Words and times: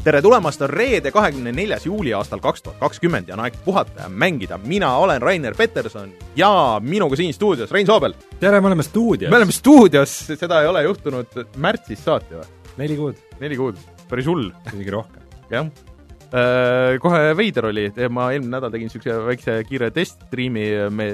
tere 0.00 0.22
tulemast, 0.24 0.62
on 0.64 0.70
reede, 0.72 1.10
kahekümne 1.12 1.52
neljas 1.52 1.84
juuli 1.84 2.14
aastal 2.16 2.40
kaks 2.40 2.62
tuhat 2.64 2.78
kakskümmend 2.80 3.28
ja 3.28 3.34
on 3.36 3.42
aeg 3.44 3.56
puhata 3.64 4.06
ja 4.06 4.08
mängida. 4.08 4.58
mina 4.64 4.94
olen 4.96 5.22
Rainer 5.22 5.54
Peterson 5.54 6.12
ja 6.36 6.80
minuga 6.80 7.16
siin 7.16 7.34
stuudios 7.34 7.70
Rein 7.70 7.86
Soobel. 7.86 8.14
tere, 8.40 8.60
me 8.60 8.66
oleme 8.66 8.82
stuudios. 8.82 9.30
me 9.30 9.36
oleme 9.36 9.52
stuudios, 9.52 10.14
seda 10.26 10.62
ei 10.62 10.68
ole 10.68 10.82
juhtunud 10.82 11.36
märtsist 11.56 12.04
saati 12.04 12.34
või? 12.34 12.48
neli 12.78 12.96
kuud. 12.96 13.20
neli 13.40 13.60
kuud, 13.60 13.76
päris 14.08 14.26
hull. 14.26 14.48
isegi 14.72 14.90
rohkem. 14.90 15.22
jah. 15.50 15.68
Kohe 17.02 17.36
veider 17.36 17.66
oli, 17.66 17.88
ma 18.08 18.30
eelmine 18.32 18.56
nädal 18.56 18.72
tegin 18.72 18.88
niisuguse 18.88 19.18
väikse 19.26 19.60
kiire 19.68 19.90
teststriimi, 19.90 20.66
me, 20.94 21.12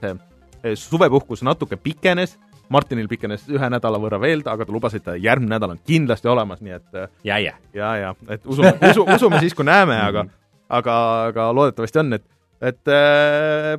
see 0.00 0.74
suvepuhkus 0.74 1.44
natuke 1.46 1.76
pikenes 1.76 2.38
Martinil 2.70 3.08
pikenes 3.10 3.48
ühe 3.50 3.70
nädala 3.72 3.98
võrra 3.98 4.20
veel, 4.22 4.44
aga 4.46 4.66
ta 4.66 4.72
lubas, 4.72 4.94
et 4.94 5.08
järgmine 5.18 5.56
nädal 5.56 5.74
on 5.74 5.80
kindlasti 5.86 6.30
olemas, 6.30 6.60
nii 6.62 6.76
et 6.76 7.00
ja, 7.26 7.38
ja, 7.42 7.56
ja, 7.74 7.94
ja. 7.98 8.12
Et 8.30 8.46
usume, 8.46 8.76
usu, 8.92 9.06
usume 9.16 9.40
siis, 9.42 9.56
kui 9.58 9.66
näeme, 9.66 9.98
aga 9.98 10.28
aga, 10.70 10.96
aga 11.30 11.46
loodetavasti 11.56 12.02
on, 12.02 12.16
et, 12.18 12.26
et 12.70 12.92
äh, 12.94 13.76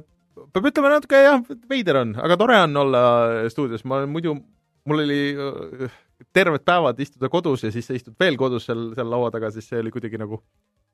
peab 0.54 0.70
ütlema 0.72 0.94
natuke 0.96 1.20
jah, 1.24 1.44
veider 1.72 2.02
on, 2.04 2.16
aga 2.20 2.38
tore 2.40 2.58
on 2.66 2.82
olla 2.84 3.04
stuudios, 3.54 3.86
ma 3.88 4.04
muidu, 4.10 4.36
mul 4.90 5.04
oli 5.06 5.22
äh, 5.34 6.00
terved 6.36 6.66
päevad 6.68 7.00
istuda 7.04 7.32
kodus 7.32 7.66
ja 7.66 7.74
siis 7.74 7.88
sa 7.88 7.98
istud 7.98 8.18
veel 8.20 8.38
kodus 8.40 8.68
seal, 8.70 8.92
seal 8.98 9.12
laua 9.12 9.32
taga, 9.34 9.52
siis 9.56 9.70
see 9.72 9.82
oli 9.82 9.94
kuidagi 9.94 10.20
nagu, 10.22 10.42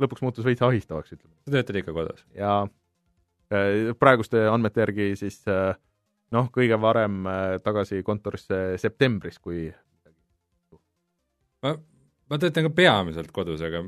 lõpuks 0.02 0.24
muutus 0.26 0.46
veits 0.46 0.64
ahistavaks, 0.66 1.18
ütleme. 1.18 1.34
sa 1.46 1.58
töötad 1.58 1.82
ikka 1.82 1.96
kodus? 1.98 2.24
jaa. 2.38 2.66
Äh,, 3.48 3.94
praeguste 4.00 4.44
andmete 4.52 4.84
järgi 4.84 5.14
siis 5.20 5.40
äh, 5.48 5.78
noh, 6.36 6.50
kõige 6.54 6.80
varem 6.82 7.28
äh, 7.30 7.58
tagasi 7.64 8.02
kontorisse 8.06 8.62
septembris, 8.82 9.40
kui 9.40 9.68
ma, 11.64 11.74
ma 12.30 12.40
töötan 12.42 12.68
ka 12.68 12.74
peamiselt 12.78 13.32
kodus, 13.36 13.64
aga 13.66 13.84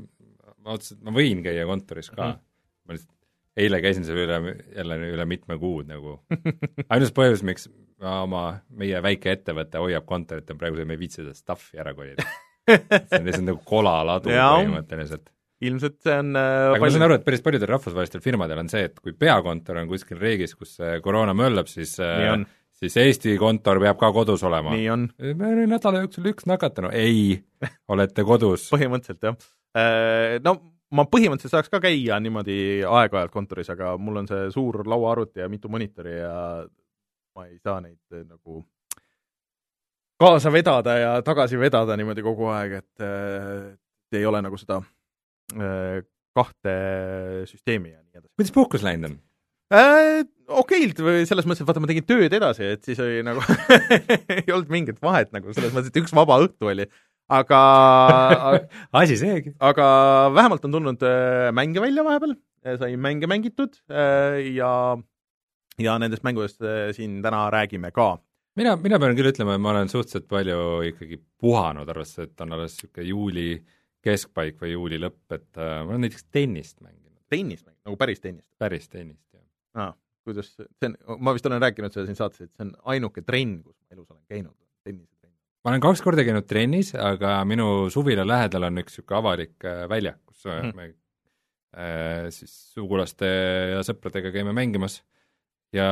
ma 0.66 0.76
et 0.78 0.92
ma 1.06 1.16
võin 1.16 1.44
käia 1.45 1.66
kontoris 1.70 2.12
ka 2.12 2.22
mm. 2.22 2.32
-hmm. 2.32 2.45
ma 2.88 2.98
lihtsalt 2.98 3.16
eile 3.60 3.82
käisin 3.84 4.06
seal 4.08 4.22
üle, 4.23 4.56
jälle 4.76 4.98
üle 5.10 5.26
mitme 5.28 5.58
kuud 5.60 5.90
nagu 5.90 6.20
ainus 6.94 7.14
põhjus, 7.16 7.44
miks 7.44 7.67
ma 8.00 8.22
oma, 8.23 8.44
meie 8.70 9.02
väike 9.04 9.34
ettevõte 9.36 9.82
hoiab 9.82 10.06
kontorit, 10.08 10.50
on 10.52 10.60
praegu 10.60 10.80
see, 10.80 10.88
me 10.88 10.95
ei 10.95 11.02
viitsi 11.02 11.22
seda 11.22 11.36
stuff'i 11.36 11.82
ära 11.82 11.94
kolida 11.98 12.23
see 12.70 13.20
on 13.20 13.28
lihtsalt 13.28 13.48
nagu 13.50 13.62
kolaladu 13.67 14.32
põhimõtteliselt 14.32 15.32
ilmselt 15.66 15.98
see 16.06 16.16
on 16.22 16.32
äh, 16.40 16.52
aga 16.70 16.78
palju... 16.78 16.86
ma 16.86 16.94
saan 16.96 17.08
aru, 17.10 17.18
et 17.20 17.26
päris 17.28 17.44
paljudel 17.44 17.74
rahvusvahelistel 17.74 18.24
firmadel 18.24 18.62
on 18.62 18.72
see, 18.72 18.86
et 18.88 19.02
kui 19.04 19.16
peakontor 19.18 19.82
on 19.82 19.92
kuskil 19.92 20.22
riigis, 20.22 20.56
kus 20.56 20.78
koroona 21.04 21.36
möllab, 21.38 21.68
siis 21.72 21.98
äh, 22.04 22.38
siis 22.80 22.98
Eesti 22.98 23.36
kontor 23.40 23.80
peab 23.84 24.00
ka 24.00 24.12
kodus 24.16 24.44
olema. 24.48 24.74
nii 24.76 24.90
on. 24.94 25.08
me 25.20 25.52
olime 25.52 25.68
nädala 25.76 26.04
jooksul 26.06 26.32
üks 26.32 26.48
nakatanu, 26.50 26.92
ei, 26.96 27.40
olete 27.94 28.26
kodus 28.28 28.70
põhimõtteliselt 28.74 29.30
jah. 29.30 29.40
Äh, 29.78 30.40
no 30.46 30.56
ma 30.96 31.06
põhimõtteliselt 31.12 31.58
saaks 31.58 31.72
ka 31.72 31.82
käia 31.84 32.20
niimoodi 32.23 32.60
aeg-ajalt 32.88 33.34
kontoris, 33.34 33.70
aga 33.73 33.96
mul 34.02 34.23
on 34.23 34.30
see 34.30 34.50
suur 34.56 34.82
lauaarvuti 34.88 35.44
ja 35.44 35.50
mitu 35.52 35.72
monitori 35.72 36.20
ja 36.22 36.36
ma 37.36 37.48
ei 37.48 37.60
saa 37.64 37.82
neid 37.84 38.00
äh, 38.16 38.23
nagu 38.26 38.64
kaasa 40.20 40.52
vedada 40.52 40.96
ja 41.00 41.12
tagasi 41.23 41.60
vedada 41.60 41.96
niimoodi 42.00 42.23
kogu 42.23 42.50
aeg, 42.54 42.80
et 42.84 43.06
äh, 43.06 43.76
ei 44.16 44.26
ole 44.26 44.42
nagu 44.42 44.58
seda 44.58 44.80
Äh, 44.82 44.98
kahte 46.38 46.75
süsteemi 47.50 47.94
ja 47.94 48.02
nii 48.03 48.19
edasi. 48.19 48.33
kuidas 48.38 48.53
puhkus 48.55 48.86
läinud 48.86 49.09
on 49.09 49.17
äh,? 49.73 50.25
okeilt 50.50 51.00
või 51.03 51.25
selles 51.30 51.45
mõttes, 51.48 51.64
et 51.64 51.70
vaata, 51.70 51.82
ma 51.83 51.89
tegin 51.89 52.08
tööd 52.10 52.33
edasi, 52.33 52.71
et 52.76 52.87
siis 52.87 52.99
oli 53.04 53.21
nagu 53.26 53.43
ei 54.39 54.48
olnud 54.49 54.71
mingit 54.73 54.99
vahet 55.04 55.32
nagu 55.36 55.54
selles 55.54 55.73
mõttes, 55.76 55.92
et 55.92 56.02
üks 56.02 56.14
vaba 56.15 56.39
õhtu 56.42 56.71
oli, 56.71 56.88
aga 57.30 57.59
asi 59.02 59.20
seegi. 59.20 59.54
aga 59.61 59.86
vähemalt 60.36 60.65
on 60.65 60.77
tulnud 60.77 61.05
äh, 61.05 61.49
mänge 61.55 61.83
välja 61.83 62.05
vahepeal, 62.08 62.33
sai 62.82 62.95
mänge 62.98 63.30
mängitud 63.30 63.77
äh, 63.93 64.42
ja 64.55 64.71
ja 65.80 65.99
nendest 66.02 66.26
mängudest 66.26 66.65
äh, 66.65 66.89
siin 66.98 67.21
täna 67.23 67.45
räägime 67.54 67.93
ka 67.95 68.15
mina, 68.59 68.76
mina 68.82 68.99
pean 68.99 69.15
küll 69.17 69.30
ütlema, 69.32 69.55
et 69.55 69.64
ma 69.64 69.76
olen 69.76 69.92
suhteliselt 69.92 70.26
palju 70.32 70.61
ikkagi 70.89 71.21
puhanud, 71.39 71.88
arvestades, 71.93 72.33
et 72.33 72.42
on 72.43 72.58
alles 72.58 72.80
niisugune 72.80 73.11
juuli 73.14 73.52
äh, 73.54 73.79
keskpaik 74.05 74.60
või 74.61 74.73
juuli 74.73 74.99
lõpp, 75.02 75.26
et 75.36 75.60
äh, 75.60 75.80
ma 75.83 75.93
olen 75.93 76.05
näiteks 76.08 76.27
tennist 76.32 76.80
mänginud. 76.83 77.17
tennist 77.30 77.65
mänginud, 77.65 77.86
nagu 77.89 77.99
päris 77.99 78.23
tennist? 78.23 78.48
päris 78.61 78.87
tennist, 78.89 79.26
jah. 79.33 79.43
aa, 79.83 79.92
kuidas, 80.27 80.54
see 80.55 80.89
on, 80.89 80.95
ma 81.20 81.36
vist 81.36 81.49
olen 81.49 81.61
rääkinud 81.64 81.95
seda 81.95 82.08
siin 82.08 82.20
saates, 82.20 82.48
et 82.48 82.54
see 82.54 82.67
on 82.67 82.73
ainuke 82.95 83.23
trenn, 83.27 83.59
kus 83.64 83.76
ma 83.76 83.98
elus 83.98 84.09
olen 84.09 84.23
käinud, 84.32 84.55
tennisetrenn. 84.88 85.36
ma 85.65 85.73
olen 85.73 85.86
kaks 85.86 86.05
korda 86.05 86.26
käinud 86.27 86.48
trennis, 86.49 86.93
aga 86.95 87.36
minu 87.49 87.70
suvila 87.93 88.27
lähedal 88.27 88.70
on 88.70 88.83
üks 88.83 88.98
niisugune 88.98 89.21
avalik 89.21 89.67
äh, 89.67 89.83
väljak, 89.92 90.21
kus 90.30 90.48
mm. 90.48 90.76
me 90.80 90.89
äh, 91.76 92.27
siis 92.36 92.55
sugulaste 92.73 93.30
ja 93.76 93.86
sõpradega 93.88 94.32
käime 94.36 94.55
mängimas 94.55 95.02
ja 95.76 95.89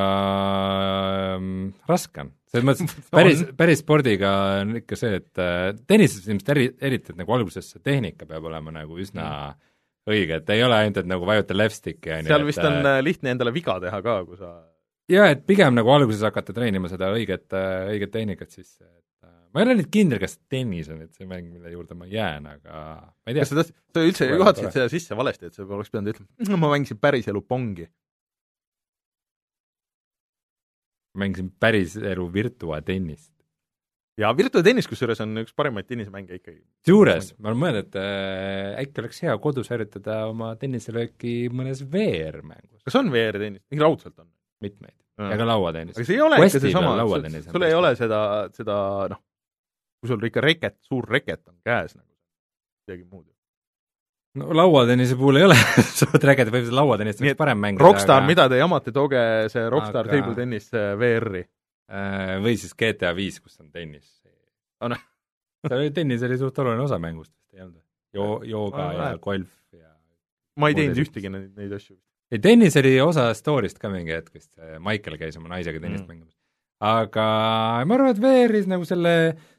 ähm, 1.35 1.73
raske 1.89 2.23
on. 2.23 2.31
Selles 2.51 2.67
mõttes 2.67 2.97
päris, 3.17 3.43
päris 3.57 3.83
spordiga 3.83 4.33
on 4.61 4.77
ikka 4.81 4.99
see, 4.99 5.19
et 5.21 5.41
äh, 5.43 5.71
tennises 5.89 6.27
ilmselt 6.27 6.53
eri, 6.55 6.69
eriti, 6.89 7.13
et 7.13 7.19
nagu 7.19 7.35
alguses 7.37 7.73
see 7.73 7.83
tehnika 7.83 8.29
peab 8.29 8.47
olema 8.49 8.73
nagu 8.79 8.97
üsna 9.01 9.27
mm. 9.27 9.67
õige, 10.13 10.41
et 10.41 10.55
ei 10.55 10.63
ole 10.65 10.79
ainult, 10.81 11.01
et 11.03 11.11
nagu 11.11 11.27
vajuta 11.27 11.57
left 11.57 11.79
stick'i, 11.81 12.13
on 12.15 12.25
ju. 12.25 12.31
seal 12.31 12.47
vist 12.47 12.63
on 12.63 12.79
äh, 12.81 13.01
lihtne 13.03 13.35
endale 13.35 13.53
viga 13.55 13.77
teha 13.83 14.01
ka, 14.05 14.19
kui 14.27 14.39
sa 14.39 14.55
jaa, 15.11 15.31
et 15.33 15.43
pigem 15.47 15.75
nagu 15.77 15.91
alguses 15.93 16.23
hakata 16.27 16.55
treenima 16.55 16.91
seda 16.91 17.11
õiget, 17.15 17.49
äh, 17.55 17.91
õiget 17.93 18.13
tehnikat, 18.15 18.53
siis 18.55 18.73
et 18.79 19.27
äh, 19.27 19.35
ma 19.51 19.61
ei 19.61 19.67
ole 19.67 19.77
nüüd 19.81 19.91
kindel, 19.93 20.21
kas 20.23 20.37
tennis 20.51 20.89
on 20.93 21.01
nüüd 21.03 21.13
see 21.15 21.29
mäng, 21.29 21.51
mille 21.51 21.71
juurde 21.73 21.97
ma 21.99 22.09
jään, 22.11 22.49
aga 22.57 22.81
ma 23.03 23.31
ei 23.31 23.35
tea. 23.35 23.43
kas 23.43 23.53
sa 23.53 23.61
tahtsid, 23.61 23.79
sa 23.95 24.07
üldse 24.07 24.31
juhatasid 24.33 24.75
seda 24.79 24.89
sisse 24.91 25.19
valesti, 25.19 25.51
et 25.51 25.57
sa 25.57 25.67
oleks 25.67 25.93
pidanud 25.93 26.15
ütlema, 26.15 26.59
ma 26.63 26.75
mängisin 26.75 26.99
päriselu 27.01 27.43
pongi? 27.43 27.87
Mängisin 31.19 31.49
päriselu 31.59 32.27
virtuatennist. 32.33 33.33
ja 34.17 34.31
virtuatennis 34.37 34.87
kusjuures 34.89 35.21
on 35.21 35.43
üks 35.43 35.53
parimaid 35.55 35.89
tennisemänge 35.89 36.39
ikkagi. 36.39 36.61
seejuures 36.85 37.33
ma 37.37 37.51
olen 37.51 37.61
mõelnud, 37.63 37.89
et 37.89 37.99
äh, 38.01 38.71
äkki 38.83 39.03
oleks 39.03 39.21
hea 39.25 39.37
kodus 39.43 39.69
harjutada 39.73 40.23
oma 40.31 40.53
tenniselööki 40.61 41.37
mõnes 41.53 41.83
VR-mängus. 41.85 42.81
kas 42.87 42.99
on 43.01 43.11
VR-tennis? 43.13 43.65
mingi 43.71 43.85
raudselt 43.85 44.17
on? 44.19 44.29
mitmeid 44.63 44.95
ja, 44.95 45.31
ja 45.31 45.39
ka 45.39 45.47
lauatennis. 45.51 45.97
aga 45.97 46.09
see 46.09 46.17
ei 46.17 46.25
ole 46.25 46.41
ikka 46.41 46.61
seesama, 46.65 46.97
sul, 47.05 47.41
sul 47.51 47.67
ei 47.69 47.77
ole 47.77 47.95
seda, 47.99 48.21
seda 48.57 48.77
noh, 49.13 49.23
kui 50.01 50.11
sul 50.11 50.29
ikka 50.29 50.43
reket, 50.45 50.79
suur 50.85 51.09
reket 51.09 51.43
on 51.49 51.57
käes 51.65 51.97
nagu, 51.97 52.11
midagi 52.85 53.05
muud 53.09 53.25
no 54.35 54.53
lauatennise 54.57 55.15
puhul 55.19 55.39
ei 55.41 55.47
ole 55.47 55.57
suurt 55.99 56.23
räget, 56.29 56.51
võib 56.53 56.71
lauatennist 56.75 57.21
oleks 57.23 57.39
parem 57.39 57.61
mängida. 57.63 57.85
Rockstar 57.85 58.21
aga..., 58.21 58.27
mida 58.27 58.47
te 58.51 58.59
jamate, 58.59 58.93
tooge 58.95 59.21
see 59.53 59.67
Rockstar 59.71 60.07
aga... 60.07 60.17
Table 60.17 60.35
Tennis 60.37 60.71
VR-i. 60.73 61.43
Äh, 61.87 62.33
või 62.43 62.57
siis 62.59 62.75
GTA 62.75 63.13
viis, 63.15 63.39
kus 63.39 63.61
on 63.61 63.69
tennis 63.71 64.09
oh,. 64.83 64.89
No. 64.91 64.97
seal 65.69 65.79
oli, 65.79 65.91
tennis 65.95 66.25
oli 66.27 66.35
suht 66.39 66.57
oluline 66.59 66.83
osa 66.83 66.99
mängust 66.99 67.31
ei 67.55 67.63
olnud? 67.63 67.83
Jo-, 68.17 68.41
jooga 68.43 68.89
oh, 68.89 68.97
ja 68.97 69.13
golf 69.23 69.53
ja 69.71 69.93
ma 70.59 70.67
ei 70.67 70.75
teinud 70.77 70.99
ühtegi 71.05 71.31
neid, 71.31 71.53
neid 71.55 71.75
asju. 71.77 71.95
ei, 72.33 72.41
tennis 72.43 72.75
oli 72.81 72.91
osa 73.03 73.29
story'st 73.37 73.79
ka 73.79 73.91
mingi 73.93 74.15
hetk 74.17 74.35
vist, 74.35 74.51
Michael 74.83 75.15
käis 75.21 75.39
oma 75.39 75.53
naisega 75.53 75.79
tennist 75.79 76.03
mm. 76.03 76.11
mängimas. 76.11 76.35
aga 76.83 77.27
ma 77.87 77.97
arvan, 77.97 78.11
et 78.11 78.21
VR-is 78.25 78.67
nagu 78.67 78.87
selle 78.89 79.15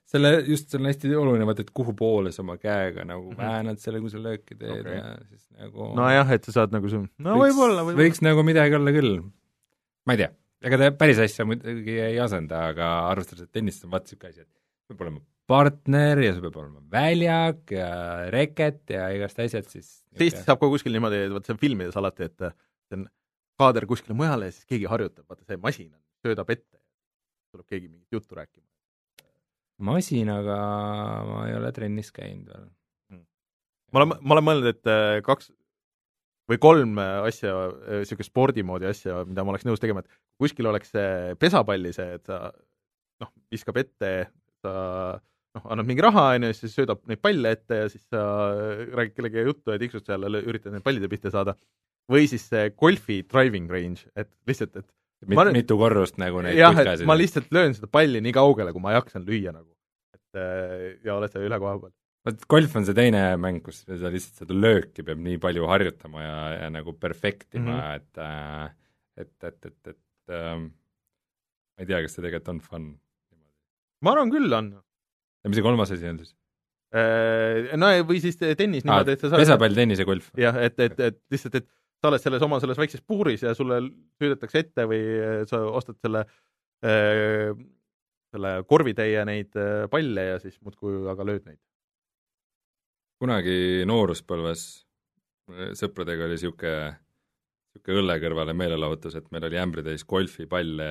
selle, 0.08 0.32
just 0.48 0.72
see 0.72 0.80
on 0.80 0.88
hästi 0.88 1.12
oluline, 1.20 1.46
vaata, 1.48 1.64
et 1.66 1.72
kuhu 1.76 1.94
poole 1.96 2.32
sa 2.34 2.42
oma 2.44 2.56
käega 2.60 3.04
nagu 3.08 3.30
-hmm. 3.30 3.40
väänad 3.40 3.80
selle, 3.82 4.00
kui 4.00 4.12
sa 4.12 4.20
lööki 4.22 4.56
teed 4.56 4.84
okay. 4.86 4.98
ja 4.98 5.16
siis 5.28 5.48
nagu 5.58 5.90
nojah, 5.98 6.34
et 6.36 6.48
sa 6.48 6.54
saad 6.60 6.76
nagu 6.76 6.92
see, 6.92 7.02
no 7.24 7.38
võib-olla 7.40 7.84
võib, 7.84 7.94
võib 7.94 8.04
võiks 8.06 8.22
nagu 8.24 8.44
midagi 8.46 8.78
olla 8.78 8.94
küll. 8.96 9.18
ma 10.08 10.16
ei 10.16 10.22
tea, 10.22 10.30
ega 10.70 10.80
ta 10.82 10.92
päris 11.02 11.20
asja 11.24 11.44
muidugi 11.48 11.98
ei 12.04 12.20
asenda, 12.24 12.68
aga 12.72 12.92
arvestades, 13.10 13.48
et 13.48 13.52
tennis 13.52 13.82
on 13.84 13.92
vaata 13.92 14.08
niisugune 14.08 14.32
asi, 14.32 14.46
et 14.46 14.88
peab 14.88 15.04
olema 15.06 15.20
partner 15.48 16.24
ja 16.24 16.32
sul 16.32 16.46
peab 16.46 16.56
olema 16.62 16.82
väljak 16.96 17.76
ja 17.76 17.90
reket 18.32 18.96
ja 18.96 19.10
igast 19.16 19.44
asjad, 19.44 19.68
siis 19.68 19.92
siis 20.16 20.40
saab 20.40 20.60
ka 20.62 20.72
kuskil 20.72 20.96
niimoodi, 20.96 21.26
vaata 21.34 21.52
see 21.52 21.58
on 21.58 21.62
filmides 21.66 22.00
alati, 22.00 22.30
et 22.32 22.48
see 22.88 22.96
on 23.00 23.04
kaader 23.60 23.84
kuskile 23.90 24.16
mujale 24.16 24.48
ja 24.48 24.56
siis 24.56 24.64
keegi 24.72 24.88
harjutab, 24.88 25.28
vaata 25.28 25.44
see 25.44 25.60
masin 25.60 25.92
töötab 26.24 26.48
ette, 26.56 26.80
tuleb 27.52 27.68
keegi 27.68 27.88
mingit 27.88 28.18
juttu 28.18 28.36
rääkima 28.38 28.64
masinaga 29.78 30.58
ma 31.28 31.44
ei 31.48 31.54
ole 31.58 31.70
trennis 31.74 32.10
käinud 32.14 32.50
veel 32.50 32.66
mm.. 32.66 33.24
ma 33.92 34.02
olen, 34.02 34.16
ma 34.20 34.36
olen 34.36 34.48
mõelnud, 34.48 34.70
et 34.72 34.90
äh, 34.90 35.18
kaks 35.26 35.52
või 36.48 36.60
kolm 36.62 36.98
asja, 36.98 37.52
niisugune 38.00 38.24
äh, 38.24 38.30
spordimoodi 38.30 38.88
asja, 38.88 39.22
mida 39.28 39.44
ma 39.44 39.52
oleks 39.52 39.66
nõus 39.68 39.82
tegema, 39.82 40.00
et 40.00 40.20
kuskil 40.40 40.70
oleks 40.70 40.94
see 40.94 41.34
pesapalli 41.40 41.92
see, 41.94 42.16
et 42.16 42.28
sa 42.28 42.48
noh, 43.22 43.32
viskab 43.52 43.80
ette, 43.82 44.12
sa 44.64 44.74
noh, 45.58 45.66
annad 45.72 45.88
mingi 45.88 46.04
raha, 46.04 46.30
on 46.36 46.48
ju, 46.48 46.54
siis 46.56 46.76
söödab 46.76 47.02
neid 47.10 47.22
palle 47.24 47.52
ette 47.56 47.82
ja 47.82 47.88
siis 47.92 48.04
sa 48.12 48.22
räägid 48.94 49.16
kellegagi 49.16 49.48
juttu 49.50 49.74
ja 49.74 49.80
tiksud 49.82 50.06
seal 50.06 50.40
üritad 50.40 50.74
neid 50.74 50.86
pallide 50.86 51.10
pihta 51.10 51.32
saada. 51.34 51.56
või 52.08 52.24
siis 52.24 52.46
see 52.48 52.70
golfi 52.72 53.18
driving 53.28 53.68
range, 53.68 54.06
et 54.16 54.30
lihtsalt, 54.48 54.78
et 54.80 54.86
Mit, 55.26 55.34
ma, 55.34 55.48
mitu 55.50 55.74
korrust 55.80 56.18
nagu 56.22 56.42
neid 56.44 56.54
jah, 56.54 56.76
et 56.78 57.00
ma 57.08 57.16
lihtsalt 57.18 57.48
löön 57.54 57.72
seda 57.74 57.88
palli 57.90 58.20
nii 58.22 58.34
kaugele, 58.36 58.70
kui 58.74 58.82
ma 58.84 58.92
jaksan 58.94 59.24
lüüa 59.26 59.50
nagu. 59.50 59.72
et 60.14 60.38
äh, 60.38 60.84
ja 61.02 61.16
oled 61.16 61.32
seal 61.32 61.48
üle 61.48 61.58
koha 61.58 61.74
peal. 61.82 61.94
vot 62.28 62.44
golf 62.54 62.76
on 62.78 62.86
see 62.86 62.94
teine 62.94 63.22
mäng, 63.42 63.58
kus 63.64 63.82
sa 63.82 64.12
lihtsalt 64.12 64.44
seda 64.44 64.54
lööki 64.54 65.02
peab 65.06 65.18
nii 65.24 65.40
palju 65.42 65.66
harjutama 65.70 66.22
ja, 66.22 66.36
ja 66.54 66.68
nagu 66.70 66.94
perfektima 66.94 67.72
mm, 67.72 67.80
-hmm. 67.80 67.96
et 67.98 68.22
äh, 68.22 68.76
et, 69.18 69.34
et, 69.42 69.58
et, 69.66 69.92
et 69.94 70.34
äh, 70.34 70.56
ma 70.58 71.82
ei 71.82 71.88
tea, 71.88 72.02
kas 72.04 72.14
see 72.14 72.24
tegelikult 72.24 72.52
on 72.54 72.60
fun. 72.62 72.90
ma 74.04 74.14
arvan 74.14 74.30
küll 74.34 74.54
on. 74.54 74.74
ja 74.78 75.50
mis 75.50 75.58
see 75.58 75.66
kolmas 75.66 75.94
asi 75.94 76.06
on 76.10 76.22
siis? 76.22 76.34
Äh, 76.94 77.74
no 77.76 77.90
või 78.08 78.22
siis 78.22 78.38
tennis 78.38 78.86
niimoodi, 78.86 79.16
et 79.16 79.24
sa 79.24 79.32
saad 79.32 79.42
pesapall, 79.42 79.74
tennis 79.76 80.00
ja 80.00 80.06
golf. 80.08 80.30
jah, 80.38 80.56
et, 80.62 80.78
et, 80.80 81.02
et 81.10 81.18
lihtsalt, 81.34 81.58
et 81.60 81.68
sa 81.98 82.10
oled 82.10 82.22
selles 82.22 82.44
oma 82.46 82.60
selles 82.62 82.78
väikses 82.78 83.02
puuris 83.02 83.42
ja 83.42 83.54
sulle 83.58 83.80
süüdetakse 84.20 84.64
ette 84.64 84.86
või 84.90 85.00
sa 85.50 85.62
ostad 85.70 85.98
selle 86.02 86.24
äh, 86.86 87.50
selle 88.28 88.52
korvitäie 88.68 89.24
neid 89.24 89.56
palle 89.90 90.28
ja 90.34 90.36
siis 90.42 90.60
muudkui 90.60 91.00
aga 91.10 91.24
lööd 91.24 91.48
neid 91.48 91.60
kunagi 93.22 93.84
nooruspõlves 93.88 94.64
sõpradega 95.78 96.26
oli 96.26 96.36
niisugune, 96.36 96.96
niisugune 97.74 98.02
õlle 98.02 98.18
kõrvale 98.22 98.54
meelelahutus, 98.56 99.16
et 99.18 99.30
meil 99.34 99.46
oli 99.48 99.60
ämbritäis 99.60 100.04
golfipalle, 100.08 100.90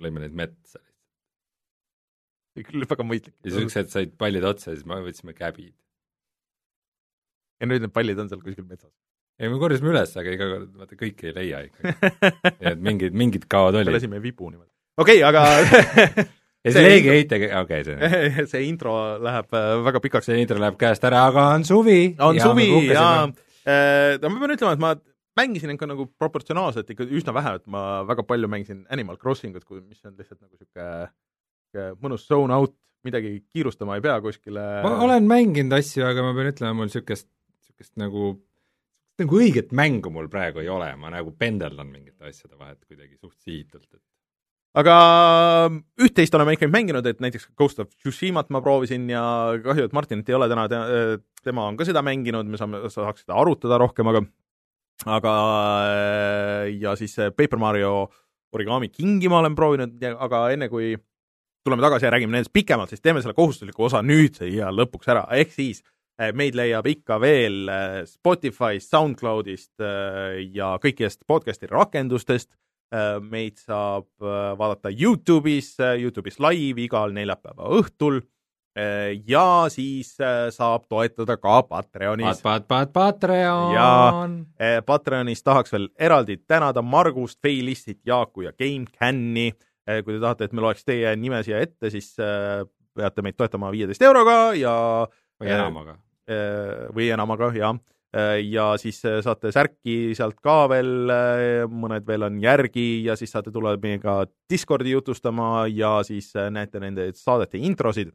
lõime 0.00 0.24
neid 0.24 0.36
metsa. 0.36 0.80
küll 2.60 2.84
väga 2.84 3.06
mõistlik. 3.06 3.36
ja 3.44 3.50
niisugused 3.50 3.92
said 3.92 4.16
pallid 4.18 4.44
otsa 4.44 4.72
ja 4.72 4.78
siis 4.78 4.86
me 4.86 5.00
võtsime 5.04 5.36
käbid. 5.36 5.74
ja 7.60 7.68
nüüd 7.68 7.86
need 7.86 7.94
pallid 7.94 8.18
on 8.18 8.28
seal 8.32 8.42
kuskil 8.42 8.66
metsas? 8.66 8.92
Ei, 9.40 9.48
me 9.48 9.60
korjasime 9.60 9.94
üles, 9.94 10.12
aga 10.20 10.34
iga 10.34 10.48
kord, 10.50 10.68
vaata, 10.82 10.98
kõiki 11.00 11.30
ei 11.30 11.36
leia 11.36 11.62
ikkagi. 11.66 12.10
et 12.70 12.82
mingid, 12.84 13.16
mingid 13.16 13.46
kaod 13.50 13.78
olid. 13.80 13.92
lasime 13.94 14.20
vibu 14.22 14.50
niimoodi. 14.50 14.70
okei 15.00 15.22
okay,, 15.22 15.28
aga 15.28 15.44
ja 16.64 16.74
see 16.74 16.84
leegi 16.84 17.12
heitega, 17.14 17.62
okei 17.64 17.84
okay,, 17.84 18.32
see 18.34 18.48
see 18.52 18.66
intro 18.68 18.96
läheb 19.22 19.56
äh, 19.56 19.70
väga 19.86 20.02
pikaks. 20.04 20.28
see 20.28 20.42
intro 20.42 20.60
läheb 20.60 20.76
käest 20.80 21.06
ära, 21.08 21.24
aga 21.30 21.46
on 21.54 21.64
suvi. 21.68 22.00
on 22.18 22.36
ja 22.36 22.50
suvi 22.50 22.68
ja 22.90 23.06
äh, 23.24 24.18
no 24.20 24.34
ma 24.34 24.42
pean 24.42 24.56
ütlema, 24.58 24.74
et 24.76 24.84
ma 24.84 24.92
mängisin 25.40 25.72
ikka 25.72 25.88
nagu 25.88 26.10
proportsionaalselt 26.20 26.92
ikka 26.92 27.08
üsna 27.08 27.32
vähe, 27.36 27.56
et 27.62 27.66
ma 27.70 28.02
väga 28.08 28.26
palju 28.28 28.50
mängisin 28.50 28.84
Animal 28.92 29.16
Crossingut, 29.16 29.64
kui, 29.64 29.80
mis 29.80 30.04
on 30.04 30.18
lihtsalt 30.18 30.42
nagu 30.42 30.52
niisugune 30.58 31.96
mõnus 32.02 32.26
zone 32.28 32.52
out, 32.52 32.74
midagi 33.06 33.38
kiirustama 33.54 33.96
ei 33.96 34.04
pea 34.04 34.18
kuskile. 34.20 34.66
ma 34.84 34.98
olen 35.06 35.24
mänginud 35.30 35.78
asju, 35.78 36.04
aga 36.04 36.26
ma 36.26 36.36
pean 36.36 36.52
ütlema, 36.52 36.76
mul 36.76 36.90
niisugust, 36.90 37.30
niisugust 37.56 37.96
nagu 38.02 38.34
nagu 39.20 39.40
õiget 39.40 39.74
mängu 39.76 40.12
mul 40.12 40.30
praegu 40.32 40.62
ei 40.62 40.70
ole, 40.72 40.90
ma 41.00 41.12
nagu 41.12 41.32
pendeldan 41.38 41.90
mingite 41.90 42.30
asjade 42.30 42.56
vahet 42.58 42.80
kuidagi 42.86 43.16
suht 43.18 43.36
sihitult, 43.44 43.88
et 43.94 44.02
aga 44.80 44.94
üht-teist 46.00 46.34
oleme 46.38 46.54
ikkagi 46.54 46.70
mänginud, 46.72 47.06
et 47.10 47.22
näiteks 47.22 47.48
Ghost 47.58 47.82
of 47.82 47.90
Tsushimat 47.96 48.52
ma 48.54 48.62
proovisin 48.62 49.08
ja 49.10 49.22
kahju, 49.64 49.88
et 49.88 49.96
Martinit 49.96 50.28
ei 50.30 50.38
ole 50.38 50.48
täna, 50.50 50.68
tema 51.44 51.66
on 51.66 51.78
ka 51.78 51.88
seda 51.88 52.04
mänginud, 52.06 52.46
me 52.46 52.60
saame, 52.60 52.84
saaks 52.92 53.24
seda 53.24 53.38
arutada 53.40 53.80
rohkem, 53.82 54.10
aga 54.12 54.24
aga 55.08 55.34
ja 56.76 56.92
siis 56.98 57.16
Paper 57.36 57.58
Mario 57.58 57.94
Origami 58.52 58.90
Kingi 58.92 59.30
ma 59.30 59.40
olen 59.40 59.56
proovinud, 59.56 59.96
aga 60.20 60.48
enne 60.54 60.68
kui 60.68 60.92
tuleme 61.64 61.82
tagasi 61.84 62.06
ja 62.06 62.10
räägime 62.14 62.34
nendest 62.34 62.52
pikemalt, 62.52 62.90
siis 62.90 63.02
teeme 63.02 63.22
selle 63.22 63.36
kohustusliku 63.36 63.84
osa 63.88 64.02
nüüd 64.02 64.40
ja 64.48 64.70
lõpuks 64.72 65.10
ära, 65.12 65.26
ehk 65.36 65.52
siis 65.54 65.82
eh, 65.82 65.88
meid 66.36 66.56
leiab 66.58 66.88
ikka 66.90 67.18
veel 67.22 67.70
eh, 67.70 68.00
Spotify'st, 68.08 68.90
SoundCloudist 68.92 69.80
eh, 69.84 70.40
ja 70.56 70.74
kõikidest 70.82 71.24
podcast'i 71.28 71.70
rakendustest 71.70 72.52
meid 73.22 73.54
saab 73.62 74.08
vaadata 74.58 74.90
Youtube'is, 74.90 75.76
Youtube'is 75.78 76.40
live 76.42 76.82
igal 76.82 77.12
neljapäeva 77.14 77.68
õhtul 77.78 78.16
ja 79.30 79.44
siis 79.70 80.10
saab 80.56 80.88
toetada 80.90 81.36
ka 81.38 81.60
Patreonis 81.68 82.42
pat,. 82.42 82.66
Pat-pat-, 82.66 82.90
Patreon! 82.96 83.76
ja 83.76 84.82
Patreonis 84.82 85.46
tahaks 85.46 85.70
veel 85.70 85.86
eraldi 85.94 86.40
tänada 86.50 86.82
Margust, 86.82 87.38
Feilistit, 87.38 88.00
Jaaku 88.02 88.48
ja 88.48 88.52
GameCami. 88.58 89.52
kui 90.02 90.10
te 90.16 90.18
tahate, 90.18 90.50
et 90.50 90.58
me 90.58 90.66
loeks 90.66 90.82
teie 90.82 91.14
nime 91.14 91.44
siia 91.46 91.62
ette, 91.62 91.94
siis 91.94 92.16
peate 92.18 93.22
meid 93.22 93.38
toetama 93.38 93.70
viieteist 93.70 94.02
euroga 94.02 94.40
ja 94.58 94.74
või 95.38 95.54
enamaga. 95.54 96.00
Või 96.30 97.08
enamaga, 97.10 97.48
jah 97.56 97.74
Äh, 98.10 98.40
ja 98.50 98.72
siis 98.78 98.98
äh, 99.06 99.20
saate 99.22 99.52
särki 99.54 100.16
sealt 100.18 100.40
ka 100.42 100.64
veel, 100.70 101.10
äh, 101.14 101.68
mõned 101.70 102.02
veel 102.08 102.26
on 102.26 102.40
järgi 102.42 103.04
ja 103.04 103.14
siis 103.14 103.30
saate 103.30 103.52
tulla 103.54 103.76
meiega 103.78 104.24
Discordi 104.50 104.96
jutustama 104.96 105.68
ja 105.70 106.00
siis 106.02 106.32
näete 106.34 106.82
nende 106.82 107.12
saadete 107.14 107.60
introsid. 107.62 108.10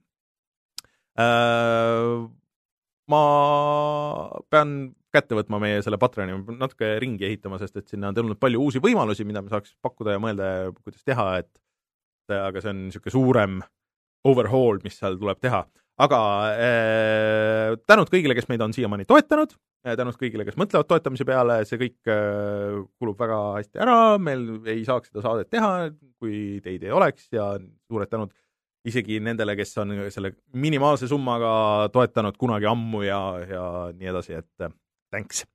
ma 3.07 3.21
pean 4.51 4.71
kätte 5.15 5.37
võtma 5.37 5.61
meie 5.63 5.79
selle 5.85 5.95
Patreoni, 5.97 6.41
natuke 6.59 6.89
ringi 6.99 7.23
ehitama, 7.29 7.55
sest 7.61 7.77
et 7.79 7.87
sinna 7.87 8.09
on 8.11 8.17
tulnud 8.17 8.39
palju 8.41 8.65
uusi 8.65 8.81
võimalusi, 8.83 9.23
mida 9.23 9.39
me 9.41 9.53
saaks 9.53 9.77
pakkuda 9.79 10.17
ja 10.17 10.19
mõelda, 10.19 10.49
kuidas 10.83 11.07
teha, 11.07 11.29
et 11.39 12.35
aga 12.35 12.59
see 12.59 12.73
on 12.73 12.81
niisugune 12.89 13.15
suurem 13.15 13.55
overhaul, 14.27 14.81
mis 14.83 14.99
seal 14.99 15.15
tuleb 15.21 15.39
teha 15.39 15.63
aga 16.01 16.19
äh, 16.59 17.69
tänud 17.87 18.11
kõigile, 18.11 18.35
kes 18.35 18.49
meid 18.51 18.63
on 18.65 18.73
siiamaani 18.75 19.07
toetanud, 19.07 19.53
äh, 19.87 19.95
tänud 19.99 20.17
kõigile, 20.19 20.45
kes 20.47 20.57
mõtlevad 20.59 20.89
toetamise 20.89 21.27
peale, 21.27 21.61
see 21.69 21.79
kõik 21.81 22.11
äh, 22.11 22.81
kulub 22.99 23.19
väga 23.21 23.39
hästi 23.59 23.83
ära, 23.85 23.99
meil 24.19 24.47
ei 24.67 24.83
saaks 24.87 25.11
seda 25.11 25.23
saadet 25.23 25.51
teha, 25.53 25.91
kui 26.19 26.59
teid 26.65 26.83
ei 26.83 26.95
oleks. 26.95 27.29
Ja 27.35 27.53
suured 27.87 28.11
tänud 28.11 28.33
isegi 28.85 29.19
nendele, 29.23 29.55
kes 29.57 29.75
on 29.81 29.93
selle 30.13 30.35
minimaalse 30.61 31.09
summaga 31.09 31.51
toetanud 31.93 32.37
kunagi 32.37 32.69
ammu 32.69 33.03
ja, 33.05 33.19
ja 33.49 33.65
nii 33.95 34.11
edasi, 34.13 34.39
et 34.41 34.65
äh, 34.65 34.73
thanks. 35.13 35.45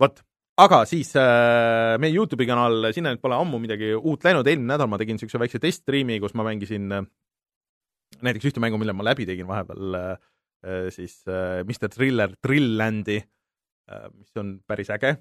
vot, 0.00 0.22
aga 0.60 0.84
siis 0.88 1.12
äh, 1.18 1.96
meie 2.00 2.14
Youtube'i 2.14 2.48
kanal, 2.48 2.92
sinna 2.96 3.12
nüüd 3.12 3.22
pole 3.24 3.36
ammu 3.36 3.60
midagi 3.62 3.92
uut 3.96 4.24
läinud, 4.24 4.48
eelmine 4.48 4.74
nädal 4.74 4.88
ma 4.90 5.00
tegin 5.00 5.18
niisuguse 5.18 5.42
väikse 5.42 5.60
teststriimi, 5.62 6.20
kus 6.22 6.36
ma 6.38 6.46
mängisin 6.46 6.88
äh, 6.96 7.08
näiteks 8.18 8.50
ühte 8.50 8.62
mängu, 8.62 8.78
mille 8.80 8.94
ma 8.96 9.06
läbi 9.06 9.26
tegin 9.28 9.48
vahepeal, 9.48 9.96
äh, 9.98 10.86
siis 10.94 11.20
äh, 11.30 11.62
Mr 11.64 11.90
Thriller 11.92 12.34
Trilllandi, 12.42 13.18
äh, 13.90 14.06
mis 14.14 14.40
on 14.40 14.58
päris 14.66 14.90
äge, 14.94 15.16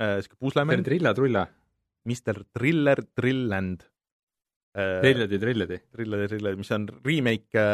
niisugune 0.00 0.40
puslemäng. 0.40 0.84
Trilla-trulla? 0.86 1.44
Mr 2.08 2.44
Thriller 2.56 3.02
Trillland. 3.14 3.84
Trilledi, 4.72 5.38
Trilledi. 5.42 5.76
Trilledi, 5.92 6.28
Trilledi, 6.30 6.56
mis 6.56 6.70
on 6.72 6.86
remake 7.04 7.64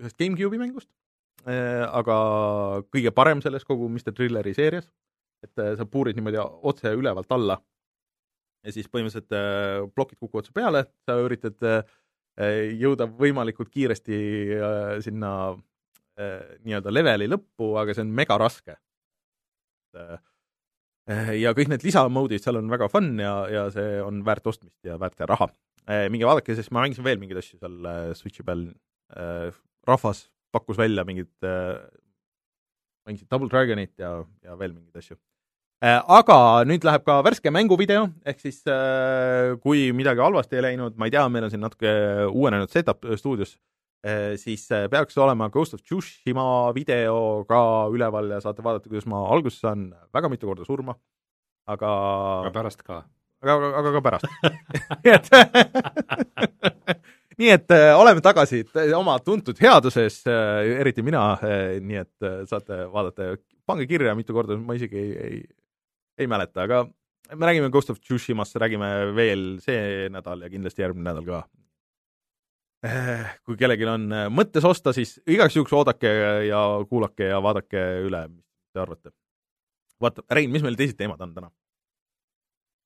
ühest 0.00 0.16
GameCube'i 0.18 0.58
mängust, 0.58 0.88
aga 1.44 2.16
kõige 2.88 3.12
parem 3.14 3.42
selles 3.44 3.66
kogu 3.68 3.90
Mr 3.92 4.14
Thrilleri 4.16 4.54
seerias, 4.56 4.88
et 5.44 5.52
sa 5.78 5.86
puurid 5.86 6.16
niimoodi 6.16 6.40
otse 6.40 6.94
ülevalt 6.96 7.36
alla 7.36 7.58
ja 8.64 8.72
siis 8.74 8.88
põhimõtteliselt 8.88 9.92
plokid 9.94 10.18
kukuvad 10.18 10.48
su 10.48 10.56
peale, 10.56 10.86
sa 11.04 11.18
üritad 11.20 11.60
äh, 11.68 11.84
Äh, 11.84 12.01
jõuda 12.80 13.08
võimalikult 13.18 13.70
kiiresti 13.72 14.18
äh, 14.56 14.92
sinna 15.04 15.32
äh, 15.52 16.58
nii-öelda 16.64 16.92
leveli 16.92 17.28
lõppu, 17.28 17.74
aga 17.80 17.94
see 17.94 18.06
on 18.06 18.14
mega 18.16 18.38
raske. 18.40 18.78
ja 21.42 21.50
kõik 21.52 21.68
need 21.68 21.82
lisamode'id 21.84 22.40
seal 22.40 22.56
on 22.56 22.70
väga 22.72 22.86
fun 22.88 23.10
ja, 23.20 23.32
ja 23.52 23.64
see 23.74 23.98
on 24.00 24.22
väärt 24.24 24.46
ostmist 24.48 24.78
ja 24.88 24.96
väärt 24.96 25.20
raha. 25.28 25.50
minge 26.08 26.24
vaadake, 26.24 26.54
sest 26.56 26.72
ma 26.72 26.86
mängisin 26.86 27.04
veel 27.04 27.20
mingeid 27.20 27.42
asju 27.42 27.58
seal 27.58 28.14
Switchi 28.16 28.46
peal. 28.46 28.70
rahvas 29.84 30.30
pakkus 30.52 30.78
välja 30.78 31.04
mingid, 31.04 31.28
mängisid 33.04 33.28
Double 33.28 33.52
Dragonit 33.52 33.92
ja, 33.98 34.24
ja 34.46 34.56
veel 34.56 34.72
mingeid 34.72 34.96
asju 35.02 35.20
Äh, 35.20 35.31
aga 35.82 36.36
nüüd 36.68 36.84
läheb 36.86 37.02
ka 37.06 37.18
värske 37.26 37.50
mänguvideo, 37.54 38.06
ehk 38.28 38.40
siis 38.42 38.60
äh, 38.70 39.56
kui 39.62 39.88
midagi 39.96 40.22
halvasti 40.22 40.58
ei 40.58 40.66
läinud, 40.68 40.96
ma 40.98 41.08
ei 41.08 41.14
tea, 41.14 41.24
meil 41.32 41.48
on 41.48 41.52
siin 41.52 41.62
natuke 41.64 41.92
uuenenud 42.30 42.70
setup 42.70 43.06
stuudios, 43.18 43.56
äh, 44.06 44.34
siis 44.38 44.68
peaks 44.92 45.18
olema 45.18 45.48
Ghost 45.50 45.74
of 45.74 45.82
Tsushima 45.82 46.44
video 46.76 47.42
ka 47.48 47.62
üleval 47.90 48.30
ja 48.36 48.38
saate 48.44 48.62
vaadata, 48.62 48.90
kuidas 48.92 49.08
ma 49.10 49.24
alguses 49.34 49.58
saan 49.64 49.88
väga 50.14 50.30
mitu 50.30 50.50
korda 50.50 50.66
surma, 50.68 50.94
aga 51.66 51.90
aga 52.44 52.52
pärast 52.54 52.84
ka? 52.86 53.02
aga, 53.42 53.56
aga, 53.56 53.72
aga 53.80 53.94
ka 53.96 54.02
pärast 54.06 54.24
nii 55.02 55.14
et 55.18 55.26
nii 57.42 57.50
et 57.56 57.74
äh, 57.74 57.88
oleme 57.98 58.22
tagasi 58.22 58.62
oma 58.94 59.16
tuntud 59.24 59.58
headuses 59.58 60.20
äh,, 60.30 60.78
eriti 60.84 61.02
mina 61.02 61.32
äh,, 61.42 61.80
nii 61.82 61.98
et 62.04 62.30
saate 62.46 62.84
vaadata, 62.92 63.34
pange 63.66 63.88
kirja 63.90 64.14
mitu 64.14 64.36
korda, 64.36 64.54
ma 64.62 64.78
isegi 64.78 65.02
ei, 65.02 65.10
ei, 65.26 65.42
ei 66.18 66.28
mäleta, 66.30 66.66
aga 66.66 66.84
me 67.32 67.48
räägime 67.48 67.70
Ghost 67.72 67.90
of 67.90 68.00
Tsushimast, 68.00 68.56
räägime 68.60 68.88
veel 69.16 69.44
see 69.64 70.08
nädal 70.12 70.44
ja 70.44 70.50
kindlasti 70.52 70.84
järgmine 70.84 71.10
nädal 71.10 71.28
ka. 71.28 71.42
Eh, 72.82 73.26
kui 73.46 73.56
kellelgi 73.58 73.86
on 73.86 74.06
eh, 74.10 74.28
mõttes 74.34 74.64
osta, 74.66 74.94
siis 74.96 75.14
igaks 75.30 75.56
juhuks 75.56 75.72
oodake 75.78 76.10
ja 76.48 76.62
kuulake 76.90 77.30
ja 77.30 77.38
vaadake 77.42 77.82
üle, 78.08 78.24
mis 78.32 78.74
te 78.74 78.82
arvate. 78.82 79.14
vaata, 80.02 80.24
Rein, 80.34 80.50
mis 80.50 80.64
meil 80.66 80.76
teised 80.78 80.98
teemad 80.98 81.20
on 81.22 81.34
täna? 81.36 81.52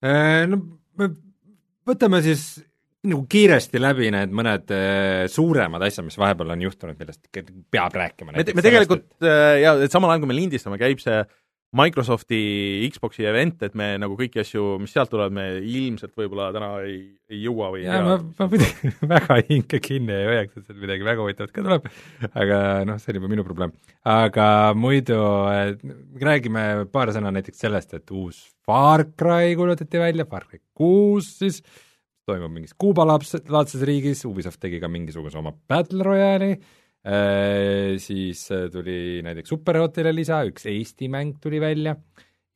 Eh, 0.05 0.43
no 0.45 0.61
me 0.99 1.09
võtame 1.87 2.21
siis 2.25 2.59
nagu 3.07 3.23
kiiresti 3.29 3.79
läbi 3.81 4.11
need 4.13 4.33
mõned 4.35 4.71
äh, 4.75 5.25
suuremad 5.31 5.83
asjad, 5.85 6.05
mis 6.07 6.17
vahepeal 6.19 6.53
on 6.55 6.63
juhtunud, 6.65 6.97
millest 6.99 7.27
peab 7.71 7.95
rääkima. 7.95 8.35
me, 8.35 8.45
me 8.57 8.65
tegelikult 8.65 9.07
äh, 9.23 9.61
ja 9.63 9.75
samal 9.89 10.11
ajal, 10.11 10.23
kui 10.23 10.31
me 10.31 10.37
lindistame, 10.37 10.79
käib 10.81 11.01
see 11.03 11.21
Microsofti 11.75 12.37
Xbox'i 12.93 13.25
event, 13.27 13.59
et 13.67 13.73
me 13.75 13.89
nagu 13.99 14.15
kõiki 14.15 14.39
asju, 14.39 14.77
mis 14.79 14.93
sealt 14.95 15.09
tulevad, 15.11 15.33
me 15.35 15.57
ilmselt 15.59 16.13
võib-olla 16.15 16.47
täna 16.55 16.69
ei, 16.87 17.01
ei 17.27 17.41
jõua 17.43 17.73
või 17.73 17.83
jaa, 17.83 17.97
ma, 18.05 18.13
ma 18.23 18.47
muidugi 18.47 18.91
väga 19.13 19.39
hinge 19.49 19.81
kinni 19.83 20.15
ei 20.15 20.29
hoiaks, 20.29 20.55
et 20.55 20.69
sealt 20.69 20.79
midagi 20.79 21.07
väga 21.07 21.25
huvitavat 21.25 21.51
ka 21.51 21.65
tuleb, 21.65 21.89
aga 22.29 22.61
noh, 22.87 23.01
see 23.03 23.11
on 23.11 23.19
juba 23.19 23.31
minu 23.33 23.43
probleem. 23.47 23.75
aga 24.07 24.47
muidu 24.79 25.19
räägime 26.23 26.87
paar 26.93 27.11
sõna 27.15 27.35
näiteks 27.35 27.67
sellest, 27.67 27.97
et 27.99 28.15
uus 28.15 28.45
Far 28.67 29.03
Cry 29.19 29.51
kuulutati 29.59 29.99
välja, 29.99 30.27
Far 30.31 30.47
Cry 30.47 30.63
kuus 30.71 31.33
siis, 31.41 31.59
toimub 32.27 32.55
mingis 32.55 32.75
Kuuba 32.79 33.03
laadses 33.07 33.83
riigis, 33.83 34.23
Ubisoft 34.27 34.63
tegi 34.63 34.79
ka 34.79 34.87
mingisuguse 34.91 35.43
oma 35.43 35.51
Battle 35.67 36.07
Royale'i 36.07 36.55
siis 38.01 38.47
äh, 38.51 38.67
tuli 38.71 39.21
näiteks 39.23 39.53
Superhotile 39.53 40.11
lisa, 40.15 40.41
üks 40.47 40.65
Eesti 40.67 41.07
mäng 41.11 41.37
tuli 41.43 41.59
välja 41.61 41.95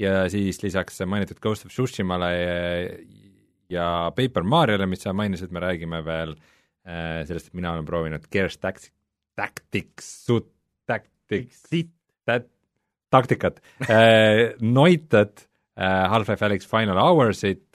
ja 0.02 0.26
siis 0.34 0.60
lisaks 0.64 1.00
mainitud 1.08 1.40
Ghost 1.40 1.66
of 1.66 1.72
Tsushimale 1.72 2.32
ja 3.72 3.86
Paper 4.16 4.44
Mariole, 4.44 4.88
mis 4.92 5.06
sa 5.06 5.14
mainisid, 5.16 5.54
me 5.56 5.62
räägime 5.64 6.02
veel 6.06 6.34
äh, 6.36 7.22
sellest, 7.28 7.52
et 7.52 7.60
mina 7.60 7.72
olen 7.76 7.88
proovinud 7.88 8.26
Gears 8.32 8.58
Tactics, 8.60 8.92
Tactics, 9.40 10.10
Tactics, 10.90 11.70
taktikat 13.12 13.62
Noitat, 14.62 15.48
Half-Life 15.82 16.46
Alyx 16.46 16.68
Final 16.68 17.00
Hoursit, 17.00 17.70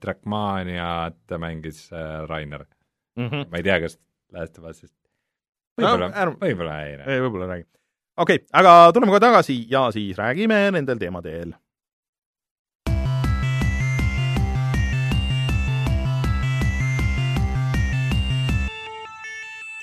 Trackmaniat 0.00 1.38
mängis 1.40 1.88
Rainer 2.28 2.66
mm. 3.16 3.28
-hmm. 3.28 3.48
ma 3.50 3.56
ei 3.56 3.62
tea, 3.62 3.80
kas 3.80 3.98
Last 4.32 4.58
of 4.58 4.68
Us'ist 4.68 5.03
võib-olla 5.80 6.08
no,, 6.12 6.36
võib-olla 6.40 6.78
ei 6.84 6.96
räägi. 6.96 7.20
võib-olla 7.26 7.44
ei 7.44 7.52
räägi. 7.52 7.68
okei 8.16 8.40
okay,, 8.42 8.48
aga 8.52 8.92
tuleme 8.94 9.14
kohe 9.14 9.22
tagasi 9.26 9.58
ja 9.70 9.88
siis 9.94 10.18
räägime 10.18 10.70
nendel 10.74 10.98
teemadel. 10.98 11.54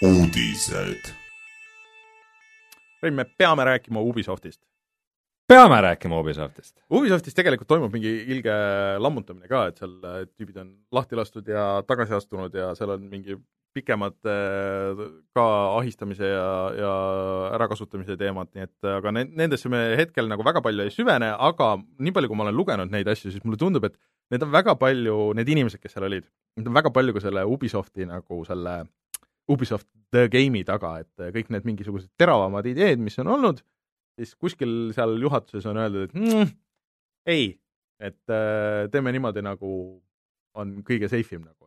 uudised. 0.01 1.13
Rein, 3.01 3.13
me 3.13 3.25
peame 3.37 3.63
rääkima 3.63 3.99
Ubisoftist. 3.99 4.70
Peame 5.51 5.79
rääkima 5.83 6.19
Ubisoftist? 6.21 6.75
Ubisoftis 6.91 7.35
tegelikult 7.37 7.69
toimub 7.69 7.95
mingi 7.95 8.11
ilge 8.33 8.53
lammutamine 9.03 9.49
ka, 9.51 9.65
et 9.71 9.81
seal 9.81 9.97
tüübid 10.35 10.59
on 10.61 10.69
lahti 10.95 11.19
lastud 11.19 11.49
ja 11.51 11.65
tagasi 11.87 12.15
astunud 12.17 12.55
ja 12.55 12.71
seal 12.77 12.95
on 12.95 13.09
mingi 13.11 13.35
pikemad 13.75 14.17
äh, 14.27 15.01
ka 15.35 15.45
ahistamise 15.77 16.27
ja, 16.27 16.47
ja 16.75 16.93
ärakasutamise 17.55 18.17
teemad, 18.19 18.51
nii 18.55 18.67
et 18.67 18.89
aga 18.97 19.13
ne-, 19.15 19.27
nendesse 19.43 19.71
me 19.71 19.79
hetkel 19.99 20.27
nagu 20.31 20.43
väga 20.43 20.63
palju 20.65 20.85
ei 20.85 20.93
süvene, 20.93 21.31
aga 21.31 21.73
nii 21.79 22.15
palju, 22.15 22.31
kui 22.31 22.39
ma 22.39 22.47
olen 22.47 22.57
lugenud 22.57 22.91
neid 22.91 23.07
asju, 23.11 23.31
siis 23.31 23.45
mulle 23.45 23.59
tundub, 23.61 23.87
et 23.87 23.95
need 24.33 24.43
on 24.43 24.51
väga 24.51 24.75
palju, 24.79 25.17
need 25.39 25.51
inimesed, 25.55 25.79
kes 25.83 25.95
seal 25.95 26.07
olid, 26.09 26.27
need 26.59 26.67
on 26.67 26.75
väga 26.75 26.91
palju 26.95 27.15
ka 27.15 27.23
selle 27.23 27.45
Ubisofti 27.47 28.07
nagu 28.09 28.43
selle 28.47 28.81
Ubisoft 29.51 29.87
The 30.11 30.27
Game'i 30.31 30.65
taga, 30.67 30.97
et 31.03 31.31
kõik 31.35 31.51
need 31.55 31.67
mingisugused 31.67 32.11
teravamad 32.19 32.67
ideed, 32.67 32.99
mis 33.03 33.17
on 33.23 33.31
olnud, 33.31 33.63
siis 34.19 34.35
kuskil 34.35 34.91
seal 34.95 35.17
juhatuses 35.21 35.65
on 35.69 35.79
öeldud, 35.81 36.09
et 36.09 36.19
mm, 36.19 36.53
ei, 37.31 37.51
et 38.01 38.33
äh, 38.33 38.87
teeme 38.91 39.13
niimoodi, 39.15 39.43
nagu 39.45 39.73
on 40.59 40.79
kõige 40.87 41.07
safe 41.11 41.37
im 41.37 41.45
nagu 41.47 41.61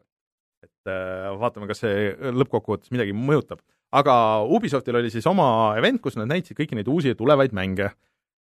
et 0.64 0.90
äh, 0.90 1.30
vaatame, 1.40 1.68
kas 1.70 1.82
see 1.84 2.10
lõppkokkuvõttes 2.34 2.92
midagi 2.94 3.14
mõjutab. 3.16 3.62
aga 3.94 4.14
Ubisoftil 4.50 4.98
oli 4.98 5.12
siis 5.12 5.26
oma 5.30 5.76
event, 5.78 6.00
kus 6.02 6.18
nad 6.18 6.28
näitasid 6.30 6.58
kõiki 6.58 6.78
neid 6.78 6.90
uusi 6.90 7.14
tulevaid 7.14 7.54
mänge. 7.56 7.90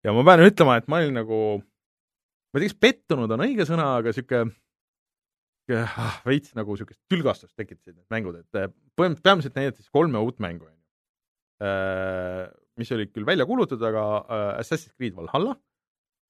ja 0.05 0.15
ma 0.15 0.25
pean 0.27 0.47
ütlema, 0.47 0.79
et 0.79 0.89
ma 0.89 1.03
olin 1.03 1.15
nagu, 1.21 1.39
ma 1.61 2.59
ei 2.59 2.65
tea, 2.65 2.73
kas 2.73 2.81
pettunud 2.87 3.31
on 3.31 3.47
õige 3.47 3.67
sõna, 3.69 3.97
aga 4.01 4.13
niisugune 4.13 4.51
ah, 5.87 6.21
veits 6.27 6.55
nagu 6.59 6.75
niisugust 6.75 7.01
tülgastust 7.11 7.55
tekitasid 7.57 7.97
need 7.97 8.09
mängud, 8.15 8.41
et 8.43 8.59
äh, 8.59 8.71
põhimõtteliselt 8.99 9.29
peamiselt 9.29 9.59
näidati 9.59 9.83
siis 9.83 9.95
kolme 9.95 10.23
uut 10.23 10.43
mängu, 10.43 10.67
on 10.67 10.75
ju. 10.75 10.79
Äh, 12.73 12.81
mis 12.81 12.93
olid 12.97 13.13
küll 13.13 13.29
välja 13.29 13.45
kuulutatud, 13.49 13.85
aga 13.85 14.05
Assassin's 14.57 14.97
Creed 14.97 15.17
Valhalla, 15.17 15.57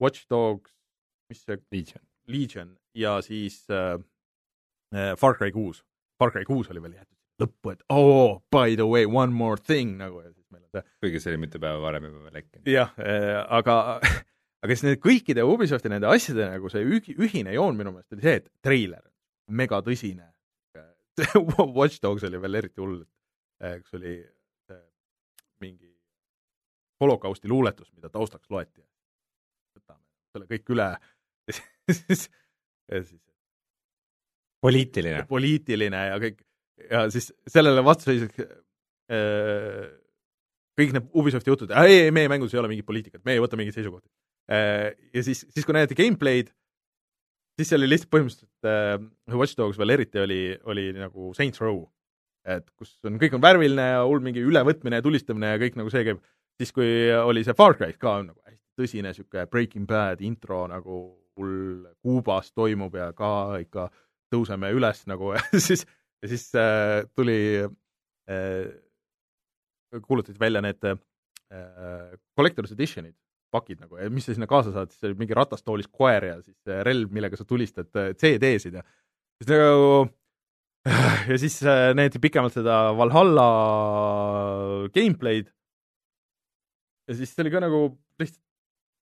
Watch 0.03 0.27
Dogs, 0.31 0.73
mis 1.31 1.45
see 1.47 1.61
Legion, 1.71 2.03
Legion 2.27 2.73
ja 2.99 3.21
siis 3.23 3.63
äh, 3.71 4.01
Äh, 4.93 5.17
Far 5.17 5.35
Cry 5.39 5.51
kuus, 5.53 5.85
Far 6.19 6.31
Cry 6.31 6.45
kuus 6.45 6.69
oli 6.71 6.83
veel 6.85 6.99
jäetud 6.99 7.19
lõppu, 7.43 7.73
et 7.73 7.81
oh, 7.91 8.43
by 8.53 8.77
the 8.77 8.85
way, 8.85 9.07
one 9.09 9.33
more 9.33 9.57
thing 9.57 9.97
nagu 9.97 10.21
ja 10.21 10.29
siis 10.29 10.45
meil 10.53 10.67
on 10.67 10.75
see 10.75 10.83
kuigi 11.01 11.23
see 11.23 11.33
oli 11.33 11.41
mitu 11.47 11.61
päeva 11.63 11.81
varem 11.81 12.05
juba 12.11 12.27
veel 12.27 12.37
lekkinud. 12.37 12.69
jah 12.69 12.93
äh,, 13.01 13.39
aga 13.57 13.77
aga 14.63 14.77
siis 14.77 14.85
need 14.85 15.01
kõikide 15.03 15.47
Ubisofti 15.49 15.91
nende 15.91 16.11
asjade 16.13 16.51
nagu 16.53 16.69
see 16.71 16.85
ühi, 16.85 17.17
ühine 17.17 17.57
joon 17.57 17.81
minu 17.81 17.95
meelest 17.95 18.13
oli 18.13 18.27
see, 18.27 18.37
et 18.43 18.51
treiler, 18.63 19.01
megatõsine 19.49 20.29
Watch 21.79 22.05
Dogs 22.05 22.29
oli 22.29 22.41
veel 22.45 22.61
eriti 22.61 22.85
hull, 22.85 23.01
et 23.65 23.81
kus 23.81 23.97
oli 23.97 24.19
see 24.69 24.81
mingi 25.65 25.89
holokausti 27.03 27.51
luuletus, 27.51 27.91
mida 27.97 28.11
taustaks 28.13 28.51
loeti. 28.51 28.83
võtame 29.77 30.03
selle 30.33 30.49
kõik 30.51 30.73
üle 30.75 30.89
ja 30.93 31.57
siis, 31.59 32.29
ja 32.93 33.03
siis 33.03 33.21
poliitiline. 34.63 35.25
poliitiline 35.29 36.07
ja 36.13 36.19
kõik, 36.23 36.43
ja 36.91 37.05
siis 37.13 37.31
sellele 37.51 37.85
vastuseiseks 37.85 38.43
äh, 38.47 39.91
kõik 40.79 40.95
need 40.97 41.09
Ubisofti 41.19 41.53
jutud, 41.53 41.73
ei, 41.83 42.07
ei, 42.07 42.13
meie 42.15 42.31
mängudes 42.33 42.55
ei 42.55 42.61
ole 42.63 42.71
mingit 42.71 42.89
poliitikat, 42.89 43.25
me 43.27 43.37
ei 43.37 43.43
võta 43.43 43.59
mingeid 43.61 43.77
seisukohti 43.77 44.09
äh,. 44.53 44.93
ja 45.15 45.25
siis, 45.27 45.45
siis 45.51 45.67
kui 45.67 45.77
näidati 45.77 45.99
gameplay'd, 45.99 46.53
siis 47.59 47.73
see 47.73 47.81
oli 47.81 47.91
lihtsalt 47.91 48.13
põhimõtteliselt 48.15 48.71
äh,, 48.71 48.95
Watch 49.35 49.59
Dogs 49.59 49.81
veel 49.81 49.97
eriti 49.97 50.23
oli, 50.23 50.43
oli 50.71 50.91
nagu 50.97 51.33
Saints 51.37 51.61
Row. 51.63 51.85
et 52.43 52.65
kus 52.75 52.97
on, 53.07 53.21
kõik 53.23 53.37
on 53.37 53.43
värviline 53.43 53.85
ja 53.93 54.01
hull 54.03 54.23
mingi 54.25 54.43
ülevõtmine 54.43 54.99
ja 54.99 55.05
tulistamine 55.05 55.53
ja 55.53 55.61
kõik 55.63 55.77
nagu 55.79 55.93
see 55.95 56.03
käib, 56.09 56.23
siis 56.61 56.73
kui 56.75 56.89
oli 57.17 57.45
see 57.45 57.57
Far 57.57 57.77
Cry 57.79 57.97
ka 57.99 58.19
nagu 58.23 58.39
hästi 58.45 58.61
tõsine 58.79 59.11
niisugune 59.11 59.49
Breaking 59.51 59.89
Bad 59.89 60.23
intro 60.25 60.65
nagu 60.71 61.03
hull 61.39 61.87
Kuubas 62.05 62.53
toimub 62.53 62.95
ja 62.97 63.13
ka 63.17 63.33
ikka 63.63 63.87
äh, 63.89 64.01
tõuseme 64.33 64.71
üles 64.75 65.05
nagu 65.11 65.33
ja 65.37 65.43
siis, 65.61 65.85
ja 66.23 66.31
siis 66.33 66.47
äh, 66.57 67.03
tuli 67.17 67.39
äh,, 67.63 68.65
kuulutati 70.07 70.41
välja 70.41 70.63
need 70.65 70.89
äh, 70.89 70.97
collector's 72.39 72.73
edition'id, 72.73 73.17
pakid 73.53 73.83
nagu, 73.83 74.01
mis 74.15 74.27
sa 74.29 74.37
sinna 74.37 74.49
kaasa 74.49 74.73
saad, 74.73 74.93
siis 74.93 75.11
oli 75.11 75.21
mingi 75.21 75.37
ratastoolis 75.37 75.91
koer 75.93 76.31
ja 76.31 76.41
siis 76.41 76.75
relv, 76.89 77.13
millega 77.13 77.39
sa 77.39 77.47
tulistad 77.49 77.91
äh, 78.01 78.13
CD-sid 78.17 78.81
ja 78.81 78.85
siis 79.43 79.53
nagu 79.53 80.07
ja 81.31 81.39
siis 81.39 81.61
äh, 81.67 81.91
näidati 81.95 82.23
pikemalt 82.23 82.57
seda 82.57 82.85
Valhalla 82.99 83.49
gameplay'd 84.95 85.53
ja 87.09 87.19
siis 87.19 87.33
see 87.35 87.45
oli 87.45 87.53
ka 87.55 87.63
nagu 87.65 87.85
lihtsalt 88.21 88.43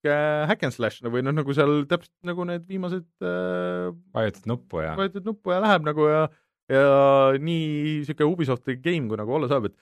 sihuke 0.07 0.47
hack 0.49 0.65
and 0.67 0.75
slash 0.75 1.03
või 1.03 1.23
noh, 1.25 1.35
nagu 1.35 1.55
seal 1.57 1.85
täpselt 1.89 2.15
nagu 2.27 2.45
need 2.49 2.67
viimased 2.69 3.07
äh, 3.25 3.91
vajutad 4.15 4.47
nuppu 4.47 4.83
ja 4.85 4.95
vajutad 4.99 5.27
nuppu 5.27 5.53
ja 5.55 5.61
läheb 5.65 5.87
nagu 5.87 6.09
ja 6.09 6.27
ja 6.71 7.35
nii 7.39 8.05
sihuke 8.07 8.27
Ubisofti 8.27 8.77
game, 8.83 9.07
kui 9.09 9.19
nagu 9.19 9.33
olla 9.33 9.49
saab, 9.51 9.69
et 9.71 9.77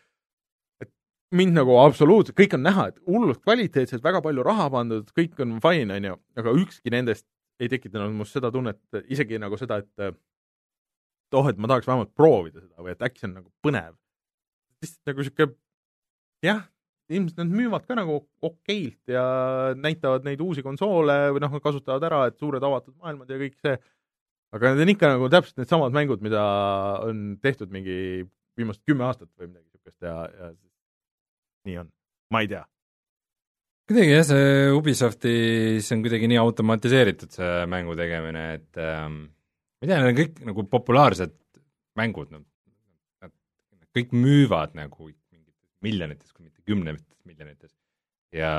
et 0.85 0.91
mind 1.33 1.57
nagu 1.57 1.79
absoluutselt, 1.81 2.37
kõik 2.37 2.57
on 2.59 2.65
näha, 2.65 2.91
et 2.93 2.99
hullult 3.09 3.41
kvaliteetsed, 3.43 4.03
väga 4.05 4.21
palju 4.25 4.45
raha 4.45 4.69
pandud, 4.71 5.09
kõik 5.17 5.41
on 5.41 5.57
fine, 5.65 5.97
on 5.97 6.11
ju, 6.11 6.19
aga 6.37 6.55
ükski 6.61 6.93
nendest 6.93 7.27
ei 7.63 7.71
tekitanud 7.73 8.13
must 8.13 8.37
seda 8.37 8.51
tunnet, 8.53 8.83
isegi 9.09 9.41
nagu 9.41 9.57
seda, 9.61 9.81
et 9.81 10.09
et 10.11 11.39
oh, 11.39 11.49
et 11.49 11.59
ma 11.59 11.71
tahaks 11.71 11.89
vähemalt 11.89 12.13
proovida 12.15 12.61
seda 12.61 12.85
või 12.85 12.93
et 12.93 13.03
äkki 13.03 13.23
see 13.23 13.31
on 13.31 13.39
nagu 13.41 13.49
põnev. 13.65 13.97
lihtsalt 14.85 15.11
nagu 15.11 15.25
sihuke 15.25 15.47
jah, 16.45 16.61
ilmselt 17.13 17.41
nad 17.43 17.51
müüvad 17.53 17.85
ka 17.89 17.97
nagu 17.99 18.17
okeilt 18.45 19.13
ja 19.13 19.25
näitavad 19.77 20.25
neid 20.25 20.41
uusi 20.41 20.65
konsoole 20.65 21.35
või 21.35 21.43
noh, 21.45 21.57
kasutavad 21.63 22.07
ära, 22.09 22.23
et 22.29 22.39
suured 22.41 22.65
avatud 22.65 22.97
maailmad 23.03 23.31
ja 23.31 23.41
kõik 23.41 23.59
see, 23.61 23.75
aga 24.57 24.73
need 24.73 24.85
on 24.87 24.93
ikka 24.95 25.11
nagu 25.17 25.29
täpselt 25.33 25.61
needsamad 25.61 25.97
mängud, 25.97 26.23
mida 26.25 26.45
on 27.05 27.25
tehtud 27.45 27.73
mingi 27.75 28.25
viimased 28.57 28.85
kümme 28.89 29.05
aastat 29.09 29.29
või 29.37 29.51
midagi 29.51 29.67
niisugust 29.67 30.07
ja, 30.07 30.15
ja 30.31 30.53
nii 31.69 31.83
on, 31.83 31.91
ma 32.33 32.45
ei 32.45 32.51
tea. 32.53 32.63
kuidagi 33.91 34.15
jah, 34.15 34.27
see 34.31 34.73
Ubisoftis 34.79 35.93
on 35.93 36.05
kuidagi 36.07 36.31
nii 36.31 36.41
automatiseeritud, 36.41 37.35
see 37.37 37.55
mängu 37.71 37.97
tegemine, 37.99 38.47
et 38.61 38.81
ähm, 38.81 39.21
ma 39.29 39.85
ei 39.85 39.91
tea, 39.91 40.01
need 40.01 40.13
on 40.13 40.21
kõik 40.23 40.41
nagu 40.49 40.67
populaarsed 40.73 41.37
mängud, 42.01 42.33
nad, 42.33 42.47
nad 43.27 43.91
kõik 43.95 44.17
müüvad 44.17 44.73
nagu 44.79 45.11
miljonites, 45.85 46.33
kui 46.33 46.49
mitte 46.49 46.63
kümnetes 46.67 47.21
miljonites. 47.29 47.75
ja 48.35 48.55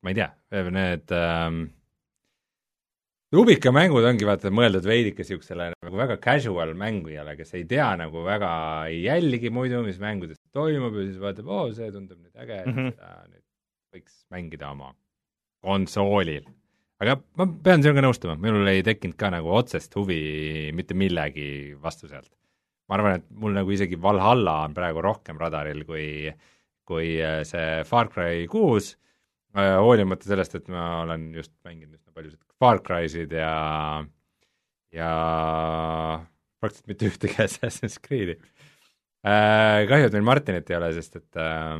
ma 0.00 0.10
ei 0.10 0.16
tea, 0.16 0.30
need 0.72 1.12
ähm, 1.14 1.60
rubikamängud 3.34 4.06
ongi 4.08 4.26
vaata 4.26 4.50
mõeldud 4.54 4.86
veidike 4.88 5.22
niisugusele 5.22 5.70
nagu 5.74 6.00
väga 6.00 6.16
casual 6.22 6.72
mängijale, 6.78 7.36
kes 7.38 7.54
ei 7.58 7.66
tea 7.70 7.90
nagu 8.00 8.24
väga, 8.26 8.52
ei 8.90 9.04
jälgi 9.04 9.52
muidu, 9.54 9.84
mis 9.86 10.00
mängudes 10.02 10.40
toimub 10.54 10.96
ja 10.98 11.06
siis 11.06 11.20
vaatab, 11.22 11.52
oo, 11.52 11.68
see 11.76 11.92
tundub 11.94 12.18
nüüd 12.18 12.34
äge 12.34 12.62
mm, 12.64 12.74
-hmm. 12.74 12.96
seda 12.96 13.28
nüüd 13.28 13.44
võiks 13.94 14.16
mängida 14.34 14.72
oma 14.74 14.90
konsoolil. 15.64 16.48
aga 17.00 17.16
ma 17.38 17.46
pean 17.64 17.84
sinuga 17.84 18.02
nõustuma, 18.04 18.36
minul 18.40 18.66
ei 18.72 18.82
tekkinud 18.86 19.16
ka 19.20 19.30
nagu 19.32 19.52
otsest 19.56 19.94
huvi 19.96 20.72
mitte 20.76 20.94
millegi 20.94 21.76
vastu 21.80 22.08
sealt. 22.08 22.32
Ma 22.90 22.98
arvan, 22.98 23.20
et 23.20 23.28
mul 23.30 23.54
nagu 23.54 23.70
isegi 23.70 23.98
Valhalla 24.02 24.64
on 24.66 24.74
praegu 24.74 25.02
rohkem 25.06 25.38
radaril 25.38 25.84
kui, 25.86 26.08
kui 26.90 27.12
see 27.46 27.84
Far 27.86 28.10
Cry 28.10 28.48
kuus 28.50 28.96
Äh, 29.50 29.76
hoolimata 29.82 30.28
sellest, 30.30 30.54
et 30.60 30.68
ma 30.70 31.00
olen 31.02 31.32
just 31.34 31.50
mänginud 31.66 31.96
üsna 31.96 32.14
paljusid 32.14 32.38
Far 32.62 32.78
Cry'sid 32.86 33.32
ja, 33.34 33.54
ja 34.94 35.08
praktiliselt 36.62 36.92
mitte 36.92 37.08
ühtegi 37.10 37.40
Assassin's 37.46 37.98
Creed'i. 38.04 38.36
Äh,. 39.26 39.88
kahju, 39.90 40.06
et 40.06 40.14
meil 40.14 40.28
Martinit 40.28 40.70
ei 40.70 40.78
ole, 40.78 40.92
sest 40.94 41.18
et 41.18 41.40
äh, 41.42 41.74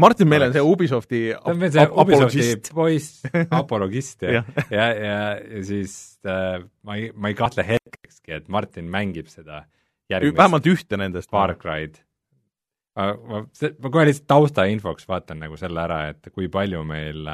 Martin 0.00 0.30
meil 0.30 0.46
on 0.46 0.54
see 0.54 0.62
Ubisofti 0.64 1.24
ta 1.34 1.50
on 1.50 1.58
meil 1.60 1.74
see 1.74 1.88
Ubisofti 1.90 2.46
poiss, 2.78 3.26
apologist 3.58 4.22
ja 4.24 4.38
ja, 4.70 4.86
ja, 4.86 4.86
ja 4.94 5.64
siis 5.66 5.98
äh, 6.24 6.62
ma 6.86 6.96
ei, 6.96 7.10
ma 7.10 7.34
ei 7.34 7.36
kahtle 7.36 7.66
hetkekski, 7.66 8.38
et 8.38 8.46
Martin 8.48 8.86
mängib 8.92 9.28
seda 9.34 9.64
järgmist 10.12 10.38
vähemalt 10.38 10.66
ühte 10.70 10.98
nendest. 11.00 11.30
Far 11.30 11.54
Cry'd 11.60 12.02
ma, 12.96 13.42
see, 13.56 13.72
ma 13.82 13.92
kohe 13.92 14.08
lihtsalt 14.08 14.28
taustainfoks 14.30 15.08
vaatan 15.08 15.40
nagu 15.44 15.58
selle 15.60 15.82
ära, 15.82 16.00
et 16.12 16.30
kui 16.32 16.48
palju 16.52 16.82
meil, 16.88 17.28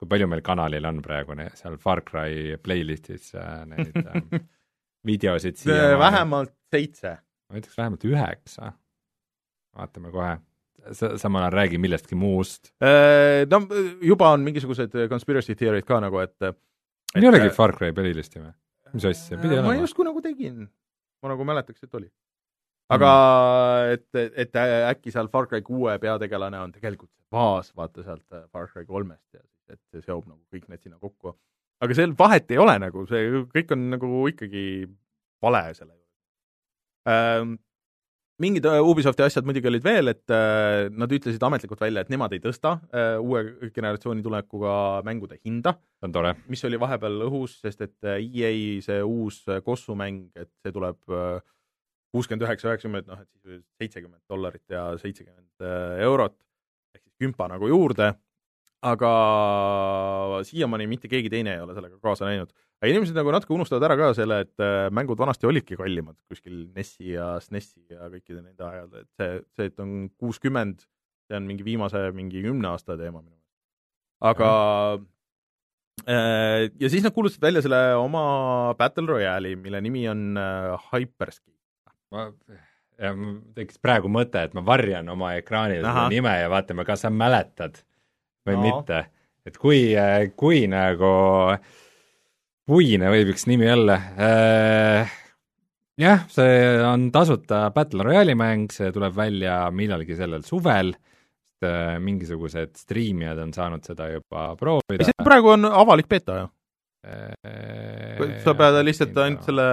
kui 0.00 0.10
palju 0.10 0.28
meil 0.30 0.42
kanalil 0.46 0.88
on 0.88 1.00
praegu 1.04 1.36
seal 1.58 1.78
Far 1.82 2.02
Cry 2.06 2.56
playlist'is 2.62 3.32
äh, 3.38 3.64
neid 3.68 3.96
äh, 4.02 4.44
videosid 5.08 5.60
siia 5.60 5.96
vähemalt 6.00 6.54
seitse. 6.72 7.18
ma 7.48 7.60
ütleks 7.60 7.80
vähemalt 7.80 8.06
üheksa. 8.08 8.72
vaatame 9.76 10.12
kohe 10.14 10.36
sa, 10.92 11.16
samal 11.20 11.44
ajal 11.44 11.58
räägi 11.58 11.78
millestki 11.78 12.16
muust. 12.16 12.72
Äh, 12.80 13.44
no 13.50 13.62
juba 14.04 14.32
on 14.32 14.46
mingisugused 14.46 14.96
conspiracy 15.10 15.56
theory'd 15.58 15.86
ka 15.88 16.00
nagu, 16.04 16.22
et, 16.24 16.36
et 16.42 17.20
ei 17.20 17.28
olegi 17.28 17.52
Far 17.54 17.76
Cry 17.76 17.92
playlist'i 17.96 18.40
või? 18.40 18.54
mis 18.88 19.04
asja, 19.04 19.36
pidi 19.36 19.52
olema? 19.52 19.74
ma 19.74 19.80
justkui 19.82 20.06
nagu 20.06 20.22
tegin, 20.24 20.62
ma 21.22 21.32
nagu 21.32 21.46
mäletaks, 21.48 21.82
et 21.84 21.94
oli 21.98 22.10
aga 22.94 23.10
mm. 23.10 23.92
et, 23.96 24.40
et 24.44 24.58
äkki 24.92 25.12
seal 25.12 25.28
Far 25.32 25.48
Cry 25.50 25.62
kuue 25.64 25.98
peategelane 26.00 26.60
on 26.62 26.72
tegelikult 26.72 27.10
see 27.12 27.26
baas, 27.34 27.70
vaata 27.76 28.04
sealt 28.04 28.24
äh, 28.32 28.46
Far 28.52 28.68
Cry 28.72 28.86
kolmest 28.88 29.26
ja 29.36 29.42
siis, 29.42 29.76
et 29.76 29.80
see 29.92 30.04
seob 30.06 30.24
nagu 30.26 30.40
kõik 30.54 30.68
need 30.72 30.84
sinna 30.84 30.98
kokku. 31.00 31.34
aga 31.84 31.96
seal 31.98 32.16
vahet 32.18 32.50
ei 32.54 32.60
ole 32.62 32.78
nagu, 32.80 33.04
see 33.10 33.44
kõik 33.52 33.74
on 33.76 33.88
nagu 33.94 34.12
ikkagi 34.32 34.66
vale 35.44 35.64
selle 35.76 35.94
juures 35.94 37.14
ähm,. 37.14 37.58
Mingid 38.42 38.66
äh, 38.70 38.78
Ubisofti 38.84 39.24
asjad 39.24 39.46
muidugi 39.46 39.68
olid 39.70 39.84
veel, 39.84 40.12
et 40.12 40.34
äh, 40.34 40.86
nad 40.94 41.12
ütlesid 41.14 41.42
ametlikult 41.44 41.80
välja, 41.82 42.04
et 42.04 42.12
nemad 42.12 42.34
ei 42.34 42.42
tõsta 42.42 42.76
äh, 42.94 43.16
uue 43.18 43.70
generatsiooni 43.74 44.22
tulekuga 44.24 44.72
mängude 45.06 45.40
hinda. 45.42 45.74
see 45.98 46.08
on 46.08 46.14
tore. 46.14 46.34
mis 46.48 46.62
oli 46.68 46.78
vahepeal 46.80 47.24
õhus, 47.26 47.58
sest 47.64 47.82
et 47.86 48.10
EA 48.14 48.52
see 48.84 49.00
uus 49.02 49.42
kossumäng, 49.66 50.28
et 50.38 50.50
see 50.62 50.74
tuleb 50.74 51.00
kuuskümmend 52.14 52.46
üheksa, 52.46 52.70
üheksakümmend, 52.70 53.10
noh 53.10 53.24
et 53.24 53.28
siis 53.42 53.64
seitsekümmend 53.82 54.22
dollarit 54.30 54.64
ja 54.70 54.86
seitsekümmend 55.02 55.66
eurot 56.06 56.38
ehk 56.94 57.02
siis 57.02 57.18
kümpa 57.26 57.50
nagu 57.50 57.68
juurde, 57.68 58.12
aga 58.86 59.12
siiamaani 60.46 60.86
mitte 60.86 61.10
keegi 61.10 61.30
teine 61.32 61.56
ei 61.56 61.66
ole 61.66 61.74
sellega 61.74 61.98
kaasa 62.02 62.30
läinud. 62.30 62.54
Aga 62.78 62.92
inimesed 62.92 63.16
nagu 63.18 63.32
natuke 63.34 63.54
unustavad 63.56 63.88
ära 63.88 63.98
ka 63.98 64.12
selle, 64.16 64.40
et 64.46 64.64
äh, 64.64 64.86
mängud 64.94 65.18
vanasti 65.20 65.48
olidki 65.50 65.78
kallimad 65.78 66.16
kuskil 66.30 66.64
NES-i 66.76 67.14
ja 67.16 67.34
SNES-i 67.42 67.96
ja 67.96 68.08
kõikide 68.12 68.40
nende 68.40 68.64
ajal, 68.68 68.88
et 69.02 69.10
see, 69.18 69.42
see, 69.58 69.70
et 69.72 69.84
on 69.84 70.08
kuuskümmend, 70.20 70.86
see 71.28 71.38
on 71.38 71.46
mingi 71.48 71.66
viimase 71.66 72.08
mingi 72.16 72.42
kümne 72.44 72.72
aasta 72.72 72.96
teema 72.96 73.20
minu 73.20 73.34
meelest. 73.34 73.46
aga 74.32 74.50
mm 74.98 75.14
ja 76.78 76.88
siis 76.88 77.02
nad 77.02 77.10
kuulutasid 77.10 77.42
välja 77.42 77.60
selle 77.64 77.78
oma 77.98 78.20
Battle 78.78 79.10
Royale'i, 79.10 79.56
mille 79.58 79.80
nimi 79.82 80.04
on 80.08 80.38
Hyperscape 80.92 81.58
ma, 82.14 82.28
ja 82.98 83.12
mul 83.16 83.38
tekkis 83.56 83.80
praegu 83.82 84.10
mõte, 84.12 84.42
et 84.46 84.54
ma 84.56 84.64
varjan 84.66 85.08
oma 85.12 85.34
ekraanil 85.38 85.82
seda 85.82 86.06
nime 86.12 86.34
ja 86.40 86.50
vaatame, 86.52 86.86
kas 86.88 87.04
sa 87.04 87.12
mäletad 87.14 87.80
või 88.48 88.58
no. 88.58 88.64
mitte. 88.66 89.04
et 89.48 89.58
kui, 89.60 89.80
kui 90.36 90.64
nagu 90.70 91.12
puine 92.68 93.10
võib 93.12 93.32
üks 93.32 93.46
nimi 93.48 93.68
olla 93.72 93.96
äh,. 94.20 95.12
jah, 96.00 96.24
see 96.32 96.56
on 96.84 97.08
tasuta 97.14 97.66
Battle 97.74 98.06
Royale'i 98.06 98.36
mäng, 98.38 98.72
see 98.74 98.92
tuleb 98.94 99.16
välja 99.16 99.60
millalgi 99.74 100.18
sellel 100.18 100.44
suvel 100.46 100.92
äh, 100.92 101.96
mingisugused 102.04 102.76
striimijad 102.78 103.40
on 103.44 103.54
saanud 103.56 103.88
seda 103.88 104.10
juba 104.12 104.50
proovida. 104.60 105.08
see 105.08 105.24
praegu 105.24 105.54
on 105.56 105.68
avalik 105.70 106.10
beeta 106.10 106.42
ju 106.42 106.48
äh,? 107.08 108.42
sa 108.44 108.56
pead 108.58 108.82
lihtsalt 108.84 109.22
ainult 109.24 109.48
selle, 109.48 109.68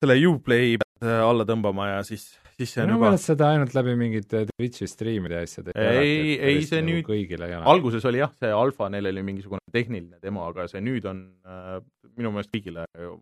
selle 0.00 0.20
Uplay 0.30 0.78
alla 1.00 1.46
tõmbama 1.48 1.94
ja 1.94 2.00
siis, 2.04 2.32
siis 2.60 2.74
see 2.76 2.84
on 2.84 2.92
juba 2.94 3.10
seda 3.20 3.50
ainult 3.54 3.74
läbi 3.76 3.96
mingite 3.98 4.44
Twitch'i 4.50 4.88
striimide 4.90 5.40
ja 5.40 5.46
asjade 5.46 5.74
ei, 5.80 6.36
ei 6.36 6.60
see 6.68 6.82
nagu 6.84 7.16
nüüd, 7.16 7.44
alguses 7.60 8.06
oli 8.10 8.20
jah, 8.20 8.32
see 8.40 8.52
alfa, 8.54 8.90
neil 8.92 9.10
oli 9.10 9.24
mingisugune 9.26 9.62
tehniline 9.72 10.20
demo, 10.22 10.44
aga 10.50 10.68
see 10.70 10.82
nüüd 10.84 11.06
on 11.10 11.24
äh, 11.46 11.78
minu 12.18 12.32
meelest 12.34 12.52
kõigile 12.54 12.86
okei 12.86 13.18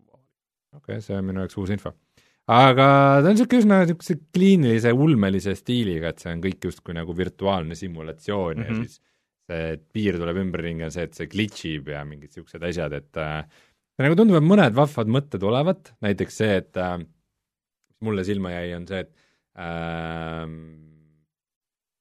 okay,, 0.81 1.03
see 1.05 1.17
on 1.17 1.27
minu 1.29 1.45
jaoks 1.45 1.59
uus 1.61 1.73
info. 1.75 1.93
aga 2.49 2.87
ta 3.21 3.29
on 3.29 3.37
niisugune 3.37 3.63
üsna 3.63 3.83
niisuguse 3.83 4.17
kliinilise, 4.35 4.95
ulmelise 5.05 5.55
stiiliga, 5.57 6.11
et 6.13 6.25
see 6.25 6.33
on 6.33 6.43
kõik 6.43 6.69
justkui 6.69 6.97
nagu 6.97 7.15
virtuaalne 7.15 7.77
simulatsioon 7.79 8.57
mm 8.57 8.63
-hmm. 8.63 8.67
ja 8.67 8.75
mhm. 8.75 8.83
siis 8.83 9.01
see 9.49 9.79
piir 9.93 10.19
tuleb 10.21 10.43
ümberringi 10.43 10.85
ja 10.85 10.91
see, 10.93 11.07
et 11.09 11.17
see 11.17 11.29
glitch 11.31 11.65
ib 11.69 11.89
ja 11.89 12.03
mingid 12.05 12.29
niisugused 12.29 12.65
asjad, 12.69 12.93
et 12.93 13.17
äh, 13.17 13.45
nagu 14.03 14.17
tundub, 14.19 14.37
et 14.39 14.45
mõned 14.45 14.75
vahvad 14.77 15.09
mõtted 15.11 15.43
olevat, 15.43 15.93
näiteks 16.05 16.37
see, 16.41 16.59
et 16.61 16.77
äh, 16.77 16.99
mulle 18.05 18.23
silma 18.27 18.53
jäi, 18.53 18.75
on 18.77 18.85
see, 18.89 19.01
et 19.05 19.28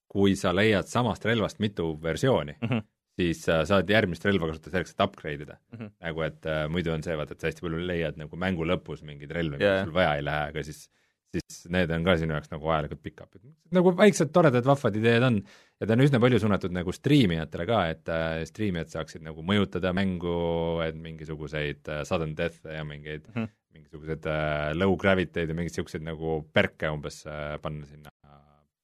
kui 0.09 0.37
sa 0.40 0.55
leiad 0.57 0.88
samast 0.88 1.27
relvast 1.29 1.61
mitu 1.61 1.90
versiooni 2.03 2.55
mm, 2.57 2.68
-hmm. 2.68 2.85
siis 3.21 3.42
sa 3.44 3.64
saad 3.68 3.90
järgmist 3.90 4.25
relva 4.25 4.49
kasutada 4.51 4.77
selleks, 4.77 4.94
et 4.94 5.05
upgrade 5.05 5.42
ida 5.42 5.57
mm. 5.57 5.79
-hmm. 5.79 5.90
nagu 6.01 6.23
et 6.23 6.47
äh, 6.47 6.68
muidu 6.68 6.92
on 6.92 7.03
see, 7.03 7.16
vaata, 7.16 7.33
et 7.33 7.40
sa 7.40 7.51
hästi 7.51 7.66
palju 7.66 7.83
leiad 7.87 8.16
nagu 8.16 8.37
mängu 8.37 8.64
lõpus 8.64 9.05
mingeid 9.05 9.31
relvi 9.31 9.61
yeah., 9.61 9.81
mis 9.81 9.90
sul 9.90 9.94
vaja 9.94 10.14
ei 10.16 10.25
lähe, 10.25 10.49
aga 10.53 10.64
siis 10.64 10.88
siis 11.29 11.66
need 11.68 11.90
on 11.92 12.05
ka 12.05 12.16
sinu 12.16 12.33
jaoks 12.33 12.51
nagu 12.51 12.71
ajalikult 12.73 13.03
pick-up'id. 13.05 13.42
nagu 13.77 13.92
väiksed 13.97 14.31
toredad 14.33 14.64
vahvad 14.64 14.97
ideed 14.97 15.23
on 15.23 15.42
ja 15.81 15.87
ta 15.87 15.92
on 15.92 16.05
üsna 16.07 16.21
palju 16.21 16.40
suunatud 16.40 16.73
nagu 16.73 16.92
striimijatele 16.92 17.66
ka, 17.68 17.83
et 17.92 18.09
äh, 18.09 18.44
striimijad 18.49 18.94
saaksid 18.94 19.23
nagu 19.27 19.44
mõjutada 19.44 19.92
mängu, 19.92 20.81
et 20.87 20.97
mingisuguseid 20.97 21.92
äh, 21.92 22.05
sudden 22.09 22.35
death'e 22.38 22.81
ja 22.81 22.85
mingeid 22.85 23.29
mm 23.29 23.42
-hmm 23.44 23.58
mingisugused 23.74 24.28
äh, 24.28 24.74
low 24.76 24.94
gravity'd 25.00 25.50
ja 25.50 25.57
mingeid 25.57 25.72
niisuguseid 25.72 26.04
nagu 26.07 26.42
perke 26.54 26.90
umbes 26.92 27.22
äh, 27.28 27.57
panna 27.62 27.88
sinna 27.88 28.12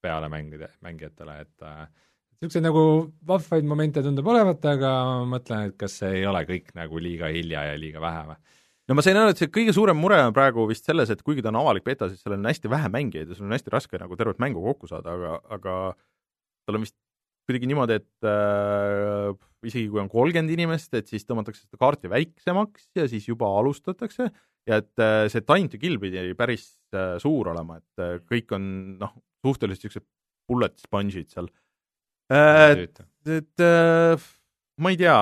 peale 0.04 0.28
mängida, 0.28 0.68
mängijatele, 0.84 1.36
et 1.46 1.64
äh, 1.64 1.86
niisuguseid 2.42 2.66
nagu 2.66 2.82
vahvaid 3.26 3.68
momente 3.68 4.02
tundub 4.04 4.28
olevat, 4.32 4.64
aga 4.74 4.90
ma 5.22 5.36
mõtlen, 5.36 5.70
et 5.70 5.78
kas 5.80 6.00
see 6.02 6.20
ei 6.20 6.26
ole 6.28 6.44
kõik 6.48 6.74
nagu 6.76 7.00
liiga 7.00 7.30
hilja 7.32 7.70
ja 7.70 7.78
liiga 7.80 8.02
vähe 8.04 8.26
või? 8.32 8.40
no 8.88 8.98
ma 8.98 9.04
sain 9.04 9.16
aru, 9.16 9.32
et 9.32 9.40
see 9.40 9.52
kõige 9.52 9.72
suurem 9.76 9.96
mure 9.96 10.18
on 10.26 10.34
praegu 10.36 10.66
vist 10.68 10.84
selles, 10.88 11.12
et 11.12 11.24
kuigi 11.24 11.44
ta 11.44 11.48
on 11.52 11.62
avalik 11.62 11.86
beta, 11.86 12.10
siis 12.10 12.20
seal 12.20 12.36
on 12.36 12.50
hästi 12.50 12.72
vähe 12.72 12.90
mängijaid 12.92 13.32
ja 13.32 13.38
sul 13.38 13.48
on 13.48 13.56
hästi 13.56 13.72
raske 13.72 14.00
nagu 14.00 14.18
tervet 14.20 14.42
mängu 14.44 14.64
kokku 14.66 14.90
saada, 14.90 15.16
aga, 15.16 15.38
aga 15.56 15.78
tal 16.68 16.78
on 16.78 16.84
vist 16.84 16.96
kuidagi 17.48 17.68
niimoodi, 17.68 17.98
et 18.00 18.28
äh, 18.28 19.32
isegi 19.68 19.88
kui 19.92 20.00
on 20.00 20.08
kolmkümmend 20.12 20.52
inimest, 20.52 20.92
et 20.96 21.08
siis 21.08 21.24
tõmmatakse 21.28 21.64
seda 21.64 21.80
kaarti 21.80 22.12
väiksemaks 22.12 22.90
ja 23.00 23.08
siis 23.08 23.28
juba 23.28 23.48
alustatakse 23.58 24.30
ja 24.68 24.80
et 24.80 25.02
äh, 25.02 25.26
see 25.32 25.44
time 25.44 25.70
to 25.70 25.80
kill 25.80 25.98
pidi 26.00 26.22
päris 26.38 26.66
äh, 26.96 27.16
suur 27.22 27.50
olema, 27.52 27.78
et 27.80 28.04
äh, 28.04 28.16
kõik 28.24 28.54
on 28.56 28.64
noh, 29.00 29.12
suhteliselt 29.44 29.84
niisugused 29.84 30.06
bullet 30.48 30.76
sponge'id 30.80 31.28
seal. 31.32 31.50
et, 32.32 33.02
et 33.28 33.64
ma 34.80 34.92
ei 34.92 34.96
tea. 35.00 35.18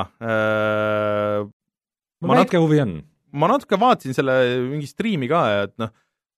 mul 2.22 2.38
väike 2.38 2.60
huvi 2.62 2.78
on. 2.84 2.94
ma 3.34 3.50
natuke 3.50 3.78
vaatasin 3.80 4.14
selle 4.14 4.36
mingi 4.68 4.86
striimi 4.90 5.28
ka 5.30 5.42
et 5.64 5.74
noh, 5.82 5.90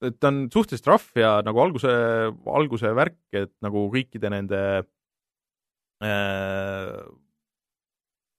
et 0.04 0.16
ta 0.20 0.30
on 0.32 0.46
suhteliselt 0.52 0.88
rough 0.90 1.20
ja 1.20 1.36
nagu 1.44 1.60
alguse, 1.64 1.92
alguse 2.60 2.92
värk, 2.96 3.20
et 3.36 3.52
nagu 3.64 3.86
kõikide 3.92 4.32
nende 4.32 4.62
äh, 6.04 6.96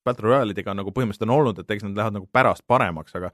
Battle 0.05 0.29
Royale'idega 0.29 0.75
nagu 0.77 0.93
põhimõtteliselt 0.93 1.29
on 1.29 1.37
olnud, 1.39 1.61
et 1.61 1.71
eks 1.73 1.85
nad 1.87 1.97
lähevad 1.97 2.19
nagu 2.19 2.29
pärast 2.33 2.65
paremaks, 2.69 3.15
aga 3.17 3.31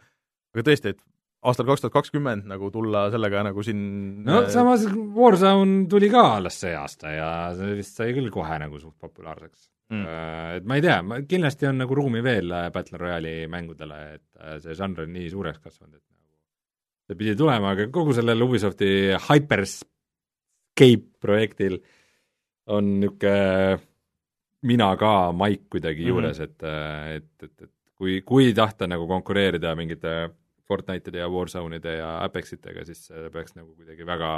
aga 0.51 0.67
tõesti, 0.67 0.93
et 0.95 1.01
aastal 1.41 1.65
kaks 1.65 1.84
tuhat 1.84 1.95
kakskümmend 1.95 2.45
nagu 2.49 2.69
tulla 2.73 3.08
sellega 3.13 3.43
nagu 3.47 3.63
siin 3.65 3.82
no 4.27 4.43
samas 4.54 4.86
Warzone 4.91 5.88
tuli 5.89 6.12
ka 6.13 6.23
alles 6.38 6.60
see 6.62 6.73
aasta 6.77 7.13
ja 7.15 7.30
see 7.58 7.77
vist 7.80 7.97
sai 7.97 8.12
küll 8.17 8.30
kohe 8.34 8.60
nagu 8.62 8.80
suht 8.82 8.97
populaarseks 9.01 9.69
mm.. 9.91 10.06
Et 10.58 10.67
ma 10.67 10.77
ei 10.77 10.86
tea, 10.86 10.99
ma, 11.06 11.21
kindlasti 11.27 11.69
on 11.69 11.82
nagu 11.84 11.97
ruumi 11.97 12.21
veel 12.25 12.54
Battle 12.73 12.99
Royale'i 13.01 13.47
mängudele, 13.51 13.99
et 14.17 14.62
see 14.63 14.75
žanr 14.77 15.06
on 15.06 15.13
nii 15.15 15.30
suureks 15.34 15.60
kasvanud, 15.63 15.97
et 15.97 16.06
nagu 16.06 17.10
see 17.10 17.19
pidi 17.19 17.36
tulema, 17.39 17.73
aga 17.75 17.89
kogu 17.93 18.15
sellel 18.15 18.45
Ubisofti 18.45 18.91
Hyperscape 19.30 21.08
projektil 21.21 21.80
on 22.71 22.99
niisugune 23.01 23.80
mina 24.69 24.91
ka 24.93 25.32
maik 25.34 25.63
kuidagi 25.73 26.06
juures 26.06 26.38
mm, 26.38 26.45
-hmm. 26.45 27.15
et, 27.17 27.23
et, 27.23 27.43
et, 27.49 27.62
et 27.63 27.71
kui, 27.97 28.21
kui 28.21 28.54
tahta 28.54 28.88
nagu 28.88 29.08
konkureerida 29.10 29.73
mingite 29.75 30.30
Fortnite'ide 30.71 31.23
ja 31.23 31.29
Warzone'ide 31.31 31.95
ja 31.99 32.12
Apexitega, 32.25 32.86
siis 32.88 33.07
peaks 33.34 33.57
nagu 33.57 33.73
kuidagi 33.75 34.07
väga, 34.07 34.31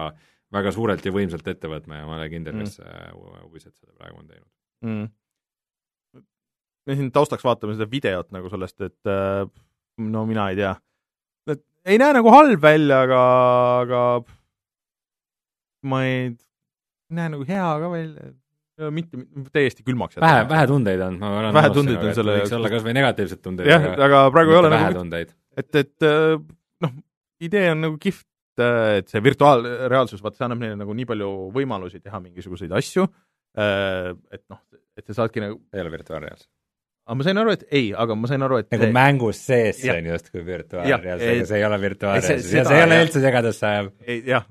väga 0.53 0.73
suurelt 0.75 1.05
ja 1.05 1.13
võimsalt 1.15 1.47
ette 1.53 1.71
võtma 1.71 2.01
ja 2.01 2.07
ma 2.09 2.17
olen 2.19 2.31
kindel 2.33 2.57
mm., 2.57 2.71
kes 2.71 2.79
Ubisoft 3.45 3.77
seda 3.77 3.93
praegu 3.97 4.19
on 4.21 4.29
teinud 4.29 4.49
mm.. 4.87 5.11
me 6.89 6.97
siin 6.99 7.11
taustaks 7.15 7.45
vaatame 7.45 7.77
seda 7.77 7.89
videot 7.91 8.31
nagu 8.35 8.51
sellest, 8.53 8.81
et 8.81 9.11
äh, 9.11 9.43
no 10.13 10.25
mina 10.29 10.49
ei 10.51 10.59
tea, 10.59 10.75
et 11.53 11.63
ei 11.85 11.99
näe 12.01 12.15
nagu 12.19 12.31
halb 12.33 12.61
välja, 12.63 13.03
aga, 13.07 13.23
aga 13.83 14.05
ma 15.89 16.05
ei 16.07 16.31
näe 17.13 17.35
nagu 17.35 17.45
hea 17.47 17.67
ka 17.83 17.91
välja, 17.91 18.31
mitte, 18.93 19.23
täiesti 19.53 19.85
külmaks 19.85 20.17
jätta. 20.17 20.25
vähe, 20.25 20.49
vähe 20.49 20.67
tundeid 20.67 21.05
on, 21.05 21.19
ma 21.21 21.31
olen 21.39 21.55
vähe 21.55 21.71
tundeid 21.75 22.01
on 22.01 22.17
selle 22.17 22.37
võiks 22.39 22.55
olla 22.57 22.73
kas 22.73 22.85
või 22.85 22.97
negatiivsed 22.97 23.41
tundeid. 23.43 23.69
jah, 23.69 23.87
aga 24.07 24.25
praegu 24.33 24.55
ei 24.55 24.61
ole 24.61 24.73
vähe 24.73 24.87
nagu 24.89 25.03
tundeid. 25.03 25.33
Et, 25.59 25.69
et 25.81 26.07
äh, 26.07 26.37
noh, 26.83 26.95
idee 27.43 27.69
on 27.73 27.85
nagu 27.85 27.99
kihvt, 28.01 28.27
äh, 28.61 28.99
et 29.01 29.11
see 29.11 29.21
virtuaalreaalsus, 29.23 30.23
vaata, 30.23 30.39
see 30.39 30.47
annab 30.47 30.63
neile 30.63 30.79
nagu 30.79 30.95
nii 30.97 31.07
palju 31.09 31.29
võimalusi 31.55 32.01
teha 32.03 32.19
mingisuguseid 32.23 32.73
asju, 32.79 33.05
äh, 33.59 34.11
et 34.33 34.43
noh, 34.53 34.61
et 34.99 35.05
sa 35.09 35.23
saadki 35.23 35.43
nagu 35.43 35.59
ei 35.73 35.83
ole 35.83 35.93
virtuaalreaalsus. 35.97 36.49
Aga 37.03 37.17
ma 37.19 37.25
sain 37.27 37.39
aru, 37.41 37.53
et 37.57 37.63
ei, 37.75 37.87
aga 37.99 38.15
ma 38.15 38.29
sain 38.31 38.45
aru, 38.45 38.61
et 38.63 38.69
nagu 38.71 38.87
mängus 38.95 39.41
sees 39.43 39.81
see 39.81 39.91
on 39.91 40.05
justkui 40.13 40.43
virtuaalreaalsus, 40.47 41.31
aga 41.33 41.47
see 41.49 41.57
ei 41.59 41.65
ole 41.67 41.79
virtuaalreaalsus. 41.83 42.53
ja 42.55 42.67
see 42.69 42.77
ei 42.79 42.85
ole 42.85 42.99
üldse 43.03 43.23
segadusse 43.23 43.67
ajav. 43.67 43.89
jah, 44.29 44.45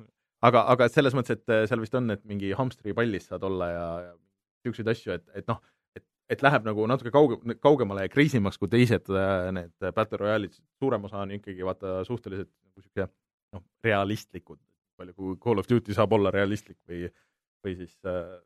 aga, 0.51 0.67
aga 0.75 0.91
selles 0.93 1.17
mõttes, 1.17 1.41
et 1.41 1.71
seal 1.71 1.81
vist 1.81 1.97
on, 1.97 2.13
et 2.13 2.21
mingi 2.29 2.53
hamstripallis 2.59 3.31
saad 3.31 3.47
olla 3.49 3.71
ja, 3.73 3.87
ja 4.09 4.13
niisuguseid 4.63 4.93
asju, 4.93 5.17
et, 5.17 5.25
et 5.41 5.49
noh, 5.49 5.63
et, 6.33 6.43
läheb 6.45 6.67
nagu 6.67 6.87
natuke 6.91 7.13
kauge, 7.15 7.39
kaugemale 7.63 8.07
ja 8.07 8.13
kriisimaks 8.13 8.59
kui 8.61 8.71
teised 8.73 9.11
äh, 9.13 9.51
need 9.55 9.93
Battle 9.95 10.21
Royale'id, 10.23 10.57
suurem 10.81 11.05
osa 11.09 11.23
on 11.25 11.35
ikkagi 11.39 11.67
vaata 11.67 12.01
suhteliselt 12.09 12.51
nagu 12.51 12.81
niisugune 12.81 13.09
noh, 13.53 13.65
realistlikud, 13.85 14.61
palju 15.01 15.15
kui 15.17 15.37
Call 15.43 15.63
of 15.63 15.69
Duty 15.69 15.97
saab 15.97 16.15
olla 16.17 16.33
realistlik 16.35 16.79
või, 16.89 17.07
või 17.65 17.77
siis 17.79 17.97
äh, 18.09 18.37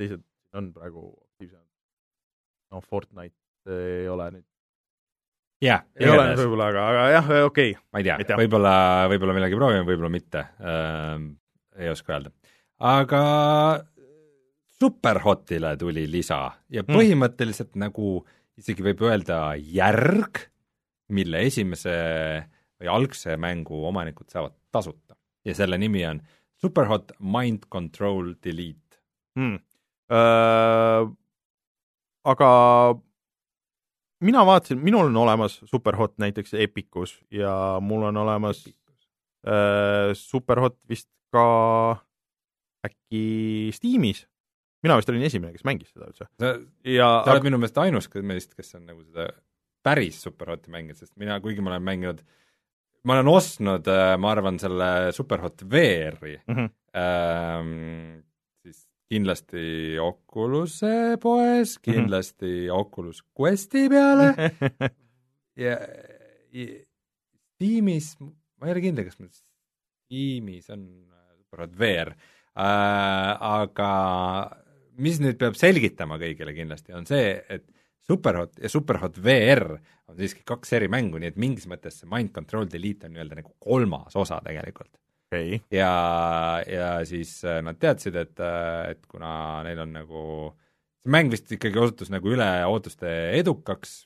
teised 0.00 0.24
on 0.58 0.72
praegu 0.74 1.10
aktiivsemad. 1.32 1.66
noh, 2.74 2.84
Fortnite 2.84 3.36
ei 3.68 4.08
ole 4.08 4.30
nüüd 4.38 4.46
jah, 5.64 5.84
ei 5.98 6.10
ole 6.10 6.30
võib-olla, 6.38 6.70
aga, 6.72 6.86
aga 6.88 7.04
jah, 7.12 7.30
okei. 7.48 7.74
Okay.. 7.74 7.84
ma 7.92 8.02
ei 8.02 8.08
tea, 8.08 8.38
võib-olla, 8.38 8.74
võib-olla 9.12 9.36
millalgi 9.36 9.58
proovime, 9.58 9.86
võib-olla 9.88 10.10
mitte. 10.12 10.44
Äh,, 10.62 11.14
ei 11.78 11.90
oska 11.92 12.16
öelda. 12.16 12.34
aga 12.78 13.22
Superhotile 14.78 15.76
tuli 15.76 16.04
lisa 16.10 16.52
ja 16.70 16.84
hmm. 16.84 16.94
põhimõtteliselt 16.94 17.74
mm. 17.74 17.82
nagu 17.88 18.12
isegi 18.58 18.84
võib 18.86 19.02
öelda 19.06 19.56
järg, 19.58 20.44
mille 21.14 21.40
esimese 21.46 21.94
või 22.78 22.90
algse 22.92 23.36
mängu 23.40 23.80
omanikud 23.88 24.28
saavad 24.30 24.54
tasuta 24.74 25.16
ja 25.46 25.54
selle 25.56 25.78
nimi 25.80 26.04
on 26.06 26.20
Superhot 26.58 27.12
Mind 27.18 27.66
Control 27.70 28.34
Delete 28.44 29.00
mm.. 29.38 29.58
Äh, 30.08 31.04
aga 32.24 32.50
mina 34.24 34.44
vaatasin, 34.46 34.80
minul 34.80 35.10
on 35.10 35.16
olemas 35.16 35.58
Superhot 35.68 36.16
näiteks 36.18 36.54
Epicus 36.54 37.18
ja 37.30 37.78
mul 37.80 38.06
on 38.08 38.16
olemas 38.16 38.64
äh, 39.44 40.14
Superhot 40.14 40.78
vist 40.88 41.10
ka 41.32 41.98
äkki 42.86 43.70
Steamis. 43.74 44.26
Mina 44.84 44.96
vist 44.98 45.10
olin 45.12 45.26
esimene, 45.26 45.52
kes 45.54 45.66
mängis 45.66 45.92
seda 45.92 46.08
üldse. 46.10 46.28
ja 46.86 47.10
sa 47.24 47.34
oled 47.34 47.48
minu 47.48 47.60
meelest 47.60 47.80
ainus 47.82 48.10
meist, 48.22 48.54
kes 48.58 48.74
on 48.78 48.86
nagu 48.86 49.02
seda 49.02 49.30
päris 49.84 50.20
Superhoti 50.22 50.72
mänginud, 50.74 50.98
sest 50.98 51.14
mina, 51.20 51.38
kuigi 51.42 51.62
ma 51.64 51.72
olen 51.72 51.86
mänginud, 51.86 52.22
ma 53.06 53.16
olen 53.16 53.30
ostnud, 53.32 53.88
äh, 53.90 54.14
ma 54.20 54.32
arvan, 54.34 54.58
selle 54.60 54.90
Superhot 55.16 55.64
VR-i 55.70 56.36
mm, 56.46 56.54
-hmm. 56.54 56.70
ähm, 56.98 58.24
kindlasti 59.08 59.96
Oculus'e 60.02 61.16
poes, 61.20 61.78
mhm. 61.78 61.84
kindlasti 61.84 62.46
mm 62.46 62.66
-hmm. 62.66 62.80
Oculus 62.80 63.24
Questi 63.40 63.88
peale 63.88 64.34
ja, 65.64 65.78
ja 66.52 66.66
Steamis, 67.54 68.16
ma 68.20 68.66
ei 68.66 68.72
ole 68.72 68.80
kindel, 68.80 69.04
kas 69.04 69.18
mul 69.18 69.30
Steamis 69.32 70.70
on 70.70 70.84
Superhot 71.38 71.78
VR 71.78 72.12
äh,, 72.12 73.36
aga 73.40 73.92
mis 75.04 75.18
nüüd 75.22 75.38
peab 75.40 75.58
selgitama 75.58 76.18
kõigile 76.20 76.54
kindlasti, 76.56 76.94
on 76.96 77.06
see, 77.08 77.34
et 77.48 77.66
Superhot 78.08 78.56
ja 78.62 78.70
Superhot 78.72 79.18
VR 79.20 79.74
on 80.08 80.16
siiski 80.16 80.40
kaks 80.48 80.72
eri 80.78 80.88
mängu, 80.90 81.20
nii 81.20 81.34
et 81.34 81.40
mingis 81.40 81.68
mõttes 81.68 82.00
see 82.00 82.08
Mind 82.08 82.32
Control 82.32 82.68
Delete 82.70 83.08
on 83.08 83.14
nii-öelda 83.14 83.42
nagu 83.42 83.52
kolmas 83.60 84.16
osa 84.16 84.40
tegelikult 84.44 84.94
okay.. 85.28 85.60
ja, 85.70 85.92
ja 86.66 86.88
siis 87.08 87.36
äh, 87.44 87.60
nad 87.64 87.78
teadsid, 87.80 88.16
et, 88.16 88.34
äh, 88.40 88.94
et 88.94 89.04
kuna 89.10 89.62
neil 89.66 89.82
on 89.84 89.94
nagu, 90.00 90.22
see 91.02 91.12
mäng 91.14 91.32
vist 91.32 91.52
ikkagi 91.54 91.80
osutus 91.82 92.12
nagu 92.14 92.32
üle 92.32 92.48
ootuste 92.68 93.12
edukaks, 93.38 94.00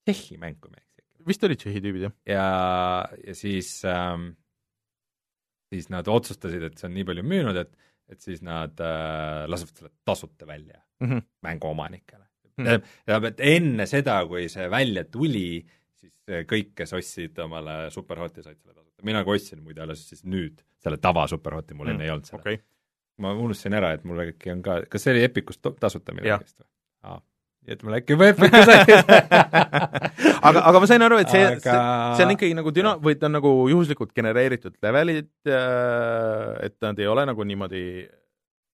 Tšehhi 0.00 0.38
mäng, 0.40 0.56
kui 0.58 0.72
ma 0.72 0.80
ei 0.80 0.82
eksi. 0.82 1.26
vist 1.28 1.44
olid 1.46 1.60
Tšehhi 1.60 1.82
tüübid, 1.84 2.06
jah. 2.08 2.14
ja, 2.26 2.46
ja 3.28 3.36
siis 3.36 3.76
ähm,, 3.88 4.32
siis 5.70 5.90
nad 5.92 6.08
otsustasid, 6.10 6.64
et 6.66 6.80
see 6.80 6.88
on 6.88 6.96
nii 6.96 7.06
palju 7.06 7.26
müünud, 7.26 7.60
et, 7.60 7.89
et 8.10 8.20
siis 8.20 8.42
nad 8.42 8.80
äh, 8.84 9.44
lasevad 9.50 9.82
selle 9.82 9.92
tasuta 10.04 10.46
välja 10.46 10.80
mm 11.00 11.06
-hmm. 11.08 11.22
mänguomanikele 11.42 12.24
mm. 12.24 12.64
-hmm. 12.64 12.88
tähendab, 13.04 13.28
et 13.32 13.40
enne 13.40 13.86
seda, 13.86 14.20
kui 14.26 14.48
see 14.48 14.70
välja 14.70 15.04
tuli, 15.04 15.66
siis 15.94 16.12
kõik, 16.26 16.74
kes 16.74 16.92
ostsid 16.92 17.38
omale 17.38 17.90
Superhoti, 17.90 18.42
said 18.42 18.58
selle 18.58 18.74
tasuta 18.74 19.04
mina 19.04 19.24
ka 19.24 19.30
ostsin 19.30 19.62
muide 19.62 19.82
alles 19.82 20.08
siis 20.08 20.24
nüüd 20.24 20.60
selle 20.78 20.96
tava 20.96 21.26
Superhoti, 21.26 21.74
mul 21.74 21.86
mm, 21.86 21.94
enne 21.94 22.04
ei 22.04 22.10
olnud 22.10 22.28
seda 22.28 22.40
okay.. 22.40 22.60
ma 23.18 23.32
unustasin 23.32 23.76
ära, 23.78 23.92
et 23.96 24.04
mul 24.04 24.22
äkki 24.26 24.52
on 24.54 24.62
ka, 24.62 24.80
kas 24.90 25.06
see 25.06 25.14
oli 25.14 25.24
Epicus 25.24 25.60
tasuta 25.60 26.14
millegist 26.16 26.60
või? 26.60 26.68
Mul 27.84 27.96
äkki 27.98 28.16
oli 28.16 28.30
aga, 30.48 30.62
aga 30.70 30.80
ma 30.80 30.86
sain 30.88 31.04
aru, 31.04 31.18
et 31.22 31.32
see 31.32 31.44
aga..., 31.44 31.74
see 32.16 32.26
on 32.26 32.34
ikkagi 32.34 32.56
nagu 32.56 32.72
düna-, 32.74 32.98
või 33.02 33.14
ta 33.20 33.28
on 33.28 33.36
nagu 33.38 33.50
juhuslikult 33.70 34.12
genereeritud 34.16 34.74
levelid, 34.84 35.30
äh, 35.48 36.48
et 36.68 36.76
nad 36.84 36.96
ei 37.02 37.08
ole 37.10 37.22
nagu 37.28 37.40
niimoodi 37.46 37.84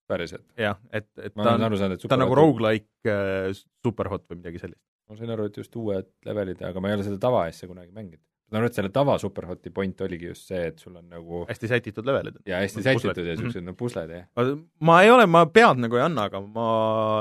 päriselt? 0.09 0.45
jah, 0.59 0.77
et, 0.93 1.09
et 1.17 1.33
ma 1.33 1.41
ta 1.47 1.51
on, 1.57 1.61
ta 2.05 2.17
on 2.17 2.23
nagu 2.25 2.37
rogu-like 2.37 3.09
äh, 3.09 3.49
superhot 3.85 4.23
või 4.29 4.37
midagi 4.43 4.61
sellist. 4.61 4.83
ma 5.09 5.13
sain 5.19 5.33
aru, 5.33 5.43
et 5.49 5.55
just 5.63 5.73
uued 5.81 6.09
levelid, 6.27 6.59
aga 6.69 6.77
ma 6.81 6.85
ei 6.91 6.95
ole 6.99 7.07
seda 7.07 7.19
tavaasja 7.25 7.65
kunagi 7.71 7.91
mänginud 7.95 8.23
ma 8.51 8.59
arvan, 8.59 8.69
et 8.69 8.77
selle 8.77 8.91
tava 8.93 9.15
Superhoti 9.21 9.71
point 9.73 10.01
oligi 10.05 10.29
just 10.29 10.49
see, 10.51 10.67
et 10.69 10.81
sul 10.81 10.95
on 10.99 11.07
nagu 11.09 11.41
hästi 11.49 11.69
sätitud 11.71 12.05
levelid. 12.05 12.37
jaa, 12.45 12.59
hästi 12.61 12.83
nagu 12.83 13.01
sätitud 13.01 13.15
pusled. 13.15 13.25
ja 13.25 13.33
niisugused 13.33 13.61
mm 13.61 13.67
-hmm. 13.67 13.71
no 13.71 13.79
pusled, 13.79 14.13
jah. 14.13 14.51
ma 14.89 14.97
ei 15.01 15.09
ole, 15.11 15.25
ma 15.25 15.45
pead 15.45 15.81
nagu 15.81 15.97
ei 15.97 16.05
anna, 16.05 16.27
aga 16.29 16.41
ma 16.41 16.67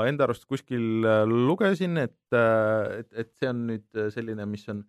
enda 0.09 0.27
arust 0.27 0.45
kuskil 0.45 1.05
äh, 1.05 1.23
lugesin, 1.25 1.97
et, 1.97 2.19
äh, 2.33 2.99
et, 2.99 3.09
et 3.13 3.33
see 3.33 3.49
on 3.49 3.65
nüüd 3.71 3.87
äh, 3.97 4.11
selline, 4.13 4.45
mis 4.45 4.69
on, 4.69 4.83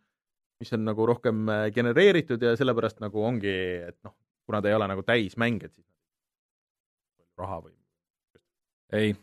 mis 0.60 0.72
on 0.72 0.84
nagu 0.84 1.06
rohkem 1.06 1.48
genereeritud 1.72 2.42
ja 2.42 2.56
sellepärast 2.56 3.00
nagu 3.00 3.24
ongi, 3.24 3.56
et 3.88 3.98
noh, 4.04 4.16
kuna 4.46 4.60
ta 4.62 4.68
ei 4.68 4.76
ole 4.76 4.88
nagu 4.88 5.02
täismäng, 5.02 5.64
et 5.64 5.74
siis 5.74 5.88
raha 7.38 7.60
või 7.64 7.74
ei, 8.92 9.16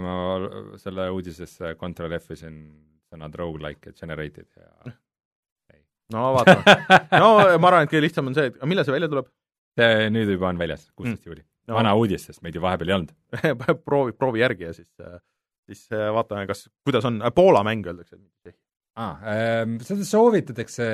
ma 0.00 0.16
selle 0.78 1.08
uudisesse 1.10 1.74
Control 1.74 2.12
F-isin 2.20 2.60
sõnad 3.10 3.34
rogu-like 3.34 3.90
ja 3.90 3.92
generated 3.92 4.46
ja 4.56 4.92
no 6.14 6.30
vaatame. 6.36 6.76
no 7.22 7.30
ma 7.62 7.70
arvan, 7.70 7.86
et 7.86 7.92
kõige 7.92 8.06
lihtsam 8.06 8.30
on 8.30 8.36
see, 8.36 8.50
et 8.52 8.60
millal 8.68 8.86
see 8.86 8.96
välja 8.96 9.10
tuleb? 9.12 9.30
see 9.78 10.08
nüüd 10.12 10.32
juba 10.34 10.50
on 10.50 10.60
väljas, 10.60 10.88
kuusteist 10.94 11.22
mm. 11.24 11.30
juuli 11.30 11.44
no.. 11.70 11.76
vana 11.78 11.92
uudis, 11.98 12.26
sest 12.28 12.42
meid 12.44 12.56
ju 12.56 12.64
vahepeal 12.64 12.92
ei 12.92 12.96
olnud 12.98 13.76
proovi, 13.86 14.16
proovi 14.16 14.42
järgi 14.42 14.68
ja 14.68 14.72
siis, 14.76 14.88
siis 15.68 15.86
vaatame, 15.90 16.46
kas, 16.50 16.66
kuidas 16.86 17.06
on, 17.08 17.20
Poola 17.34 17.62
mäng 17.66 17.86
öeldakse. 17.86 18.18
aa 19.00 19.12
ähm,, 19.32 19.78
seda 19.86 20.06
soovitatakse 20.06 20.88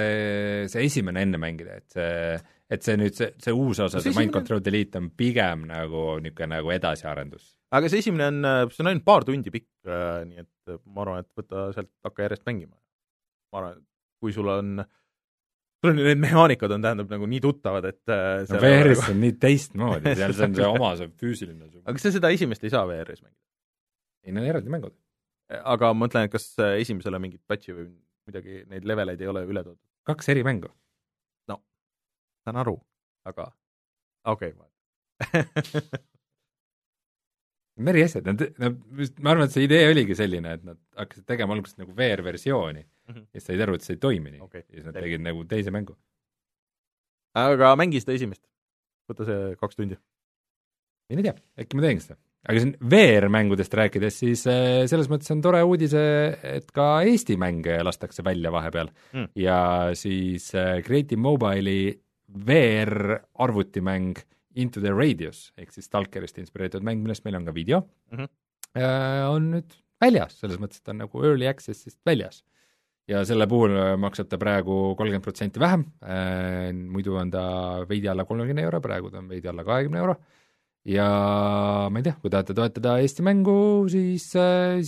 see 0.72 0.86
esimene 0.88 1.24
enne 1.26 1.40
mängida, 1.40 1.78
et 1.80 1.96
see, 1.96 2.36
et 2.76 2.84
see 2.84 2.98
nüüd, 3.00 3.16
see, 3.16 3.32
see 3.42 3.54
uus 3.56 3.80
osa, 3.86 4.02
see 4.04 4.14
Mind 4.16 4.34
Control 4.34 4.60
Delete 4.64 5.00
on 5.00 5.10
pigem 5.16 5.64
nagu 5.70 6.08
niisugune 6.22 6.58
nagu 6.58 6.74
edasiarendus. 6.74 7.54
aga 7.76 7.90
see 7.92 8.04
esimene 8.04 8.28
on, 8.32 8.70
see 8.74 8.84
on 8.84 8.92
ainult 8.92 9.06
paar 9.08 9.24
tundi 9.28 9.54
pikk, 9.54 9.70
nii 10.28 10.44
et 10.44 10.78
ma 10.84 11.06
arvan, 11.06 11.24
et 11.24 11.32
võta 11.40 11.70
sealt, 11.74 11.92
hakka 12.04 12.28
järjest 12.28 12.46
mängima. 12.48 12.76
ma 13.52 13.62
arvan, 13.62 13.80
et 13.80 13.86
kui 14.20 14.32
sul 14.34 14.48
on 14.50 14.80
äh, 14.82 14.88
sul 15.80 15.92
on 15.92 15.98
ju 16.00 16.06
need 16.08 16.20
mehaanikad 16.22 16.72
on 16.76 16.84
tähendab 16.84 17.10
nagu 17.12 17.28
nii 17.30 17.40
tuttavad, 17.44 17.84
et 17.90 18.12
äh, 18.12 18.44
no 18.50 18.60
VR-is 18.62 19.04
on 19.10 19.20
nii 19.22 19.34
teistmoodi, 19.42 20.14
seal 20.18 20.34
see 20.36 20.48
on 20.48 20.56
see 20.60 20.68
oma 20.68 20.92
see 21.00 21.10
füüsiline 21.20 21.68
aga 21.82 21.96
kas 21.96 22.08
sa 22.08 22.14
seda 22.16 22.32
esimest 22.34 22.64
ei 22.64 22.72
saa 22.72 22.86
VR-is 22.88 23.22
mängida? 23.22 23.42
ei, 24.24 24.32
need 24.32 24.42
on 24.42 24.50
eraldi 24.54 24.72
mängud. 24.72 24.96
aga 25.74 25.92
ma 25.92 26.06
mõtlen, 26.06 26.28
et 26.28 26.34
kas 26.34 26.48
äh, 26.62 26.78
esimesele 26.82 27.20
mingit 27.22 27.42
patch'i 27.48 27.76
või 27.76 27.86
midagi, 28.26 28.64
neid 28.72 28.88
leveleid 28.88 29.22
ei 29.22 29.30
ole 29.32 29.44
üle 29.46 29.62
toodud? 29.62 29.82
kaks 30.08 30.32
eri 30.34 30.42
mängu. 30.46 30.72
saan 32.46 32.60
aru, 32.62 32.76
aga 33.26 33.50
okei 34.30 34.52
okay. 34.54 34.72
on 37.78 37.88
eri 37.92 38.04
asjad, 38.06 38.26
nad, 38.28 38.42
nad, 38.62 38.76
ma 39.20 39.32
arvan, 39.32 39.48
et 39.48 39.54
see 39.54 39.66
idee 39.66 39.88
oligi 39.90 40.14
selline, 40.18 40.52
et 40.58 40.64
nad 40.66 40.78
hakkasid 40.96 41.26
tegema 41.28 41.56
alguses 41.56 41.76
nagu 41.80 41.94
VR-versiooni 41.96 42.84
mm 43.06 43.14
-hmm. 43.14 43.24
ja 43.32 43.40
siis 43.40 43.48
said 43.50 43.64
aru, 43.64 43.78
et 43.78 43.86
see 43.86 43.96
ei 43.96 44.02
toimi 44.02 44.34
nii 44.34 44.44
okay.. 44.44 44.62
ja 44.68 44.78
siis 44.78 44.86
nad 44.88 44.98
tegid 44.98 45.24
nagu 45.24 45.44
teise 45.48 45.72
mängu. 45.74 45.96
aga 47.34 47.74
mängi 47.76 48.02
seda 48.02 48.16
esimest. 48.18 48.42
võta 49.10 49.26
see 49.28 49.56
kaks 49.60 49.76
tundi. 49.76 49.98
mine 51.10 51.22
tea, 51.22 51.34
äkki 51.60 51.78
ma 51.78 51.86
teen 51.86 52.00
seda. 52.00 52.18
aga 52.48 52.62
siin 52.62 52.76
VR-mängudest 52.94 53.74
rääkides, 53.80 54.18
siis 54.22 54.46
äh, 54.50 54.84
selles 54.90 55.10
mõttes 55.10 55.30
on 55.34 55.42
tore 55.42 55.62
uudis, 55.62 55.94
et 55.94 56.70
ka 56.72 57.02
Eesti 57.02 57.36
mänge 57.36 57.82
lastakse 57.82 58.24
välja 58.24 58.52
vahepeal 58.54 58.90
mm. 59.12 59.28
ja 59.34 59.60
siis 59.94 60.52
äh, 60.54 60.82
Creative 60.86 61.20
Mobile'i 61.20 61.94
VR-arvutimäng 62.46 64.18
Into 64.56 64.80
the 64.80 64.90
Radius 64.90 65.52
ehk 65.60 65.72
siis 65.72 65.86
Stalkerist 65.86 66.38
inspireeritud 66.40 66.82
mäng, 66.82 67.02
millest 67.02 67.24
meil 67.26 67.36
on 67.36 67.44
ka 67.44 67.54
video 67.54 67.82
mm, 68.10 68.18
-hmm. 68.18 68.28
on 69.28 69.50
nüüd 69.52 69.74
väljas, 70.02 70.38
selles 70.40 70.60
mõttes, 70.60 70.80
et 70.80 70.86
ta 70.86 70.94
on 70.94 71.02
nagu 71.04 71.24
early 71.24 71.48
access'ist 71.48 71.98
väljas. 72.06 72.42
Ja 73.08 73.22
selle 73.28 73.46
puhul 73.50 73.76
maksab 74.02 74.30
ta 74.30 74.38
praegu 74.40 74.94
kolmkümmend 74.98 75.24
protsenti 75.24 75.62
vähem, 75.62 75.84
muidu 76.90 77.18
on 77.20 77.30
ta 77.30 77.44
veidi 77.88 78.10
alla 78.10 78.26
kolmekümne 78.26 78.64
euro, 78.66 78.80
praegu 78.82 79.12
ta 79.12 79.20
on 79.22 79.28
veidi 79.30 79.50
alla 79.50 79.64
kahekümne 79.66 80.00
euro, 80.02 80.16
ja 80.86 81.06
ma 81.90 82.02
ei 82.02 82.08
tea, 82.08 82.16
kui 82.22 82.32
tahate 82.34 82.56
toetada 82.56 82.96
Eesti 83.02 83.26
mängu, 83.26 83.58
siis, 83.92 84.32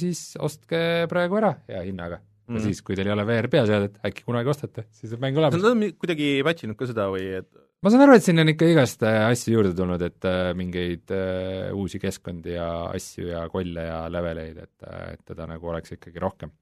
siis 0.03 0.25
ostke 0.43 1.07
praegu 1.11 1.39
ära 1.39 1.55
hea 1.71 1.85
hinnaga 1.87 2.19
ja 2.49 2.57
mm 2.57 2.65
siis, 2.65 2.81
kui 2.81 2.97
teil 2.97 3.11
ei 3.11 3.13
ole 3.13 3.27
VR 3.29 3.49
peaseadet, 3.53 3.99
äkki 4.09 4.25
kunagi 4.25 4.49
ostate, 4.49 4.87
siis 4.97 5.13
on 5.13 5.21
mäng 5.21 5.37
olemas. 5.37 5.61
Nad 5.61 5.69
on 5.69 5.83
kuidagi 6.01 6.31
patch 6.47 6.65
inud 6.65 6.79
ka 6.81 6.87
seda 6.89 7.09
või 7.13 7.27
et 7.43 7.51
ma 7.85 7.93
saan 7.93 8.05
aru, 8.07 8.17
et 8.19 8.25
siin 8.25 8.43
on 8.43 8.53
ikka 8.55 8.69
igast 8.73 9.05
äh, 9.07 9.21
asju 9.29 9.55
juurde 9.55 9.75
tulnud, 9.77 10.03
et 10.07 10.29
äh, 10.29 10.53
mingeid 10.59 11.13
äh, 11.15 11.69
uusi 11.77 12.01
keskkondi 12.03 12.57
ja 12.57 12.69
asju 12.89 13.29
ja 13.31 13.45
kolle 13.53 13.85
ja 13.87 14.01
leveleid, 14.13 14.63
et, 14.65 14.89
et 15.13 15.23
teda 15.29 15.47
nagu 15.51 15.71
oleks 15.75 15.95
ikkagi 15.99 16.25
rohkem. 16.25 16.55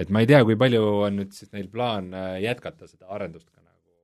Et 0.00 0.12
ma 0.12 0.22
ei 0.22 0.28
tea, 0.30 0.42
kui 0.46 0.56
palju 0.60 0.84
on 1.06 1.20
nüüd 1.20 1.34
siis 1.36 1.52
neil 1.54 1.68
plaan 1.72 2.12
jätkata 2.42 2.88
seda 2.90 3.10
arendust 3.14 3.48
ka 3.50 3.60
nagu 3.60 3.96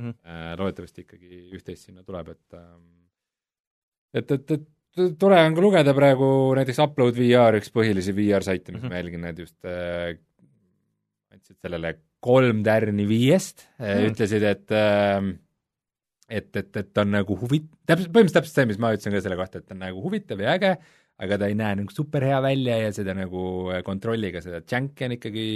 mm, 0.00 0.10
-hmm. 0.12 0.58
loodetavasti 0.60 1.06
ikkagi 1.06 1.46
üht-teist 1.58 1.88
sinna 1.88 2.04
tuleb, 2.06 2.32
et 2.34 2.58
ähm, 2.58 2.86
et, 4.14 4.30
et, 4.30 4.56
et 4.56 4.68
tore 5.18 5.38
on 5.38 5.54
ka 5.56 5.64
lugeda 5.64 5.94
praegu 5.96 6.30
näiteks 6.58 6.80
Upload 6.82 7.18
VR, 7.18 7.60
üks 7.60 7.70
põhilisi 7.74 8.14
VR-saite, 8.16 8.72
mis 8.72 8.82
mm 8.82 8.86
-hmm. 8.86 8.90
ma 8.90 9.02
jälgin, 9.02 9.20
need 9.26 9.38
just 9.38 9.64
äh, 9.64 10.16
andsid 11.30 11.60
sellele 11.60 11.94
kolm 12.20 12.64
tärni 12.66 13.06
viiest 13.08 13.68
mm., 13.78 14.10
ütlesid, 14.10 14.42
et 14.44 14.74
äh, 14.74 15.30
et, 16.30 16.56
et, 16.56 16.76
et 16.76 16.98
on 17.02 17.10
nagu 17.10 17.36
huvi-, 17.36 17.64
täpselt, 17.86 18.10
põhimõtteliselt 18.14 18.38
täpselt 18.38 18.60
see, 18.60 18.66
mis 18.70 18.78
ma 18.78 18.92
ütlesin 18.94 19.14
ka 19.14 19.22
selle 19.24 19.38
kohta, 19.38 19.58
et 19.58 19.72
on 19.74 19.80
nagu 19.82 20.02
huvitav 20.04 20.42
ja 20.42 20.54
äge, 20.54 20.76
aga 21.20 21.38
ta 21.40 21.48
ei 21.50 21.56
näe 21.58 21.78
nagu 21.82 21.94
superhea 21.94 22.40
välja 22.44 22.78
ja 22.84 22.92
seda 22.96 23.14
nagu 23.16 23.42
äh, 23.72 23.82
kontrolliga, 23.86 24.42
seda 24.44 24.62
džänki 24.64 25.06
on 25.06 25.16
ikkagi 25.18 25.46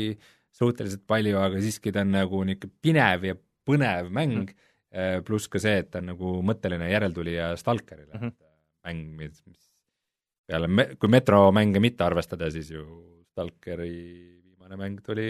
suhteliselt 0.54 1.04
palju, 1.10 1.38
aga 1.40 1.62
siiski 1.62 1.92
ta 1.94 2.04
on 2.04 2.14
nagu 2.14 2.44
niisugune 2.46 2.80
pinev 2.84 3.26
ja 3.30 3.36
põnev 3.66 4.12
mäng 4.14 4.44
mm., 4.44 5.24
pluss 5.26 5.50
ka 5.50 5.58
see, 5.58 5.80
et 5.82 5.88
ta 5.90 5.98
on 5.98 6.12
nagu 6.12 6.36
mõtteline 6.46 6.86
järeltulija 6.86 7.48
Stalkerile 7.58 8.12
mm, 8.12 8.20
-hmm. 8.20 8.34
mäng, 8.86 9.08
mis, 9.18 9.40
mis 9.48 9.64
peale 10.46 10.68
me-, 10.70 10.92
kui 11.00 11.10
metromänge 11.10 11.82
mitte 11.82 12.06
arvestada, 12.06 12.50
siis 12.54 12.70
ju 12.70 12.84
Stalkeri 13.32 13.90
viimane 14.44 14.78
mäng 14.78 15.00
tuli 15.02 15.26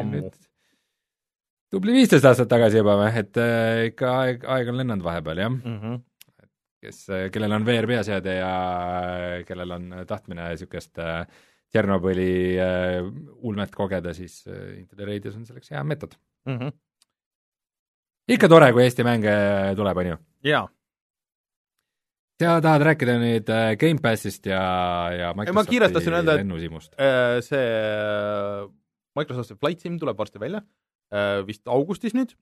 Ammu. 0.00 0.22
nüüd 0.22 0.38
tubli 1.74 1.98
viisteist 1.98 2.24
aastat 2.24 2.48
tagasi 2.48 2.80
juba 2.80 2.96
või, 3.02 3.10
et 3.20 3.40
äh, 3.42 3.82
ikka 3.90 4.14
aeg, 4.22 4.48
aeg 4.56 4.72
on 4.72 4.80
lennanud 4.80 5.04
vahepeal, 5.04 5.42
jah 5.42 5.52
mm. 5.52 5.78
-hmm. 5.82 6.00
Kes, 6.84 7.00
äh, 7.10 7.26
kellel 7.34 7.56
on 7.56 7.66
VR 7.66 7.88
peaseade 7.90 8.36
ja 8.38 8.52
äh, 8.52 9.40
kellel 9.48 9.74
on 9.76 9.90
tahtmine 10.08 10.50
niisugust 10.52 11.00
äh, 11.02 11.24
Tšernobõli 11.74 12.34
äh, 12.62 13.00
ulmet 13.42 13.74
kogeda, 13.74 14.14
siis 14.14 14.44
äh, 14.46 14.76
Intel 14.78 15.06
Radius 15.08 15.36
on 15.40 15.48
selleks 15.48 15.72
hea 15.74 15.82
meetod 15.84 16.14
mm. 16.46 16.60
-hmm. 16.60 16.72
ikka 18.36 18.48
tore, 18.52 18.70
kui 18.72 18.86
Eesti 18.86 19.04
mänge 19.04 19.34
tuleb, 19.76 20.04
on 20.04 20.12
ju? 20.12 20.20
jaa. 20.50 20.68
sa 22.42 22.60
tahad 22.60 22.86
rääkida 22.90 23.18
nüüd 23.18 23.50
äh, 23.50 23.74
Gamepassist 23.80 24.46
ja, 24.46 24.62
ja 25.12 25.34
Microsofti 25.34 26.10
lennusimust? 26.10 26.94
see 27.40 27.66
Microsofti 29.16 29.54
Flight 29.60 29.80
Sim 29.80 29.98
tuleb 29.98 30.18
varsti 30.18 30.40
välja 30.40 30.62
Äh, 31.14 31.42
vist 31.46 31.68
augustis 31.70 32.14
nüüd. 32.16 32.34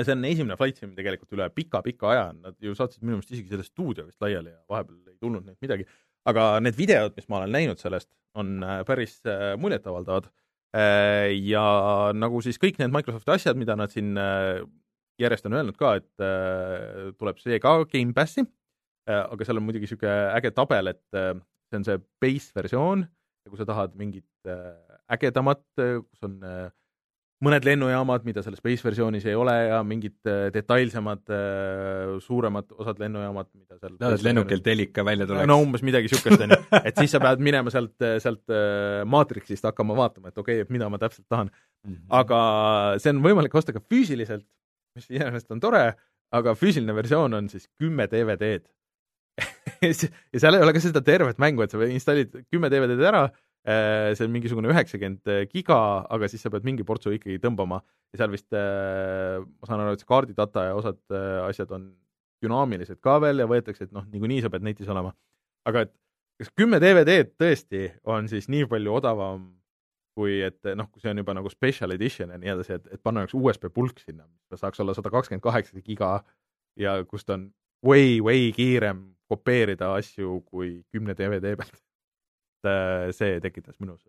See 0.00 0.14
on 0.14 0.24
esimene 0.24 0.56
flight 0.56 0.80
sim 0.80 0.94
tegelikult 0.96 1.34
üle 1.36 1.48
pika-pika 1.52 2.10
aja, 2.12 2.28
nad 2.32 2.56
ju 2.64 2.74
saatsid 2.76 3.02
minu 3.04 3.18
meelest 3.18 3.34
isegi 3.34 3.52
selle 3.52 3.66
stuudio 3.66 4.06
vist 4.06 4.24
laiali 4.24 4.52
ja 4.54 4.60
vahepeal 4.72 5.12
ei 5.12 5.18
tulnud 5.20 5.44
neilt 5.44 5.60
midagi. 5.64 5.86
aga 6.28 6.46
need 6.62 6.78
videod, 6.78 7.16
mis 7.18 7.28
ma 7.28 7.40
olen 7.40 7.52
näinud 7.52 7.80
sellest, 7.82 8.08
on 8.38 8.62
äh, 8.62 8.80
päris 8.88 9.18
äh, 9.26 9.52
muljetavaldavad. 9.60 10.30
ja 10.72 11.62
nagu 12.16 12.38
siis 12.40 12.56
kõik 12.56 12.78
need 12.80 12.94
Microsofti 12.94 13.28
asjad, 13.34 13.58
mida 13.60 13.74
nad 13.76 13.92
siin 13.92 14.14
järjest 15.20 15.44
on 15.44 15.58
öelnud 15.58 15.76
ka, 15.76 15.90
et 16.00 17.18
tuleb 17.20 17.42
see 17.42 17.58
ka 17.60 17.74
Gamepassi, 17.90 18.46
aga 19.04 19.44
seal 19.44 19.60
on 19.60 19.66
muidugi 19.66 19.84
niisugune 19.84 20.14
äge 20.38 20.54
tabel, 20.56 20.88
et 20.94 21.04
see 21.12 21.76
on 21.76 21.84
see 21.84 22.00
base 22.24 22.56
versioon 22.56 23.04
ja 23.04 23.52
kui 23.52 23.60
sa 23.60 23.68
tahad 23.68 23.92
mingit 24.00 24.48
ägedamat, 25.12 25.62
kus 25.76 26.26
on 26.26 26.38
äh, 26.46 26.70
mõned 27.42 27.66
lennujaamad, 27.66 28.24
mida 28.26 28.42
selles 28.44 28.60
Space 28.62 28.84
versioonis 28.86 29.24
ei 29.26 29.34
ole 29.38 29.54
ja 29.66 29.80
mingid 29.86 30.30
äh, 30.30 30.46
detailsemad, 30.54 31.22
äh, 31.34 32.14
suuremad 32.22 32.70
osad 32.78 33.00
lennujaamad, 33.02 33.48
mida 33.56 33.78
seal 33.80 33.96
no, 33.96 34.12
et 34.14 34.24
lennukil 34.26 34.62
telika 34.64 35.04
välja 35.06 35.26
tuleks. 35.28 35.48
no 35.50 35.58
umbes 35.64 35.84
midagi 35.86 36.10
niisugust, 36.10 36.44
on 36.46 36.54
ju. 36.54 36.60
et 36.82 37.02
siis 37.02 37.14
sa 37.14 37.22
pead 37.22 37.42
minema 37.44 37.72
sealt, 37.74 37.96
sealt 38.22 38.56
maatriksist 39.10 39.66
hakkama 39.70 39.96
vaatama, 39.98 40.32
et 40.32 40.38
okei 40.38 40.60
okay,, 40.60 40.68
et 40.68 40.74
mida 40.74 40.90
ma 40.92 41.00
täpselt 41.02 41.26
tahan 41.28 41.50
mm. 41.50 41.92
-hmm. 41.92 42.04
aga 42.22 42.40
see 43.02 43.14
on 43.14 43.22
võimalik 43.26 43.58
osta 43.58 43.74
ka 43.74 43.82
füüsiliselt, 43.82 44.46
mis 44.98 45.10
iseenesest 45.10 45.50
on 45.50 45.60
tore, 45.60 45.86
aga 46.32 46.54
füüsiline 46.58 46.94
versioon 46.94 47.34
on 47.40 47.48
siis 47.52 47.68
kümme 47.80 48.06
DVD-d 48.10 48.68
ja 50.32 50.38
seal 50.38 50.54
ei 50.54 50.62
ole 50.62 50.74
ka 50.76 50.80
seda 50.84 51.02
tervet 51.02 51.38
mängu, 51.42 51.64
et 51.64 51.72
sa 51.74 51.80
installid 51.82 52.44
kümme 52.52 52.70
DVD-d 52.70 53.10
ära 53.10 53.26
Äh, 53.28 53.38
see 53.62 54.26
on 54.26 54.32
mingisugune 54.34 54.70
üheksakümmend 54.72 55.30
äh, 55.30 55.44
giga, 55.50 55.78
aga 56.10 56.28
siis 56.30 56.42
sa 56.42 56.50
pead 56.50 56.66
mingi 56.66 56.86
portsu 56.86 57.12
ikkagi 57.14 57.38
tõmbama 57.42 57.78
ja 58.12 58.22
seal 58.22 58.32
vist, 58.32 58.48
äh, 58.58 59.38
ma 59.38 59.68
saan 59.68 59.84
aru, 59.84 59.94
et 59.94 60.02
see 60.02 60.10
kaardidata 60.10 60.68
ja 60.70 60.76
osad 60.78 60.98
asjad 61.46 61.74
on 61.76 61.90
dünaamilised 62.42 62.98
ka 63.04 63.20
veel 63.22 63.44
ja 63.44 63.46
võetakse, 63.46 63.86
et 63.86 63.94
noh, 63.94 64.06
niikuinii 64.10 64.42
sa 64.42 64.50
pead 64.50 64.66
netis 64.66 64.90
olema. 64.90 65.14
aga 65.68 65.86
et 65.86 65.92
kas 66.42 66.50
kümme 66.58 66.80
DVD-d 66.82 67.36
tõesti 67.38 67.84
on 68.10 68.26
siis 68.30 68.48
nii 68.50 68.66
palju 68.70 68.96
odavam 68.98 69.44
kui 70.18 70.40
et 70.44 70.74
noh, 70.76 70.88
kui 70.92 71.00
see 71.00 71.12
on 71.12 71.22
juba 71.22 71.34
nagu 71.36 71.50
special 71.52 71.94
edition 71.94 72.32
ja 72.34 72.40
nii 72.40 72.52
edasi, 72.56 72.76
et, 72.76 72.88
et 72.96 73.02
panna 73.02 73.22
üks 73.24 73.36
USB 73.38 73.70
pulk 73.72 74.02
sinna, 74.02 74.26
mis 74.26 74.60
saaks 74.60 74.82
olla 74.82 74.94
sada 74.96 75.12
kakskümmend 75.12 75.44
kaheksa 75.44 75.80
giga 75.86 76.18
ja 76.76 76.98
kust 77.08 77.30
on 77.32 77.46
way, 77.86 78.18
way 78.24 78.50
kiirem 78.56 79.06
kopeerida 79.30 79.94
asju 79.96 80.42
kui 80.50 80.82
kümne 80.92 81.16
DVD 81.16 81.54
pealt 81.56 81.80
Äh, 82.62 83.10
see 83.16 83.40
tekitas 83.42 83.78
minus, 83.82 84.04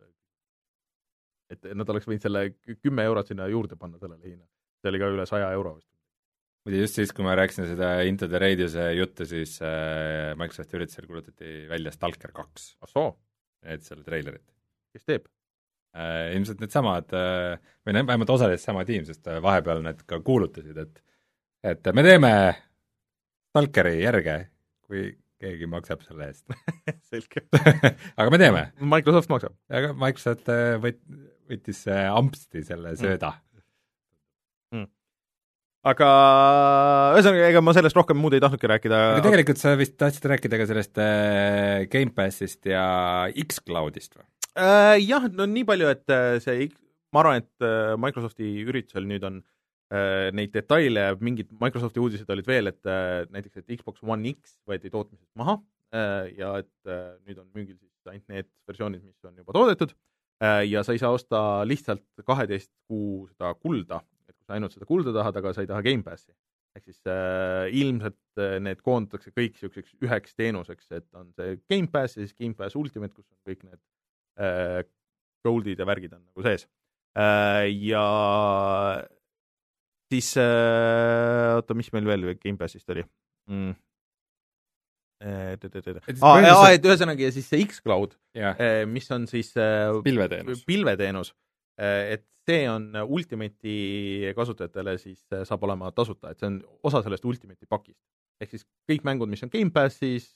et 1.53 1.65
nad 1.73 1.89
oleks 1.89 2.05
võinud 2.09 2.21
selle 2.21 2.43
kümme 2.81 3.05
eurot 3.07 3.31
sinna 3.31 3.47
juurde 3.49 3.77
panna 3.79 3.97
sellele 4.01 4.21
hinnale, 4.21 4.49
see 4.81 4.91
oli 4.91 5.01
ka 5.01 5.09
üle 5.09 5.25
saja 5.29 5.47
euro 5.55 5.75
vist. 5.77 5.89
muide, 6.65 6.81
just 6.83 6.99
siis, 6.99 7.13
kui 7.15 7.25
ma 7.25 7.33
rääkisin 7.37 7.65
seda 7.71 7.95
Into 8.05 8.29
the 8.29 8.41
Radiuse 8.41 8.91
juttu, 8.93 9.25
siis 9.29 9.55
äh, 9.65 10.33
Microsofti 10.37 10.77
üritusel 10.77 11.09
kuulutati 11.09 11.53
välja 11.69 11.93
Stalker 11.95 12.33
kaks. 12.35 12.75
ah 12.85 13.09
et 13.63 13.81
selle 13.81 14.03
treilerit. 14.05 14.45
kes 14.93 15.09
teeb 15.09 15.25
äh,? 15.97 16.35
ilmselt 16.35 16.61
needsamad 16.61 17.09
või 17.09 17.97
noh, 17.97 18.05
vähemalt 18.05 18.35
osaliselt 18.37 18.65
sama 18.65 18.85
tiim, 18.85 19.05
sest 19.09 19.25
vahepeal 19.41 19.81
nad 19.81 20.05
ka 20.05 20.21
kuulutasid, 20.21 20.77
et 20.77 21.03
et 21.73 21.93
me 21.95 22.05
teeme 22.05 22.33
Stalkeri 23.53 23.97
järge, 24.01 24.37
kui 24.85 25.09
keegi 25.43 25.69
maksab 25.69 26.03
selle 26.05 26.31
eest 26.31 26.45
selge 27.11 27.45
aga 28.19 28.27
me 28.33 28.41
teeme. 28.41 28.65
Microsoft 28.95 29.31
maksab. 29.33 29.55
aga 29.71 29.93
Microsoft 29.99 30.51
äh, 30.53 30.75
võt-, 30.83 31.01
võttis 31.51 31.83
äh, 31.89 32.07
ampsti 32.11 32.63
selle 32.65 32.93
mm. 32.93 32.99
sööda 33.01 33.31
mm.. 34.73 34.89
aga 35.93 36.11
ühesõnaga, 37.17 37.49
ega 37.51 37.63
ma 37.65 37.75
sellest 37.77 37.99
rohkem 37.99 38.19
muud 38.19 38.37
ei 38.37 38.43
tahtnudki 38.43 38.71
rääkida. 38.73 39.01
aga 39.15 39.25
tegelikult 39.27 39.61
sa 39.61 39.75
vist 39.79 39.97
tahtsid 40.01 40.29
rääkida 40.33 40.61
ka 40.61 40.69
sellest 40.69 41.01
äh, 41.03 41.87
Gamepassist 41.91 42.71
ja 42.71 42.85
X-Cloudist 43.47 44.19
või 44.19 44.29
äh,? 44.53 45.01
Jah, 45.03 45.27
no 45.33 45.49
nii 45.49 45.67
palju, 45.67 45.91
et 45.93 46.13
äh, 46.13 46.37
see 46.43 46.69
ma 47.13 47.21
arvan, 47.21 47.43
et 47.43 47.65
Microsofti 48.01 48.47
üritusel 48.65 49.05
nüüd 49.05 49.25
on 49.27 49.35
äh, 49.37 49.62
neid 50.33 50.53
detaile, 50.53 51.11
mingid 51.21 51.51
Microsofti 51.61 52.01
uudised 52.01 52.29
olid 52.33 52.47
veel, 52.47 52.71
et 52.71 52.89
äh, 52.89 53.25
näiteks, 53.33 53.61
et 53.61 53.75
Xbox 53.77 54.01
One 54.01 54.31
X 54.31 54.55
võeti 54.69 54.89
tootmisest 54.93 55.29
maha 55.37 55.59
äh, 55.93 56.31
ja 56.39 56.55
et 56.63 56.89
äh, 56.89 57.11
nüüd 57.27 57.41
on 57.41 57.49
müügil 57.53 57.77
siis 57.77 58.09
ainult 58.09 58.31
need 58.31 58.49
versioonid, 58.69 59.03
mis 59.05 59.29
on 59.29 59.37
juba 59.37 59.55
toodetud 59.55 59.93
äh, 60.43 60.63
ja 60.69 60.83
sa 60.85 60.95
ei 60.95 61.01
saa 61.01 61.13
osta 61.15 61.43
lihtsalt 61.67 62.05
kaheteist 62.25 62.71
kuu 62.89 63.27
seda 63.31 63.53
kulda, 63.59 64.01
et 64.27 64.35
kui 64.35 64.47
sa 64.47 64.57
ainult 64.57 64.75
seda 64.75 64.89
kulda 64.89 65.13
tahad, 65.15 65.37
aga 65.39 65.53
sa 65.53 65.63
ei 65.65 65.69
taha 65.69 65.85
Gamepassi. 65.85 66.33
ehk 66.73 66.87
siis 66.89 67.01
äh, 67.05 67.69
ilmselt 67.69 68.41
äh, 68.41 68.57
need 68.65 68.81
koondatakse 68.81 69.29
kõik 69.29 69.59
niisuguseks 69.59 69.93
üheks 70.01 70.33
teenuseks, 70.33 70.89
et 70.97 71.05
on 71.13 71.29
see 71.37 71.59
Gamepass 71.69 72.17
ja 72.17 72.23
siis 72.23 72.33
Gamepass 72.33 72.75
Ultimate, 72.79 73.13
kus 73.13 73.29
on 73.29 73.51
kõik 73.51 73.67
need 73.67 73.81
äh, 74.41 74.81
gold'id 75.45 75.77
ja 75.77 75.85
värgid 75.85 76.15
on 76.17 76.23
nagu 76.23 76.45
sees 76.47 76.65
äh,. 77.13 77.69
ja 77.85 78.07
siis 80.13 80.33
äh, 80.41 81.55
oota, 81.57 81.77
mis 81.77 81.91
meil 81.95 82.07
veel 82.09 82.29
Gamepassist 82.37 82.93
oli 82.93 83.05
mm.? 83.49 83.73
Et 85.23 86.19
aa, 86.19 86.73
et 86.75 86.83
ühesõnaga 86.83 87.23
ja 87.23 87.31
siis 87.31 87.45
see 87.47 87.63
X-Cloud, 87.63 88.17
jah, 88.35 88.59
mis 88.91 89.05
on 89.15 89.23
siis 89.31 89.53
äh, 89.55 89.87
pilveteenus. 90.03 90.65
pilveteenus, 90.67 91.31
et 91.79 92.25
see 92.43 92.63
on 92.69 92.89
Ultimate'i 93.07 94.33
kasutajatele 94.35 94.97
siis 95.01 95.21
äh, 95.33 95.43
saab 95.47 95.63
olema 95.67 95.91
tasuta, 95.95 96.33
et 96.33 96.41
see 96.41 96.49
on 96.49 96.59
osa 96.89 97.03
sellest 97.05 97.25
Ultimate'i 97.25 97.69
pakist. 97.69 97.99
ehk 98.41 98.51
siis 98.51 98.65
kõik 98.89 99.05
mängud, 99.07 99.31
mis 99.31 99.43
on 99.45 99.51
Gamepassis 99.53 100.33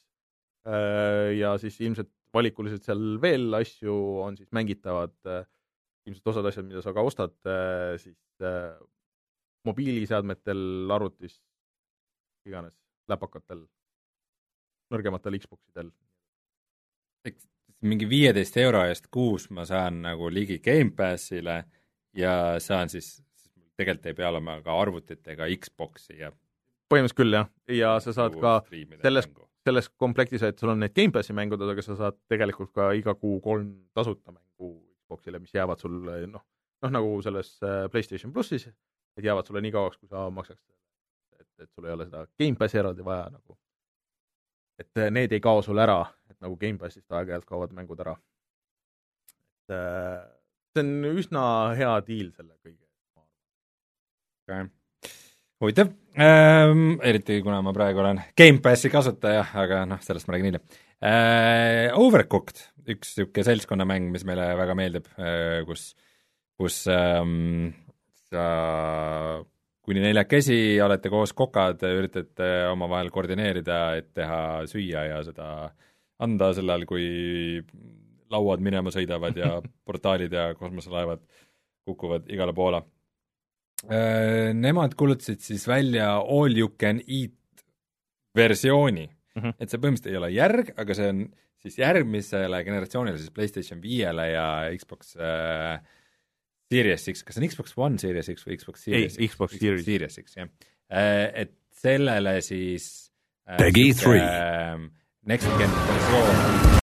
äh, 0.68 1.36
ja 1.36 1.56
siis 1.60 1.80
ilmselt 1.84 2.12
valikuliselt 2.36 2.86
seal 2.88 3.18
veel 3.24 3.54
asju 3.60 3.96
on 4.24 4.38
siis 4.38 4.50
mängitavad, 4.56 5.16
ilmselt 6.08 6.32
osad 6.32 6.48
asjad, 6.48 6.68
mida 6.68 6.84
sa 6.84 6.94
ka 6.96 7.04
ostad, 7.08 7.34
siis 8.04 8.20
äh, 8.44 8.76
mobiiliseadmetel, 9.68 10.62
arvutis, 10.96 11.38
iganes, 12.48 12.74
läpakatel, 13.12 13.66
nõrgematel 14.94 15.40
Xboxidel. 15.44 15.92
mingi 17.82 18.08
viieteist 18.10 18.56
euro 18.58 18.80
eest 18.88 19.10
kuus 19.12 19.50
ma 19.54 19.66
saan 19.68 20.02
nagu 20.02 20.30
ligi 20.34 20.58
Gamepassile 20.64 21.58
ja 22.18 22.56
saan 22.64 22.90
siis, 22.90 23.22
tegelikult 23.78 24.06
ei 24.10 24.16
pea 24.18 24.30
olema 24.32 24.56
ka 24.66 24.74
arvutit 24.82 25.28
ega 25.28 25.46
Xbox'i 25.46 26.18
ja 26.22 26.32
põhimõtteliselt 26.88 27.20
küll 27.20 27.36
jah, 27.36 27.50
ja 27.68 27.92
sa 28.00 28.14
saad 28.16 28.40
ka 28.42 28.62
selles- 29.04 29.30
selles 29.68 29.90
komplektis, 30.00 30.44
et 30.48 30.60
sul 30.60 30.72
on 30.72 30.80
need 30.80 30.96
Gamepassi 30.96 31.36
mängud, 31.36 31.62
aga 31.62 31.84
sa 31.84 31.98
saad 32.00 32.18
tegelikult 32.32 32.72
ka 32.74 32.92
iga 32.96 33.14
kuu 33.20 33.42
kolm 33.44 33.90
tasuta 33.94 34.32
mängu 34.32 34.72
Xboxile, 35.04 35.40
mis 35.44 35.54
jäävad 35.54 35.84
sulle 35.84 36.22
noh, 36.32 36.46
noh 36.82 36.94
nagu 36.94 37.22
selles 37.22 37.58
äh, 37.64 37.90
PlayStation 37.92 38.32
plussis, 38.34 38.70
et 39.18 39.26
jäävad 39.26 39.48
sulle 39.48 39.62
nii 39.66 39.74
kauaks, 39.74 39.98
kui 39.98 40.10
sa 40.10 40.30
maksaks. 40.34 40.62
et, 41.40 41.48
et 41.64 41.70
sul 41.72 41.86
ei 41.86 41.94
ole 41.94 42.06
seda 42.06 42.26
Gamepassi 42.40 42.78
eraldi 42.78 43.06
vaja 43.06 43.28
nagu. 43.34 43.58
et 44.80 45.02
äh, 45.02 45.12
need 45.12 45.34
ei 45.34 45.42
kao 45.42 45.62
sul 45.66 45.78
ära, 45.82 46.04
et 46.30 46.38
nagu 46.42 46.58
Gamepassist 46.58 47.12
aeg-ajalt 47.12 47.46
kaovad 47.46 47.74
mängud 47.74 48.02
ära. 48.06 48.16
et 49.68 49.78
äh, 49.78 50.26
see 50.74 50.86
on 50.86 51.18
üsna 51.18 51.46
hea 51.78 51.94
diil 52.08 52.32
selle 52.36 52.54
kõige. 52.62 52.84
okay.. 54.46 54.68
huvitav 55.62 55.94
ähm,, 56.22 57.00
eriti 57.02 57.42
kuna 57.46 57.62
ma 57.66 57.74
praegu 57.74 58.04
olen 58.04 58.22
Gamepassi 58.38 58.94
kasutaja, 58.94 59.48
aga 59.66 59.86
noh, 59.90 60.04
sellest 60.06 60.30
ma 60.30 60.38
räägin 60.38 60.52
hiljem 60.52 60.68
äh,. 61.02 61.90
Overcooked, 61.98 62.62
üks 62.94 63.18
niisugune 63.18 63.50
seltskonnamäng, 63.50 64.12
mis 64.14 64.26
meile 64.30 64.52
väga 64.62 64.78
meeldib 64.78 65.10
äh,, 65.18 65.66
kus, 65.66 65.90
kus 66.62 66.84
ähm, 66.94 67.74
kuni 69.88 70.04
neljakesi 70.04 70.82
olete 70.84 71.10
koos 71.10 71.34
kokad, 71.34 71.84
üritate 71.88 72.68
omavahel 72.72 73.12
koordineerida, 73.14 73.80
et 74.00 74.12
teha 74.18 74.42
süüa 74.68 75.06
ja 75.08 75.22
seda 75.24 75.48
anda 76.20 76.52
sel 76.56 76.70
ajal, 76.70 76.86
kui 76.90 77.08
lauad 78.34 78.64
minema 78.64 78.92
sõidavad 78.92 79.38
ja 79.40 79.58
portaalid 79.88 80.34
ja 80.34 80.50
kosmoselaevad 80.60 81.24
kukuvad 81.88 82.28
igale 82.34 82.54
poole. 82.54 82.84
Nemad 84.58 84.96
kuulutasid 84.98 85.44
siis 85.46 85.68
välja 85.70 86.16
all 86.18 86.58
you 86.58 86.74
can 86.82 87.00
eat 87.06 87.36
versiooni 88.36 89.06
mm. 89.06 89.42
-hmm. 89.42 89.54
et 89.60 89.70
see 89.70 89.80
põhimõtteliselt 89.80 90.14
ei 90.14 90.18
ole 90.18 90.32
järg, 90.34 90.72
aga 90.78 90.98
see 90.98 91.12
on 91.14 91.22
siis 91.62 91.78
järgmisele 91.80 92.64
generatsioonile, 92.66 93.18
siis 93.18 93.34
PlayStation 93.34 93.82
viiele 93.82 94.28
ja 94.32 94.48
Xbox 94.78 95.16
äh, 95.18 95.80
Series 96.68 97.08
X, 97.08 97.24
kas 97.24 97.38
see 97.38 97.44
on 97.44 97.50
Xbox 97.50 97.78
One 97.80 98.02
Series 98.02 98.28
X 98.34 98.44
või 98.48 98.58
Xbox 98.60 98.88
Ei, 98.88 98.92
Series 98.92 99.16
X? 99.16 99.34
Xbox 99.34 99.60
Series. 99.60 99.86
Series 99.88 100.20
X, 100.24 100.36
jah. 100.36 100.50
Et 100.90 101.54
sellele 101.78 102.40
siis 102.42 103.12
äh, 103.48 103.58
Peggy 103.58 103.94
three. 103.96 104.20
äh, 104.20 104.76
Next 105.28 105.48
Gen 105.60 105.72
versioon 105.88 106.76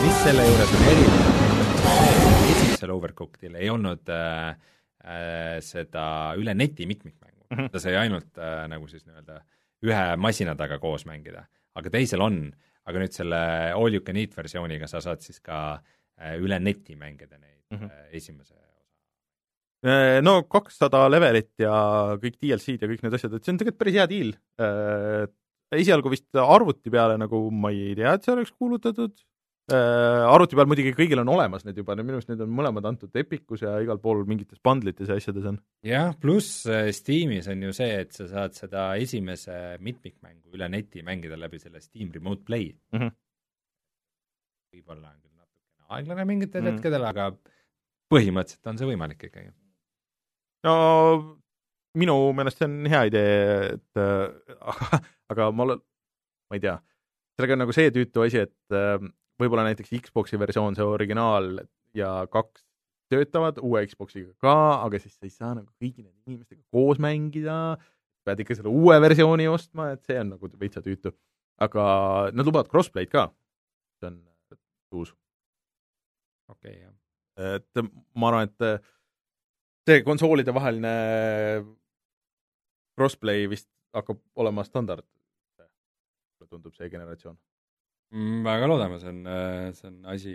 mis 0.00 0.18
selle 0.24 0.44
juures 0.46 0.70
on 0.76 0.84
erinev, 0.90 1.24
esimesel 2.50 2.92
Overcookedil 2.94 3.56
ei 3.60 3.68
olnud 3.72 4.08
äh, 4.12 4.50
äh, 5.04 5.56
seda 5.64 6.04
üle 6.40 6.54
neti 6.56 6.86
mitmikmängu 6.88 7.46
mm. 7.48 7.56
-hmm. 7.56 7.70
ta 7.72 7.82
sai 7.82 7.96
ainult 8.00 8.38
äh, 8.38 8.64
nagu 8.68 8.88
siis 8.88 9.04
nii-öelda 9.06 9.40
ühe 9.88 10.04
masina 10.20 10.54
taga 10.56 10.78
koos 10.78 11.06
mängida, 11.08 11.46
aga 11.74 11.90
teisel 11.92 12.20
on, 12.20 12.42
aga 12.88 13.02
nüüd 13.02 13.14
selle 13.16 13.40
all 13.76 13.94
you 13.94 14.04
can 14.04 14.18
eat 14.20 14.36
versiooniga 14.36 14.88
sa 14.90 15.02
saad 15.04 15.22
siis 15.24 15.40
ka 15.44 15.58
äh, 15.76 16.36
üle 16.40 16.58
neti 16.62 16.96
mängida 16.96 17.38
neid 17.38 17.62
mm. 17.70 17.78
-hmm. 17.78 18.08
esimese 18.16 18.54
osa. 18.54 18.66
Äh, 19.80 20.20
no 20.22 20.42
kakssada 20.44 21.06
levelit 21.08 21.52
ja 21.58 21.74
kõik 22.20 22.40
DLC-d 22.40 22.84
ja 22.84 22.90
kõik 22.90 23.04
need 23.04 23.16
asjad, 23.16 23.34
et 23.34 23.44
see 23.44 23.54
on 23.54 23.60
tegelikult 23.60 23.80
päris 23.80 23.98
hea 24.00 24.06
diil. 24.10 24.34
esialgu 25.70 26.10
vist 26.10 26.34
arvuti 26.34 26.90
peale 26.90 27.16
nagu 27.16 27.50
ma 27.50 27.70
ei 27.70 27.94
tea, 27.94 28.14
et 28.14 28.24
see 28.24 28.32
oleks 28.34 28.52
kuulutatud. 28.52 29.14
Arvuti 29.74 30.56
peal 30.58 30.68
muidugi 30.70 30.92
kõigil 30.96 31.20
on 31.22 31.30
olemas 31.32 31.64
need 31.66 31.78
juba, 31.78 31.96
minu 31.98 32.18
arust 32.18 32.30
need 32.30 32.42
on 32.44 32.52
mõlemad 32.54 32.86
antud 32.90 33.16
Epicus 33.20 33.64
ja 33.64 33.76
igal 33.84 34.00
pool 34.02 34.22
mingites 34.28 34.60
bundlites 34.64 35.10
ja 35.10 35.18
asjades 35.20 35.46
on. 35.50 35.58
jah, 35.86 36.14
pluss 36.20 36.64
äh, 36.70 36.90
Steamis 36.96 37.48
on 37.52 37.62
ju 37.66 37.74
see, 37.76 37.90
et 38.04 38.16
sa 38.16 38.28
saad 38.30 38.56
seda 38.58 38.86
esimese 39.00 39.78
mitmikmängu 39.84 40.56
üle 40.56 40.70
neti 40.72 41.04
mängida 41.06 41.38
läbi 41.40 41.60
selle 41.62 41.82
Steam 41.84 42.12
Remote 42.14 42.44
Play 42.46 42.72
mm. 42.72 42.98
-hmm. 42.98 43.16
võib-olla 44.74 45.12
on 45.12 45.20
küll 45.20 45.36
natukene 45.36 45.86
aeglane 45.98 46.26
mingitel 46.28 46.62
mm. 46.62 46.66
-hmm. 46.66 46.80
hetkedel, 46.80 47.06
aga 47.12 47.30
põhimõtteliselt 48.10 48.72
on 48.72 48.80
see 48.80 48.90
võimalik 48.90 49.28
ikkagi. 49.30 49.52
no 50.66 50.74
minu 51.98 52.18
meelest 52.36 52.60
see 52.60 52.68
on 52.68 52.90
hea 52.90 53.06
idee, 53.10 53.38
et 53.74 54.02
äh, 54.02 54.58
aga, 54.60 55.00
aga 55.34 55.50
ma 55.52 55.68
olen, 55.68 55.80
ma 56.50 56.58
ei 56.58 56.66
tea, 56.66 56.76
sellega 57.36 57.56
on 57.56 57.64
nagu 57.64 57.74
see 57.74 57.94
tüütu 57.94 58.26
asi, 58.26 58.44
et 58.46 58.76
äh, 58.76 58.98
võib-olla 59.40 59.66
näiteks 59.68 59.92
Xbox'i 60.06 60.38
versioon, 60.40 60.76
see 60.76 60.86
originaal 60.86 61.62
ja 61.96 62.12
kaks 62.30 62.64
töötavad 63.10 63.58
uue 63.64 63.82
Xbox'iga 63.90 64.34
ka, 64.42 64.56
aga 64.84 65.00
siis 65.02 65.16
sa 65.16 65.26
ei 65.26 65.34
saa 65.34 65.54
nagu 65.56 65.68
kõigi 65.80 66.04
nende 66.04 66.20
inimestega 66.28 66.62
koos 66.70 67.00
mängida, 67.02 67.56
pead 68.26 68.44
ikka 68.44 68.58
selle 68.58 68.72
uue 68.72 68.96
versiooni 69.02 69.48
ostma, 69.50 69.90
et 69.96 70.04
see 70.06 70.20
on 70.20 70.34
nagu 70.36 70.52
veitsa 70.60 70.84
tüütu. 70.84 71.14
aga 71.60 71.82
nad 72.32 72.46
lubavad 72.46 72.70
crossplay'd 72.72 73.10
ka, 73.12 73.26
see 74.00 74.08
on 74.08 74.20
uus. 74.96 75.12
okei 76.48 76.70
okay,, 76.70 76.86
jah. 76.86 77.56
et 77.56 77.84
ma 78.14 78.30
arvan, 78.30 78.48
et 78.48 78.88
see 79.88 80.02
konsoolide 80.06 80.54
vaheline 80.54 80.94
crossplay 82.98 83.48
vist 83.50 83.68
hakkab 83.96 84.20
olema 84.36 84.64
standard. 84.64 85.06
tundub 86.50 86.74
see 86.74 86.88
generatsioon. 86.90 87.36
Mm, 88.10 88.40
väga 88.42 88.66
loodame, 88.66 88.98
see 88.98 89.12
on, 89.12 89.20
see 89.76 89.86
on 89.86 89.98
asi, 90.10 90.34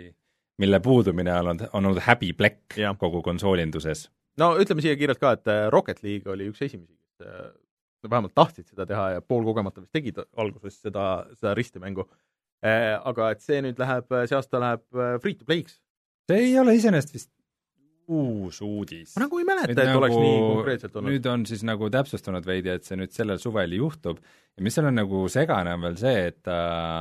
mille 0.62 0.80
puudumine 0.80 1.32
on 1.34 1.50
olnud, 1.52 1.66
on 1.72 1.88
olnud 1.90 2.00
häbiplekk 2.06 2.78
kogu 2.98 3.20
konsoolinduses. 3.22 4.06
no 4.40 4.54
ütleme 4.60 4.84
siia 4.84 4.96
kiirelt 4.96 5.20
ka, 5.20 5.34
et 5.36 5.50
äh, 5.52 5.66
Rocket 5.72 6.02
League 6.04 6.32
oli 6.32 6.48
üks 6.48 6.62
esimesi, 6.64 6.94
kes 6.96 7.28
äh, 7.28 7.50
vähemalt 8.08 8.34
tahtsid 8.34 8.70
seda 8.70 8.86
teha 8.88 9.10
ja 9.16 9.20
poolkogemata 9.20 9.82
vist 9.82 9.92
tegid 9.92 10.22
alguses 10.36 10.80
seda, 10.80 11.26
seda 11.36 11.54
ristimängu. 11.58 12.06
aga 12.64 13.30
et 13.30 13.42
see 13.44 13.60
nüüd 13.62 13.78
läheb, 13.78 14.08
see 14.26 14.36
aasta 14.36 14.60
läheb 14.62 14.84
äh, 14.96 15.18
free 15.20 15.36
to 15.36 15.44
play'ks. 15.44 15.76
see 16.30 16.48
ei 16.48 16.58
ole 16.58 16.74
iseenesest 16.74 17.12
vist 17.14 17.30
uus 18.06 18.60
uudis. 18.62 19.14
ma 19.16 19.24
nagu 19.24 19.40
ei 19.40 19.46
mäleta, 19.48 19.74
et 19.74 19.98
oleks 19.98 20.16
nii 20.16 20.36
konkreetselt 20.40 20.96
olnud. 20.96 21.12
nüüd 21.12 21.28
on 21.30 21.46
siis 21.48 21.64
nagu 21.66 21.90
täpsustunud 21.92 22.46
veidi, 22.46 22.72
et 22.76 22.86
see 22.86 22.98
nüüd 23.00 23.14
sellel 23.14 23.40
suvel 23.42 23.74
juhtub 23.78 24.20
ja 24.20 24.64
mis 24.64 24.76
seal 24.76 24.90
on 24.90 24.98
nagu 25.00 25.24
segane, 25.32 25.74
on 25.76 25.86
veel 25.88 25.98
see, 26.00 26.26
et 26.30 26.40
ta 26.46 26.58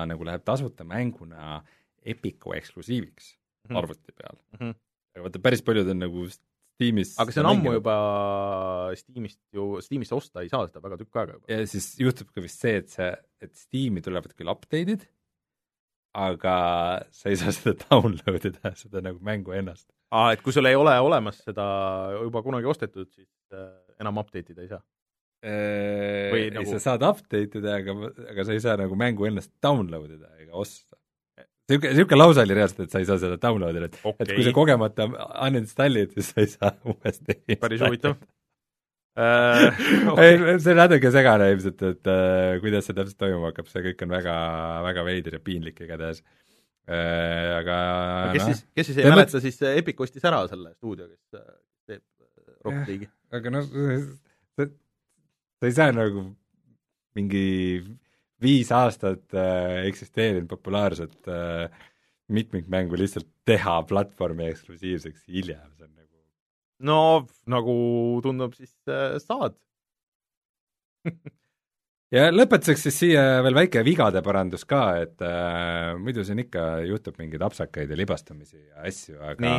nagu 0.09 0.27
läheb 0.27 0.45
tasuta 0.47 0.87
mänguna 0.87 1.61
Epicu 2.05 2.53
eksklusiiviks 2.53 3.31
mm. 3.33 3.69
-hmm. 3.69 3.77
arvuti 3.77 4.11
peal 4.11 4.35
mm. 4.35 4.59
Mhm. 4.59 4.75
aga 5.15 5.27
vaata, 5.27 5.45
päris 5.47 5.65
paljud 5.65 5.89
on 5.93 6.03
nagu 6.05 6.27
Steamis 6.75 7.15
aga 7.21 7.31
see 7.31 7.43
on 7.43 7.49
ammu 7.53 7.75
juba 7.77 7.95
Steamist 8.99 9.39
ju, 9.55 9.67
Steamist 9.81 10.15
osta 10.15 10.43
ei 10.43 10.49
saa 10.51 10.67
seda 10.67 10.81
väga 10.83 10.99
tükk 11.01 11.21
aega 11.21 11.37
juba. 11.37 11.45
ja 11.53 11.67
siis 11.67 11.93
juhtub 11.99 12.33
ka 12.35 12.43
vist 12.43 12.61
see, 12.65 12.79
et 12.81 12.89
see, 12.91 13.11
et 13.41 13.53
Steam'i 13.55 14.03
tulevad 14.03 14.33
küll 14.35 14.51
update'id, 14.51 15.05
aga 16.15 16.55
sa 17.15 17.31
ei 17.31 17.39
saa 17.39 17.53
seda 17.55 17.77
download 17.87 18.49
ida, 18.51 18.73
seda 18.79 19.03
nagu 19.05 19.21
mängu 19.23 19.55
ennast. 19.55 19.87
aa, 20.13 20.33
et 20.35 20.43
kui 20.45 20.53
sul 20.55 20.67
ei 20.69 20.77
ole 20.77 20.93
olemas 21.03 21.39
seda 21.45 21.65
juba 22.17 22.43
kunagi 22.45 22.69
ostetud, 22.69 23.09
siis 23.13 23.29
äh, 23.55 23.71
enam 24.01 24.21
update 24.21 24.53
ida 24.53 24.65
ei 24.65 24.71
saa. 24.73 24.83
või 26.33 26.45
nagu- 26.55 26.71
sa 26.71 26.79
saad 26.81 27.03
update 27.05 27.59
ida, 27.59 27.79
aga, 27.81 27.93
aga 28.31 28.45
sa 28.47 28.53
ei 28.55 28.61
saa 28.63 28.77
nagu 28.81 28.95
mängu 28.97 29.27
ennast 29.29 29.51
download 29.61 30.15
ida 30.15 30.31
ega 30.41 30.55
osta. 30.57 30.97
niisugune, 31.69 31.91
niisugune 31.93 32.21
lause 32.21 32.45
oli 32.45 32.57
reaalselt, 32.57 32.87
et 32.87 32.95
sa 32.95 33.01
ei 33.01 33.09
saa 33.09 33.19
seda 33.21 33.37
download 33.41 33.77
ida, 33.77 33.91
et 33.91 33.99
okay. 34.01 34.25
et 34.25 34.33
kui 34.37 34.47
sa 34.47 34.55
kogemata 34.55 35.09
uninstall'id, 35.49 36.15
siis 36.17 36.31
sa 36.33 36.41
ei 36.41 36.49
saa 36.53 36.73
uuesti 36.93 37.59
päris 37.61 37.85
huvitav. 37.85 38.17
Äh, 39.15 39.69
ei, 40.19 40.33
see 40.59 40.73
on 40.73 40.79
natuke 40.81 41.07
segane 41.07 41.45
ilmselt, 41.53 41.79
et 41.87 42.09
äh, 42.11 42.57
kuidas 42.59 42.83
see 42.83 42.97
täpselt 42.97 43.15
toimuma 43.15 43.47
hakkab, 43.47 43.69
see 43.71 43.79
kõik 43.85 44.01
on 44.03 44.09
väga, 44.11 44.33
väga 44.83 45.05
veider 45.07 45.37
ja 45.37 45.39
piinlik 45.39 45.79
igatahes 45.85 46.19
äh,. 46.19 46.44
Aga 46.85 47.77
kes 48.35 48.41
noh, 48.43 48.49
siis, 48.51 48.63
kes 48.77 48.89
siis 48.89 48.97
ei 48.99 49.03
Selles 49.05 49.15
mäleta, 49.15 49.41
siis 49.41 49.61
Epic 49.71 50.01
ostis 50.05 50.25
ära 50.27 50.43
selle 50.51 50.73
stuudio, 50.75 51.07
kes 51.09 51.39
äh, 51.39 51.51
teeb 51.89 52.03
äh, 52.21 52.55
Rocket 52.67 52.91
League'i. 52.91 53.11
aga 53.33 53.53
noh, 53.55 53.69
sa 54.59 55.69
ei 55.69 55.75
saa 55.75 55.93
nagu 55.95 56.27
mingi 57.15 57.45
viis 58.43 58.71
aastat 58.75 59.33
äh, 59.33 59.85
eksisteerinud 59.89 60.49
populaarset 60.51 61.29
äh, 61.31 61.69
mitmikmängu 62.27 62.97
lihtsalt 62.99 63.27
teha 63.47 63.79
platvormi 63.89 64.49
eksklusiivseks 64.49 65.25
hiljem, 65.31 65.69
see 65.77 65.87
on 65.87 65.93
nagu 65.93 66.21
no 66.89 66.99
nagu 67.49 67.75
tundub, 68.25 68.53
siis 68.57 68.75
äh, 68.89 69.17
saad. 69.23 69.57
ja 72.13 72.27
lõpetuseks 72.33 72.85
siis 72.87 72.99
siia 73.03 73.23
veel 73.45 73.57
väike 73.57 73.83
vigade 73.85 74.21
parandus 74.25 74.65
ka, 74.69 74.83
et 75.01 75.23
äh, 75.25 75.95
muidu 76.01 76.25
siin 76.27 76.43
ikka 76.45 76.67
juhtub 76.85 77.17
mingeid 77.21 77.45
apsakaid 77.47 77.91
ja 77.91 77.97
libastamisi 77.99 78.59
ja 78.59 78.85
asju, 78.89 79.17
aga 79.31 79.55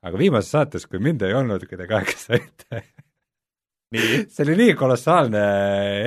aga 0.00 0.20
viimases 0.20 0.50
saates, 0.54 0.88
kui 0.88 1.00
mind 1.02 1.22
ei 1.26 1.36
olnud, 1.36 1.66
te 1.68 1.86
kahekesi 1.88 2.32
saite, 2.32 2.82
nii, 3.94 4.20
see 4.32 4.44
oli 4.46 4.58
nii 4.62 4.76
kolossaalne 4.80 5.42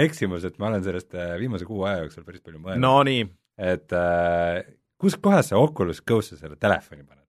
eksimus, 0.05 0.47
et 0.49 0.57
ma 0.61 0.72
olen 0.72 0.86
sellest 0.86 1.18
äh, 1.18 1.36
viimase 1.41 1.68
kuu 1.70 1.86
aja 1.88 2.03
jooksul 2.03 2.26
päris 2.28 2.43
palju 2.43 2.61
mõelnud. 2.61 2.84
No 2.84 2.95
nii, 3.07 3.28
et 3.72 3.97
äh, 3.97 4.64
kus 5.01 5.20
kohas 5.22 5.51
sa 5.51 5.61
Oculus 5.61 6.01
Go'sse 6.01 6.39
selle 6.39 6.57
telefoni 6.59 7.03
paned? 7.03 7.22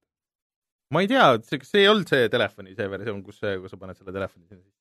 ma 0.94 1.00
ei 1.02 1.08
tea, 1.10 1.26
see, 1.42 1.80
ei 1.80 1.88
olnud 1.90 2.06
see 2.06 2.28
telefoni 2.30 2.74
see 2.76 2.86
versioon, 2.90 3.22
kus 3.26 3.40
kus 3.42 3.72
sa 3.72 3.78
paned 3.80 3.98
selle 3.98 4.14
telefoni 4.14 4.46
sinna 4.46 4.62
sisse? 4.62 4.73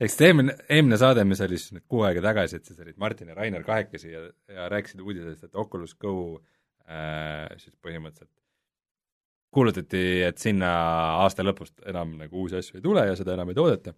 Eks 0.00 0.14
see 0.18 0.28
eelmine, 0.30 0.54
eelmine 0.70 0.98
saade, 1.00 1.24
mis 1.26 1.40
oli 1.44 1.58
siis 1.58 1.72
nüüd 1.74 1.86
kuu 1.90 2.04
aega 2.06 2.22
tagasi, 2.28 2.60
et 2.60 2.68
siis 2.70 2.78
olid 2.84 2.98
Martin 3.02 3.32
ja 3.32 3.38
Rainer 3.38 3.64
kahekesi 3.66 4.12
ja, 4.12 4.26
ja 4.54 4.68
rääkisid 4.72 5.00
uudisest, 5.02 5.48
et 5.48 5.56
Oculus 5.58 5.94
Go 5.98 6.12
äh, 6.88 7.48
siis 7.58 7.74
põhimõtteliselt 7.82 8.34
kuulutati, 9.54 10.02
et 10.28 10.38
sinna 10.38 10.68
aasta 11.24 11.42
lõpust 11.46 11.80
enam 11.88 12.12
nagu 12.20 12.42
uusi 12.44 12.58
asju 12.60 12.78
ei 12.78 12.84
tule 12.84 13.06
ja 13.08 13.16
seda 13.16 13.32
enam 13.34 13.48
ei 13.48 13.56
toodeta. 13.56 13.94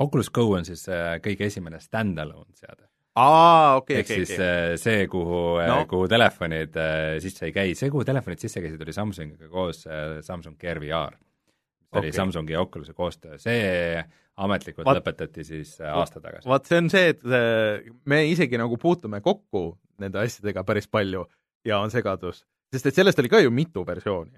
Oculus 0.00 0.30
Go 0.34 0.48
on 0.56 0.64
siis 0.66 0.86
äh, 0.90 1.18
kõige 1.22 1.46
esimene 1.46 1.78
stand-alone 1.80 2.56
seade. 2.58 2.88
aa, 3.20 3.76
okei, 3.76 4.00
okei, 4.02 4.24
okei. 4.24 4.38
äh, 4.42 4.72
see, 4.80 5.04
kuhu 5.12 5.42
No. 5.60 5.66
no., 5.68 5.86
kuhu 5.90 6.08
telefonid 6.10 6.74
äh, 6.80 7.20
sisse 7.22 7.46
ei 7.46 7.52
käi, 7.54 7.74
see, 7.78 7.92
kuhu 7.92 8.02
telefonid 8.04 8.42
sisse 8.42 8.60
käisid, 8.64 8.82
oli 8.82 8.92
Samsungiga 8.96 9.48
koos 9.52 9.84
äh, 9.86 10.18
Samsung 10.26 10.58
Gear 10.58 10.80
VR. 10.82 11.14
see 11.14 12.00
oli 12.00 12.08
Okei. 12.10 12.16
Samsungi 12.16 12.56
ja 12.56 12.60
Oculus'i 12.64 12.94
koostöö, 12.96 13.38
see 13.38 14.02
ametlikult 14.36 14.86
Vaat- 14.86 15.00
lõpetati 15.00 15.44
siis 15.46 15.76
äh, 15.80 15.92
aasta 15.94 16.20
tagasi. 16.22 16.48
vaat 16.48 16.66
see 16.66 16.80
on 16.82 16.90
see, 16.92 17.12
et 17.14 17.22
äh, 17.26 17.84
me 18.10 18.24
isegi 18.30 18.58
nagu 18.60 18.78
puutume 18.80 19.20
kokku 19.24 19.66
nende 20.02 20.22
asjadega 20.24 20.64
päris 20.66 20.88
palju 20.90 21.22
ja 21.66 21.78
on 21.82 21.92
segadus, 21.94 22.42
sest 22.72 22.90
et 22.90 22.98
sellest 22.98 23.22
oli 23.22 23.30
ka 23.30 23.40
ju 23.44 23.52
mitu 23.54 23.84
versiooni. 23.86 24.34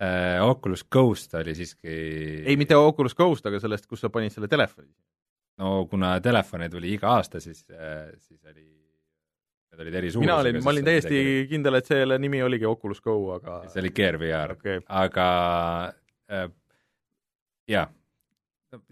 Äh, 0.00 0.40
Oculus 0.42 0.82
Ghost 0.90 1.34
oli 1.38 1.54
siiski 1.54 1.94
ei, 2.42 2.56
mitte 2.58 2.76
Oculus 2.76 3.14
Ghost, 3.14 3.46
aga 3.46 3.60
sellest, 3.60 3.86
kus 3.86 4.02
sa 4.02 4.10
panid 4.10 4.32
selle 4.34 4.48
telefoni. 4.48 4.90
no 5.60 5.86
kuna 5.86 6.16
telefone 6.24 6.70
tuli 6.72 6.94
iga 6.96 7.14
aasta, 7.18 7.40
siis, 7.40 7.66
siis 7.66 8.40
oli, 8.48 8.64
need 9.70 9.82
olid 9.84 9.98
eri 10.00 10.10
suurusega. 10.10 10.38
mina 10.38 10.38
olin, 10.40 10.64
ma 10.64 10.72
olin 10.72 10.88
täiesti 10.88 11.20
kindel, 11.50 11.78
et 11.78 11.86
selle 11.86 12.18
nimi 12.18 12.42
oligi 12.42 12.66
Oculus 12.66 13.04
Go, 13.04 13.18
aga 13.36 13.60
see 13.68 13.84
oli 13.84 13.92
Gear 13.94 14.18
VR 14.18 14.56
okay., 14.56 14.80
aga 14.88 15.28
äh, 16.32 16.48
jah, 17.68 17.92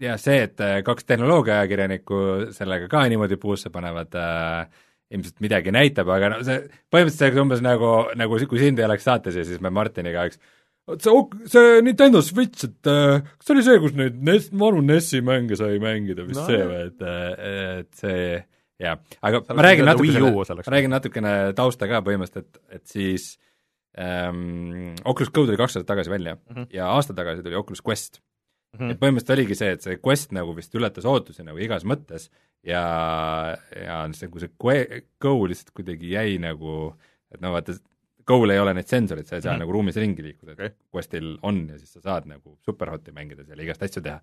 ja 0.03 0.17
see, 0.19 0.43
et 0.47 0.61
äh, 0.63 0.77
kaks 0.85 1.07
tehnoloogiaajakirjanikku 1.09 2.21
sellega 2.55 2.89
ka 2.91 3.05
niimoodi 3.11 3.39
puusse 3.41 3.71
panevad 3.73 4.15
äh,, 4.19 4.85
ilmselt 5.09 5.41
midagi 5.41 5.73
näitab, 5.73 6.11
aga 6.13 6.35
no 6.35 6.39
see 6.45 6.61
põhimõtteliselt 6.93 7.35
see 7.35 7.43
umbes 7.43 7.63
nagu, 7.65 7.91
nagu 8.19 8.39
kui 8.49 8.61
sind 8.61 8.79
ei 8.81 8.85
oleks 8.85 9.07
saates 9.07 9.39
ja 9.39 9.45
siis 9.47 9.61
me 9.63 9.71
Martiniga 9.73 10.25
oleks 10.25 10.37
vot 10.89 11.05
see 11.05 11.49
see 11.53 11.81
Nintendo 11.85 12.21
Switch, 12.25 12.67
et 12.67 12.91
äh, 12.91 13.23
kas 13.23 13.49
see 13.49 13.55
oli 13.55 13.65
see, 13.65 13.81
kus 13.81 13.97
neid 13.97 14.21
NES, 14.29 14.51
vanu 14.53 14.83
NES-i 14.85 15.23
mänge 15.25 15.57
sai 15.59 15.81
mängida, 15.81 16.27
vist 16.27 16.41
No 16.41 16.47
see 16.49 16.61
või, 16.61 16.85
et, 16.91 17.03
et 17.81 17.91
see 18.03 18.23
jah, 18.79 19.01
aga 19.25 19.43
ma 19.49 19.65
räägin 19.65 19.85
oleks 19.85 19.93
natuke 19.93 20.07
pidanud 20.07 20.29
Wii 20.29 20.41
U 20.41 20.47
selle, 20.47 20.59
oleks 20.59 20.71
ma 20.71 20.77
räägin 20.77 20.95
natukene 20.95 21.35
tausta 21.57 21.89
ka 21.89 22.03
põhimõtteliselt, 22.05 22.49
et, 22.49 22.79
et 22.79 22.97
siis 22.97 23.29
ähm, 23.97 24.95
Oculus 25.03 25.33
Go 25.33 25.45
tuli 25.45 25.59
kaks 25.59 25.79
aastat 25.79 25.89
tagasi 25.89 26.13
välja 26.13 26.35
mm. 26.37 26.55
-hmm. 26.55 26.73
ja 26.75 26.91
aasta 26.93 27.17
tagasi 27.17 27.45
tuli 27.45 27.57
Oculus 27.59 27.81
Quest 27.85 28.21
mm. 28.73 28.79
-hmm. 28.79 28.91
et 28.91 29.01
põhimõtteliselt 29.01 29.35
oligi 29.37 29.57
see, 29.57 29.71
et 29.75 29.85
see 29.85 29.99
Quest 30.03 30.33
nagu 30.35 30.55
vist 30.57 30.75
ületas 30.75 31.07
ootusi 31.09 31.45
nagu 31.45 31.59
igas 31.61 31.85
mõttes 31.87 32.29
ja, 32.65 32.83
ja 33.75 34.01
see, 34.13 34.29
kui 34.29 34.43
see 34.43 34.53
Go 34.59 35.35
lihtsalt 35.47 35.71
kuidagi 35.75 36.11
jäi 36.13 36.37
nagu, 36.41 36.93
et 37.31 37.41
no 37.41 37.53
vaata, 37.55 37.77
Go'l 38.29 38.53
ei 38.53 38.59
ole 38.61 38.75
neid 38.77 38.85
sensoreid, 38.85 39.25
sa 39.25 39.39
ei 39.39 39.41
saa 39.41 39.53
mm. 39.53 39.55
-hmm. 39.55 39.59
nagu 39.63 39.71
ruumis 39.71 39.95
ringi 39.95 40.23
liikuda 40.23 40.53
okay., 40.53 40.69
Questil 40.93 41.37
on 41.41 41.67
ja 41.69 41.79
siis 41.79 41.93
sa 41.93 42.01
saad 42.01 42.29
nagu 42.29 42.57
superhoti 42.61 43.11
mängida 43.11 43.45
seal 43.45 43.59
igast 43.59 43.83
asju 43.83 44.01
teha. 44.01 44.21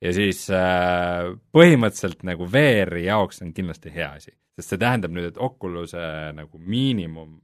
ja 0.00 0.12
siis 0.12 0.50
äh, 0.50 1.34
põhimõtteliselt 1.52 2.22
nagu 2.22 2.46
VR-i 2.46 3.04
jaoks 3.04 3.42
on 3.42 3.52
kindlasti 3.52 3.90
hea 3.94 4.12
asi, 4.12 4.30
sest 4.54 4.68
see 4.68 4.78
tähendab 4.78 5.10
nüüd, 5.10 5.32
et 5.32 5.38
Oculus'e 5.38 6.32
nagu 6.34 6.58
miinimum 6.58 7.40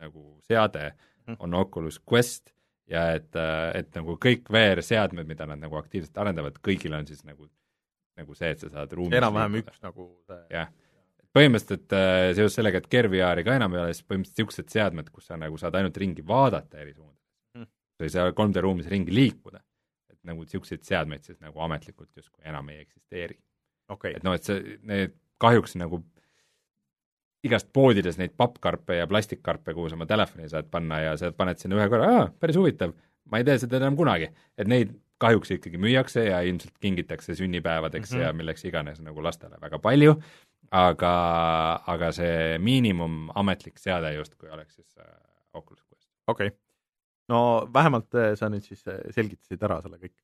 nagu 0.00 0.40
seade 0.42 0.92
Mhm. 1.26 1.36
on 1.38 1.54
Oculus 1.54 2.00
Quest 2.12 2.53
ja 2.90 3.04
et, 3.16 3.30
et 3.74 3.90
nagu 3.96 4.16
kõik 4.20 4.48
VR-seadmed, 4.52 5.26
mida 5.28 5.46
nad 5.48 5.60
nagu 5.62 5.76
aktiivselt 5.80 6.18
arendavad, 6.20 6.58
kõigil 6.64 6.94
on 6.96 7.06
siis 7.08 7.22
nagu, 7.24 7.48
nagu 8.18 8.34
see, 8.36 8.50
et 8.54 8.60
sa 8.64 8.68
saad 8.72 8.92
ruumis 8.92 9.16
enam-vähem 9.18 9.60
üks 9.62 9.80
nagu 9.84 10.08
see 10.28 10.40
jah, 10.52 10.68
põhimõtteliselt 11.34 11.94
äh, 11.96 12.28
seoses 12.36 12.58
sellega, 12.60 12.78
et 12.82 12.88
Gear 12.92 13.08
VR-i 13.10 13.44
ka 13.46 13.56
enam 13.58 13.74
ei 13.74 13.80
ole, 13.82 13.94
siis 13.96 14.04
põhimõtteliselt 14.06 14.44
niisugused 14.44 14.74
seadmed, 14.74 15.08
kus 15.14 15.30
sa 15.30 15.38
nagu 15.40 15.58
saad 15.58 15.74
ainult 15.80 15.96
ringi 16.02 16.24
vaadata 16.26 16.80
eri 16.84 16.94
suundades 16.94 17.22
Mm. 17.54 17.66
sa 17.98 18.04
ei 18.04 18.10
saa 18.10 18.32
3D 18.34 18.60
ruumis 18.64 18.86
ringi 18.90 19.14
liikuda. 19.14 19.60
et 20.10 20.18
nagu 20.26 20.42
niisuguseid 20.42 20.82
seadmeid 20.82 21.22
siis 21.22 21.38
nagu 21.40 21.60
ametlikult 21.60 22.10
justkui 22.16 22.42
enam 22.44 22.68
ei 22.68 22.80
eksisteeri. 22.82 23.38
okei 23.88 24.14
et 24.16 24.24
noh, 24.24 24.34
et 24.34 24.42
see, 24.44 24.78
need 24.82 25.14
kahjuks 25.38 25.76
nagu 25.78 26.02
igast 27.44 27.68
poodides 27.72 28.18
neid 28.20 28.34
pappkarpe 28.36 28.96
ja 28.98 29.06
plastikkarpe, 29.10 29.74
kuhu 29.76 29.90
sa 29.90 29.98
oma 29.98 30.06
telefoni 30.08 30.48
saad 30.48 30.70
panna 30.72 31.00
ja 31.02 31.16
sa 31.20 31.32
paned 31.36 31.60
sinna 31.60 31.78
ühe 31.78 31.88
korra, 31.92 32.10
aa, 32.10 32.26
päris 32.40 32.56
huvitav, 32.56 32.94
ma 33.30 33.40
ei 33.40 33.46
tee 33.48 33.58
seda 33.62 33.80
enam 33.80 33.96
kunagi. 33.98 34.30
et 34.58 34.70
neid 34.70 34.94
kahjuks 35.22 35.54
ikkagi 35.56 35.78
müüakse 35.80 36.24
ja 36.26 36.40
ilmselt 36.44 36.74
kingitakse 36.82 37.36
sünnipäevadeks 37.38 38.10
mm. 38.12 38.18
-hmm. 38.18 38.22
ja 38.22 38.32
milleks 38.32 38.64
iganes 38.64 39.00
nagu 39.00 39.22
lastele 39.22 39.60
väga 39.60 39.78
palju, 39.78 40.16
aga, 40.70 41.14
aga 41.86 42.10
see 42.12 42.58
miinimum 42.58 43.30
ametlik 43.34 43.78
seade 43.78 44.14
justkui 44.14 44.50
oleks 44.50 44.74
siis 44.74 44.98
äh, 44.98 45.08
Oculus 45.54 45.84
Quest. 45.84 46.08
okei. 46.26 46.50
no 47.28 47.68
vähemalt 47.74 48.14
äh, 48.14 48.34
sa 48.34 48.48
nüüd 48.48 48.66
siis 48.66 48.86
äh, 48.88 49.00
selgitasid 49.10 49.62
ära 49.62 49.80
selle 49.82 49.98
kõik. 49.98 50.16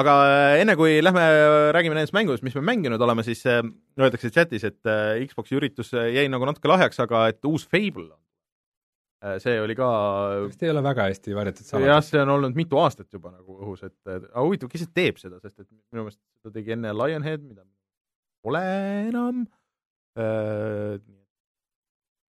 Aga 0.00 0.14
äh, 0.24 0.62
enne 0.62 0.76
kui 0.78 0.96
lähme 1.02 1.22
äh, 1.22 1.68
räägime 1.76 1.96
nendest 1.96 2.14
mängudest, 2.16 2.44
mis 2.46 2.56
me 2.56 2.64
mänginud 2.64 3.02
oleme, 3.04 3.24
siis 3.26 3.44
äh, 3.48 3.60
öeldakse 4.00 4.30
chatis, 4.32 4.64
et 4.68 4.80
Xbox'i 5.28 5.58
üritus 5.58 5.92
jäi 5.92 6.26
nagu 6.32 6.48
natuke 6.48 6.70
lahjaks, 6.70 7.00
aga 7.04 7.26
et 7.32 7.48
uus 7.48 7.66
Fable 7.68 8.08
on. 8.08 8.20
see 9.38 9.60
oli 9.62 9.76
ka 9.78 9.88
vist 10.48 10.62
ei 10.64 10.70
ole 10.72 10.80
väga 10.82 11.04
hästi 11.06 11.36
varjatud 11.36 11.62
jah, 11.62 11.76
saladus. 11.76 12.08
see 12.10 12.22
on 12.24 12.32
olnud 12.34 12.56
mitu 12.58 12.80
aastat 12.82 13.12
juba 13.12 13.30
nagu 13.30 13.58
õhus, 13.60 13.84
et 13.86 14.10
aga 14.10 14.42
huvitav, 14.42 14.70
kes 14.72 14.82
see 14.82 14.94
teeb 14.96 15.20
seda, 15.20 15.38
sest 15.44 15.60
et 15.60 15.68
minu 15.92 16.08
meelest 16.08 16.18
seda 16.40 16.56
tegi 16.56 16.74
enne 16.74 16.90
Lionhead, 16.96 17.44
mida 17.46 17.62
pole 18.42 18.62
enam. 19.12 19.44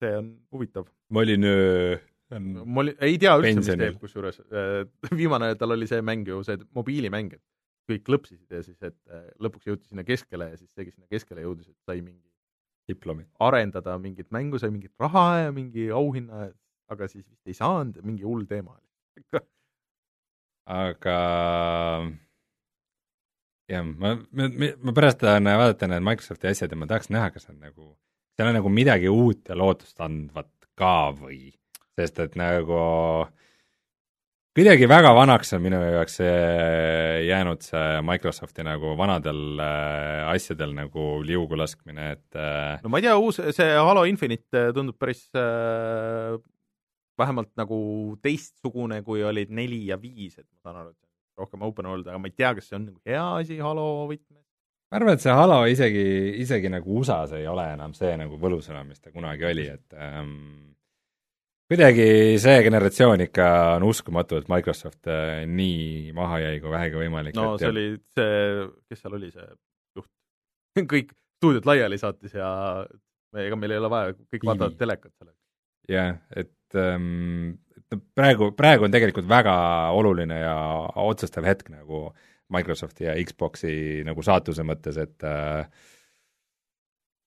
see 0.03 0.17
on 0.19 0.29
huvitav. 0.53 0.85
ma 1.09 1.25
olin 1.25 1.49
öö, 1.49 1.97
ma 2.39 2.83
oli, 2.83 2.95
ei 3.03 3.17
tea 3.21 3.33
üldse, 3.39 3.55
mis 3.59 3.71
teeb, 3.83 3.97
kusjuures 4.01 4.39
viimane 5.19 5.53
tal 5.59 5.75
oli 5.75 5.87
see 5.89 6.03
mäng 6.05 6.27
ju 6.27 6.41
see 6.47 6.59
mobiilimäng, 6.77 7.35
et 7.37 7.43
kõik 7.89 8.05
klõpsisid 8.07 8.53
ja 8.53 8.61
siis, 8.63 8.77
et 8.81 8.95
äh, 9.11 9.25
lõpuks 9.43 9.67
jõuti 9.67 9.89
sinna 9.89 10.05
keskele 10.07 10.53
ja 10.53 10.59
siis 10.59 10.71
see, 10.71 10.87
kes 10.87 10.95
sinna 10.95 11.09
keskele 11.11 11.43
jõudis, 11.43 11.69
et 11.71 11.89
sai 11.89 12.01
mingi 12.01 12.29
diplomi. 12.89 13.25
arendada 13.39 13.95
mingit 13.99 14.29
mängu, 14.31 14.59
sai 14.59 14.71
mingit 14.71 14.91
raha 14.99 15.45
ja 15.45 15.55
mingi 15.55 15.89
auhinna, 15.91 16.49
aga 16.91 17.07
siis 17.07 17.25
vist 17.25 17.47
ei 17.47 17.55
saanud, 17.57 17.99
mingi 18.03 18.27
hull 18.27 18.45
teema 18.49 18.75
oli. 18.75 19.41
aga 20.73 21.17
jah, 23.71 23.83
ma, 23.83 24.15
ma, 24.31 24.49
ma 24.83 24.95
pärast 24.95 25.21
tahan 25.23 25.47
vaadata 25.47 25.89
need 25.91 26.05
Microsofti 26.05 26.51
asjad 26.51 26.71
ja 26.71 26.79
ma 26.79 26.89
tahaks 26.89 27.11
näha, 27.13 27.31
kas 27.35 27.49
on 27.51 27.59
nagu, 27.63 27.93
seal 28.37 28.51
on 28.51 28.57
nagu 28.59 28.71
midagi 28.71 29.11
uut 29.11 29.51
ja 29.51 29.57
lootustandvat 29.59 30.51
ka 30.79 31.11
või, 31.15 31.51
sest 31.99 32.19
et 32.23 32.37
nagu 32.39 32.79
kuidagi 34.53 34.87
väga 34.89 35.11
vanaks 35.17 35.53
on 35.57 35.63
minu 35.65 35.79
jaoks 35.81 36.19
jäänud 37.27 37.65
see 37.65 38.01
Microsofti 38.05 38.65
nagu 38.65 38.93
vanadel 38.97 39.61
äh, 39.61 40.31
asjadel 40.33 40.75
nagu 40.77 41.07
liugu 41.25 41.57
laskmine, 41.57 42.11
et 42.17 42.37
äh, 42.39 42.81
no 42.83 42.93
ma 42.93 43.01
ei 43.01 43.07
tea, 43.07 43.17
uus, 43.17 43.41
see 43.55 43.69
Halo 43.77 44.05
Infinite 44.09 44.67
tundub 44.75 44.99
päris 45.01 45.25
äh, 45.37 46.37
vähemalt 47.19 47.51
nagu 47.59 47.79
teistsugune, 48.21 49.01
kui 49.05 49.23
olid 49.25 49.51
neli 49.53 49.85
ja 49.89 49.97
viis, 50.01 50.37
et 50.37 50.47
ma 50.47 50.69
saan 50.69 50.79
aru, 50.83 50.93
et 50.93 51.41
rohkem 51.41 51.65
open 51.65 51.89
world, 51.89 52.07
aga 52.09 52.21
ma 52.21 52.29
ei 52.29 52.37
tea, 52.37 52.53
kas 52.57 52.69
see 52.69 52.77
on 52.77 52.87
nagu 52.89 52.99
hea 53.09 53.25
asi 53.39 53.59
Halo 53.61 53.87
võtmes. 54.09 54.43
ma 54.91 54.99
arvan, 54.99 55.17
et 55.17 55.25
see 55.25 55.33
Halo 55.33 55.63
isegi, 55.69 56.05
isegi 56.43 56.71
nagu 56.73 56.99
USA-s 57.01 57.33
ei 57.37 57.49
ole 57.49 57.65
enam 57.73 57.97
see 57.97 58.13
nagu 58.21 58.37
võlusõna, 58.41 58.83
mis 58.87 59.01
ta 59.01 59.13
kunagi 59.13 59.49
oli, 59.49 59.67
et 59.77 59.97
ähm, 59.97 60.37
kuidagi 61.73 62.07
see 62.41 62.57
generatsioon 62.67 63.25
ikka 63.25 63.47
on 63.77 63.87
uskumatu, 63.89 64.39
et 64.41 64.49
Microsoft 64.51 65.09
äh, 65.09 65.43
nii 65.49 66.13
maha 66.15 66.39
jäi, 66.43 66.59
kui 66.61 66.73
vähegi 66.73 66.99
võimalik. 67.01 67.37
no 67.37 67.55
see 67.61 67.71
oli 67.71 67.85
see, 68.13 68.67
kes 68.91 69.01
seal 69.01 69.17
oli, 69.17 69.31
see 69.33 69.47
juht 69.97 70.83
kõik 70.93 71.15
stuudiod 71.39 71.67
laiali 71.67 71.99
saatis 71.99 72.37
ja 72.37 72.49
ega 73.41 73.57
meil 73.59 73.73
ei 73.73 73.81
ole 73.81 73.89
vaja, 73.91 74.13
kõik 74.31 74.45
vaatavad 74.51 74.77
telekat 74.79 75.13
seal. 75.17 75.33
jah, 75.89 76.13
et 76.37 76.77
ähm, 76.79 77.55
praegu, 78.15 78.51
praegu 78.57 78.87
on 78.87 78.93
tegelikult 78.93 79.27
väga 79.29 79.55
oluline 79.97 80.43
ja 80.43 80.55
otsustav 81.03 81.47
hetk 81.49 81.73
nagu 81.73 82.05
Microsofti 82.53 83.07
ja 83.07 83.17
Xboxi 83.17 84.03
nagu 84.05 84.21
saatuse 84.25 84.65
mõttes, 84.67 84.99
et 85.01 85.25
äh, 85.25 85.65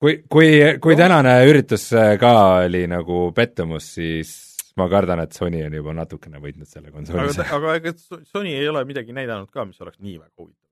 kui, 0.03 0.19
kui, 0.29 0.51
kui 0.83 0.97
no. 0.97 1.01
tänane 1.01 1.37
üritus 1.49 1.89
äh, 1.97 2.15
ka 2.21 2.33
oli 2.67 2.85
nagu 2.91 3.31
pettumus, 3.37 3.89
siis 3.97 4.35
ma 4.77 4.89
kardan, 4.93 5.23
et 5.25 5.37
Sony 5.37 5.63
on 5.65 5.77
juba 5.79 5.95
natukene 5.97 6.41
võitnud 6.43 6.69
selle 6.69 6.93
konsooli. 6.93 7.33
aga, 7.33 7.49
aga 7.59 7.77
ega 7.81 7.95
Sony 8.29 8.55
ei 8.55 8.69
ole 8.69 8.85
midagi 8.89 9.17
näidanud 9.17 9.51
ka, 9.53 9.65
mis 9.69 9.81
oleks 9.81 10.01
nii 10.01 10.19
väga 10.19 10.35
huvitav? 10.37 10.65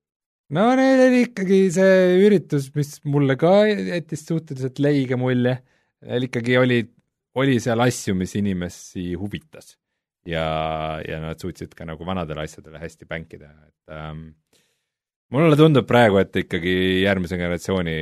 no 0.54 0.66
neil 0.78 1.06
oli 1.06 1.22
ikkagi 1.28 1.60
see 1.72 2.18
üritus, 2.26 2.68
mis 2.76 2.98
mulle 3.08 3.38
ka 3.40 3.54
jättis 3.70 4.26
suhteliselt 4.28 4.82
leige 4.84 5.18
mulje, 5.20 5.56
neil 6.04 6.28
ikkagi 6.28 6.58
oli, 6.60 6.82
oli 7.40 7.56
seal 7.64 7.80
asju, 7.84 8.16
mis 8.18 8.36
inimesi 8.40 9.14
huvitas. 9.18 9.78
ja, 10.28 10.46
ja 11.04 11.20
nad 11.24 11.40
suutsid 11.40 11.72
ka 11.76 11.88
nagu 11.88 12.04
vanadele 12.06 12.44
asjadele 12.44 12.80
hästi 12.80 13.08
pänkida, 13.08 13.50
et 13.68 13.96
ähm, 13.96 14.28
mulle 15.32 15.56
tundub 15.58 15.86
praegu, 15.88 16.18
et 16.20 16.36
ikkagi 16.44 16.74
järgmise 17.04 17.38
generatsiooni 17.40 17.94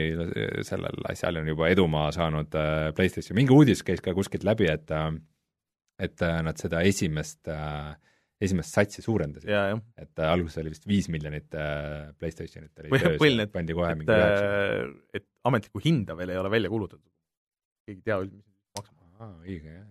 sellel 0.67 1.05
asjal 1.11 1.39
on 1.41 1.51
juba 1.53 1.69
edumaa 1.73 2.09
saanud 2.15 2.57
äh, 2.59 2.89
PlayStation, 2.97 3.37
mingi 3.39 3.55
uudis 3.55 3.85
käis 3.87 4.03
ka 4.05 4.15
kuskilt 4.17 4.47
läbi, 4.49 4.69
et 4.73 4.91
äh, 4.95 5.13
et 6.03 6.25
äh, 6.25 6.41
nad 6.43 6.59
seda 6.59 6.81
esimest, 6.89 7.47
esimest 8.43 8.75
satsi 8.75 9.05
suurendasid. 9.05 9.51
et 10.03 10.23
alguses 10.27 10.59
oli 10.59 10.73
vist 10.73 10.87
viis 10.89 11.09
miljonit 11.13 11.53
PlayStationit 12.19 12.81
oli 12.81 12.91
töös, 12.97 13.19
põhiline, 13.21 13.47
pandi 13.53 13.77
kohe 13.77 13.93
mingi 13.95 14.11
üheksa. 14.11 14.87
et 15.15 15.27
ametlikku 15.47 15.83
hinda 15.85 16.17
veel 16.19 16.35
ei 16.35 16.41
ole 16.41 16.51
välja 16.51 16.73
kuulutatud. 16.73 17.11
keegi 17.87 18.01
ei 18.01 18.07
tea 18.09 18.19
üldse, 18.25 18.41
mis 18.41 18.81
maksab. 18.81 19.37
õige, 19.47 19.77
jah. 19.77 19.87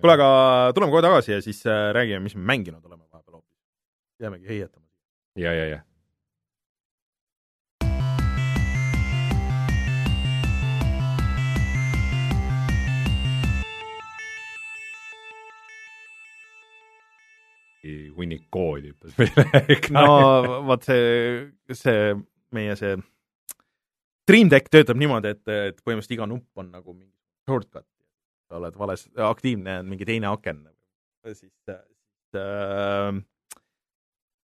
kuule, 0.00 0.16
aga 0.16 0.28
tuleme 0.74 0.96
kohe 0.96 1.04
tagasi 1.06 1.36
ja 1.36 1.44
siis 1.44 1.62
räägime, 2.00 2.24
mis 2.24 2.34
me 2.40 2.48
mänginud 2.50 2.82
oleme 2.82 3.04
vahepeal 3.04 3.38
hoopis. 3.38 3.60
jäämegi 4.24 4.50
heietama 4.50 4.83
ja, 5.36 5.52
ja, 5.52 5.66
ja. 5.66 5.80
hunnik 18.16 18.46
koodi 18.50 18.92
hüppas 18.92 19.16
meile 19.18 19.76
no 19.92 20.62
vot 20.64 20.86
see, 20.86 21.50
see 21.74 22.14
meie 22.54 22.76
see 22.80 22.94
Stream 24.24 24.48
Deck 24.48 24.70
töötab 24.72 24.96
niimoodi, 24.96 25.34
et, 25.34 25.42
et 25.50 25.82
põhimõtteliselt 25.84 26.14
iga 26.16 26.28
nupp 26.30 26.62
on 26.62 26.70
nagu 26.72 26.94
mingi 26.94 27.12
shortcut. 27.44 27.84
sa 28.48 28.56
oled 28.56 28.78
vales, 28.80 29.02
aktiivne 29.20 29.82
on 29.82 29.90
mingi 29.90 30.06
teine 30.08 30.30
aken. 30.30 30.62
siis, 31.26 31.42
siis 31.42 31.52
Äh, 32.34 33.20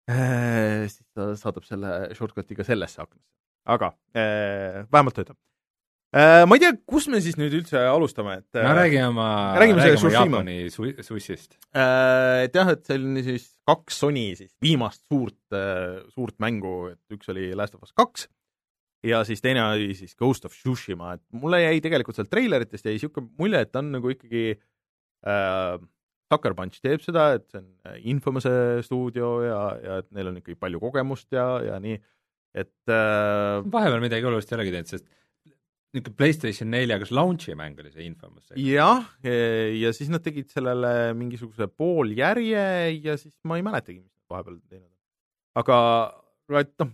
siis 0.09 1.05
ta 1.15 1.31
saadab 1.39 1.67
selle 1.67 1.93
shortcut'i 2.17 2.57
ka 2.57 2.65
sellesse 2.67 3.01
aknasse. 3.03 3.27
aga 3.69 3.93
äh, 4.17 4.81
vähemalt 4.91 5.15
töötab. 5.19 5.37
Äh, 6.11 6.43
ma 6.49 6.57
ei 6.57 6.63
tea, 6.63 6.73
kus 6.89 7.05
me 7.07 7.21
siis 7.23 7.37
nüüd 7.39 7.53
üldse 7.61 7.79
alustame, 7.87 8.39
et 8.41 8.57
no 8.57 8.73
räägi 8.75 8.99
oma, 9.05 9.29
räägi 9.61 9.77
oma 9.77 10.11
Jaapani 10.11 10.57
su-, 10.73 10.91
sussist. 11.05 11.55
Et 11.71 12.57
jah, 12.57 12.73
et 12.73 12.83
selline 12.89 13.23
siis 13.23 13.47
kaks 13.69 14.01
Sony 14.03 14.25
siis 14.35 14.51
viimast 14.63 15.05
suurt, 15.05 15.39
suurt 16.11 16.35
mängu, 16.43 16.91
et 16.91 17.15
üks 17.15 17.31
oli 17.31 17.53
Last 17.55 17.77
of 17.77 17.85
Us 17.87 17.95
kaks 17.95 18.27
ja 19.05 19.23
siis 19.27 19.41
teine 19.41 19.63
oli 19.65 19.93
siis 19.97 20.15
Ghost 20.15 20.45
of 20.45 20.53
Tsushima, 20.55 21.15
et 21.17 21.23
mulle 21.33 21.61
jäi 21.63 21.81
tegelikult 21.83 22.17
sealt 22.17 22.29
treileritest 22.31 22.85
jäi 22.85 22.97
niisugune 22.97 23.31
mulje, 23.39 23.63
et 23.65 23.71
ta 23.71 23.81
on 23.81 23.91
nagu 23.95 24.11
ikkagi 24.13 24.43
äh, 24.53 25.77
Sucker 26.31 26.55
Punch 26.57 26.81
teeb 26.83 27.03
seda, 27.03 27.31
et 27.37 27.47
see 27.51 27.61
on 27.61 27.69
äh, 27.87 27.97
Infomouse 28.11 28.53
stuudio 28.87 29.33
ja, 29.45 29.61
ja 29.83 29.97
et 30.01 30.09
neil 30.15 30.31
on 30.31 30.39
ikkagi 30.39 30.59
palju 30.59 30.81
kogemust 30.83 31.27
ja, 31.35 31.47
ja 31.65 31.79
nii, 31.83 31.97
et 32.57 32.91
äh, 32.91 33.57
vahepeal 33.73 34.03
midagi 34.03 34.29
olulist 34.29 34.51
ei 34.51 34.59
olegi 34.59 34.73
teinud, 34.75 34.91
sest 34.93 35.09
niisugune 35.91 36.15
PlayStation 36.15 36.71
nelja, 36.71 36.95
kas 37.01 37.11
launch'i 37.11 37.55
mäng 37.59 37.79
oli 37.83 37.91
see 37.91 38.07
Infamous? 38.07 38.47
jah, 38.55 39.05
ja 39.23 39.91
siis 39.95 40.11
nad 40.11 40.23
tegid 40.23 40.47
sellele 40.53 41.11
mingisuguse 41.19 41.67
pooljärje 41.67 42.65
ja 43.03 43.17
siis 43.19 43.35
ma 43.47 43.59
ei 43.59 43.65
mäletagi, 43.67 43.99
mis 43.99 44.11
nad 44.15 44.37
vahepeal 44.37 44.59
teinud 44.71 44.87
on. 44.87 44.99
aga 45.59 45.77
et 46.61 46.71
noh, 46.79 46.93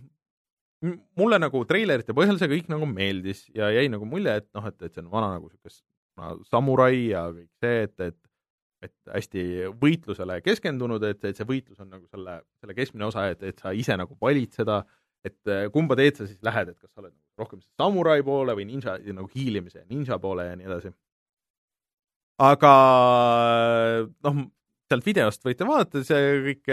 mulle 1.18 1.38
nagu 1.42 1.62
treilerite 1.66 2.14
põhjal 2.14 2.38
see 2.40 2.50
kõik 2.50 2.72
nagu 2.72 2.86
meeldis 2.90 3.46
ja 3.54 3.70
jäi 3.74 3.86
nagu 3.90 4.06
mulje, 4.06 4.34
et 4.42 4.48
noh, 4.54 4.66
et, 4.70 4.78
et 4.82 4.94
see 4.94 5.04
on 5.04 5.12
vana 5.14 5.30
nagu 5.36 5.50
niisugune 5.50 6.44
samurai 6.50 7.08
ja 7.12 7.28
kõik 7.30 7.50
see, 7.62 7.86
et, 7.86 7.94
et 8.10 8.18
et 8.84 8.94
hästi 9.10 9.42
võitlusele 9.80 10.38
keskendunud, 10.44 11.02
et, 11.08 11.24
et 11.26 11.38
see 11.38 11.46
võitlus 11.48 11.80
on 11.82 11.90
nagu 11.90 12.06
selle, 12.06 12.38
selle 12.62 12.76
keskmine 12.78 13.08
osa, 13.08 13.26
et, 13.32 13.42
et 13.50 13.58
sa 13.58 13.72
ise 13.74 13.96
nagu 13.98 14.14
valid 14.22 14.54
seda, 14.54 14.82
et 15.26 15.50
äh, 15.50 15.66
kumba 15.74 15.96
teed 15.98 16.18
sa 16.18 16.28
siis 16.28 16.38
lähed, 16.46 16.70
et 16.70 16.78
kas 16.78 16.92
sa 16.92 17.02
oled 17.02 17.10
nagu 17.10 17.42
rohkem 17.42 17.62
samurai 17.80 18.20
poole 18.26 18.54
või 18.58 18.68
ninja, 18.68 18.96
nagu 19.14 19.26
hiilimise 19.34 19.82
ninja 19.90 20.18
poole 20.22 20.46
ja 20.46 20.58
nii 20.58 20.68
edasi. 20.70 20.92
aga 22.46 22.72
noh, 24.26 24.42
sealt 24.88 25.06
videost 25.06 25.42
võite 25.46 25.66
vaadata, 25.66 26.04
see 26.06 26.36
kõik, 26.46 26.70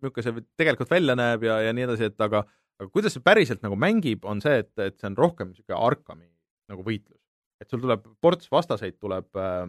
milline 0.00 0.24
see 0.26 0.42
tegelikult 0.58 0.90
välja 0.90 1.16
näeb 1.18 1.46
ja, 1.46 1.60
ja 1.68 1.76
nii 1.76 1.86
edasi, 1.86 2.10
et 2.10 2.26
aga, 2.26 2.42
aga 2.80 2.90
kuidas 2.90 3.14
see 3.14 3.24
päriselt 3.24 3.62
nagu 3.62 3.78
mängib, 3.78 4.26
on 4.28 4.42
see, 4.42 4.58
et, 4.64 4.72
et 4.82 4.98
see 4.98 5.08
on 5.10 5.18
rohkem 5.18 5.52
niisugune 5.52 5.78
Arkami 5.78 6.26
nagu 6.70 6.82
võitlus. 6.86 7.18
et 7.60 7.70
sul 7.70 7.82
tuleb 7.82 8.06
ports 8.24 8.50
vastaseid 8.50 8.98
tuleb 8.98 9.38
äh, 9.38 9.68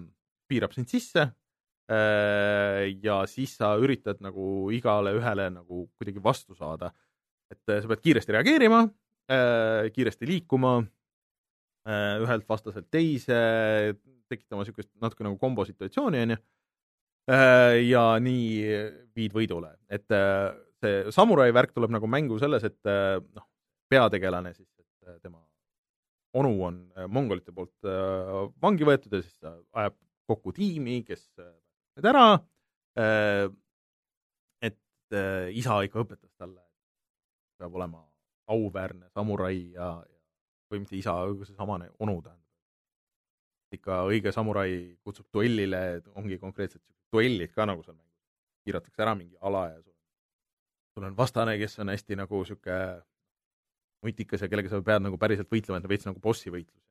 piirab 0.51 0.75
sind 0.75 0.91
sisse 0.91 1.23
äh, 1.91 2.91
ja 3.03 3.21
siis 3.29 3.55
sa 3.59 3.73
üritad 3.79 4.21
nagu 4.23 4.69
igale 4.75 5.15
ühele 5.17 5.49
nagu 5.53 5.85
kuidagi 5.97 6.23
vastu 6.23 6.57
saada. 6.57 6.91
et 7.51 7.67
äh, 7.67 7.81
sa 7.83 7.91
pead 7.91 8.03
kiiresti 8.03 8.35
reageerima, 8.35 8.85
äh, 9.31 9.91
kiiresti 9.95 10.29
liikuma 10.29 10.81
ühelt 11.81 12.45
vastaselt 12.45 12.91
teise, 12.93 13.33
tekitama 14.29 14.61
niisugust 14.61 14.91
natuke 15.01 15.23
nagu 15.25 15.39
kombo 15.41 15.63
situatsiooni, 15.65 16.19
on 16.21 16.33
ju, 16.35 16.35
ja 17.89 18.03
nii 18.21 18.75
viid 19.17 19.33
võidule. 19.33 19.71
et 19.89 20.05
see 20.77 20.99
samurai 21.09 21.47
värk 21.49 21.73
tuleb 21.73 21.95
nagu 21.95 22.05
mängu 22.05 22.37
selles, 22.37 22.67
et 22.69 22.91
noh, 23.33 23.47
peategelane 23.89 24.53
siis, 24.53 24.69
et 24.77 25.17
tema 25.23 25.41
onu 26.37 26.53
on 26.67 26.77
mongolite 27.09 27.49
poolt 27.49 27.89
vangi 28.61 28.85
võetud 28.85 29.17
ja 29.17 29.23
siis 29.25 29.41
ta 29.41 29.55
ajab 29.81 29.97
kokku 30.31 30.53
tiimi, 30.55 31.01
kes 31.07 31.27
need 31.37 32.07
ära, 32.11 32.27
äh, 32.99 33.47
et 34.63 34.79
äh, 35.15 35.49
isa 35.57 35.81
ikka 35.85 36.03
õpetas 36.05 36.31
talle, 36.39 36.61
et 36.61 37.61
peab 37.61 37.75
olema 37.79 38.03
auväärne 38.51 39.09
samurai 39.15 39.57
ja, 39.75 39.93
ja 40.07 40.19
või 40.71 40.83
mitte 40.83 40.95
isa, 40.97 41.17
seesama 41.45 41.79
onu 41.99 42.21
tähendab. 42.21 42.47
ikka 43.71 44.01
õige 44.07 44.31
samurai 44.35 44.97
kutsub 45.03 45.27
duellile, 45.33 46.01
ongi 46.19 46.37
konkreetselt 46.39 46.83
duellid 47.11 47.53
ka 47.55 47.65
nagu 47.65 47.83
seal 47.83 47.95
mängus. 47.95 48.19
piiratakse 48.63 49.01
ära 49.01 49.15
mingi 49.15 49.35
ala 49.41 49.69
ja 49.69 49.81
sul, 49.81 49.95
sul 50.93 51.07
on 51.07 51.17
vastane, 51.17 51.57
kes 51.57 51.79
on 51.79 51.89
hästi 51.89 52.15
nagu 52.15 52.41
niisugune 52.43 53.03
nutikas 54.03 54.41
ja 54.41 54.49
kellega 54.49 54.69
sa 54.69 54.81
pead 54.81 55.03
nagu 55.05 55.17
päriselt 55.17 55.49
võitlema, 55.51 55.79
et 55.79 55.89
veits 55.89 56.05
nagu 56.05 56.19
bossi 56.19 56.51
võitlus 56.51 56.90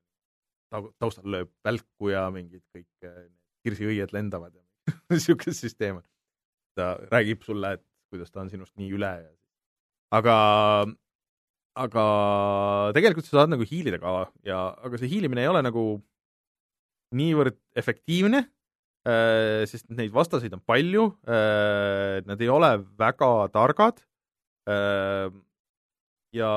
taustal 0.70 1.26
lööb 1.34 1.50
välku 1.66 2.12
ja 2.12 2.26
mingid 2.34 2.62
kõik 2.74 3.08
äh, 3.08 3.26
kirsiõied 3.66 4.14
lendavad 4.14 4.54
ja 4.54 4.64
niisugune 5.12 5.54
süsteem 5.56 6.00
on. 6.00 6.06
ta 6.78 6.94
räägib 7.10 7.42
sulle, 7.44 7.74
et 7.76 7.84
kuidas 8.10 8.30
ta 8.30 8.42
on 8.44 8.50
sinust 8.52 8.76
nii 8.78 8.90
üle 8.94 9.10
ja 9.24 9.30
aga, 10.14 10.36
aga 11.78 12.04
tegelikult 12.96 13.26
sa 13.26 13.40
saad 13.40 13.52
nagu 13.52 13.66
hiilida 13.66 14.00
ka 14.02 14.14
ja, 14.46 14.62
aga 14.78 15.00
see 15.00 15.10
hiilimine 15.10 15.44
ei 15.44 15.50
ole 15.50 15.62
nagu 15.66 15.84
niivõrd 17.18 17.58
efektiivne 17.78 18.44
äh, 18.44 19.66
sest 19.70 19.90
neid 19.90 20.14
vastaseid 20.14 20.54
on 20.54 20.62
palju 20.62 21.10
äh,, 21.26 22.22
nad 22.26 22.40
ei 22.40 22.50
ole 22.52 22.76
väga 22.98 23.50
targad 23.54 24.02
ja 26.30 26.50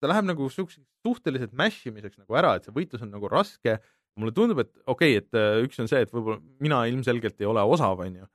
ta 0.00 0.08
läheb 0.10 0.26
nagu 0.28 0.48
niisuguseks 0.48 0.89
suhteliselt 1.06 1.54
mash 1.56 1.86
imiseks 1.88 2.18
nagu 2.20 2.36
ära, 2.38 2.54
et 2.56 2.66
see 2.66 2.74
võitlus 2.74 3.04
on 3.04 3.12
nagu 3.14 3.30
raske, 3.30 3.78
mulle 4.20 4.34
tundub, 4.36 4.60
et 4.62 4.72
okei 4.86 5.16
okay,, 5.16 5.22
et 5.22 5.38
äh, 5.38 5.62
üks 5.64 5.80
on 5.82 5.88
see, 5.90 6.02
et 6.04 6.12
võib-olla 6.12 6.40
mina 6.62 6.82
ilmselgelt 6.90 7.40
ei 7.40 7.48
ole 7.48 7.62
osav, 7.74 8.02
on 8.04 8.18
ju, 8.22 8.28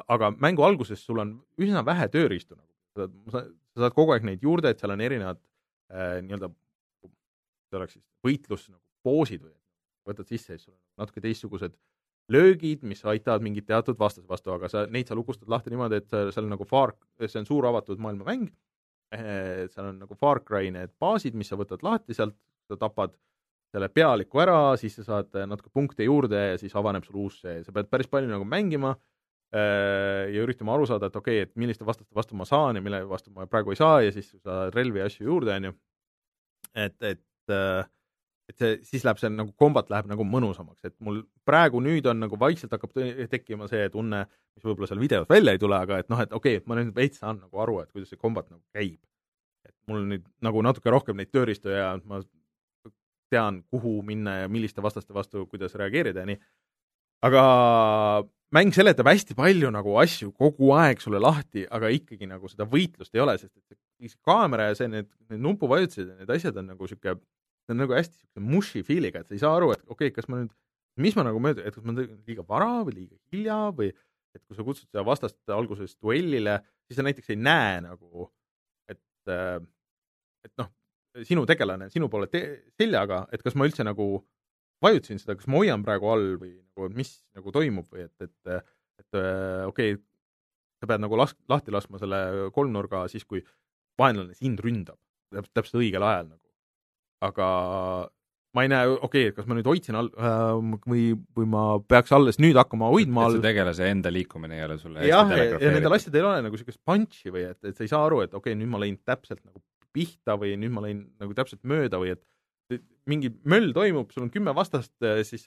aga 0.00 0.32
mängu 0.36 0.64
alguses 0.66 1.02
sul 1.04 1.22
on 1.22 1.36
üsna 1.60 1.84
vähe 1.86 2.08
tööriistu 2.12 2.56
nagu, 2.56 2.70
sa, 2.96 3.44
sa 3.76 3.84
saad 3.84 3.96
kogu 3.96 4.14
aeg 4.14 4.26
neid 4.26 4.42
juurde, 4.44 4.72
et 4.72 4.80
seal 4.82 4.94
on 4.94 5.04
erinevad 5.04 5.40
äh, 5.92 6.18
nii-öelda, 6.24 6.50
see 7.68 7.80
oleks 7.80 7.98
siis 7.98 8.06
võitlus 8.24 8.66
nagu 8.72 8.82
poosid 9.06 9.44
või 9.44 9.54
võtad 10.08 10.28
sisse, 10.28 10.56
siis 10.56 10.66
sul 10.66 10.74
on 10.74 11.04
natuke 11.04 11.22
teistsugused 11.24 11.76
löögid, 12.32 12.82
mis 12.84 13.04
aitavad 13.08 13.44
mingit 13.44 13.68
teatud 13.68 13.96
vastase 14.00 14.28
vastu, 14.28 14.52
aga 14.52 14.68
sa, 14.72 14.84
neid 14.92 15.08
sa 15.08 15.16
lukustad 15.16 15.48
lahti 15.48 15.72
niimoodi, 15.72 16.02
et 16.02 16.16
seal 16.34 16.48
nagu 16.48 16.66
Far, 16.68 16.92
see 17.24 17.40
on 17.40 17.48
suur 17.48 17.68
avatud 17.68 18.00
maailma 18.02 18.26
mäng, 18.28 18.50
seal 19.12 19.88
on 19.88 20.02
nagu 20.02 20.16
Far 20.18 20.42
Cry 20.44 20.72
need 20.74 20.92
baasid, 21.00 21.36
mis 21.38 21.48
sa 21.48 21.56
võtad 21.56 21.84
lahti 21.86 22.16
sealt, 22.16 22.36
sa 22.68 22.76
tapad 22.76 23.14
selle 23.72 23.88
pealiku 23.92 24.40
ära, 24.40 24.58
siis 24.80 24.96
sa 24.98 25.04
saad 25.06 25.36
natuke 25.48 25.70
punkte 25.72 26.06
juurde 26.06 26.40
ja 26.52 26.58
siis 26.60 26.74
avaneb 26.76 27.04
sul 27.04 27.20
uus 27.24 27.40
see, 27.42 27.60
sa 27.64 27.74
pead 27.74 27.90
päris 27.92 28.08
palju 28.08 28.30
nagu 28.30 28.46
mängima 28.48 28.94
äh, 28.94 30.28
ja 30.32 30.44
üritama 30.44 30.74
aru 30.76 30.88
saada, 30.88 31.10
et 31.10 31.18
okei 31.20 31.42
okay,, 31.42 31.48
et 31.48 31.60
milliste 31.60 31.86
vastaste 31.88 32.16
vastu 32.16 32.36
ma 32.36 32.48
saan 32.48 32.80
ja 32.80 32.84
mille 32.84 33.02
vastu 33.08 33.32
ma 33.34 33.48
praegu 33.50 33.74
ei 33.74 33.80
saa 33.80 34.00
ja 34.04 34.14
siis 34.14 34.30
sa 34.40 34.66
relvi 34.72 35.02
ja 35.02 35.08
asju 35.08 35.28
juurde, 35.28 35.56
on 35.56 35.68
ju. 35.68 35.74
et, 36.74 36.96
et 37.02 37.52
äh, 37.52 37.84
et 38.48 38.56
see, 38.56 38.78
siis 38.86 39.04
läheb 39.04 39.20
see 39.20 39.30
nagu 39.32 39.52
kombat 39.60 39.90
läheb 39.92 40.08
nagu 40.08 40.24
mõnusamaks, 40.24 40.80
et 40.88 40.94
mul 41.04 41.20
praegu 41.48 41.82
nüüd 41.84 42.06
on 42.08 42.22
nagu 42.24 42.38
vaikselt 42.40 42.72
hakkab 42.74 42.94
tekkima 43.32 43.68
see 43.68 43.90
tunne, 43.92 44.24
mis 44.56 44.64
võib-olla 44.64 44.88
seal 44.90 45.02
videos 45.02 45.28
välja 45.30 45.54
ei 45.54 45.60
tule, 45.60 45.76
aga 45.76 46.00
et 46.02 46.08
noh, 46.12 46.22
et 46.24 46.32
okei 46.32 46.56
okay,, 46.56 46.62
et 46.62 46.70
ma 46.70 46.78
nüüd 46.78 46.94
veits 46.96 47.20
saan 47.20 47.42
nagu 47.42 47.64
aru, 47.64 47.82
et 47.84 47.92
kuidas 47.92 48.12
see 48.12 48.20
kombat 48.20 48.48
nagu 48.48 48.62
käib. 48.72 48.98
et 49.68 49.74
mul 49.90 50.06
nüüd 50.08 50.24
nagu 50.44 50.64
natuke 50.64 50.90
rohkem 50.92 51.18
neid 51.20 51.32
tööriistu 51.34 51.74
ja 51.74 51.92
ma 52.08 52.22
tean, 53.28 53.62
kuhu 53.68 54.00
minna 54.02 54.38
ja 54.42 54.48
milliste 54.48 54.82
vastaste 54.82 55.12
vastu, 55.14 55.44
kuidas 55.46 55.76
reageerida 55.76 56.24
ja 56.24 56.30
nii. 56.30 56.40
aga 57.28 57.42
mäng 58.54 58.72
seletab 58.72 59.10
hästi 59.10 59.36
palju 59.36 59.68
nagu 59.74 59.96
asju 60.00 60.32
kogu 60.32 60.72
aeg 60.72 61.02
sulle 61.04 61.20
lahti, 61.20 61.66
aga 61.68 61.90
ikkagi 61.92 62.28
nagu 62.30 62.48
seda 62.48 62.64
võitlust 62.64 63.12
ei 63.12 63.20
ole, 63.20 63.36
sest 63.36 63.52
et 63.58 63.76
see 64.08 64.22
kaamera 64.24 64.70
ja 64.70 64.78
see, 64.78 64.88
need, 64.88 65.10
need 65.28 65.42
nupuvajutused 65.44 66.06
ja 66.06 66.16
need 66.22 66.32
asjad 66.32 66.56
on 66.56 66.72
nagu 66.72 66.88
niisugune 66.88 67.18
see 67.68 67.76
on 67.76 67.82
nagu 67.84 67.96
hästi 67.96 68.16
niisuguse 68.16 68.44
mushi 68.48 68.82
feel'iga, 68.86 69.20
et 69.20 69.28
sa 69.28 69.36
ei 69.36 69.42
saa 69.42 69.56
aru, 69.58 69.72
et 69.74 69.82
okei 69.84 70.08
okay,, 70.08 70.14
kas 70.16 70.28
ma 70.32 70.40
nüüd, 70.40 70.54
mis 71.04 71.16
ma 71.18 71.26
nagu 71.26 71.40
mööda, 71.42 71.66
et 71.68 71.76
kas 71.76 71.84
ma 71.84 71.94
liiga 72.00 72.44
vara 72.48 72.70
või 72.86 73.02
liiga 73.02 73.18
hilja 73.32 73.58
või 73.76 73.90
et 74.36 74.42
kui 74.44 74.56
sa 74.56 74.64
kutsud 74.64 74.88
seda 74.88 75.04
vastast 75.04 75.52
alguses 75.52 75.94
duellile, 76.00 76.58
siis 76.88 76.98
sa 76.98 77.04
näiteks 77.04 77.34
ei 77.34 77.38
näe 77.40 77.82
nagu, 77.84 78.28
et, 78.88 79.04
äh, 79.28 79.60
et 80.46 80.54
noh, 80.60 80.72
sinu 81.28 81.44
tegelane 81.48 81.90
sinu 81.92 82.08
poole 82.12 82.28
te 82.32 82.42
seljaga, 82.78 83.26
et 83.32 83.44
kas 83.44 83.56
ma 83.58 83.68
üldse 83.68 83.84
nagu 83.84 84.08
vajutasin 84.84 85.20
seda, 85.20 85.36
kas 85.36 85.48
ma 85.50 85.60
hoian 85.60 85.84
praegu 85.84 86.08
all 86.12 86.28
või 86.40 86.54
nagu, 86.56 86.90
mis 86.96 87.18
nagu 87.36 87.52
toimub 87.52 87.88
või 87.92 88.06
et, 88.06 88.14
et, 88.24 88.68
et 89.02 89.20
äh, 89.20 89.64
okei 89.68 89.96
okay,, 89.96 90.02
sa 90.78 90.88
pead 90.88 91.02
nagu 91.02 91.18
las-, 91.18 91.36
lahti 91.50 91.74
laskma 91.74 92.00
selle 92.00 92.50
kolmnurga 92.54 93.08
siis, 93.12 93.26
kui 93.28 93.42
vaenlane 93.98 94.36
sind 94.38 94.60
ründab, 94.62 95.00
täpselt 95.52 95.82
õigel 95.82 96.04
ajal 96.06 96.30
nagu 96.30 96.47
aga 97.24 97.48
ma 98.56 98.64
ei 98.64 98.70
näe, 98.72 98.88
okei 98.88 99.04
okay,, 99.06 99.30
et 99.30 99.36
kas 99.36 99.48
ma 99.48 99.56
nüüd 99.58 99.68
hoidsin 99.68 99.98
all 99.98 100.08
äh, 100.16 100.78
või, 100.88 101.10
või 101.36 101.48
ma 101.50 101.64
peaks 101.84 102.12
alles 102.16 102.40
nüüd 102.40 102.56
hakkama 102.58 102.88
hoidma 102.92 103.26
all. 103.28 103.40
tegelase 103.44 103.90
enda 103.92 104.12
liikumine 104.12 104.56
ei 104.56 104.64
ole 104.64 104.78
sulle 104.80 105.04
jah, 105.06 105.28
ja, 105.36 105.58
nendel 105.60 105.98
asjadel 105.98 106.22
ei 106.22 106.28
ole 106.30 106.46
nagu 106.46 106.56
niisugust 106.56 106.80
punch'i 106.86 107.34
või 107.34 107.44
et, 107.50 107.60
et 107.68 107.76
sa 107.76 107.84
ei 107.84 107.92
saa 107.92 108.06
aru, 108.06 108.22
et 108.24 108.32
okei 108.32 108.54
okay,, 108.54 108.60
nüüd 108.60 108.72
ma 108.72 108.80
lõin 108.82 108.96
täpselt 109.06 109.42
nagu 109.44 109.60
pihta 109.94 110.38
või 110.40 110.54
nüüd 110.60 110.74
ma 110.74 110.84
lõin 110.84 111.04
nagu 111.20 111.36
täpselt 111.36 111.62
mööda 111.68 112.00
või 112.00 112.14
et 112.16 112.24
mingi 113.08 113.30
möll 113.48 113.72
toimub, 113.76 114.10
sul 114.12 114.26
on 114.26 114.32
kümme 114.32 114.52
vastast, 114.56 114.92
siis 115.24 115.46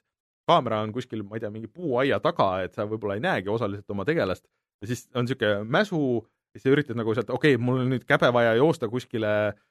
kaamera 0.50 0.80
on 0.82 0.94
kuskil, 0.94 1.22
ma 1.22 1.38
ei 1.38 1.44
tea, 1.44 1.52
mingi 1.54 1.70
puuaia 1.70 2.18
taga, 2.22 2.56
et 2.66 2.74
sa 2.74 2.88
võib-olla 2.90 3.20
ei 3.20 3.22
näegi 3.22 3.52
osaliselt 3.54 3.94
oma 3.94 4.06
tegelast 4.08 4.48
ja 4.82 4.90
siis 4.90 5.06
on 5.14 5.28
niisugune 5.28 5.68
mäsu 5.70 6.00
ja 6.22 6.58
siis 6.58 6.66
sa 6.66 6.74
üritad 6.74 6.98
nagu 6.98 7.14
sealt, 7.18 7.30
okei 7.34 7.58
okay,, 7.58 7.66
mul 7.66 7.84
on 7.84 7.94
nüüd 7.94 8.08
käbe 8.10 8.32
vaja 8.34 8.56
joosta 8.58 8.90
kuskile 8.90 9.34
äh, 9.52 9.54
Äh, 9.54 9.71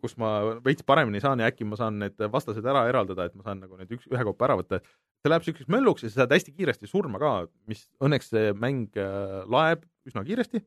kus 0.00 0.14
ma 0.16 0.30
veits 0.64 0.84
paremini 0.86 1.20
saan 1.20 1.42
ja 1.42 1.50
äkki 1.50 1.66
ma 1.68 1.76
saan 1.76 1.98
need 2.00 2.22
vastased 2.32 2.64
ära 2.64 2.86
eraldada, 2.88 3.26
et 3.28 3.34
ma 3.36 3.44
saan 3.44 3.60
nagu 3.60 3.76
need 3.76 3.90
üks, 3.92 4.06
ühekaupa 4.08 4.46
ära 4.48 4.56
võtta. 4.62 4.78
see 5.20 5.28
läheb 5.32 5.42
niisuguseks 5.44 5.72
mölluks 5.72 6.04
ja 6.06 6.12
sa 6.12 6.22
saad 6.22 6.32
hästi 6.32 6.54
kiiresti 6.56 6.88
surma 6.88 7.20
ka, 7.20 7.32
mis 7.68 7.84
õnneks 8.00 8.30
see 8.32 8.54
mäng 8.56 8.96
äh, 8.96 9.42
laeb 9.52 9.84
üsna 10.08 10.22
kiiresti. 10.24 10.62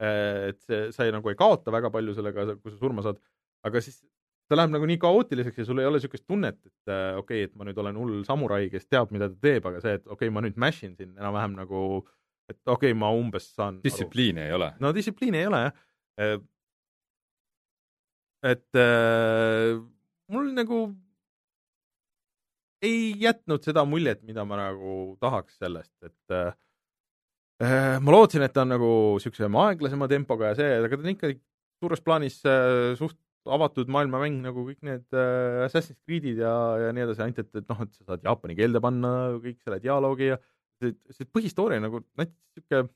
Äh, 0.00 0.48
et 0.52 0.60
see, 0.64 0.86
sa 0.96 1.04
ei, 1.04 1.12
nagu 1.12 1.28
ei 1.28 1.36
kaota 1.36 1.74
väga 1.74 1.90
palju 1.92 2.14
sellega, 2.16 2.54
kui 2.56 2.72
sa 2.72 2.78
surma 2.80 3.04
saad, 3.04 3.20
aga 3.68 3.82
siis 3.84 4.00
ta 4.48 4.56
läheb 4.56 4.72
nagu 4.72 4.88
nii 4.88 5.00
kaootiliseks 5.02 5.60
ja 5.60 5.66
sul 5.68 5.82
ei 5.82 5.88
ole 5.88 6.00
niisugust 6.00 6.24
tunnet, 6.26 6.56
et 6.56 6.94
okei 7.20 7.20
okay,, 7.20 7.50
et 7.50 7.52
ma 7.58 7.68
nüüd 7.68 7.76
olen 7.82 8.00
hull 8.00 8.22
samurai, 8.26 8.64
kes 8.72 8.88
teab, 8.88 9.12
mida 9.14 9.28
ta 9.28 9.36
teeb, 9.44 9.68
aga 9.68 9.82
see, 9.84 9.98
et 10.00 10.06
okei 10.06 10.30
okay,, 10.30 10.32
ma 10.34 10.42
nüüd 10.46 10.56
mash 10.56 10.88
in 10.88 10.96
siin 10.96 11.12
enam-vähem 11.12 11.58
nagu, 11.60 11.82
et 12.48 12.58
okei 12.64 12.94
okay,, 12.94 12.96
ma 12.98 13.12
umbes 13.14 13.52
saan 13.52 13.78
distsipliini 13.84 14.48
ei 14.48 14.56
ole? 14.56 14.72
no 14.80 14.94
distsipliini 14.96 15.44
ei 15.44 15.50
ole 15.52 15.66
jah 15.68 16.40
et 18.46 18.80
äh, 18.80 19.76
mul 20.32 20.50
nagu 20.56 20.80
ei 22.80 23.12
jätnud 23.20 23.64
seda 23.64 23.84
muljet, 23.84 24.22
mida 24.24 24.46
ma 24.48 24.58
nagu 24.62 25.16
tahaks 25.20 25.58
sellest, 25.60 25.92
et 26.06 26.34
äh, 26.36 26.52
äh 27.60 27.98
ma 28.00 28.14
lootsin, 28.14 28.44
et 28.46 28.54
ta 28.56 28.64
on 28.64 28.72
nagu 28.72 28.92
niisuguse 29.18 29.50
aeglasema 29.64 30.08
tempoga 30.08 30.52
ja 30.52 30.60
see, 30.60 30.78
aga 30.78 30.96
ta 30.96 31.04
on 31.04 31.12
ikka 31.12 31.34
suures 31.80 32.04
plaanis 32.04 32.40
äh, 32.48 32.94
suht 33.00 33.18
avatud 33.50 33.88
maailmamäng 33.92 34.40
nagu 34.44 34.64
kõik 34.68 34.80
need 34.84 35.04
äh, 35.16 35.66
Assassin's 35.66 36.00
Creed'id 36.04 36.40
ja, 36.40 36.54
ja 36.86 36.94
nii 36.96 37.04
edasi, 37.06 37.24
ainult 37.24 37.42
et, 37.42 37.52
et 37.60 37.68
noh, 37.68 37.84
et 37.84 37.92
sa 37.96 38.12
saad 38.12 38.24
jaapani 38.24 38.56
keelde 38.56 38.82
panna 38.84 39.12
kõik 39.40 39.60
selle 39.64 39.80
dialoogi 39.84 40.32
ja 40.32 40.40
see, 40.80 40.96
see 41.12 41.28
põhistooria 41.28 41.80
nagu 41.82 42.02
niisugune, 42.20 42.88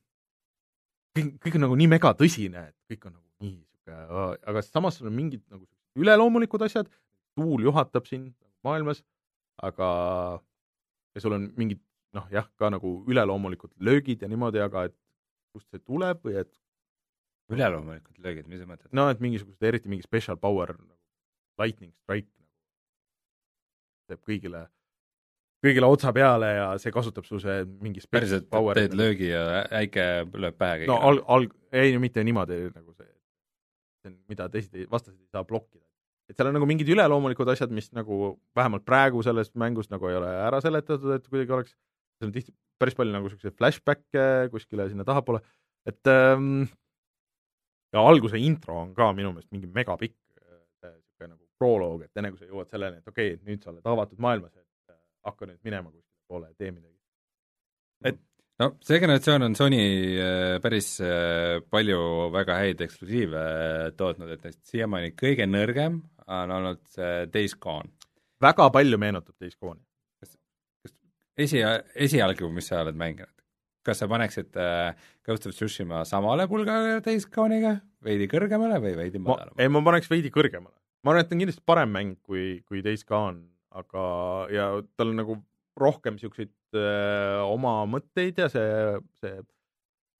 kõik, 1.16 1.30
kõik 1.44 1.60
on 1.60 1.66
nagu 1.68 1.78
nii 1.80 1.92
megatõsine, 1.96 2.68
et 2.72 2.92
kõik 2.92 3.08
on 3.08 3.16
nagu 3.18 3.46
nii 3.46 3.56
aga 3.92 4.62
samas 4.64 4.98
sul 4.98 5.10
on 5.10 5.16
mingid 5.16 5.42
nagu 5.52 5.66
üleloomulikud 6.00 6.62
asjad, 6.66 6.88
tuul 7.38 7.66
juhatab 7.66 8.06
sind 8.08 8.32
maailmas, 8.66 9.02
aga 9.62 9.88
ja 11.14 11.22
sul 11.22 11.36
on 11.36 11.48
mingid 11.58 11.80
noh, 12.14 12.26
jah, 12.32 12.46
ka 12.58 12.70
nagu 12.72 12.96
üleloomulikud 13.10 13.74
löögid 13.84 14.22
ja 14.22 14.30
niimoodi, 14.30 14.62
aga 14.62 14.88
et 14.88 14.96
kust 15.54 15.70
see 15.70 15.82
tuleb 15.82 16.22
või 16.24 16.38
et 16.42 16.52
üleloomulikud 17.52 18.22
löögid, 18.24 18.48
mis 18.50 18.62
sa 18.62 18.68
mõtled? 18.68 18.90
no 18.96 19.08
et 19.12 19.20
mingisugused, 19.22 19.62
eriti 19.62 19.90
mingi 19.92 20.06
special 20.06 20.38
power 20.40 20.74
nagu 20.76 20.94
lightning 21.60 21.92
strike 22.02 22.30
nagu 22.30 22.50
teeb 24.10 24.22
kõigile, 24.26 24.64
kõigile 25.64 25.88
otsa 25.88 26.12
peale 26.16 26.50
ja 26.58 26.68
see 26.82 26.92
kasutab 26.94 27.26
su 27.28 27.40
see 27.42 27.62
mingi 27.82 28.02
päriselt 28.10 28.50
teed 28.50 28.96
löögi 28.98 29.30
ja 29.30 29.64
äike 29.82 30.08
lööb 30.32 30.58
pähe 30.58 30.82
kõigile? 30.82 30.92
no 30.92 31.00
alg-, 31.10 31.26
alg-, 31.36 31.58
ei, 31.72 31.96
mitte 32.02 32.24
niimoodi 32.26 32.64
nagu 32.74 32.96
see 32.96 33.13
mida 34.30 34.48
teised 34.52 34.74
ei, 34.76 34.86
vastased 34.90 35.18
ei 35.18 35.30
saa 35.32 35.44
blokkida. 35.48 35.84
et 36.28 36.36
seal 36.36 36.48
on 36.48 36.56
nagu 36.56 36.68
mingid 36.68 36.88
üleloomulikud 36.88 37.48
asjad, 37.52 37.72
mis 37.74 37.90
nagu 37.92 38.36
vähemalt 38.56 38.84
praegu 38.84 39.22
selles 39.22 39.52
mängus 39.60 39.90
nagu 39.92 40.08
ei 40.08 40.16
ole 40.16 40.30
ära 40.46 40.60
seletatud, 40.64 41.16
et 41.18 41.28
kuidagi 41.28 41.52
oleks, 41.52 41.74
seal 42.18 42.30
on 42.30 42.36
tihti 42.36 42.54
päris 42.80 42.96
palju 42.98 43.12
nagu 43.12 43.28
niisuguseid 43.28 43.56
flashback'e 43.58 44.24
kuskile 44.52 44.88
sinna 44.88 45.04
tahapoole, 45.04 45.42
et 45.86 46.12
ähm, 46.12 46.64
ja 47.92 48.02
alguse 48.02 48.40
intro 48.40 48.80
on 48.82 48.94
ka 48.96 49.12
minu 49.12 49.34
meelest 49.34 49.52
mingi 49.52 49.68
megapikk 49.70 50.16
niisugune 51.14 51.34
nagu 51.34 51.46
proloog, 51.58 52.02
et 52.04 52.16
enne 52.18 52.30
kui 52.32 52.40
sa 52.40 52.48
jõuad 52.48 52.70
selleni, 52.70 52.98
et 52.98 53.08
okei 53.08 53.34
okay,, 53.34 53.44
nüüd 53.46 53.62
sa 53.62 53.70
oled 53.72 53.86
avatud 53.86 54.20
maailmas, 54.20 54.54
et 54.56 54.92
äh, 54.92 54.98
hakka 55.28 55.46
nüüd 55.46 55.60
minema 55.64 55.90
kuskile 55.90 56.28
poole 56.28 56.50
ja 56.50 56.54
tee 56.58 56.70
midagi. 56.72 56.98
et 58.04 58.20
no 58.62 58.70
see 58.84 59.00
generatsioon 59.02 59.46
on 59.48 59.56
Sony 59.58 59.82
äh, 60.20 60.56
päris 60.62 60.94
äh, 61.02 61.60
palju 61.70 62.00
väga 62.34 62.58
häid 62.62 62.82
eksklusiive 62.86 63.44
äh, 63.44 63.86
tootnud, 63.98 64.30
et 64.30 64.44
neist 64.46 64.60
siiamaani 64.70 65.14
kõige 65.18 65.46
nõrgem 65.50 66.00
on 66.24 66.54
olnud 66.54 66.82
see 66.94 67.26
Days 67.34 67.56
Gone. 67.60 67.90
väga 68.42 68.68
palju 68.74 69.00
meenutab 69.00 69.34
Days 69.40 69.56
Gone'i. 69.60 69.82
kas, 70.22 70.36
kas 70.84 70.94
esi, 71.46 71.62
esialgu, 72.06 72.50
mis 72.54 72.70
sa 72.70 72.82
oled 72.84 72.98
mänginud, 73.00 73.32
kas 73.84 74.00
sa 74.02 74.08
paneksid 74.10 74.54
äh, 74.60 74.94
Ghost 75.26 75.48
of 75.50 75.56
Tsushima 75.56 76.04
samale 76.08 76.46
pulgale 76.50 77.00
Days 77.04 77.26
Gone'iga, 77.26 77.76
veidi 78.04 78.30
kõrgemale 78.30 78.78
või 78.84 78.94
veidi 79.02 79.22
madalamale? 79.22 79.58
ei, 79.58 79.72
ma 79.72 79.82
paneks 79.90 80.12
veidi 80.12 80.30
kõrgemale. 80.34 80.76
ma 81.02 81.12
arvan, 81.12 81.26
et 81.26 81.32
ta 81.32 81.36
on 81.36 81.42
kindlasti 81.42 81.66
parem 81.66 81.92
mäng 81.98 82.20
kui, 82.22 82.62
kui 82.68 82.86
Days 82.86 83.02
Gone, 83.08 83.48
aga, 83.74 84.06
ja 84.54 84.70
tal 84.94 85.10
on 85.10 85.20
nagu 85.24 85.40
rohkem 85.80 86.16
niisuguseid 86.16 86.52
öö, 86.76 87.40
oma 87.48 87.80
mõtteid 87.90 88.38
ja 88.38 88.48
see, 88.52 88.68
see 89.22 89.38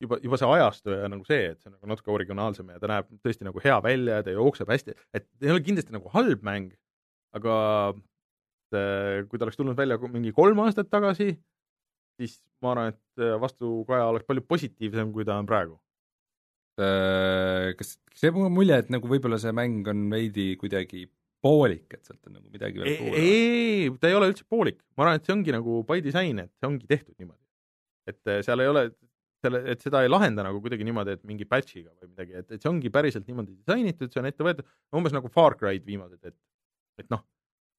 juba, 0.03 0.19
juba 0.25 0.39
see 0.41 0.51
ajastu 0.57 0.95
ja 0.95 1.11
nagu 1.11 1.27
see, 1.29 1.53
et 1.53 1.61
see 1.61 1.71
on 1.71 1.77
nagu 1.77 1.93
natuke 1.93 2.13
originaalsem 2.15 2.73
ja 2.75 2.81
ta 2.83 2.91
näeb 2.91 3.11
tõesti 3.25 3.47
nagu 3.47 3.63
hea 3.65 3.77
välja 3.85 4.19
ja 4.19 4.27
ta 4.27 4.35
jookseb 4.35 4.73
hästi, 4.75 4.97
et 5.17 5.29
ei 5.45 5.55
ole 5.55 5.63
kindlasti 5.65 5.95
nagu 5.95 6.11
halb 6.15 6.45
mäng, 6.47 6.75
aga 7.37 7.57
et, 7.95 9.25
kui 9.31 9.39
ta 9.39 9.47
oleks 9.47 9.61
tulnud 9.61 9.79
välja 9.79 9.99
mingi 10.07 10.35
kolm 10.37 10.63
aastat 10.65 10.91
tagasi, 10.93 11.33
siis 12.21 12.39
ma 12.63 12.75
arvan, 12.75 12.95
et 12.95 13.23
äh, 13.25 13.35
vastukaja 13.41 14.11
oleks 14.13 14.29
palju 14.29 14.45
positiivsem, 14.49 15.11
kui 15.15 15.27
ta 15.27 15.39
on 15.41 15.49
praegu. 15.49 15.79
Äh, 16.81 17.73
kas, 17.79 17.97
kas 18.11 18.27
jääb 18.27 18.39
mulje, 18.51 18.79
et 18.83 18.91
nagu 18.91 19.11
võib-olla 19.11 19.39
see 19.43 19.55
mäng 19.55 19.87
on 19.91 20.09
veidi 20.11 20.55
kuidagi 20.61 21.07
poolik, 21.45 21.87
et 21.93 22.07
sealt 22.07 22.29
on 22.29 22.39
nagu 22.39 22.53
midagi 22.53 22.81
veel 22.81 22.99
puudu? 23.01 23.21
ei, 23.21 23.89
ta 24.01 24.11
ei 24.11 24.17
ole 24.19 24.31
üldse 24.33 24.47
poolik, 24.49 24.79
ma 24.97 25.07
arvan, 25.07 25.21
et 25.21 25.27
see 25.29 25.35
ongi 25.35 25.55
nagu 25.55 25.81
by 25.89 26.01
disain, 26.05 26.41
et 26.45 26.53
see 26.57 26.69
ongi 26.69 26.89
tehtud 26.91 27.15
niimoodi. 27.21 27.43
et 28.11 28.33
äh, 28.33 28.41
seal 28.47 28.65
ei 28.65 28.71
ole, 28.71 28.85
selle, 29.45 29.61
et 29.75 29.85
seda 29.85 30.03
ei 30.05 30.11
lahenda 30.13 30.47
nagu 30.47 30.63
kuidagi 30.65 30.87
niimoodi, 30.89 31.19
et 31.19 31.29
mingi 31.29 31.47
patch'iga 31.49 31.93
või 31.93 32.11
midagi, 32.15 32.37
et, 32.41 32.49
et 32.57 32.65
see 32.65 32.71
ongi 32.71 32.93
päriselt 32.95 33.29
niimoodi 33.29 33.59
disainitud, 33.59 34.13
see 34.13 34.23
on 34.23 34.31
ette 34.31 34.47
võetud, 34.47 34.73
umbes 34.97 35.17
nagu 35.17 35.31
Far 35.33 35.59
Cry'd 35.61 35.85
viimased, 35.89 36.21
et 36.25 36.37
et 37.03 37.09
noh, 37.11 37.25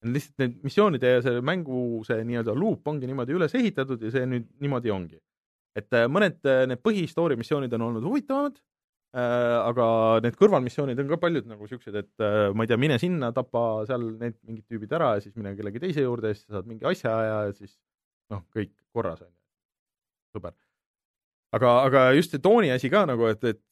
lihtsalt 0.05 0.41
need 0.43 0.55
missioonide 0.67 1.11
ja 1.13 1.21
selle 1.23 1.41
mängu 1.45 2.01
see 2.05 2.19
nii-öelda 2.27 2.53
luup 2.53 2.85
ongi 2.91 3.07
niimoodi 3.07 3.33
üles 3.37 3.53
ehitatud 3.55 4.01
ja 4.03 4.11
see 4.11 4.25
nüüd 4.27 4.49
niimoodi 4.61 4.91
ongi. 4.93 5.21
et 5.75 5.91
äh, 5.97 6.05
mõned 6.11 6.37
need 6.69 6.81
põhistoori 6.85 7.35
missioonid 7.39 7.73
on 7.75 7.89
olnud 7.89 8.05
huvitavamad, 8.05 8.59
Äh, 8.59 8.74
aga 9.15 9.85
need 10.23 10.35
kõrvalmissioonid 10.39 10.99
on 10.99 11.07
ka 11.07 11.17
paljud 11.21 11.45
nagu 11.47 11.69
siuksed, 11.69 11.95
et 11.95 12.23
äh, 12.23 12.49
ma 12.51 12.65
ei 12.65 12.71
tea, 12.71 12.79
mine 12.81 12.97
sinna, 12.99 13.31
tapa 13.35 13.85
seal 13.87 14.09
need 14.19 14.35
mingid 14.43 14.65
tüübid 14.67 14.91
ära 14.97 15.13
ja 15.15 15.23
siis 15.23 15.37
mine 15.39 15.53
kellegi 15.55 15.79
teise 15.83 16.03
juurde 16.03 16.33
ja 16.33 16.37
siis 16.37 16.49
saad 16.51 16.67
mingi 16.67 16.87
asja 16.89 17.13
ja 17.23 17.37
siis 17.55 17.77
noh, 18.33 18.43
kõik 18.55 18.73
korras 18.95 19.21
on 19.23 19.29
ju, 19.29 19.39
sõber. 20.35 20.55
aga, 21.55 21.71
aga 21.87 22.03
just 22.17 22.35
see 22.35 22.43
tooni 22.43 22.73
asi 22.75 22.91
ka 22.91 23.05
nagu, 23.07 23.29
et, 23.31 23.43
et 23.53 23.63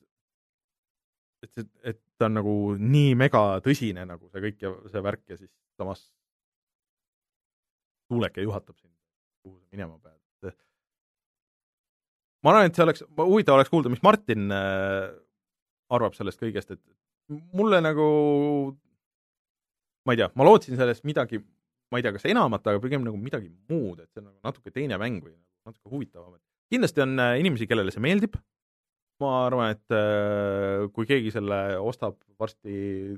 et, 1.43 1.67
et 1.83 1.99
ta 2.15 2.29
on 2.29 2.37
nagu 2.39 2.53
nii 2.79 3.15
mega 3.19 3.41
tõsine 3.65 4.05
nagu 4.07 4.29
see 4.31 4.43
kõik 4.45 4.63
ja 4.63 4.71
see 4.91 5.03
värk 5.03 5.23
ja 5.33 5.35
siis 5.41 5.51
samas 5.75 6.05
tuuleke 8.07 8.45
juhatab 8.45 8.77
sind, 8.77 8.93
kuhu 9.43 9.57
sa 9.57 9.67
minema 9.75 9.97
pead. 9.99 10.55
ma 12.43 12.51
arvan, 12.51 12.67
et 12.67 12.75
see 12.75 12.83
oleks, 12.83 13.03
huvitav 13.19 13.57
oleks 13.57 13.71
kuulda, 13.71 13.91
mis 13.91 14.03
Martin 14.03 14.51
äh, 14.51 15.11
arvab 15.93 16.15
sellest 16.17 16.41
kõigest, 16.41 16.73
et 16.75 16.81
mulle 17.55 17.79
nagu, 17.84 18.05
ma 20.07 20.15
ei 20.15 20.21
tea, 20.21 20.29
ma 20.39 20.47
lootsin 20.47 20.79
sellest 20.79 21.05
midagi, 21.07 21.41
ma 21.91 21.99
ei 21.99 22.05
tea, 22.05 22.13
kas 22.15 22.25
enamat, 22.29 22.65
aga 22.69 22.81
pigem 22.84 23.03
nagu 23.05 23.19
midagi 23.19 23.51
muud, 23.71 23.99
et 24.01 24.09
see 24.11 24.23
on 24.23 24.29
nagu 24.31 24.49
natuke 24.49 24.73
teine 24.73 24.99
mäng 25.01 25.21
või 25.23 25.36
nagu 25.36 25.71
natuke 25.73 25.93
huvitavam, 25.93 26.36
et 26.38 26.73
kindlasti 26.73 27.03
on 27.05 27.19
äh, 27.21 27.38
inimesi, 27.41 27.67
kellele 27.69 27.93
see 27.93 28.03
meeldib, 28.03 28.39
ma 29.23 29.36
arvan, 29.45 29.75
et 29.75 29.95
äh, 29.95 30.88
kui 30.95 31.07
keegi 31.09 31.31
selle 31.36 31.59
ostab 31.79 32.17
varsti 32.41 33.13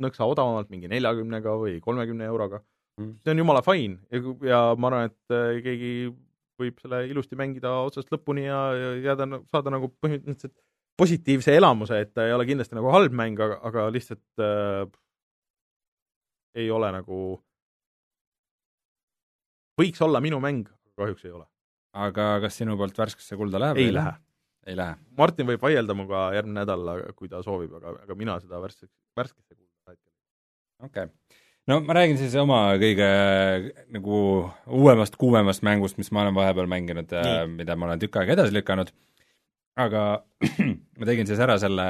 nõksa 0.00 0.26
odavamalt, 0.28 0.70
mingi 0.72 0.90
neljakümnega 0.90 1.54
või 1.60 1.78
kolmekümne 1.84 2.26
euroga 2.28 2.60
mm., 2.98 3.20
see 3.22 3.34
on 3.34 3.42
jumala 3.42 3.62
fine 3.64 4.00
ja, 4.10 4.34
ja 4.48 4.60
ma 4.76 4.90
arvan, 4.90 5.12
et 5.12 5.36
äh, 5.36 5.60
keegi 5.64 5.92
võib 6.60 6.80
selle 6.82 7.04
ilusti 7.08 7.38
mängida 7.40 7.72
otsast 7.86 8.10
lõpuni 8.12 8.44
ja, 8.46 8.58
ja 8.76 8.90
jääda, 9.10 9.28
saada 9.52 9.72
nagu 9.72 9.88
põhimõtteliselt 10.02 10.56
positiivse 11.00 11.54
elamuse, 11.56 12.00
et 12.04 12.12
ta 12.14 12.26
ei 12.28 12.34
ole 12.36 12.46
kindlasti 12.48 12.76
nagu 12.76 12.90
halb 12.92 13.14
mäng, 13.16 13.38
aga, 13.40 13.60
aga 13.70 13.86
lihtsalt 13.94 14.42
äh, 14.44 14.84
ei 16.60 16.70
ole 16.74 16.90
nagu, 16.94 17.20
võiks 19.80 20.02
olla 20.04 20.20
minu 20.22 20.40
mäng, 20.42 20.68
kahjuks 21.00 21.26
ei 21.28 21.34
ole. 21.36 21.46
aga 21.96 22.32
kas 22.44 22.60
sinu 22.60 22.76
poolt 22.78 22.98
värskesse 22.98 23.38
kulda 23.38 23.62
läheb? 23.62 23.80
ei 23.82 23.94
lähe. 23.94 24.14
ei 24.68 24.78
lähe? 24.78 24.98
Martin 25.18 25.48
võib 25.48 25.62
vaielda 25.62 25.96
minuga 25.96 26.28
järgmine 26.36 26.62
nädal, 26.62 26.90
kui 27.16 27.30
ta 27.30 27.42
soovib, 27.46 27.74
aga, 27.80 27.96
aga 28.04 28.18
mina 28.18 28.36
seda 28.42 28.60
värskesse, 28.62 28.92
värskesse 29.18 29.54
kulda 29.54 29.94
hetkel. 29.94 30.12
okei 30.84 31.08
okay. 31.08 31.38
no 31.70 31.80
ma 31.86 31.96
räägin 31.96 32.20
siis 32.20 32.36
oma 32.38 32.64
kõige 32.82 33.10
nagu 33.96 34.18
uuemast, 34.66 35.16
kuumemast 35.20 35.64
mängust, 35.66 35.98
mis 36.02 36.12
ma 36.12 36.26
olen 36.26 36.36
vahepeal 36.36 36.68
mänginud, 36.70 37.14
äh, 37.16 37.46
mida 37.48 37.78
ma 37.78 37.88
olen 37.88 38.02
tükk 38.02 38.20
aega 38.20 38.36
edasi 38.36 38.58
lükanud 38.58 38.92
aga 39.78 40.04
ma 40.98 41.08
tegin 41.08 41.28
siis 41.28 41.40
ära 41.42 41.56
selle 41.60 41.86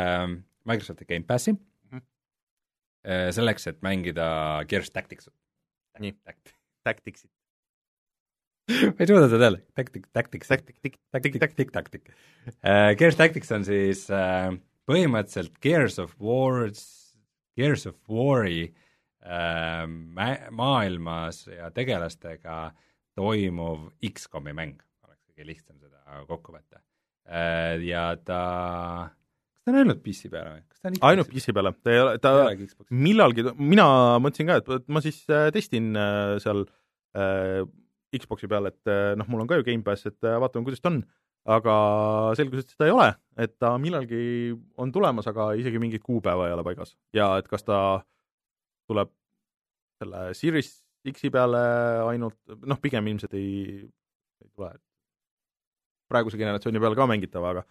Microsofti 0.68 1.06
Gamepassi 1.08 1.52
mm 1.52 1.98
-hmm. 1.98 3.32
selleks, 3.32 3.66
et 3.66 3.82
mängida 3.82 4.64
Gears 4.68 4.90
Tactics'it. 4.90 5.34
nii, 5.98 6.16
Tacticsit. 6.84 7.30
ma 8.68 9.00
ei 9.00 9.06
suuda 9.06 9.28
seda 9.28 9.44
öelda, 9.48 9.60
Tactic, 9.74 10.06
Tactics. 10.12 10.48
Tactic, 10.48 10.98
Tactic, 11.12 11.38
Tactic, 11.38 11.70
Tactic. 11.72 12.10
Äh, 12.64 12.96
Gears 12.96 13.16
Tactics 13.16 13.52
on 13.52 13.64
siis 13.64 14.10
äh, 14.10 14.52
põhimõtteliselt 14.86 15.58
Gears 15.60 15.98
of 15.98 16.14
Wars, 16.20 17.16
Gears 17.56 17.86
of 17.86 17.96
War'i 18.08 18.74
ma-, 19.86 20.48
maailmas 20.50 21.46
ja 21.46 21.70
tegelastega 21.70 22.70
toimuv 23.14 23.90
X-komi 24.08 24.54
mäng, 24.56 24.80
oleks 25.04 25.26
kõige 25.28 25.46
lihtsam 25.46 25.76
seda 25.82 26.24
kokku 26.28 26.54
võtta 26.56 26.80
ja 27.26 28.04
ta, 28.24 28.40
kas 29.60 29.68
ta 29.68 29.72
on 29.74 29.80
ainult 29.82 30.02
PC 30.04 30.30
peale 30.32 30.54
või? 30.54 30.64
kas 30.70 30.80
ta 30.80 30.90
on 30.90 30.98
ainult 31.10 31.30
PC 31.30 31.54
peale, 31.56 31.72
ta 31.84 31.92
ei 31.92 32.02
ole, 32.02 32.16
ta 32.22 32.32
millalgi, 32.90 33.44
mina 33.58 33.86
mõtlesin 34.22 34.50
ka, 34.50 34.58
et 34.62 34.90
ma 34.90 35.02
siis 35.04 35.22
äh, 35.28 35.48
testin 35.54 35.92
äh, 35.98 36.36
seal 36.42 36.64
äh, 37.18 37.62
Xbox'i 38.16 38.48
peal, 38.50 38.66
et 38.66 38.90
noh, 39.20 39.26
mul 39.30 39.44
on 39.44 39.50
ka 39.50 39.60
ju 39.60 39.66
Gamepass, 39.68 40.08
et 40.08 40.18
vaatame, 40.18 40.66
kuidas 40.66 40.82
ta 40.82 40.90
on, 40.90 40.96
aga 41.54 41.74
selgus, 42.34 42.64
et 42.64 42.72
seda 42.74 42.88
ei 42.88 42.94
ole, 42.94 43.06
et 43.38 43.54
ta 43.62 43.76
millalgi 43.78 44.50
on 44.82 44.90
tulemas, 44.90 45.28
aga 45.30 45.52
isegi 45.60 45.78
mingit 45.78 46.02
kuupäeva 46.02 46.48
ei 46.48 46.56
ole 46.56 46.64
paigas. 46.66 46.96
Ja 47.14 47.36
et 47.38 47.46
kas 47.46 47.62
ta 47.62 47.78
tuleb 48.90 49.12
selle 50.02 50.24
Series 50.34 50.72
X-i 51.06 51.30
peale 51.30 51.60
ainult, 52.08 52.40
noh, 52.66 52.80
pigem 52.82 53.06
ilmselt 53.12 53.38
ei, 53.38 53.78
ei 54.42 54.50
tule, 54.50 54.72
et 54.74 54.82
praeguse 56.10 56.40
generatsiooni 56.40 56.82
peal 56.82 56.96
ka 56.98 57.06
mängitav, 57.10 57.46
aga, 57.52 57.64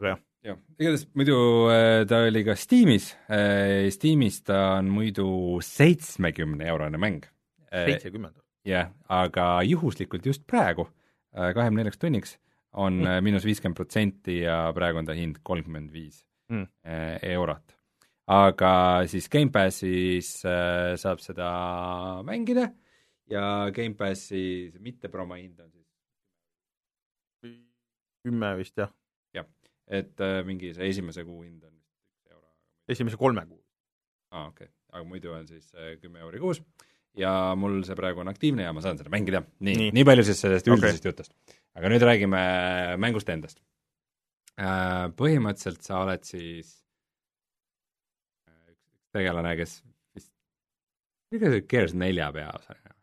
aga 0.00 0.12
jah. 0.12 0.22
jah, 0.48 0.60
igatahes 0.78 1.06
muidu 1.18 1.36
äh, 1.72 2.02
ta 2.10 2.24
oli 2.28 2.44
ka 2.46 2.56
Steamis, 2.58 3.12
äh, 3.28 3.90
Steamis 3.94 4.40
ta 4.46 4.60
on 4.78 4.90
muidu 4.94 5.26
seitsmekümne 5.64 6.66
eurone 6.72 7.00
mäng. 7.00 7.28
Äh, 7.70 7.90
seitsekümmend? 7.92 8.40
jah, 8.66 8.90
aga 9.12 9.58
juhuslikult 9.68 10.24
just 10.26 10.46
praegu, 10.48 10.86
kahekümne 11.34 11.82
neljaks 11.82 12.00
tunniks, 12.00 12.38
on 12.80 13.02
mm. 13.02 13.24
miinus 13.26 13.44
viiskümmend 13.44 13.76
protsenti 13.76 14.38
ja 14.40 14.70
praegu 14.74 15.02
on 15.02 15.08
ta 15.08 15.16
hind 15.16 15.42
kolmkümmend 15.44 15.92
viis 15.92 16.22
mm. 16.48 16.64
eurot. 17.34 17.76
aga 18.32 18.70
siis 19.10 19.28
Gamepassis 19.28 20.30
saab 20.40 21.20
seda 21.20 21.50
mängida 22.24 22.70
ja 23.30 23.68
Gamepassi 23.74 24.72
mitte 24.80 25.12
promo 25.12 25.36
hind 25.36 25.60
on 25.60 25.68
siis 25.70 25.83
kümme 28.24 28.54
vist, 28.58 28.76
jah. 28.80 28.92
jah, 29.36 29.46
et 30.00 30.20
äh, 30.24 30.40
mingi 30.48 30.72
see 30.76 30.88
esimese 30.92 31.26
kuu 31.26 31.42
hind 31.44 31.62
on 31.66 31.74
vist 31.74 31.92
üks 31.92 32.32
euro. 32.32 32.48
esimese 32.88 33.20
kolme 33.20 33.44
kuu. 33.48 33.60
aa, 34.32 34.48
okei 34.48 34.68
okay., 34.68 34.74
aga 34.94 35.06
muidu 35.08 35.34
on 35.34 35.46
siis 35.50 35.70
äh, 35.74 35.94
kümme 36.02 36.22
euri 36.24 36.40
kuus 36.42 36.62
ja 37.18 37.30
mul 37.58 37.82
see 37.86 37.96
praegu 37.98 38.22
on 38.24 38.30
aktiivne 38.32 38.66
ja 38.66 38.72
ma 38.74 38.82
saan 38.84 38.98
seda 38.98 39.12
mängida. 39.12 39.44
nii, 39.60 39.76
nii., 39.80 39.92
nii 39.98 40.06
palju 40.08 40.26
siis 40.26 40.40
sellest 40.44 40.70
üldisest 40.70 41.04
okay. 41.04 41.12
jutust. 41.12 41.60
aga 41.78 41.92
nüüd 41.92 42.06
räägime 42.08 42.42
mängust 43.02 43.30
endast 43.34 43.60
äh,. 44.58 45.10
Põhimõtteliselt 45.18 45.82
sa 45.86 46.00
oled 46.06 46.24
siis 46.26 46.72
äh, 48.48 48.72
üks 48.72 49.12
tegelane, 49.14 49.54
kes 49.60 49.80
vist, 50.16 50.32
ega 51.34 51.52
see 51.52 51.66
Gears 51.70 51.94
nelja 51.98 52.30
peaosaline? 52.34 52.96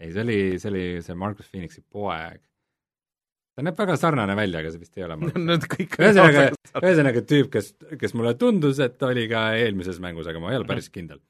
ei, 0.00 0.10
see 0.10 0.26
oli, 0.26 0.40
see 0.58 0.72
oli 0.72 0.84
see 1.06 1.16
Marcus 1.20 1.48
Phoenixi 1.52 1.84
poeg 1.86 2.42
ta 3.54 3.62
näeb 3.64 3.78
väga 3.78 3.96
sarnane 4.00 4.34
välja, 4.38 4.62
aga 4.62 4.72
see 4.72 4.82
vist 4.82 4.98
ei 4.98 5.06
ole 5.06 5.16
Nad 5.50 5.68
kõik 5.70 5.94
ühesõnaga, 6.00 6.48
ühesõnaga 6.82 7.22
tüüp, 7.28 7.52
kes, 7.54 7.70
kes 8.00 8.16
mulle 8.18 8.34
tundus, 8.40 8.80
et 8.82 9.02
oli 9.06 9.28
ka 9.30 9.46
eelmises 9.60 10.00
mängus, 10.02 10.28
aga 10.30 10.42
ma 10.42 10.52
ei 10.52 10.60
ole 10.60 10.68
päris 10.68 10.90
kindel. 10.94 11.22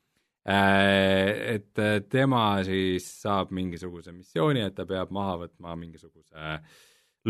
Äh, 0.45 1.55
et 1.55 1.81
äh, 1.81 2.03
tema 2.13 2.47
siis 2.67 3.07
saab 3.23 3.53
mingisuguse 3.57 4.13
missiooni, 4.13 4.65
et 4.67 4.75
ta 4.77 4.85
peab 4.89 5.13
maha 5.15 5.39
võtma 5.47 5.73
mingisuguse 5.81 6.59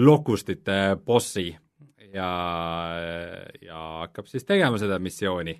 lokustite 0.02 0.96
bossi 1.06 1.52
ja, 2.10 2.30
ja 3.62 3.82
hakkab 4.02 4.26
siis 4.30 4.46
tegema 4.46 4.80
seda 4.82 4.98
missiooni. 5.02 5.54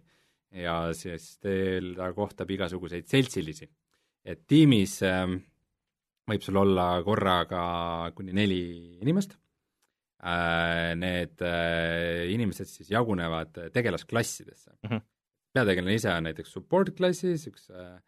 ja 0.55 0.75
siis 0.95 1.39
teil, 1.43 1.95
ta 1.99 2.13
kohtab 2.15 2.51
igasuguseid 2.51 3.07
seltsilisi. 3.11 3.71
et 4.25 4.47
tiimis 4.47 4.99
äh, 5.07 5.29
võib 6.31 6.45
sul 6.45 6.59
olla 6.61 6.87
korraga 7.05 7.65
kuni 8.17 8.35
neli 8.37 8.61
inimest, 9.05 9.37
äh, 10.25 10.93
need 10.99 11.43
äh, 11.45 12.25
inimesed 12.33 12.71
siis 12.71 12.91
jagunevad 12.93 13.69
tegelasklassidesse 13.75 14.73
mm. 14.73 14.91
-hmm. 14.91 15.05
peategelane 15.53 15.99
ise 16.01 16.13
on 16.13 16.29
näiteks 16.31 16.53
support 16.53 16.95
klassis, 16.97 17.47
üks 17.51 17.69
äh, 17.71 17.99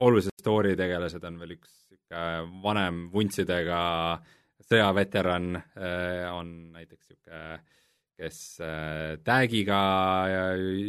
olulise 0.00 0.32
story 0.40 0.76
tegelased 0.76 1.24
on 1.24 1.38
veel 1.40 1.58
üks 1.58 1.82
niisugune 1.92 2.62
vanem 2.62 3.04
vuntsidega 3.12 3.82
sõjaveteran, 4.62 5.54
on 6.32 6.50
näiteks 6.72 7.08
niisugune 7.10 7.60
kes 8.22 8.38
tag'iga 9.26 9.78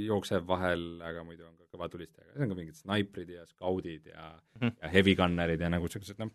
jookseb 0.05 0.45
vahel, 0.47 0.83
aga 1.01 1.23
muidu 1.25 1.47
on 1.47 1.55
ka 1.57 1.62
kõva 1.73 1.89
tulistaja, 1.91 2.29
see 2.31 2.45
on 2.45 2.53
ka 2.53 2.59
mingid 2.59 2.79
snaiprid 2.79 3.33
ja 3.35 3.45
skaudid 3.49 4.07
ja 4.11 4.29
mm, 4.31 4.61
-hmm. 4.61 4.75
ja 4.81 4.93
heavy 4.93 5.15
gunnerid 5.19 5.61
ja 5.65 5.71
nagu 5.73 5.89
niisugused 5.89 6.21
noh, 6.21 6.31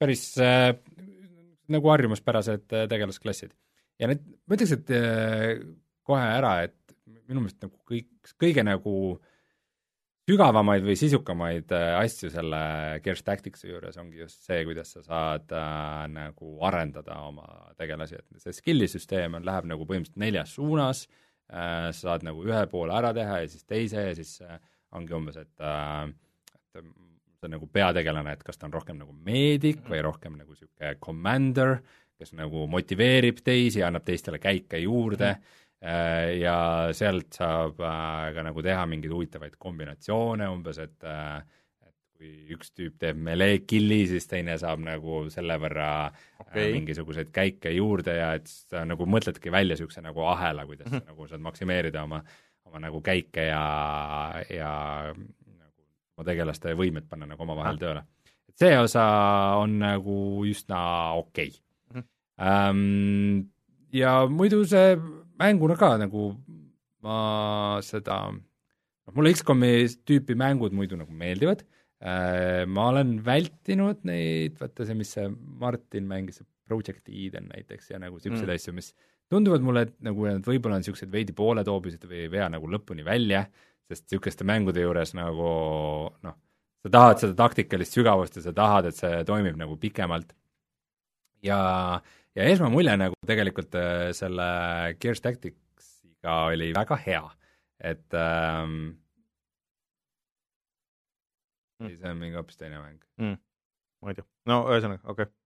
päris 0.00 0.26
äh, 0.42 0.70
nagu 1.72 1.92
harjumuspärased 1.94 2.76
äh, 2.76 2.88
tegelasklassid. 2.92 3.52
ja 3.98 4.08
need, 4.10 4.24
ma 4.46 4.56
ütleks, 4.58 4.76
et 4.76 4.94
äh, 4.96 5.66
kohe 6.06 6.22
ära, 6.38 6.54
et 6.68 6.96
minu 7.28 7.44
meelest 7.44 7.62
nagu 7.62 7.78
kõik, 7.88 8.10
kõige 8.40 8.64
nagu 8.66 8.94
sügavamaid 10.28 10.84
või 10.86 10.94
sisukamaid 10.98 11.72
äh, 11.74 11.88
asju 11.98 12.30
selle 12.32 12.60
Gears 13.04 13.24
Tacticsi 13.26 13.70
juures 13.70 13.98
ongi 13.98 14.22
just 14.22 14.44
see, 14.46 14.62
kuidas 14.68 14.94
sa 14.94 15.02
saad 15.06 15.54
äh, 15.56 16.04
nagu 16.12 16.54
arendada 16.66 17.18
oma 17.26 17.46
tegelasi, 17.78 18.20
et 18.20 18.44
see 18.44 18.54
skill'i 18.56 18.88
süsteem 18.90 19.38
on, 19.38 19.46
läheb 19.46 19.66
nagu 19.72 19.86
põhimõtteliselt 19.88 20.22
neljas 20.22 20.54
suunas 20.58 21.06
äh,, 21.06 21.90
sa 21.90 21.98
saad 22.04 22.26
nagu 22.28 22.44
ühe 22.46 22.62
poole 22.70 22.94
ära 22.94 23.10
teha 23.16 23.42
ja 23.42 23.50
siis 23.50 23.66
teise 23.66 24.06
ja 24.10 24.14
siis 24.18 24.36
äh, 24.46 24.60
ongi 24.92 25.16
umbes, 25.16 25.36
et 25.36 25.64
äh, 25.64 26.12
et 26.54 26.84
see 27.38 27.48
on 27.48 27.56
nagu 27.56 27.66
peategelane, 27.66 28.36
et 28.36 28.42
kas 28.46 28.58
ta 28.58 28.68
on 28.68 28.76
rohkem 28.76 29.00
nagu 29.00 29.12
meedik 29.12 29.82
või 29.88 30.02
rohkem 30.04 30.38
nagu 30.38 30.54
niisugune 30.54 30.94
commander, 31.02 31.80
kes 32.18 32.32
nagu 32.38 32.68
motiveerib 32.70 33.40
teisi, 33.44 33.82
annab 33.82 34.04
teistele 34.06 34.38
käike 34.38 34.78
juurde 34.84 35.32
-hmm 35.32 35.60
Äh, 35.82 36.38
ja 36.38 36.56
sealt 36.94 37.34
saab 37.34 37.80
äh, 37.82 38.28
ka 38.36 38.44
nagu 38.46 38.62
teha 38.62 38.84
mingeid 38.86 39.10
huvitavaid 39.10 39.56
kombinatsioone 39.58 40.46
umbes, 40.46 40.78
et 40.78 41.08
äh, 41.10 41.40
et 41.82 41.96
kui 42.14 42.30
üks 42.54 42.70
tüüp 42.70 43.00
teeb 43.02 43.18
melee 43.18 43.56
kill'i, 43.66 44.04
siis 44.06 44.30
teine 44.30 44.54
saab 44.62 44.84
nagu 44.86 45.24
selle 45.34 45.56
võrra 45.58 45.88
okay. 46.38 46.70
mingisuguseid 46.76 47.32
käike 47.34 47.74
juurde 47.74 48.14
ja 48.14 48.30
et 48.38 48.46
sa 48.46 48.84
nagu 48.86 49.08
mõtledki 49.10 49.50
välja 49.50 49.74
niisuguse 49.74 50.04
nagu 50.06 50.22
ahela, 50.30 50.68
kuidas 50.70 50.86
mm 50.86 51.00
-hmm. 51.00 51.10
nagu 51.10 51.26
saad 51.32 51.42
maksimeerida 51.50 52.06
oma, 52.06 52.22
oma 52.72 52.80
nagu 52.86 53.02
käike 53.04 53.46
ja, 53.50 53.64
ja 54.48 54.72
nagu 55.12 55.84
oma 56.16 56.26
tegelaste 56.26 56.72
võimed 56.78 57.08
panna 57.10 57.28
nagu 57.28 57.44
omavahel 57.44 57.76
ah. 57.76 57.80
tööle. 57.80 58.04
et 58.48 58.64
see 58.64 58.78
osa 58.80 59.04
on 59.60 59.76
nagu 59.82 60.16
üsna 60.48 60.80
okei 61.20 61.52
okay. 61.52 61.60
mm. 61.92 62.00
-hmm. 62.00 62.08
Um, 62.42 63.50
ja 63.92 64.24
muidu 64.26 64.64
see 64.64 64.96
mänguna 65.38 65.76
ka 65.76 65.94
nagu 66.00 66.32
ma 67.04 67.78
seda, 67.84 68.30
noh 68.32 69.14
mulle 69.16 69.34
X-komi 69.34 69.84
tüüpi 70.06 70.36
mängud 70.38 70.72
muidu 70.72 70.96
nagu 70.96 71.12
meeldivad 71.12 71.64
äh,, 72.00 72.64
ma 72.66 72.88
olen 72.92 73.18
vältinud 73.26 74.06
neid, 74.08 74.56
vaata 74.60 74.86
see, 74.86 74.96
mis 74.98 75.12
see 75.16 75.28
Martin 75.60 76.08
mängis, 76.08 76.40
Project 76.66 77.10
Eden 77.10 77.50
näiteks 77.50 77.90
ja 77.90 77.98
nagu 78.00 78.16
niisuguseid 78.16 78.48
mm. 78.48 78.54
asju, 78.54 78.74
mis 78.78 78.92
tunduvad 79.32 79.64
mulle, 79.64 79.86
et 79.88 79.98
nagu 80.04 80.28
nad 80.28 80.46
võib-olla 80.46 80.78
on 80.78 80.84
niisugused 80.84 81.10
veidi 81.12 81.34
pooletoobised 81.36 82.04
või 82.08 82.24
ei 82.26 82.32
vea 82.32 82.48
nagu 82.52 82.68
lõpuni 82.70 83.04
välja, 83.06 83.46
sest 83.88 84.06
niisuguste 84.10 84.46
mängude 84.48 84.84
juures 84.84 85.14
nagu 85.18 85.50
noh, 86.22 86.38
sa 86.84 86.92
tahad 86.92 87.22
seda 87.22 87.36
taktikalist 87.38 87.96
sügavust 87.96 88.38
ja 88.38 88.44
sa 88.44 88.54
tahad, 88.56 88.90
et 88.90 88.98
see 88.98 89.22
toimib 89.28 89.58
nagu 89.60 89.78
pikemalt. 89.80 90.34
Ja 91.42 91.58
ja 92.36 92.48
esmamulje 92.48 92.96
nagu 92.96 93.16
tegelikult 93.28 93.76
äh, 93.78 94.08
selle 94.16 94.48
Gears 95.00 95.22
Tacticsiga 95.24 96.38
oli 96.50 96.70
väga 96.76 96.98
hea, 97.04 97.22
et 97.92 98.16
ähm, 98.16 98.76
mm. 101.82 101.90
ei, 101.90 101.96
see 101.98 102.10
on 102.10 102.20
mingi 102.22 102.38
hoopis 102.40 102.60
teine 102.60 102.80
mäng. 102.80 103.00
Mm.. 103.20 103.38
ma 104.02 104.12
ei 104.12 104.18
tea, 104.18 104.28
no 104.50 104.62
ühesõnaga, 104.70 105.04
okei. 105.04 105.28
okay.. 105.28 105.41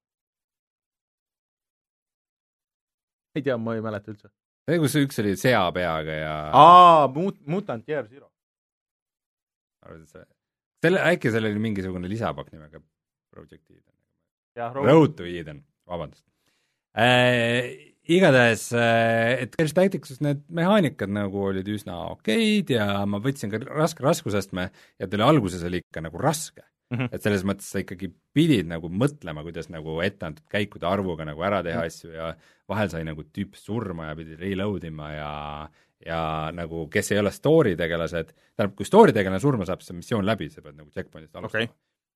Ei 3.37 3.45
tea, 3.47 3.57
ma 3.61 3.77
ei 3.77 3.85
mäleta 3.85 4.13
üldse. 4.13 4.31
see, 4.67 4.79
kus 4.83 4.97
üks 5.01 5.21
oli 5.23 5.35
seapeaga 5.41 6.21
ja 6.21 6.35
aa, 6.53 7.09
Mut-, 7.15 7.43
Mutant 7.47 7.89
Year 7.89 8.09
Zero. 8.11 8.31
selle, 10.83 11.03
äkki 11.13 11.33
seal 11.35 11.49
oli 11.49 11.63
mingisugune 11.69 12.11
lisapakk 12.11 12.53
nimega 12.55 12.83
Project 13.33 13.65
Eden? 13.71 13.93
Road 14.75 15.19
to 15.19 15.27
Eden, 15.29 15.65
vabandust 15.89 16.25
äh,. 16.97 17.93
igatahes, 18.07 18.69
äh, 18.73 19.43
et 19.43 19.57
Gears 19.59 19.75
Tacticsus 19.75 20.21
need 20.23 20.45
mehaanikad 20.55 21.11
nagu 21.11 21.41
olid 21.49 21.67
üsna 21.69 21.99
okeid 22.13 22.71
ja 22.71 23.03
ma 23.11 23.19
võtsin 23.23 23.51
ka 23.51 23.61
raske 23.67 24.05
raskusastme 24.07 24.69
ja 24.71 25.09
ta 25.09 25.19
oli 25.19 25.27
alguses 25.27 25.65
oli 25.67 25.83
ikka 25.83 26.05
nagu 26.07 26.23
raske 26.23 26.63
mm. 26.91 26.99
-hmm. 26.99 27.09
et 27.13 27.23
selles 27.23 27.45
mõttes 27.45 27.71
sa 27.73 27.83
ikkagi 27.83 28.11
pidid 28.37 28.69
nagu 28.71 28.89
mõtlema, 28.89 29.43
kuidas 29.47 29.71
nagu 29.73 30.01
etteantud 30.05 30.47
käikude 30.53 30.87
arvuga 30.87 31.25
nagu 31.25 31.43
ära 31.43 31.63
teha 31.63 31.81
mm 31.81 31.83
-hmm. 31.83 31.87
asju 31.87 32.11
ja 32.13 32.35
vahel 32.69 32.91
sai 32.91 33.05
nagu 33.05 33.23
tüüp 33.23 33.57
surma 33.57 34.11
ja 34.11 34.17
pidi 34.17 34.37
reload 34.37 34.85
ima 34.85 35.13
ja 35.13 35.33
ja 36.07 36.51
nagu 36.53 36.89
kes 36.93 37.13
ei 37.13 37.21
ole 37.23 37.33
story 37.33 37.77
tegelased, 37.77 38.33
tähendab, 38.57 38.75
kui 38.77 38.87
story 38.89 39.15
tegelane 39.17 39.41
surma 39.41 39.65
saab, 39.69 39.81
siis 39.81 39.95
on 39.95 40.03
missioon 40.03 40.27
läbi, 40.27 40.51
sa 40.53 40.63
pead 40.63 40.77
nagu 40.77 40.91
checkpoint'ist 40.91 41.39
alustama 41.39 41.65
okay.. 41.65 41.73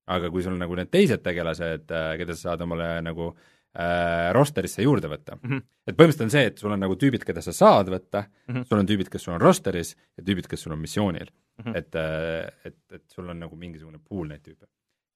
aga 0.07 0.29
kui 0.29 0.43
sul 0.43 0.59
nagu 0.59 0.77
need 0.77 0.91
teised 0.93 1.23
tegelased, 1.25 1.89
äh, 1.89 2.13
keda 2.21 2.37
sa 2.37 2.51
saad 2.51 2.61
omale 2.67 2.91
nagu 3.01 3.31
äh, 3.31 4.29
rosterisse 4.37 4.85
juurde 4.85 5.09
võtta 5.11 5.37
mm. 5.39 5.49
-hmm. 5.49 5.63
et 5.87 5.97
põhimõtteliselt 5.97 6.27
on 6.27 6.33
see, 6.35 6.45
et 6.51 6.57
sul 6.61 6.71
on 6.71 6.79
nagu 6.85 6.95
tüübid, 6.95 7.25
keda 7.25 7.41
sa 7.41 7.55
saad 7.55 7.89
võtta 7.89 8.25
mm, 8.27 8.53
-hmm. 8.53 8.67
sul 8.69 8.83
on 8.83 8.91
tüübid, 8.93 9.09
kes 9.09 9.23
sul 9.23 9.33
on 9.33 9.41
rosteris 9.41 9.95
ja 10.17 10.23
tüübid, 10.23 10.47
kes 10.47 10.67
sul 10.67 10.77
on 10.77 10.79
missioonil 10.79 11.33
mm. 11.61 11.71
-hmm. 11.71 11.77
et, 11.77 11.95
äh, 11.95 12.51
et, 12.65 12.79
et 12.97 13.05
sul 13.09 13.29
on 13.29 13.39
nagu 13.39 13.55
mingisugune 13.55 13.99
pool 13.99 14.27
neid 14.27 14.43
tüüpe. 14.45 14.67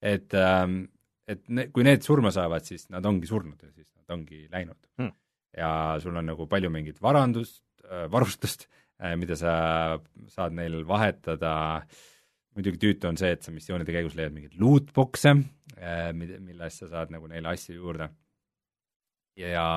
et 0.01 0.33
ähm,, 0.33 0.85
et 1.27 1.41
ne, 1.49 1.67
kui 1.73 1.83
need 1.83 2.03
surma 2.05 2.31
saavad, 2.31 2.65
siis 2.65 2.89
nad 2.93 3.05
ongi 3.05 3.27
surnud 3.27 3.61
ja 3.63 3.71
siis 3.71 3.93
nad 3.95 4.17
ongi 4.17 4.47
läinud 4.51 4.77
mm. 4.97 5.05
-hmm. 5.05 5.13
ja 5.57 5.99
sul 5.99 6.15
on 6.15 6.25
nagu 6.25 6.47
palju 6.47 6.69
mingit 6.69 7.01
varandust 7.01 7.63
äh,, 7.83 8.11
varustust 8.11 8.67
äh,, 9.01 9.15
mida 9.15 9.35
sa 9.35 9.99
saad 10.27 10.53
neil 10.53 10.87
vahetada, 10.87 11.81
muidugi 12.55 12.77
tüütu 12.77 13.07
on 13.07 13.17
see, 13.17 13.31
et 13.31 13.43
sa 13.43 13.51
missioonide 13.51 13.91
käigus 13.91 14.15
leiad 14.15 14.33
mingeid 14.33 14.59
lootbox'e 14.59 15.35
äh,, 15.77 16.13
millest 16.13 16.83
sa 16.83 16.87
saad 16.87 17.11
nagu 17.11 17.27
neile 17.27 17.47
asju 17.47 17.75
juurde 17.75 18.09
ja 19.35 19.67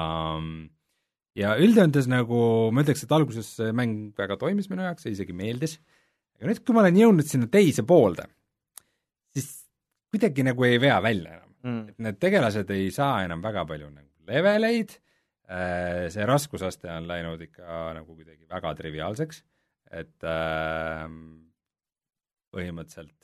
ja 1.38 1.54
üldjoontes 1.58 2.08
nagu 2.10 2.40
ma 2.74 2.84
ütleks, 2.84 3.04
et 3.04 3.14
alguses 3.14 3.50
see 3.58 3.74
mäng 3.76 4.12
väga 4.18 4.38
toimis 4.40 4.70
minu 4.70 4.86
jaoks 4.86 5.06
ja 5.06 5.14
isegi 5.14 5.36
meeldis, 5.36 5.78
aga 6.38 6.50
nüüd, 6.50 6.62
kui 6.64 6.76
ma 6.76 6.84
olen 6.84 7.00
jõudnud 7.00 7.28
sinna 7.28 7.48
teise 7.52 7.84
poolde, 7.88 8.28
siis 9.34 9.50
kuidagi 10.12 10.46
nagu 10.46 10.66
ei 10.68 10.80
vea 10.82 10.98
välja 11.04 11.36
enam. 11.36 11.44
Mm.. 11.58 11.80
et 11.90 12.04
need 12.06 12.18
tegelased 12.22 12.68
ei 12.70 12.90
saa 12.94 13.24
enam 13.26 13.42
väga 13.42 13.64
palju 13.66 13.88
nagu 13.90 14.28
leveleid, 14.30 14.92
äh, 15.50 16.06
see 16.14 16.26
raskusaste 16.28 16.90
on 16.94 17.08
läinud 17.10 17.42
ikka 17.48 17.80
nagu 17.96 18.14
kuidagi 18.14 18.46
väga 18.50 18.74
triviaalseks, 18.78 19.42
et 19.98 20.28
äh, 20.28 21.02
põhimõtteliselt 22.54 23.16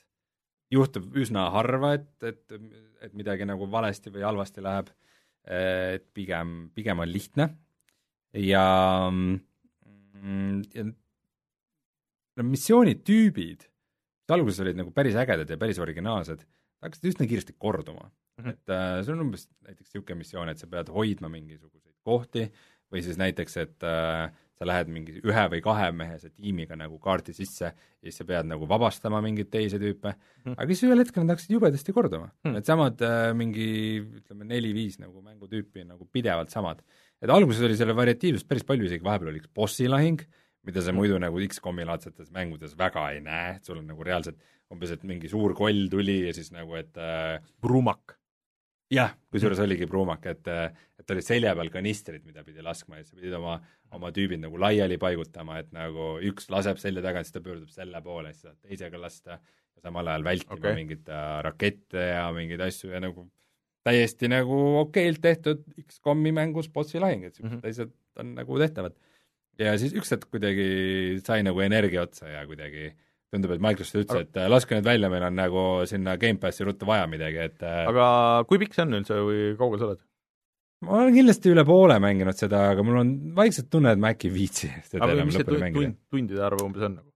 juhtub 0.74 1.14
üsna 1.22 1.46
harva, 1.54 1.94
et, 2.00 2.10
et, 2.26 2.58
et 3.06 3.14
midagi 3.14 3.46
nagu 3.46 3.68
valesti 3.70 4.10
või 4.10 4.26
halvasti 4.26 4.64
läheb 4.64 4.90
et 5.44 6.06
pigem, 6.16 6.70
pigem 6.74 7.02
on 7.04 7.10
lihtne. 7.10 7.48
Ja, 8.34 9.10
mm, 9.12 10.62
need 12.39 12.51
missioonitüübid, 12.51 13.64
mis 14.24 14.37
alguses 14.37 14.61
olid 14.64 14.78
nagu 14.80 14.93
päris 14.95 15.16
ägedad 15.20 15.51
ja 15.51 15.59
päris 15.61 15.80
originaalsed, 15.82 16.45
hakkasid 16.85 17.11
üsna 17.12 17.28
kiiresti 17.30 17.57
korduma 17.59 18.07
mm. 18.09 18.45
-hmm. 18.45 18.55
et 18.55 18.74
äh, 18.74 19.01
see 19.05 19.14
on 19.14 19.26
umbes 19.26 19.49
näiteks 19.66 19.91
niisugune 19.91 20.20
missioon, 20.22 20.49
et 20.53 20.59
sa 20.59 20.70
pead 20.70 20.93
hoidma 20.93 21.30
mingisuguseid 21.32 21.95
kohti 22.05 22.49
või 22.93 23.03
siis 23.03 23.18
näiteks, 23.18 23.57
et 23.62 23.87
äh, 23.87 24.30
sa 24.55 24.66
lähed 24.68 24.91
mingi 24.93 25.16
ühe 25.26 25.45
või 25.51 25.61
kahemehese 25.64 26.30
tiimiga 26.30 26.76
nagu 26.78 26.99
kaardi 27.03 27.35
sisse 27.35 27.66
ja 27.66 28.05
siis 28.05 28.20
sa 28.20 28.26
pead 28.28 28.47
nagu 28.47 28.68
vabastama 28.70 29.20
mingeid 29.24 29.51
teisi 29.51 29.80
tüüpe 29.82 30.12
mm., 30.14 30.55
aga 30.55 30.66
siis 30.70 30.85
ühel 30.87 31.03
hetkel 31.03 31.24
nad 31.24 31.35
hakkasid 31.35 31.57
jubedasti 31.57 31.95
korduma 31.97 32.28
mm.. 32.30 32.55
Needsamad 32.59 33.03
äh, 33.03 33.32
mingi 33.39 33.66
ütleme, 34.20 34.47
neli-viis 34.53 35.01
nagu 35.03 35.24
mängutüüpi 35.24 35.87
nagu 35.89 36.07
pidevalt 36.12 36.55
samad. 36.55 36.85
et 37.22 37.30
alguses 37.30 37.64
oli 37.66 37.78
selle 37.78 37.97
variatiivsust 37.97 38.49
päris 38.49 38.66
palju, 38.68 38.87
isegi 38.87 39.05
vahepeal 39.05 39.32
oli 39.32 39.43
üks 39.43 39.51
bossi 39.55 39.91
lahing, 39.91 40.22
mida 40.64 40.82
sa 40.82 40.92
muidu 40.96 41.18
nagu 41.20 41.40
X-komi 41.46 41.86
laadsetes 41.88 42.32
mängudes 42.34 42.76
väga 42.78 43.10
ei 43.12 43.22
näe, 43.24 43.56
et 43.58 43.64
sul 43.64 43.78
on 43.78 43.88
nagu 43.92 44.04
reaalselt 44.04 44.40
umbes, 44.72 44.94
et 44.94 45.02
mingi 45.04 45.28
suur 45.30 45.54
koll 45.54 45.88
tuli 45.92 46.24
ja 46.26 46.34
siis 46.36 46.50
nagu, 46.54 46.74
et 46.80 46.96
äh, 46.98 47.38
Brumak 47.60 48.16
jah, 48.92 49.14
kusjuures 49.32 49.60
oligi 49.64 49.86
pruumak, 49.90 50.26
et, 50.30 50.48
et 51.00 51.14
olid 51.14 51.26
selja 51.26 51.54
peal 51.56 51.70
kanistrid, 51.72 52.24
mida 52.26 52.44
pidi 52.46 52.64
laskma 52.64 53.00
ja 53.00 53.06
sa 53.06 53.16
pidid 53.16 53.36
oma, 53.38 53.56
oma 53.96 54.10
tüübid 54.14 54.42
nagu 54.42 54.58
laiali 54.60 54.98
paigutama, 55.00 55.58
et 55.62 55.70
nagu 55.74 56.14
üks 56.28 56.50
laseb 56.52 56.80
selja 56.82 57.04
tagant, 57.04 57.28
siis 57.28 57.36
ta 57.36 57.44
pöördub 57.44 57.72
selle 57.72 58.02
poole, 58.04 58.34
siis 58.34 58.48
saad 58.48 58.58
teisega 58.60 59.00
lasta 59.00 59.38
ja 59.38 59.86
samal 59.86 60.10
ajal 60.12 60.26
vältima 60.26 60.58
okay. 60.58 60.76
mingeid 60.78 61.08
äh, 61.08 61.38
rakette 61.46 62.10
ja 62.10 62.28
mingeid 62.36 62.62
asju 62.68 62.92
ja 62.92 63.02
nagu 63.04 63.26
täiesti 63.84 64.30
nagu 64.32 64.60
okeilt 64.80 65.20
tehtud 65.24 65.64
X-komi 65.84 66.32
mängus 66.32 66.70
bossi 66.72 67.02
lahing, 67.02 67.26
et 67.26 67.34
niisugused 67.34 67.50
mm 67.50 67.60
-hmm. 67.60 67.70
asjad 67.70 67.92
on 68.20 68.34
nagu 68.38 68.58
tehtavad. 68.58 68.94
Ja 69.61 69.74
siis 69.80 69.94
üks 69.96 70.12
hetk 70.14 70.28
kuidagi 70.32 70.68
sai 71.24 71.42
nagu 71.46 71.61
energia 71.64 72.05
otsa 72.07 72.30
ja 72.30 72.44
kuidagi 72.48 72.90
tundub, 73.34 73.55
et 73.55 73.62
Microsoft 73.62 74.00
ütles, 74.05 74.26
et 74.28 74.40
äh, 74.40 74.48
laske 74.50 74.76
nüüd 74.76 74.86
välja, 74.86 75.11
meil 75.12 75.26
on 75.26 75.38
nagu 75.38 75.62
sinna 75.90 76.16
Gamepassi 76.20 76.66
ruttu 76.66 76.88
vaja 76.88 77.07
midagi, 77.11 77.40
et 77.48 77.64
äh, 77.66 77.84
aga 77.90 78.09
kui 78.48 78.61
pikk 78.62 78.76
see 78.76 78.84
on 78.86 78.98
üldse 79.00 79.20
või 79.26 79.46
kaugel 79.61 79.80
sa 79.80 79.88
oled? 79.90 80.02
ma 80.84 81.00
olen 81.00 81.16
kindlasti 81.16 81.52
üle 81.55 81.64
poole 81.66 81.96
mänginud 82.02 82.38
seda, 82.38 82.66
aga 82.74 82.84
mul 82.86 83.00
on 83.00 83.12
vaikselt 83.36 83.70
tunne, 83.72 83.94
et 83.94 84.02
ma 84.02 84.12
äkki 84.14 84.30
ei 84.30 84.36
viitsi 84.36 84.70
seda 84.90 85.02
aga 85.07 85.18
enam 85.18 85.32
lõpuni 85.34 85.62
mängida. 85.66 85.94
tundide 86.14 86.46
arv 86.46 86.64
umbes 86.66 86.86
on 86.88 86.98
nagu? 87.00 87.11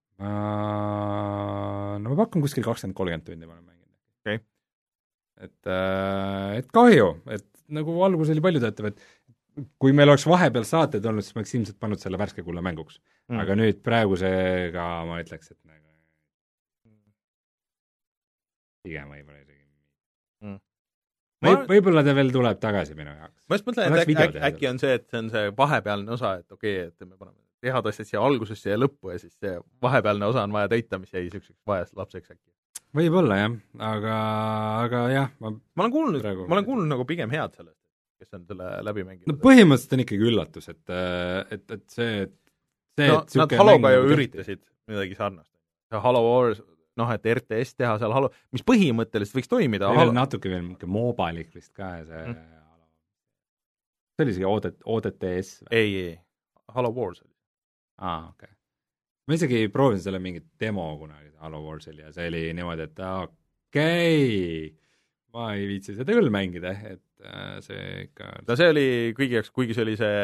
no 2.03 2.15
ma 2.15 2.21
pakun 2.25 2.43
kuskil 2.43 2.67
kakskümmend, 2.67 2.99
kolmkümmend 2.99 3.29
tundi 3.29 3.47
ma 3.47 3.55
olen 3.55 3.67
mänginud. 3.69 3.95
okei 4.23 4.41
okay.. 4.41 4.45
et, 5.47 5.61
äh, 5.71 6.59
et 6.63 6.75
kahju, 6.75 7.13
et 7.37 7.47
nagu 7.79 7.95
algus 8.07 8.33
oli 8.33 8.43
paljutöötav, 8.43 8.91
et 8.91 9.03
kui 9.79 9.95
meil 9.97 10.13
oleks 10.13 10.27
vahepeal 10.29 10.67
saated 10.69 11.05
olnud, 11.09 11.27
siis 11.27 11.37
ma 11.37 11.43
oleks 11.43 11.55
ilmselt 11.59 11.79
pannud 11.81 12.03
selle 12.03 12.21
värske 12.21 12.45
kulla 12.47 12.63
mänguks 12.65 13.01
mm.. 13.29 13.43
aga 13.43 13.59
nüüd 13.59 13.83
praegusega 13.85 14.87
ma 15.09 15.21
ütleks, 15.23 15.53
et 15.55 15.61
nagu 15.63 15.89
pigem 18.89 19.13
võib-olla 19.13 19.43
isegi 19.43 19.65
mm. 20.47 20.59
Ma... 21.39 21.53
Võib, 21.53 21.69
võib-olla 21.71 22.03
ta 22.03 22.15
veel 22.19 22.33
tuleb 22.35 22.59
tagasi 22.63 22.97
minu 22.99 23.13
jaoks. 23.13 23.45
ma 23.47 23.59
just 23.59 23.69
mõtlen, 23.69 23.93
et 23.95 24.03
äkki, 24.03 24.17
äkki, 24.25 24.41
äkki 24.49 24.71
on 24.73 24.81
see, 24.83 24.97
et 24.99 25.07
see 25.07 25.21
on 25.23 25.29
see 25.35 25.53
vahepealne 25.59 26.15
osa, 26.17 26.39
et 26.41 26.57
okei 26.57 26.81
okay,, 26.83 26.91
et 26.91 27.07
me 27.07 27.15
paneme 27.15 27.39
head 27.67 27.91
asjad 27.91 28.09
siia 28.09 28.23
algusesse 28.23 28.71
ja 28.71 28.79
lõppu 28.79 29.13
ja 29.13 29.19
siis 29.23 29.35
see 29.39 29.57
vahepealne 29.83 30.31
osa 30.31 30.45
on 30.47 30.55
vaja 30.55 30.71
täita, 30.75 31.01
mis 31.03 31.13
jäi 31.15 31.27
niisuguseks 31.27 31.59
vaeseks 31.67 31.99
lapseks 31.99 32.35
äkki. 32.35 32.51
võib-olla 32.99 33.39
jah, 33.43 33.57
aga, 33.91 34.19
aga 34.87 35.03
jah, 35.15 35.33
ma 35.43 35.53
ma 35.55 35.87
olen 35.87 35.95
kuulnud, 35.95 36.29
ma 36.45 36.59
olen 36.59 36.69
kuulnud 36.69 36.91
nagu 36.95 37.07
pigem 37.09 37.35
head 37.35 37.55
sellest, 37.59 37.78
kes 38.19 38.35
on 38.37 38.47
selle 38.49 38.71
läbi 38.87 39.05
mänginud. 39.07 39.31
no 39.31 39.37
põhimõtteliselt 39.43 39.95
on 39.97 40.05
ikkagi 40.05 40.29
üllatus, 40.31 40.69
et, 40.73 40.83
et, 41.55 41.65
et 41.77 41.85
see, 41.93 42.25
et 42.27 42.35
see, 42.99 43.11
no, 43.13 43.21
et 43.23 43.39
nad 43.43 43.55
Haloga 43.63 43.95
ju 43.95 44.03
üritasid 44.15 44.65
midagi 44.91 45.19
sarnast. 45.19 45.53
Halo 45.93 46.21
Wars, 46.27 46.61
noh, 47.01 47.11
et 47.15 47.27
RTS 47.33 47.79
teha 47.79 47.95
seal 48.03 48.15
Halo, 48.15 48.33
mis 48.55 48.65
põhimõtteliselt 48.67 49.39
võiks 49.39 49.51
toimida. 49.51 49.93
Halo... 49.95 50.15
natuke 50.17 50.51
veel 50.53 50.65
niisugune 50.67 50.95
moobalik 50.99 51.53
vist 51.55 51.73
ka 51.77 51.95
see 52.03 52.25
mm. 52.27 52.45
see 54.19 54.27
oli 54.27 54.35
isegi 54.37 54.49
ODT, 54.49 54.85
ODTS 54.97 55.55
või? 55.65 55.73
ei, 55.81 55.99
ei, 56.05 56.15
Halo 56.75 56.93
Wars 56.97 57.23
oli 57.23 57.35
aa, 58.03 58.29
okei 58.31 58.51
okay. 58.51 58.57
ma 59.27 59.39
isegi 59.39 59.65
proovisin 59.73 60.09
selle 60.09 60.23
mingit 60.23 60.49
demo 60.61 60.91
kunagi 61.01 61.29
Halo 61.43 61.63
Warsil 61.63 61.99
ja 62.03 62.13
see 62.15 62.29
oli 62.31 62.43
niimoodi, 62.57 62.89
et 62.89 63.03
okei 63.05 63.35
okay,, 63.71 64.73
ma 65.35 65.53
ei 65.55 65.69
viitsi 65.71 65.95
seda 65.95 66.17
küll 66.17 66.33
mängida, 66.35 66.75
et 66.91 67.03
äh, 67.25 67.59
see 67.65 67.85
ikka 68.09 68.33
no 68.47 68.59
see 68.59 68.73
oli 68.73 68.89
kõigi 69.19 69.39
jaoks, 69.39 69.55
kuigi 69.55 69.77
see 69.77 69.87
oli 69.87 69.97
see 70.01 70.19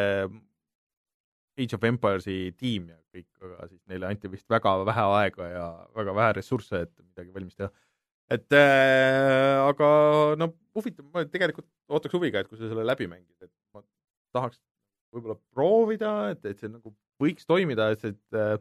Age 1.54 1.76
of 1.76 1.86
Empires'i 1.86 2.38
tiim 2.58 2.88
ja 2.90 2.98
kõik, 3.14 3.28
aga 3.46 3.68
siis 3.70 3.80
neile 3.90 4.08
anti 4.10 4.30
vist 4.32 4.46
väga 4.50 4.74
vähe 4.88 5.06
aega 5.20 5.48
ja 5.52 5.66
väga 5.94 6.14
vähe 6.16 6.36
ressursse, 6.40 6.84
et 6.86 6.92
midagi 6.98 7.34
valmis 7.34 7.58
teha. 7.58 7.70
et 8.34 8.56
äh, 8.58 9.60
aga 9.62 9.88
no 10.40 10.50
huvitav, 10.74 11.06
ma 11.14 11.22
tegelikult 11.30 11.68
ootaks 11.94 12.16
huviga, 12.16 12.42
et 12.42 12.50
kui 12.50 12.58
sa 12.58 12.66
selle 12.70 12.86
läbi 12.86 13.06
mängid, 13.10 13.36
et 13.44 13.52
ma 13.74 13.84
tahaks 14.34 14.58
võib-olla 15.14 15.38
proovida, 15.54 16.14
et, 16.34 16.42
et 16.50 16.58
see 16.58 16.72
nagu 16.72 16.94
võiks 17.22 17.46
toimida, 17.46 17.92
et 17.94 18.02
see 18.02 18.14
äh, 18.34 18.56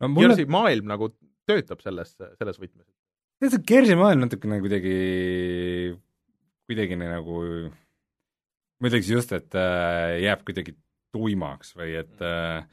no, 0.00 0.10
mulle... 0.10 0.34
Gersi 0.34 0.48
maailm 0.50 0.90
nagu 0.90 1.12
töötab 1.48 1.84
selles, 1.84 2.16
selles 2.18 2.58
võtmes. 2.58 2.88
see 3.44 3.62
Gersi 3.68 3.98
maailm 3.98 4.24
natukene 4.24 4.58
kuidagi, 4.64 4.96
kuidagi 6.68 6.98
nagu, 7.00 7.40
ma 8.80 8.90
ütleks 8.90 9.10
just, 9.12 9.34
et 9.36 9.54
äh, 9.58 10.20
jääb 10.24 10.44
kuidagi 10.46 10.76
tuimaks 11.14 11.74
või 11.78 11.94
et 12.00 12.24
äh, 12.24 12.64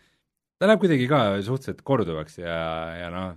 ta 0.57 0.69
läheb 0.69 0.81
kuidagi 0.83 1.07
ka 1.11 1.21
suhteliselt 1.45 1.83
korduvaks 1.85 2.39
ja, 2.41 2.57
ja 2.97 3.11
noh, 3.13 3.35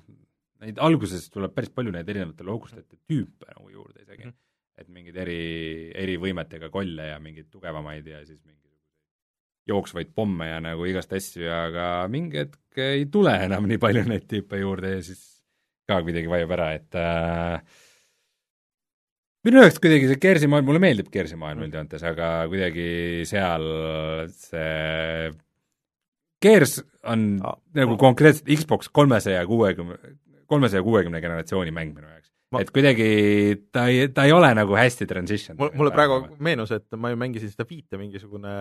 neid 0.65 0.81
alguses 0.83 1.29
tuleb 1.33 1.55
päris 1.57 1.73
palju 1.75 1.93
neid 1.95 2.09
erinevate 2.09 2.47
loogustajate 2.47 3.01
tüüpe 3.05 3.51
nagu 3.51 3.71
juurde 3.73 4.05
isegi 4.05 4.29
mm., 4.29 4.41
et 4.75 4.89
mingeid 4.91 5.19
eri, 5.23 5.41
erivõimetega 6.03 6.67
kolle 6.75 7.13
ja 7.13 7.21
mingeid 7.23 7.47
tugevamaid 7.53 8.09
ja 8.11 8.25
siis 8.27 8.41
mingi 8.43 8.65
jooksvaid 9.71 10.11
pomme 10.17 10.49
ja 10.49 10.59
nagu 10.61 10.85
igast 10.89 11.13
asju, 11.15 11.47
aga 11.49 11.87
mingi 12.11 12.43
hetk 12.43 12.81
ei 12.83 13.07
tule 13.13 13.33
enam 13.47 13.69
nii 13.71 13.81
palju 13.81 14.03
neid 14.09 14.27
tüüpe 14.31 14.59
juurde 14.61 14.97
ja 14.97 15.05
siis 15.07 15.23
ka 15.89 16.01
kuidagi 16.05 16.31
vajub 16.33 16.53
ära, 16.57 16.73
et 16.77 16.99
äh, 16.99 17.81
minu 19.45 19.63
jaoks 19.63 19.81
kuidagi 19.83 20.11
see 20.11 20.21
Kersi 20.23 20.51
maailm, 20.51 20.69
mulle 20.71 20.83
meeldib 20.83 21.11
Kersi 21.13 21.39
maailm 21.41 21.67
üldjoontes, 21.67 22.05
aga 22.09 22.35
kuidagi 22.53 22.87
seal 23.29 23.67
see 24.35 25.33
Gears 26.45 26.79
on 27.09 27.27
ah, 27.45 27.57
nagu 27.77 27.97
konkreetselt 28.01 28.51
Xbox 28.61 28.91
kolmesaja 28.93 29.45
kuuekümne, 29.49 29.99
kolmesaja 30.51 30.85
kuuekümne 30.85 31.21
generatsiooni 31.25 31.73
mäng 31.75 31.97
minu 31.97 32.09
jaoks 32.09 32.31
ma.... 32.55 32.63
et 32.65 32.73
kuidagi 32.75 33.09
ta 33.75 33.89
ei, 33.91 34.09
ta 34.15 34.27
ei 34.29 34.35
ole 34.37 34.51
nagu 34.57 34.77
hästi 34.79 35.09
transition. 35.11 35.61
mulle 35.61 35.93
praegu 35.95 36.25
meenus, 36.45 36.73
et 36.77 36.89
ma 37.01 37.13
ju 37.13 37.21
mängisin 37.21 37.53
seda 37.53 37.69
viite 37.69 38.01
mingisugune 38.01 38.55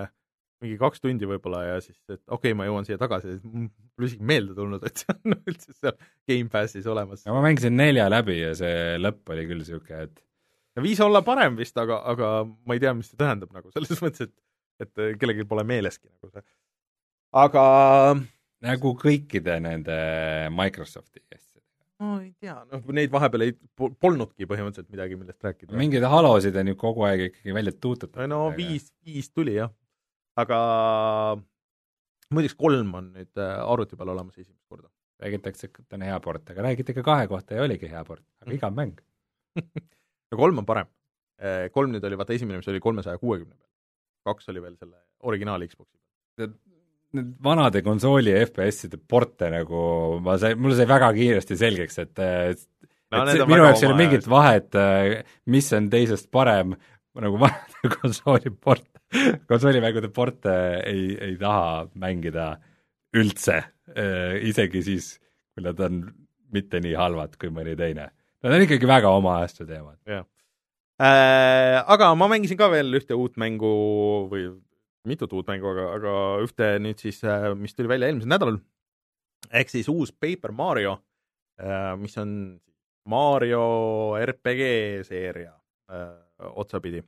mingi 0.63 0.77
kaks 0.79 1.03
tundi 1.03 1.27
võib-olla 1.27 1.63
ja 1.65 1.79
siis, 1.83 1.97
et 2.07 2.21
okei 2.27 2.51
okay,, 2.51 2.57
ma 2.57 2.67
jõuan 2.69 2.85
siia 2.87 2.95
tagasi, 2.99 3.35
mul 3.43 4.07
isegi 4.07 4.23
meelde 4.27 4.55
tulnud, 4.55 4.83
et 4.87 5.01
see 5.01 5.15
on 5.15 5.35
üldse 5.51 5.75
seal 5.75 5.97
Gamepassis 6.29 6.87
olemas. 6.91 7.25
ma 7.27 7.43
mängisin 7.43 7.75
nelja 7.79 8.07
läbi 8.11 8.39
ja 8.39 8.53
see 8.57 8.95
lõpp 9.01 9.33
oli 9.35 9.47
küll 9.49 9.63
niisugune, 9.63 10.07
et 10.07 10.23
viis 10.81 10.99
olla 11.03 11.21
parem 11.21 11.57
vist, 11.59 11.77
aga, 11.77 11.99
aga 12.09 12.33
ma 12.45 12.77
ei 12.77 12.81
tea, 12.81 12.93
mis 12.97 13.11
see 13.11 13.19
tähendab 13.19 13.53
nagu 13.53 13.71
selles 13.75 14.01
mõttes, 14.01 14.29
et 14.29 14.39
et 14.83 15.19
kellelgi 15.21 15.45
pole 15.45 15.63
meeleski 15.69 16.09
nagu 16.09 16.31
see. 16.33 16.45
aga 17.43 17.65
nagu 18.63 18.93
kõikide 18.97 19.59
nende 19.61 19.97
Microsofti 20.55 21.21
asjadega. 21.29 21.85
no 22.01 22.17
ei 22.23 22.33
tea, 22.41 22.57
noh 22.71 22.89
neid 22.97 23.13
vahepeal 23.13 23.45
ei, 23.45 23.55
polnudki 23.77 24.49
põhimõtteliselt 24.49 24.89
midagi, 24.95 25.19
millest 25.19 25.45
rääkida. 25.45 25.77
mingeid 25.77 26.09
halosid 26.09 26.57
on 26.57 26.73
ju 26.73 26.79
kogu 26.79 27.05
aeg 27.09 27.27
ikkagi 27.29 27.55
välja 27.59 27.77
tuutatud. 27.77 28.25
no 28.33 28.47
viis, 28.57 28.89
viis 29.05 29.29
tuli 29.29 29.59
jah 29.59 29.71
aga 30.39 30.59
muideks 32.33 32.57
kolm 32.57 32.93
on 32.97 33.09
nüüd 33.17 33.41
äh, 33.41 33.55
arvuti 33.61 33.97
peal 33.99 34.13
olemas 34.15 34.37
esimest 34.37 34.65
korda. 34.69 34.89
räägitakse, 35.23 35.69
et 35.69 35.93
on 35.95 36.01
hea 36.03 36.15
port, 36.19 36.49
aga 36.51 36.63
räägiti 36.65 36.93
ka 36.97 37.03
kahe 37.05 37.27
kohta 37.31 37.55
ja 37.55 37.63
oligi 37.63 37.87
hea 37.87 38.01
port, 38.03 38.25
aga 38.41 38.49
mm. 38.49 38.55
igav 38.57 38.73
mäng 38.75 38.97
no 40.33 40.39
kolm 40.39 40.61
on 40.63 40.67
parem. 40.67 40.89
Äh, 41.43 41.67
kolm 41.73 41.93
nüüd 41.93 42.03
oli, 42.07 42.17
vaata 42.19 42.35
esimene, 42.35 42.59
mis 42.61 42.69
oli 42.71 42.81
kolmesaja 42.83 43.21
kuuekümne 43.21 43.53
peal. 43.55 43.69
kaks 44.33 44.49
oli 44.53 44.61
veel 44.63 44.77
selle 44.79 44.97
originaal 45.29 45.65
Xbox'i 45.67 45.97
peal. 45.97 46.53
Need 47.13 47.33
vanade 47.45 47.83
konsooli 47.85 48.33
FPS-ide 48.39 48.97
porte 48.97 49.51
nagu 49.53 49.83
ma 50.25 50.39
sain, 50.41 50.57
mulle 50.57 50.77
sai 50.79 50.87
väga 50.89 51.11
kiiresti 51.13 51.57
selgeks, 51.59 51.99
et 52.01 52.17
no, 52.17 53.19
et 53.19 53.35
see, 53.35 53.45
minu 53.45 53.67
jaoks 53.67 53.83
ei 53.83 53.89
ole 53.91 53.99
mingit 53.99 54.25
vahet, 54.29 54.73
äh, 54.79 55.19
mis 55.53 55.69
on 55.77 55.91
teisest 55.93 56.31
parem, 56.33 56.73
nagu 57.21 57.37
vanade 57.45 57.93
konsooli 57.99 58.53
port 58.57 58.89
konsolimängude 59.47 60.09
porte 60.09 60.53
ei, 60.89 61.13
ei 61.21 61.37
taha 61.37 61.85
mängida 61.99 62.47
üldse, 63.17 63.59
äh, 63.93 64.39
isegi 64.49 64.81
siis, 64.85 65.13
kui 65.53 65.65
nad 65.65 65.79
on 65.85 66.03
mitte 66.53 66.81
nii 66.81 66.95
halvad 66.97 67.37
kui 67.41 67.51
mõni 67.53 67.75
teine. 67.77 68.09
Nad 68.43 68.57
on 68.57 68.65
ikkagi 68.65 68.89
väga 68.89 69.11
oma 69.15 69.39
ajastu 69.41 69.67
teemad. 69.69 69.97
jah 70.09 70.25
äh,. 70.99 71.79
Aga 71.87 72.13
ma 72.15 72.29
mängisin 72.31 72.59
ka 72.59 72.69
veel 72.71 72.93
ühte 72.99 73.15
uut 73.17 73.37
mängu 73.41 73.73
või 74.31 74.49
mitut 75.07 75.33
uut 75.33 75.47
mängu, 75.47 75.71
aga, 75.73 75.87
aga 75.97 76.17
ühte 76.43 76.75
nüüd 76.83 77.01
siis, 77.01 77.23
äh, 77.23 77.51
mis 77.59 77.75
tuli 77.75 77.91
välja 77.91 78.07
eelmisel 78.07 78.31
nädalal, 78.31 78.59
ehk 79.51 79.73
siis 79.73 79.89
uus 79.91 80.13
Paper 80.13 80.53
Mario, 80.55 80.99
äh, 81.59 81.95
mis 81.99 82.15
on 82.21 82.59
Mario 83.09 83.63
RPG 84.21 85.03
seeria 85.09 85.51
otsapidi 86.55 87.03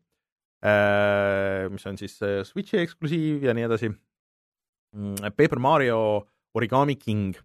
Äh, 0.66 1.70
mis 1.70 1.86
on 1.86 1.98
siis 2.00 2.16
Switchi 2.48 2.80
eksklusiiv 2.82 3.44
ja 3.46 3.54
nii 3.54 3.68
edasi. 3.68 3.92
Mm, 4.96 5.34
Paper 5.38 5.60
Mario 5.62 6.00
Origami 6.58 6.96
King. 6.96 7.36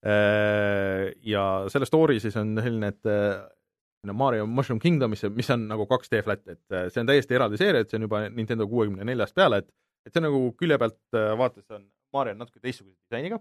Äh, 0.00 1.10
ja 1.28 1.44
selle 1.72 1.88
story 1.88 2.20
siis 2.22 2.36
on 2.40 2.54
selline, 2.56 2.92
et 2.94 4.12
Mario 4.16 4.46
Mushroom 4.48 4.80
Kingdom, 4.80 5.12
mis, 5.12 5.50
on 5.52 5.66
nagu 5.68 5.84
2D 5.90 6.22
flat, 6.24 6.42
et 6.48 6.92
see 6.92 7.02
on 7.02 7.10
täiesti 7.10 7.36
eraldi 7.36 7.60
seeria, 7.60 7.84
et 7.84 7.92
see 7.92 8.00
on 8.00 8.06
juba 8.08 8.22
Nintendo 8.32 8.64
kuuekümne 8.70 9.04
neljast 9.04 9.36
peale, 9.36 9.60
et 9.60 9.70
et 10.08 10.14
see 10.14 10.22
on 10.22 10.30
nagu 10.30 10.38
külje 10.56 10.78
pealt 10.80 11.16
vaadates 11.36 11.76
on 11.76 11.82
Mario 12.16 12.32
on 12.32 12.40
natuke 12.40 12.62
teistsuguse 12.64 12.96
disainiga. 13.04 13.36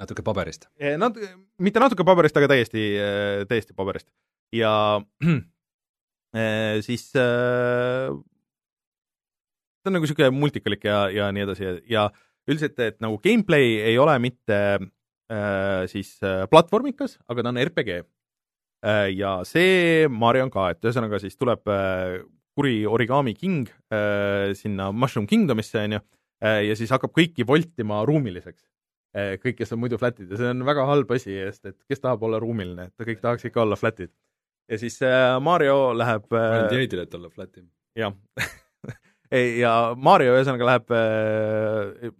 natuke 0.00 0.24
paberist? 0.24 0.64
Nat-, 0.96 1.20
mitte 1.60 1.82
natuke 1.82 2.06
paberist, 2.08 2.40
aga 2.40 2.48
täiesti, 2.54 2.86
täiesti 3.50 3.76
paberist 3.76 4.08
ja 4.52 5.00
äh, 6.36 6.80
siis 6.82 7.12
äh, 7.16 8.10
ta 9.80 9.90
on 9.90 9.96
nagu 9.96 10.04
niisugune 10.04 10.30
multikalik 10.34 10.84
ja, 10.84 11.04
ja 11.14 11.30
nii 11.32 11.46
edasi 11.46 11.64
ja, 11.64 11.76
ja 11.90 12.08
üldiselt, 12.50 12.78
et 12.82 12.98
nagu 13.02 13.20
gameplay 13.22 13.78
ei 13.92 13.98
ole 14.00 14.16
mitte 14.22 14.58
äh, 14.78 15.86
siis 15.90 16.16
äh, 16.26 16.44
platvormikas, 16.50 17.18
aga 17.30 17.44
ta 17.44 17.52
on 17.52 17.60
RPG 17.62 18.00
äh,. 18.00 19.08
ja 19.16 19.40
see 19.48 20.08
Mario 20.08 20.48
on 20.48 20.54
ka, 20.54 20.70
et 20.74 20.84
ühesõnaga 20.84 21.20
siis 21.22 21.38
tuleb 21.40 21.68
äh, 21.70 22.20
kuri 22.58 22.82
origami 22.86 23.34
king 23.38 23.68
äh, 23.92 24.50
sinna 24.58 24.90
Mushroom 24.92 25.28
Kingdomisse, 25.30 25.84
on 25.86 25.98
ju, 25.98 26.02
äh, 26.44 26.64
ja 26.68 26.76
siis 26.78 26.92
hakkab 26.92 27.14
kõiki 27.16 27.46
voltima 27.46 28.02
ruumiliseks 28.08 28.64
äh,. 29.16 29.36
kõik, 29.42 29.60
kes 29.62 29.76
on 29.76 29.84
muidu 29.84 30.00
flat'id 30.00 30.32
ja 30.32 30.40
see 30.40 30.50
on 30.54 30.66
väga 30.66 30.88
halb 30.90 31.14
asi, 31.16 31.38
sest 31.50 31.72
et 31.72 31.78
kes 31.88 32.02
tahab 32.02 32.26
olla 32.26 32.42
ruumiline, 32.42 32.90
et 32.90 33.08
kõik 33.12 33.22
tahaks 33.22 33.48
ikka 33.48 33.64
olla 33.66 33.78
flat'id 33.78 34.12
ja 34.70 34.78
siis 34.78 35.00
äh, 35.02 35.40
Mario 35.42 35.92
läheb 35.98 36.32
äh, 36.32 36.48
ainult 36.56 36.74
Jade'il, 36.76 37.04
et 37.04 37.14
olla 37.14 37.30
flat'im. 37.30 37.66
jah 37.98 38.14
ja 39.62 39.74
Mario 39.96 40.36
ühesõnaga 40.36 40.68
läheb 40.72 40.94
äh, 40.94 42.12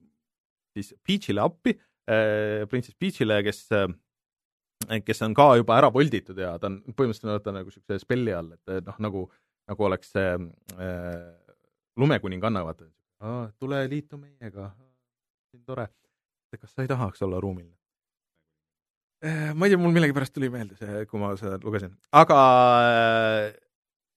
siis 0.81 0.97
Peach'ile 1.07 1.45
appi 1.45 1.77
äh,, 1.77 2.67
printsess 2.71 2.99
Peach'ile, 2.99 3.43
kes 3.47 3.67
äh, 3.77 3.89
kes 5.05 5.23
on 5.27 5.35
ka 5.37 5.53
juba 5.61 5.77
ära 5.79 5.91
volditud 5.93 6.39
ja 6.41 6.55
ta 6.59 6.71
on 6.71 6.81
põhimõtteliselt 6.89 7.35
vaata 7.35 7.55
nagu 7.55 7.69
niisuguse 7.71 8.01
spelli 8.03 8.33
all, 8.35 8.55
et 8.57 8.87
noh, 8.87 8.97
nagu, 9.05 9.25
nagu 9.71 9.87
oleks 9.87 10.15
see 10.15 10.31
äh, 10.81 11.19
lumekuninganna, 12.01 12.65
vaata, 12.65 12.89
tule 13.61 13.83
liitu 13.91 14.19
meiega, 14.19 14.71
siin 15.51 15.65
tore. 15.67 15.91
kas 16.57 16.73
sa 16.75 16.83
ei 16.83 16.91
tahaks 16.91 17.23
olla 17.23 17.41
ruumiline? 17.41 17.77
Äh, 19.23 19.53
ma 19.55 19.67
ei 19.67 19.75
tea, 19.75 19.79
mul 19.79 19.93
millegipärast 19.93 20.33
tuli 20.33 20.49
meelde 20.51 20.79
see, 20.79 21.05
kui 21.11 21.21
ma 21.21 21.35
seda 21.37 21.59
lugesin, 21.63 21.93
aga 22.17 22.39
äh, 22.89 23.51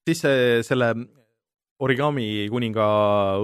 siis 0.08 0.24
see, 0.24 0.62
selle 0.64 0.94
origami 1.84 2.48
kuninga 2.48 2.86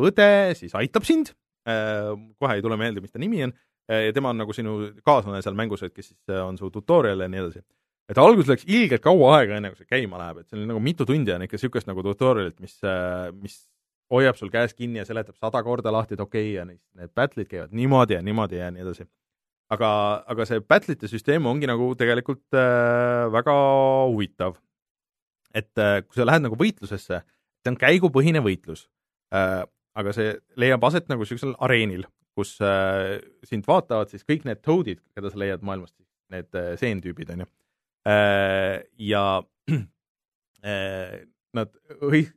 õde 0.00 0.30
siis 0.56 0.72
aitab 0.78 1.04
sind, 1.04 1.34
äh, 1.34 1.49
kohe 1.64 2.54
ei 2.56 2.62
tule 2.64 2.76
meelde, 2.80 3.02
mis 3.04 3.12
ta 3.12 3.20
nimi 3.20 3.44
on, 3.44 3.52
ja 3.90 4.14
tema 4.16 4.30
on 4.32 4.40
nagu 4.40 4.54
sinu 4.56 4.78
kaaslane 5.04 5.42
seal 5.44 5.58
mängus, 5.58 5.82
et 5.84 5.94
kes 5.94 6.12
siis 6.12 6.40
on 6.40 6.58
su 6.58 6.70
tutorial 6.72 7.20
ja 7.20 7.28
nii 7.28 7.42
edasi. 7.42 7.62
et 8.11 8.18
alguses 8.18 8.48
läks 8.50 8.64
ilgelt 8.66 9.02
kaua 9.04 9.36
aega, 9.38 9.58
enne 9.61 9.70
kui 9.70 9.82
see 9.82 9.90
käima 9.90 10.18
läheb, 10.18 10.40
et 10.40 10.48
see 10.48 10.58
on 10.58 10.66
nagu 10.72 10.80
mitu 10.82 11.06
tundi 11.06 11.34
on 11.34 11.44
ikka 11.46 11.58
niisugust 11.58 11.90
nagu 11.90 12.02
tutorial'it, 12.06 12.56
mis, 12.62 12.78
mis 13.38 13.61
hoiab 14.11 14.38
sul 14.38 14.50
käes 14.50 14.74
kinni 14.74 15.00
ja 15.00 15.06
seletab 15.06 15.38
sada 15.38 15.62
korda 15.66 15.92
lahti, 15.94 16.16
et 16.16 16.22
okei 16.22 16.48
okay, 16.48 16.54
ja 16.58 16.66
need, 16.66 16.80
need 16.98 17.12
battle'id 17.16 17.50
käivad 17.50 17.74
niimoodi 17.76 18.16
ja 18.16 18.22
niimoodi 18.26 18.58
ja 18.58 18.70
nii 18.74 18.84
edasi. 18.84 19.06
aga, 19.70 19.90
aga 20.26 20.46
see 20.48 20.62
battle'ite 20.72 21.11
süsteem 21.11 21.46
ongi 21.46 21.68
nagu 21.70 21.92
tegelikult 21.98 22.58
äh, 22.58 23.28
väga 23.32 23.56
huvitav. 24.11 24.58
et 25.54 25.70
äh, 25.78 26.00
kui 26.06 26.18
sa 26.18 26.26
lähed 26.26 26.46
nagu 26.46 26.58
võitlusesse, 26.58 27.22
see 27.62 27.70
on 27.70 27.78
käigupõhine 27.78 28.42
võitlus 28.42 28.88
äh,, 29.34 29.62
aga 29.99 30.14
see 30.14 30.34
leiab 30.61 30.84
aset 30.86 31.09
nagu 31.11 31.24
niisugusel 31.24 31.57
areenil, 31.62 32.07
kus 32.38 32.57
äh, 32.62 33.18
sind 33.47 33.66
vaatavad 33.68 34.12
siis 34.12 34.26
kõik 34.26 34.47
need 34.49 34.62
toad'id, 34.64 35.01
keda 35.16 35.32
sa 35.32 35.41
leiad 35.43 35.64
maailmast, 35.66 35.97
need 36.34 36.55
äh, 36.59 36.74
seentüübid, 36.80 37.32
on 37.34 37.45
ju 37.45 37.49
äh,. 38.11 38.84
ja 39.11 39.24
äh, 40.70 41.16
nad 41.57 41.74
õi-, 41.99 42.28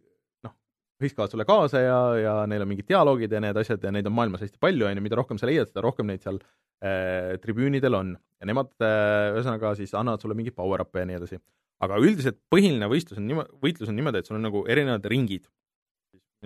hõiskavad 1.03 1.33
sulle 1.33 1.45
kaasa 1.47 1.81
ja, 1.83 1.99
ja 2.19 2.33
neil 2.49 2.63
on 2.65 2.71
mingid 2.71 2.87
dialoogid 2.89 3.31
ja 3.33 3.41
need 3.43 3.57
asjad 3.59 3.83
ja 3.83 3.91
neid 3.93 4.07
on 4.09 4.15
maailmas 4.17 4.43
hästi 4.45 4.61
palju, 4.61 4.87
on 4.87 4.99
ju, 4.99 5.05
mida 5.05 5.19
rohkem 5.19 5.39
sa 5.41 5.49
leiad, 5.49 5.69
seda 5.71 5.83
rohkem 5.85 6.09
neid 6.09 6.23
seal 6.23 6.39
äh, 6.39 7.35
tribüünidel 7.43 7.97
on. 7.99 8.15
ja 8.39 8.49
nemad 8.49 8.71
äh, 8.83 9.33
ühesõnaga 9.35 9.75
siis 9.79 9.93
annavad 9.97 10.23
sulle 10.23 10.37
mingeid 10.37 10.55
power-up'e 10.57 11.03
ja 11.03 11.09
nii 11.09 11.19
edasi. 11.19 11.39
aga 11.83 11.99
üldiselt 12.01 12.39
põhiline 12.51 12.87
võistlus 12.91 13.19
on 13.19 13.27
niimoodi, 13.29 13.55
võitlus 13.63 13.91
on 13.91 13.97
niimoodi, 13.99 14.21
et 14.21 14.29
sul 14.29 14.39
on 14.39 14.45
nagu 14.47 14.63
erinevad 14.71 15.05
ringid, 15.11 15.49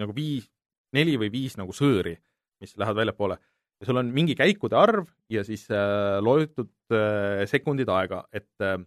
nagu 0.01 0.16
viis, 0.18 0.47
neli 0.95 1.17
või 1.19 1.31
viis 1.33 1.57
nagu 1.59 1.73
sõõri, 1.75 2.15
mis 2.61 2.75
lähevad 2.77 3.03
väljapoole. 3.03 3.38
ja 3.79 3.85
sul 3.85 3.97
on 3.97 4.07
mingi 4.13 4.35
käikude 4.35 4.75
arv 4.75 5.07
ja 5.29 5.43
siis 5.43 5.67
äh, 5.71 6.17
loetud 6.21 6.71
äh, 6.91 7.45
sekundid 7.45 7.89
aega, 7.89 8.23
et 8.33 8.49
äh, 8.61 8.79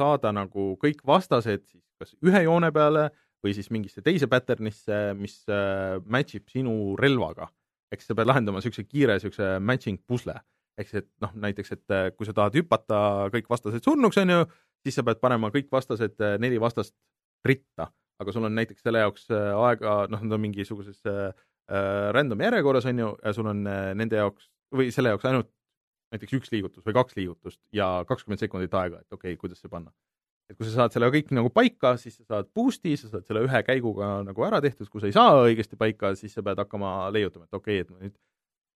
saada 0.00 0.32
nagu 0.32 0.72
kõik 0.82 1.04
vastased 1.06 1.66
siis 1.68 1.84
kas 2.02 2.16
ühe 2.26 2.42
joone 2.46 2.72
peale 2.74 3.10
või 3.42 3.54
siis 3.56 3.70
mingisse 3.74 4.02
teise 4.04 4.28
pattern'isse, 4.30 4.98
mis 5.18 5.42
äh, 5.50 5.98
match 6.06 6.38
ib 6.38 6.50
sinu 6.52 6.96
relvaga. 6.98 7.50
eks 7.92 8.06
sa 8.08 8.14
pead 8.16 8.30
lahendama 8.30 8.60
niisuguse 8.60 8.86
kiire 8.88 9.18
niisuguse 9.18 9.58
matching 9.60 10.00
pusle. 10.06 10.34
siis, 10.80 10.94
et 11.02 11.08
noh, 11.20 11.32
näiteks, 11.46 11.72
et 11.72 11.94
äh, 11.94 12.10
kui 12.16 12.26
sa 12.26 12.32
tahad 12.32 12.54
hüpata 12.56 13.28
kõik 13.34 13.50
vastased 13.50 13.84
surnuks, 13.84 14.18
on 14.18 14.30
ju, 14.30 14.44
siis 14.82 14.96
sa 14.98 15.04
pead 15.06 15.20
panema 15.20 15.50
kõik 15.52 15.68
vastased, 15.70 16.16
äh, 16.20 16.38
neli 16.40 16.60
vastast 16.60 16.94
ritta, 17.44 17.90
aga 18.22 18.34
sul 18.34 18.46
on 18.48 18.54
näiteks 18.58 18.84
selle 18.84 19.02
jaoks 19.02 19.28
aega, 19.32 19.96
noh, 20.12 20.22
nad 20.22 20.38
on 20.38 20.44
mingisuguses 20.46 21.02
äh, 21.10 21.32
random 22.16 22.42
järjekorras, 22.46 22.88
on 22.90 23.02
ju, 23.04 23.10
ja 23.22 23.34
sul 23.36 23.50
on 23.52 23.66
äh, 23.70 23.90
nende 23.98 24.20
jaoks 24.20 24.48
või 24.72 24.88
selle 24.94 25.12
jaoks 25.12 25.28
ainult 25.28 25.50
näiteks 26.12 26.38
üks 26.38 26.52
liigutus 26.52 26.84
või 26.86 26.96
kaks 26.96 27.18
liigutust 27.18 27.60
ja 27.76 27.90
kakskümmend 28.08 28.42
sekundit 28.42 28.74
aega, 28.76 29.02
et 29.02 29.14
okei 29.14 29.34
okay,, 29.34 29.40
kuidas 29.40 29.62
see 29.62 29.72
panna 29.72 29.92
et 30.50 30.58
kui 30.58 30.66
sa 30.68 30.74
saad 30.74 30.92
selle 30.92 31.08
kõik 31.12 31.30
nagu 31.32 31.48
paika, 31.54 31.94
siis 32.00 32.18
sa 32.18 32.26
saad 32.26 32.50
boost'i, 32.52 32.92
sa 33.00 33.08
saad 33.08 33.24
selle 33.28 33.44
ühe 33.46 33.62
käiguga 33.64 34.18
nagu 34.26 34.44
ära 34.44 34.60
tehtud, 34.60 34.90
kui 34.92 35.00
sa 35.00 35.08
ei 35.08 35.14
saa 35.16 35.38
õigesti 35.46 35.78
paika, 35.80 36.12
siis 36.18 36.34
sa 36.36 36.44
pead 36.44 36.60
hakkama 36.60 37.08
leiutama, 37.14 37.48
et 37.48 37.56
okei 37.56 37.80
okay,, 37.80 37.86
et 37.86 38.04
nüüd 38.10 38.18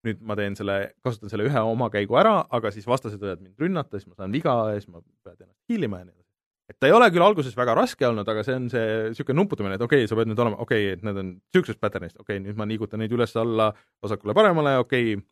nüüd 0.05 0.20
ma 0.28 0.36
teen 0.38 0.57
selle, 0.59 0.76
kasutan 1.05 1.32
selle 1.32 1.47
ühe 1.49 1.61
oma 1.64 1.88
käigu 1.92 2.18
ära, 2.20 2.42
aga 2.53 2.72
siis 2.74 2.86
vastased 2.88 3.22
võivad 3.22 3.40
mind 3.40 3.62
rünnata, 3.62 3.97
siis 3.97 4.11
ma 4.11 4.18
saan 4.18 4.34
viga 4.34 4.53
ja 4.68 4.76
siis 4.76 4.90
ma 4.92 5.01
pean 5.24 5.38
ennast 5.38 5.72
hiilima 5.72 6.03
ja 6.03 6.09
nii 6.09 6.12
edasi. 6.14 6.23
Et 6.70 6.78
ta 6.80 6.88
ei 6.88 6.94
ole 6.96 7.10
küll 7.12 7.24
alguses 7.24 7.56
väga 7.56 7.74
raske 7.76 8.06
olnud, 8.08 8.28
aga 8.30 8.44
see 8.46 8.56
on 8.56 8.70
see 8.72 8.84
niisugune 9.10 9.42
nuputamine, 9.42 9.76
et 9.76 9.84
okei 9.84 10.04
okay,, 10.04 10.10
sa 10.10 10.16
pead 10.18 10.30
nüüd 10.30 10.40
olema, 10.40 10.60
okei 10.64 10.86
okay,, 10.86 10.96
et 10.96 11.04
need 11.06 11.20
on 11.20 11.30
niisugusest 11.36 11.80
pattern'ist, 11.82 12.16
okei 12.20 12.38
okay,, 12.38 12.44
nüüd 12.46 12.60
ma 12.60 12.66
liigutan 12.70 13.02
neid 13.04 13.12
üles-alla, 13.12 13.70
vasakule-paremale, 14.04 14.78
okei 14.84 15.14
okay,, 15.14 15.24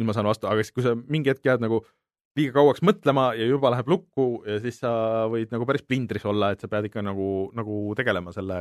nüüd 0.00 0.08
ma 0.08 0.16
saan 0.16 0.28
vastu, 0.30 0.48
aga 0.50 0.64
siis, 0.64 0.74
kui 0.74 0.86
sa 0.86 0.96
mingi 0.98 1.30
hetk 1.30 1.46
jääd 1.46 1.62
nagu 1.62 1.82
liiga 2.38 2.54
kauaks 2.58 2.82
mõtlema 2.86 3.30
ja 3.38 3.46
juba 3.48 3.72
läheb 3.74 3.90
lukku 3.90 4.26
ja 4.46 4.58
siis 4.62 4.78
sa 4.82 4.90
võid 5.30 5.50
nagu 5.54 5.66
päris 5.68 5.86
plindris 5.86 6.26
olla, 6.30 6.52
et 6.54 6.62
sa 6.62 6.70
pead 6.70 6.90
ikka 6.90 7.02
nagu, 7.06 7.50
nagu 7.58 7.80
tegelema 7.98 8.34
selle 8.34 8.60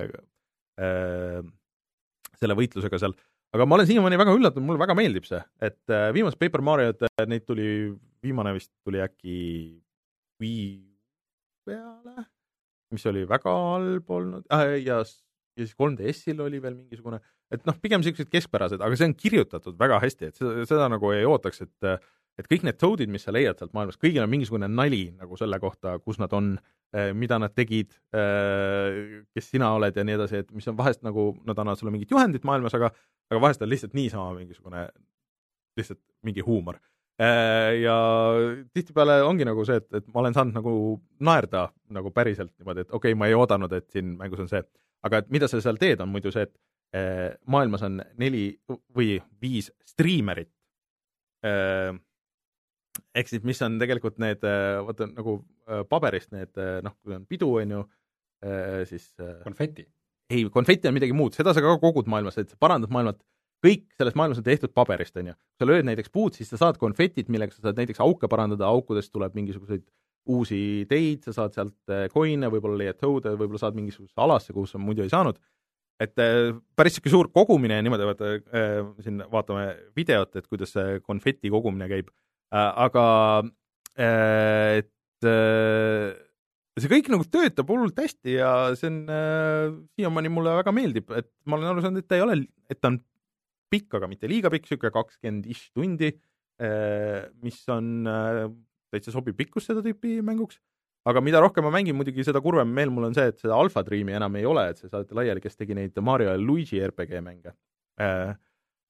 äh,, 0.82 1.42
selle 2.40 2.58
võitlusega 2.58 3.02
seal. 3.02 3.18
aga 3.54 3.66
ma 3.66 3.78
olen 3.78 3.90
siiamaani 3.90 4.22
väga 4.22 4.36
üllatunud, 4.38 4.68
mulle 4.68 4.82
väga 4.82 4.98
meeldib 4.98 5.26
see, 5.26 5.42
et 5.66 5.82
äh, 5.94 6.10
viimased 6.14 6.42
Paper 6.42 6.66
Mariod, 6.66 7.06
äh, 7.10 7.26
neid 7.30 7.46
tuli, 7.50 7.90
viimane 8.24 8.54
vist 8.58 8.72
tuli 8.86 9.02
äkki 9.02 9.40
Wii 10.40 10.89
peale, 11.70 12.28
mis 12.96 13.06
oli 13.10 13.26
väga 13.30 13.56
halb 13.56 14.14
olnud 14.20 14.48
äh, 14.54 14.78
ja, 14.82 15.00
ja 15.00 15.66
siis 15.66 15.76
3DS-il 15.78 16.46
oli 16.46 16.62
veel 16.64 16.78
mingisugune, 16.78 17.22
et 17.54 17.66
noh, 17.68 17.78
pigem 17.82 18.04
niisugused 18.04 18.32
keskpärased, 18.34 18.82
aga 18.82 18.98
see 18.98 19.10
on 19.10 19.18
kirjutatud 19.18 19.78
väga 19.80 20.00
hästi, 20.04 20.32
et 20.32 20.40
seda, 20.40 20.66
seda 20.70 20.88
nagu 20.92 21.14
ei 21.16 21.28
ootaks, 21.30 21.66
et 21.68 21.92
et 22.40 22.48
kõik 22.48 22.64
need 22.64 22.78
toad'id, 22.80 23.12
mis 23.12 23.26
sa 23.26 23.34
leiad 23.36 23.60
sealt 23.60 23.74
maailmast, 23.76 24.00
kõigil 24.00 24.24
on 24.24 24.32
mingisugune 24.32 24.70
nali 24.72 25.10
nagu 25.18 25.38
selle 25.40 25.60
kohta, 25.60 25.98
kus 26.00 26.22
nad 26.22 26.32
on, 26.36 26.54
eh, 26.96 27.12
mida 27.14 27.40
nad 27.42 27.52
tegid, 27.56 27.92
eh, 28.16 29.26
kes 29.36 29.50
sina 29.52 29.74
oled 29.76 29.96
ja 29.96 30.06
nii 30.08 30.16
edasi, 30.16 30.44
et 30.44 30.54
mis 30.56 30.68
on 30.72 30.78
vahest 30.78 31.04
nagu, 31.04 31.34
nad 31.44 31.58
annavad 31.58 31.82
sulle 31.82 31.92
mingit 31.92 32.12
juhendit 32.16 32.48
maailmas, 32.48 32.78
aga 32.80 32.94
aga 33.30 33.42
vahest 33.44 33.62
on 33.62 33.70
lihtsalt 33.70 33.94
niisama 33.94 34.32
mingisugune, 34.40 34.88
lihtsalt 35.78 36.00
mingi 36.24 36.42
huumor. 36.42 36.80
Eh, 37.20 37.82
ja 37.84 37.96
tihtipeale 38.74 39.20
ongi 39.28 39.48
nagu 39.48 39.66
see, 39.68 39.82
et, 39.82 39.88
et 40.00 40.06
ma 40.14 40.22
olen 40.22 40.36
saanud 40.36 40.56
nagu 40.56 40.74
naerda 41.28 41.66
nagu 41.92 42.14
päriselt 42.16 42.54
niimoodi, 42.56 42.86
et 42.86 42.94
okei 42.94 43.12
okay,, 43.12 43.20
ma 43.20 43.28
ei 43.28 43.36
oodanud, 43.36 43.74
et 43.76 43.90
siin 43.92 44.14
mängus 44.20 44.40
on 44.46 44.52
see. 44.52 44.64
aga 45.04 45.22
et 45.22 45.30
mida 45.32 45.48
sa 45.48 45.60
seal 45.64 45.80
teed, 45.80 46.00
on 46.04 46.12
muidu 46.12 46.32
see, 46.32 46.44
et 46.48 46.56
maailmas 47.46 47.84
on 47.86 48.00
neli 48.18 48.46
või 48.96 49.20
viis 49.42 49.68
striimerit 49.86 50.50
ehk 53.16 53.32
siis 53.32 53.46
mis 53.48 53.62
on 53.66 53.78
tegelikult 53.82 54.20
need, 54.22 54.44
äh, 54.48 54.80
vaata 54.86 55.08
nagu 55.12 55.40
äh, 55.70 55.84
paberist 55.90 56.34
need 56.36 56.60
äh, 56.60 56.80
noh, 56.86 56.96
kui 57.04 57.16
on 57.16 57.26
pidu, 57.30 57.54
on 57.62 57.78
ju, 57.78 57.86
siis 58.88 59.10
konfeti? 59.44 59.84
ei, 60.32 60.46
konfeti 60.54 60.88
on 60.88 60.94
midagi 60.96 61.16
muud, 61.18 61.34
seda 61.36 61.52
sa 61.52 61.60
ka 61.64 61.74
kogud 61.82 62.08
maailmas, 62.08 62.38
et 62.40 62.54
parandad 62.62 62.92
maailmat, 62.94 63.18
kõik 63.66 63.86
selles 64.00 64.16
maailmas 64.18 64.40
on 64.42 64.46
tehtud 64.46 64.74
paberist, 64.76 65.18
on 65.20 65.32
ju. 65.32 65.38
sa 65.60 65.68
lööd 65.68 65.88
näiteks 65.88 66.14
puud, 66.14 66.38
siis 66.38 66.52
sa 66.52 66.60
saad 66.62 66.80
konfetit, 66.82 67.30
millega 67.30 67.56
sa 67.56 67.70
saad 67.70 67.82
näiteks 67.82 68.02
auke 68.06 68.30
parandada, 68.32 68.70
aukudest 68.70 69.12
tuleb 69.12 69.36
mingisuguseid 69.36 69.86
uusi 70.30 70.86
teid, 70.90 71.24
sa 71.26 71.34
saad 71.36 71.56
sealt 71.56 71.94
coin'e, 72.14 72.52
võib-olla 72.54 72.78
leiad 72.84 73.00
tõude, 73.00 73.34
võib-olla 73.40 73.62
saad 73.62 73.78
mingisugusesse 73.80 74.22
alasse, 74.22 74.54
kuhu 74.54 74.70
sa 74.70 74.82
muidu 74.82 75.04
ei 75.04 75.12
saanud. 75.12 75.40
et 76.00 76.16
päris 76.16 76.96
niisugune 76.96 77.12
suur 77.12 77.28
kogumine 77.36 77.76
ja 77.76 77.84
niimoodi, 77.84 78.06
vaata 78.08 78.28
äh, 78.56 78.78
siin 79.04 79.24
vaatame 79.32 79.66
videot, 79.98 80.36
et 80.40 80.48
kuidas 80.48 80.72
see 80.72 81.02
konfeti 81.04 81.52
kogumine 81.52 81.90
käib 81.92 82.08
Äh, 82.50 82.72
aga 82.82 83.06
äh, 83.94 84.82
et 84.82 85.28
äh, 85.30 86.18
see 86.82 86.90
kõik 86.90 87.12
nagu 87.14 87.28
töötab 87.30 87.70
hullult 87.70 88.00
hästi 88.02 88.40
ja 88.40 88.50
see 88.80 88.90
on 88.90 89.04
äh, 89.14 89.76
siiamaani 90.00 90.32
mulle 90.34 90.56
väga 90.58 90.74
meeldib, 90.74 91.14
et 91.14 91.30
ma 91.46 91.60
olen 91.60 91.70
aru 91.70 91.84
saanud, 91.86 92.02
et 92.02 92.10
ta 92.10 92.18
ei 92.18 92.26
ole, 92.26 92.40
et 92.72 92.80
ta 92.82 92.90
on 92.90 92.98
pikk, 93.72 94.00
aga 94.00 94.10
mitte 94.10 94.30
liiga 94.30 94.52
pikk, 94.54 94.68
niisugune 94.68 94.94
kakskümmend 94.96 95.48
ish 95.52 95.70
tundi 95.76 96.12
äh,, 96.12 97.30
mis 97.44 97.62
on 97.72 98.10
äh, 98.10 98.44
täitsa 98.94 99.14
sobiv 99.14 99.38
pikkus 99.38 99.70
seda 99.70 99.84
tüüpi 99.86 100.20
mänguks. 100.26 100.60
aga 101.10 101.22
mida 101.24 101.40
rohkem 101.42 101.64
ma 101.66 101.72
mängin, 101.74 101.96
muidugi 101.96 102.26
seda 102.28 102.42
kurvem 102.44 102.70
meel 102.76 102.92
mul 102.94 103.08
on 103.08 103.16
see, 103.16 103.30
et 103.32 103.40
seda 103.40 103.56
Alpha 103.56 103.82
Dreami 103.88 104.18
enam 104.18 104.36
ei 104.36 104.46
ole, 104.46 104.68
et 104.70 104.82
see 104.82 104.90
saadeti 104.92 105.16
laiali, 105.18 105.42
kes 105.42 105.56
tegi 105.56 105.78
neid 105.78 105.98
Mario 106.04 106.34
ja 106.34 106.38
Luigi 106.38 106.82
RPG 106.86 107.22
mänge 107.26 107.54
äh, 108.02 108.34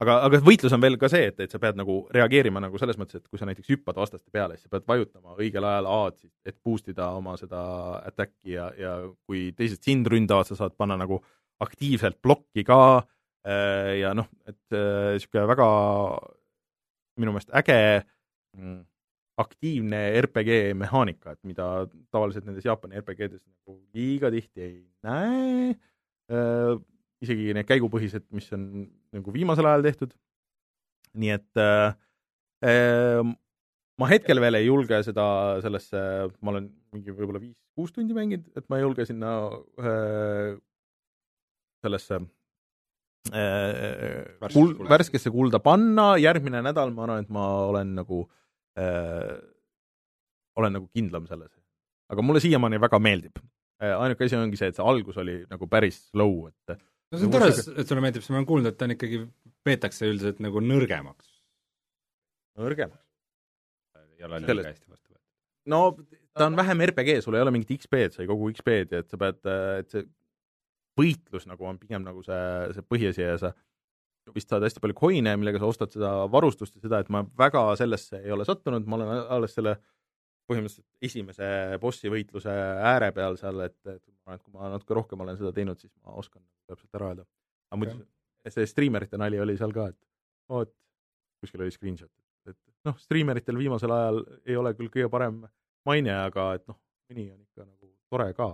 aga, 0.02 0.16
aga 0.26 0.40
võitlus 0.44 0.74
on 0.76 0.82
veel 0.84 0.98
ka 1.00 1.10
see, 1.12 1.30
et, 1.30 1.44
et 1.46 1.54
sa 1.54 1.62
pead 1.62 1.78
nagu 1.80 2.02
reageerima 2.16 2.64
nagu 2.64 2.82
selles 2.82 2.98
mõttes, 3.00 3.22
et 3.22 3.28
kui 3.30 3.40
sa 3.40 3.48
näiteks 3.50 3.70
hüppad 3.76 4.00
vastaste 4.00 4.32
peale, 4.34 4.58
siis 4.58 4.68
sa 4.68 4.74
pead 4.74 4.88
vajutama 4.90 5.38
õigel 5.38 5.68
ajal 5.70 5.92
A-d, 5.94 6.32
et 6.50 6.58
boost 6.66 6.90
ida 6.92 7.12
oma 7.20 7.36
seda 7.40 7.62
attack'i 8.10 8.56
ja, 8.56 8.72
ja 8.80 8.96
kui 9.28 9.50
teised 9.58 9.84
sind 9.86 10.10
ründavad, 10.10 10.50
sa 10.50 10.58
saad 10.60 10.76
panna 10.80 10.98
nagu 11.00 11.22
aktiivselt 11.60 12.22
plokki 12.24 12.64
ka 12.68 12.80
äh, 12.98 13.08
ja 13.46 14.14
noh, 14.18 14.28
et 14.50 14.76
niisugune 14.76 15.46
äh, 15.46 15.50
väga 15.50 15.68
minu 17.20 17.34
meelest 17.34 17.52
äge 17.56 17.78
mm, 18.58 18.80
aktiivne 19.40 20.00
RPG 20.20 20.76
mehaanika, 20.78 21.36
et 21.36 21.42
mida 21.48 21.68
tavaliselt 22.12 22.48
nendes 22.48 22.68
Jaapani 22.68 23.00
RPG-des 23.00 23.42
nagu 23.44 23.78
liiga 23.96 24.32
tihti 24.34 24.66
ei 24.66 24.74
näe 25.06 25.76
äh,, 26.32 26.74
isegi 27.24 27.54
need 27.56 27.68
käigupõhised, 27.68 28.28
mis 28.36 28.50
on 28.56 28.66
nagu 29.16 29.36
viimasel 29.36 29.68
ajal 29.68 29.86
tehtud. 29.88 30.16
nii 31.20 31.32
et 31.34 31.60
äh, 31.60 31.96
äh, 32.70 33.24
ma 34.00 34.10
hetkel 34.12 34.42
veel 34.44 34.60
ei 34.60 34.68
julge 34.68 35.00
seda 35.08 35.26
sellesse, 35.64 36.02
ma 36.42 36.54
olen 36.54 36.70
mingi 36.94 37.16
võib-olla 37.16 37.42
viis-kuus 37.42 37.96
tundi 37.96 38.16
mänginud, 38.18 38.52
et 38.56 38.68
ma 38.70 38.78
ei 38.78 38.86
julge 38.86 39.08
sinna 39.08 39.32
äh, 39.80 40.60
sellesse 41.84 42.22
äh, 43.36 44.50
kul-, 44.54 44.76
värskesse 44.90 45.32
kulda 45.34 45.62
panna, 45.64 46.12
järgmine 46.22 46.62
nädal 46.66 46.94
ma 46.96 47.06
arvan, 47.06 47.24
et 47.26 47.32
ma 47.34 47.46
olen 47.70 47.96
nagu 48.00 48.24
äh,, 48.80 49.38
olen 50.60 50.78
nagu 50.80 50.90
kindlam 50.96 51.28
selles. 51.30 51.52
aga 52.10 52.26
mulle 52.26 52.42
siiamaani 52.44 52.82
väga 52.82 53.00
meeldib 53.00 53.40
äh,. 53.40 53.96
ainuke 53.96 54.28
asi 54.28 54.40
ongi 54.40 54.60
see, 54.60 54.72
et 54.72 54.80
see 54.80 54.86
algus 54.94 55.20
oli 55.22 55.42
nagu 55.50 55.70
päris 55.72 56.02
slow, 56.10 56.48
et 56.52 56.76
no 56.76 57.20
see 57.20 57.30
on 57.30 57.36
tore, 57.36 57.52
et 57.54 57.86
sulle 57.88 58.06
meeldib, 58.06 58.24
sest 58.24 58.34
ma 58.34 58.42
olen 58.42 58.50
kuulnud, 58.50 58.72
et 58.72 58.80
ta 58.80 58.88
on 58.90 58.96
ikkagi, 58.96 59.22
peetakse 59.66 60.10
üldiselt 60.10 60.42
nagu 60.44 60.64
nõrgemaks. 60.64 61.36
nõrgemaks? 62.60 63.06
ei 64.20 64.28
ole 64.28 64.42
liiga 64.44 64.68
hästi 64.68 64.92
vastu 64.92 65.14
võetud. 65.14 65.26
no 65.72 65.82
ta 66.36 66.48
on 66.48 66.58
vähem 66.60 66.86
RPG, 66.90 67.20
sul 67.24 67.38
ei 67.38 67.44
ole 67.44 67.54
mingit 67.56 67.72
XP-d, 67.80 68.16
sa 68.16 68.24
ei 68.24 68.30
kogu 68.30 68.50
XP-d 68.54 68.98
ja 68.98 69.04
et 69.04 69.12
sa 69.12 69.20
pead, 69.22 69.40
et 69.82 69.94
see 69.94 70.08
võitlus 71.00 71.48
nagu 71.50 71.66
on 71.70 71.80
pigem 71.82 72.06
nagu 72.06 72.24
see, 72.26 72.44
see 72.76 72.86
põhiasi 72.86 73.26
ja 73.26 73.38
sa 73.42 73.54
vist 74.36 74.52
saad 74.52 74.66
hästi 74.66 74.82
palju 74.84 74.98
coin'e, 74.98 75.34
millega 75.40 75.62
sa 75.62 75.70
ostad 75.70 75.94
seda 75.94 76.12
varustust 76.32 76.76
ja 76.78 76.84
seda, 76.84 77.00
et 77.02 77.10
ma 77.14 77.24
väga 77.40 77.64
sellesse 77.80 78.22
ei 78.22 78.34
ole 78.36 78.46
sattunud, 78.46 78.86
ma 78.86 79.00
olen 79.00 79.24
alles 79.38 79.56
selle 79.58 79.78
põhimõtteliselt 80.50 81.06
esimese 81.06 81.50
bossi 81.82 82.12
võitluse 82.12 82.54
ääre 82.92 83.12
peal 83.16 83.38
seal, 83.42 83.62
et, 83.66 83.78
et 83.86 84.02
ma 84.26 84.34
arvan, 84.34 84.40
et 84.40 84.46
kui 84.46 84.56
ma 84.56 84.72
natuke 84.74 84.98
rohkem 84.98 85.26
olen 85.26 85.38
seda 85.38 85.52
teinud, 85.56 85.82
siis 85.82 85.94
ma 86.06 86.16
oskan 86.22 86.44
täpselt 86.70 87.00
ära 87.00 87.12
öelda. 87.12 87.26
aga 87.70 87.82
muidu 87.82 87.96
okay. 87.98 88.54
see 88.56 88.70
striimerite 88.70 89.20
nali 89.22 89.42
oli 89.42 89.58
seal 89.60 89.74
ka, 89.76 89.90
et 89.94 90.00
vot, 90.50 90.74
kuskil 91.44 91.66
oli 91.66 91.74
screenshot, 91.76 92.12
et 92.50 92.58
noh, 92.88 92.98
striimeritel 93.02 93.60
viimasel 93.60 93.94
ajal 93.94 94.24
ei 94.46 94.58
ole 94.58 94.74
küll 94.78 94.94
kõige 94.94 95.12
parem 95.14 95.44
maine, 95.90 96.16
aga 96.16 96.54
et 96.58 96.66
noh, 96.70 96.80
mõni 97.10 97.30
on 97.34 97.40
ikka 97.44 97.66
nagu 97.66 97.94
tore 98.10 98.32
ka. 98.38 98.50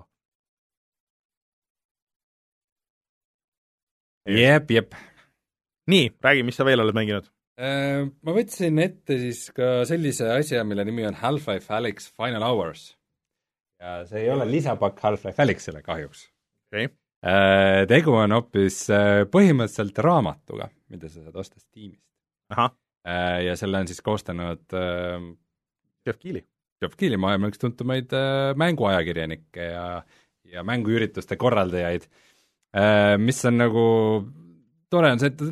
Jep, 4.26 4.72
jep. 4.72 4.96
nii, 5.92 6.10
räägi, 6.24 6.44
mis 6.46 6.58
sa 6.58 6.66
veel 6.66 6.82
oled 6.82 6.98
mänginud? 6.98 7.28
Äh, 7.56 8.04
ma 8.26 8.36
võtsin 8.36 8.80
ette 8.84 9.18
siis 9.22 9.46
ka 9.56 9.86
sellise 9.88 10.28
asja, 10.34 10.66
mille 10.68 10.84
nimi 10.88 11.06
on 11.08 11.16
Half-Life 11.22 11.72
Alyx 11.72 12.10
Final 12.12 12.44
Hours. 12.44 12.90
ja 13.80 14.02
see 14.10 14.26
ei 14.26 14.32
ole 14.34 14.48
lisapakk 14.50 15.00
Half-Life 15.04 15.42
Alyxile 15.44 15.84
kahjuks 15.86 16.26
okay.. 16.68 16.90
Äh, 17.26 17.86
tegu 17.90 18.16
on 18.18 18.36
hoopis 18.36 18.82
äh, 18.94 19.24
põhimõtteliselt 19.32 20.02
raamatuga, 20.04 20.68
mida 20.92 21.10
sa 21.10 21.24
saad 21.24 21.40
osta 21.42 21.62
Steamist. 21.62 22.04
ja 23.06 23.56
selle 23.60 23.80
on 23.84 23.88
siis 23.88 24.02
koostanud 24.02 24.74
Jeff 26.06 26.20
Keeli 26.20 26.42
Geoff 26.82 26.98
Keeli, 26.98 27.18
maailma 27.22 27.50
üks 27.52 27.60
tuntumaid 27.62 28.12
mänguajakirjanikke 28.60 29.68
ja, 29.70 29.86
ja 30.52 30.64
mänguürituste 30.68 31.38
korraldajaid 31.40 32.08
mis 33.22 33.38
on 33.48 33.56
nagu 33.62 33.86
tore, 34.92 35.12
on 35.14 35.22
see, 35.22 35.32
et 35.32 35.44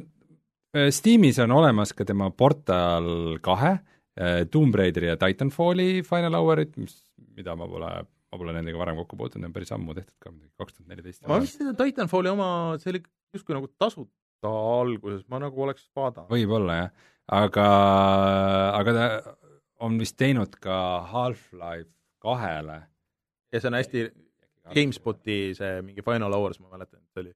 äh, 0.78 0.90
Steamis 0.94 1.40
on 1.44 1.54
olemas 1.56 1.94
ka 1.96 2.06
tema 2.08 2.30
Portal 2.36 3.38
kahe 3.44 3.74
äh,, 3.76 4.44
Tomb 4.52 4.76
Raideri 4.76 5.12
ja 5.12 5.20
Titanfalli 5.22 6.04
Final 6.08 6.38
Hourit, 6.40 6.76
mis, 6.82 6.98
mida 7.38 7.56
ma 7.60 7.68
pole, 7.70 7.92
ma 8.04 8.42
pole 8.42 8.56
nendega 8.56 8.82
varem 8.82 9.00
kokku 9.02 9.20
puutunud, 9.20 9.44
need 9.44 9.52
on 9.52 9.56
päris 9.58 9.74
ammu 9.76 9.96
tehtud 9.98 10.18
ka, 10.20 10.34
kaks 10.62 10.78
tuhat 10.78 10.92
neliteist. 10.92 11.24
ma 11.30 11.40
vist 11.44 11.62
seda 11.62 11.76
Titanfalli 11.80 12.34
oma, 12.34 12.50
see 12.82 12.94
oli 12.94 13.04
justkui 13.34 13.58
nagu 13.58 13.72
tasuta 13.82 14.52
alguses, 14.52 15.24
ma 15.32 15.42
nagu 15.44 15.68
oleks 15.68 15.88
vaadanud. 15.96 16.32
võib-olla 16.34 16.80
jah, 16.82 16.92
aga, 17.42 17.68
aga 18.82 18.98
ta 18.98 19.08
on 19.84 20.00
vist 20.00 20.18
teinud 20.20 20.54
ka 20.64 20.78
Half-Life 21.12 21.92
kahele. 22.24 22.84
ja 23.52 23.60
see 23.62 23.70
on 23.70 23.80
hästi, 23.80 24.08
GameSpoti 24.72 25.38
see 25.58 25.82
mingi 25.86 26.06
Final 26.06 26.36
Hours, 26.38 26.60
ma 26.64 26.72
mäletan, 26.78 27.02
et 27.02 27.16
see 27.16 27.24
oli, 27.26 27.34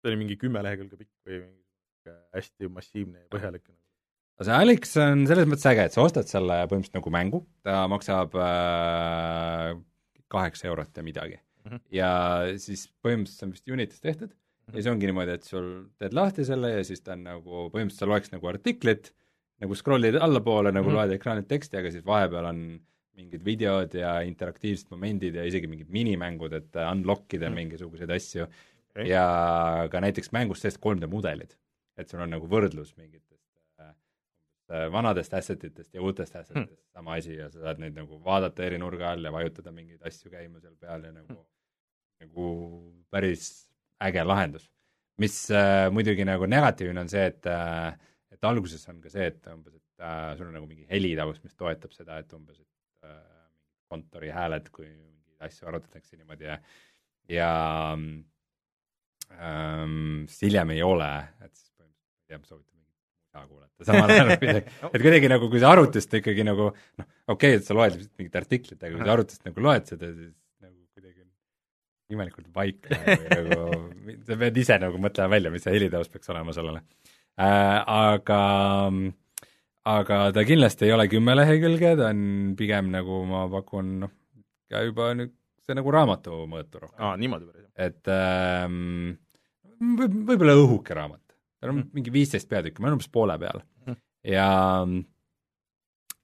see 0.00 0.12
oli 0.12 0.20
mingi 0.20 0.36
kümme 0.40 0.62
lehekülge 0.64 1.00
pikk 1.00 1.12
või 1.28 1.40
mingi 1.42 2.14
hästi 2.36 2.70
massiivne 2.72 3.24
ja 3.24 3.32
põhjalik. 3.32 3.66
no 3.68 4.46
see 4.48 4.60
Alex 4.60 4.94
on 5.02 5.26
selles 5.30 5.48
mõttes 5.50 5.66
äge, 5.70 5.88
et 5.88 5.96
sa 5.96 6.04
ostad 6.04 6.30
selle 6.30 6.62
põhimõtteliselt 6.70 7.00
nagu 7.00 7.12
mängu, 7.14 7.42
ta 7.66 7.82
maksab 7.90 8.38
äh, 8.40 9.74
kaheksa 10.32 10.70
eurot 10.70 10.96
ja 10.96 11.04
midagi 11.06 11.36
mm. 11.36 11.68
-hmm. 11.68 11.84
ja 12.00 12.12
siis 12.60 12.86
põhimõtteliselt 13.04 13.40
see 13.40 13.48
on 13.48 13.54
vist 13.56 13.76
Unitis 13.76 14.00
tehtud 14.00 14.30
mm 14.30 14.38
-hmm. 14.38 14.76
ja 14.76 14.82
see 14.86 14.94
ongi 14.94 15.10
niimoodi, 15.10 15.36
et 15.38 15.44
sul 15.44 15.68
teed 15.98 16.16
lahti 16.16 16.48
selle 16.48 16.72
ja 16.78 16.84
siis 16.84 17.04
ta 17.04 17.12
on 17.12 17.24
nagu, 17.28 17.68
põhimõtteliselt 17.74 18.06
sa 18.06 18.10
loeks 18.10 18.32
nagu 18.32 18.52
artiklit 18.52 19.12
nagu 19.62 19.76
scroll'id 19.78 20.18
allapoole, 20.20 20.72
nagu 20.72 20.88
mm 20.88 20.94
-hmm. 20.94 20.98
loed 20.98 21.14
ekraanilt 21.16 21.48
teksti, 21.48 21.78
aga 21.78 21.90
siis 21.90 22.04
vahepeal 22.06 22.50
on 22.50 22.60
mingid 23.18 23.44
videod 23.46 23.94
ja 23.98 24.16
interaktiivsed 24.26 24.90
momendid 24.92 25.36
ja 25.38 25.44
isegi 25.46 25.68
mingid 25.70 25.90
minimängud, 25.92 26.52
et 26.52 26.80
unlock 26.90 27.34
ida 27.34 27.48
mm 27.48 27.52
-hmm. 27.52 27.56
mingisuguseid 27.62 28.10
asju 28.10 28.46
okay. 28.46 29.08
ja 29.08 29.88
ka 29.90 30.00
näiteks 30.00 30.32
mängus 30.32 30.62
sees 30.62 30.78
3D 30.78 31.06
mudelid. 31.06 31.56
et 31.96 32.08
sul 32.08 32.20
on 32.20 32.30
nagu 32.30 32.46
võrdlus 32.50 32.96
mingitest 32.96 33.52
äh, 33.80 34.92
vanadest 34.92 35.34
asset 35.34 35.64
itest 35.64 35.94
ja 35.94 36.02
uutest 36.02 36.36
asset 36.36 36.56
itest 36.56 36.80
mm. 36.80 36.92
sama 36.92 37.14
asi 37.14 37.36
ja 37.36 37.50
sa 37.50 37.60
saad 37.60 37.78
neid 37.78 37.94
nagu 37.94 38.18
vaadata 38.24 38.64
eri 38.64 38.78
nurga 38.78 39.12
all 39.12 39.24
ja 39.24 39.32
vajutada 39.32 39.70
mingeid 39.70 40.02
asju 40.02 40.30
käima 40.30 40.60
seal 40.60 40.74
peal 40.80 41.04
ja 41.04 41.12
nagu 41.12 41.32
mm., 41.32 41.44
nagu 42.24 42.48
päris 43.10 43.70
äge 44.02 44.24
lahendus. 44.24 44.70
mis 45.18 45.50
äh, 45.50 45.90
muidugi 45.94 46.24
nagu 46.26 46.46
negatiivne 46.46 47.00
on 47.00 47.08
see, 47.08 47.26
et 47.26 47.46
äh, 47.46 47.94
et 48.34 48.44
alguses 48.44 48.82
on 48.90 49.00
ka 49.00 49.12
see, 49.12 49.28
et 49.30 49.46
umbes, 49.52 49.76
et 49.78 50.02
äh, 50.02 50.32
sul 50.36 50.48
on 50.48 50.56
nagu 50.58 50.66
mingi 50.66 50.86
helitaust, 50.90 51.44
mis 51.46 51.54
toetab 51.54 51.92
seda, 51.94 52.18
et 52.18 52.32
umbes, 52.34 52.58
et 52.58 52.66
äh, 52.66 52.73
kontori 53.90 54.30
hääled, 54.34 54.70
kui 54.74 54.88
mingeid 54.88 55.48
asju 55.48 55.68
arutatakse 55.70 56.18
niimoodi 56.18 56.48
ja 56.48 56.58
ja 57.30 57.50
ähm, 59.32 60.24
siis 60.28 60.48
hiljem 60.48 60.74
ei 60.74 60.82
ole, 60.84 61.10
et 61.40 61.52
siis 61.56 61.70
põhimõtteliselt 61.72 62.40
ma 62.40 62.50
soovitan 62.50 62.78
mingit 62.78 62.94
musa 63.24 63.46
kuulata. 63.48 63.88
Samal 63.88 64.12
ajal 64.14 64.32
kuidagi, 64.42 64.74
et 64.90 65.04
kuidagi 65.06 65.32
nagu, 65.32 65.50
kui 65.52 65.62
sa 65.62 65.72
arvutist 65.74 66.18
ikkagi 66.20 66.46
nagu 66.46 66.70
noh, 66.70 67.08
okei 67.26 67.54
okay,, 67.54 67.60
et 67.60 67.66
sa 67.66 67.76
loed 67.76 67.96
lihtsalt 67.96 68.22
mingit 68.22 68.40
artiklit, 68.42 68.80
aga 68.80 68.92
kui 68.94 69.04
sa 69.04 69.16
arvutist 69.16 69.48
nagu 69.48 69.66
loed 69.68 69.90
seda, 69.92 70.12
siis 70.12 70.32
nagu 70.64 70.78
kuidagi 70.92 71.24
on 71.24 71.30
imelikult 72.18 72.50
vaikne 72.60 73.18
nagu, 73.32 73.72
sa 74.28 74.40
pead 74.44 74.62
ise 74.64 74.80
nagu 74.84 75.02
mõtlema 75.02 75.36
välja, 75.36 75.54
mis 75.54 75.66
see 75.66 75.76
helitaust 75.76 76.12
peaks 76.14 76.32
olema 76.34 76.56
sellele. 76.56 76.84
Äh,, 77.34 77.78
aga 77.82 78.40
aga 79.84 80.18
ta 80.32 80.44
kindlasti 80.48 80.88
ei 80.88 80.94
ole 80.96 81.06
kümme 81.12 81.36
lehekülge, 81.36 81.94
ta 82.00 82.10
on 82.12 82.54
pigem 82.58 82.90
nagu 82.92 83.22
ma 83.28 83.44
pakun, 83.52 83.96
noh, 84.04 84.12
ka 84.72 84.84
juba 84.86 85.12
nüüd 85.18 85.34
see 85.64 85.76
nagu 85.76 85.92
raamatu 85.92 86.44
mõõtu 86.50 86.82
rohkem. 86.82 87.00
aa, 87.00 87.16
niimoodi 87.20 87.48
päris. 87.48 87.68
et 87.76 88.12
ähm, 88.12 89.16
võib, 90.00 90.20
võib-olla 90.30 90.56
õhuke 90.60 90.96
raamat, 90.96 91.22
tal 91.60 91.72
on 91.72 91.80
mm. 91.80 91.90
mingi 91.96 92.14
viisteist 92.14 92.48
peatükki, 92.50 92.80
ma 92.80 92.90
olen 92.90 92.98
umbes 92.98 93.12
poole 93.12 93.36
peal 93.40 93.60
mm. 93.86 94.00
ja 94.32 94.48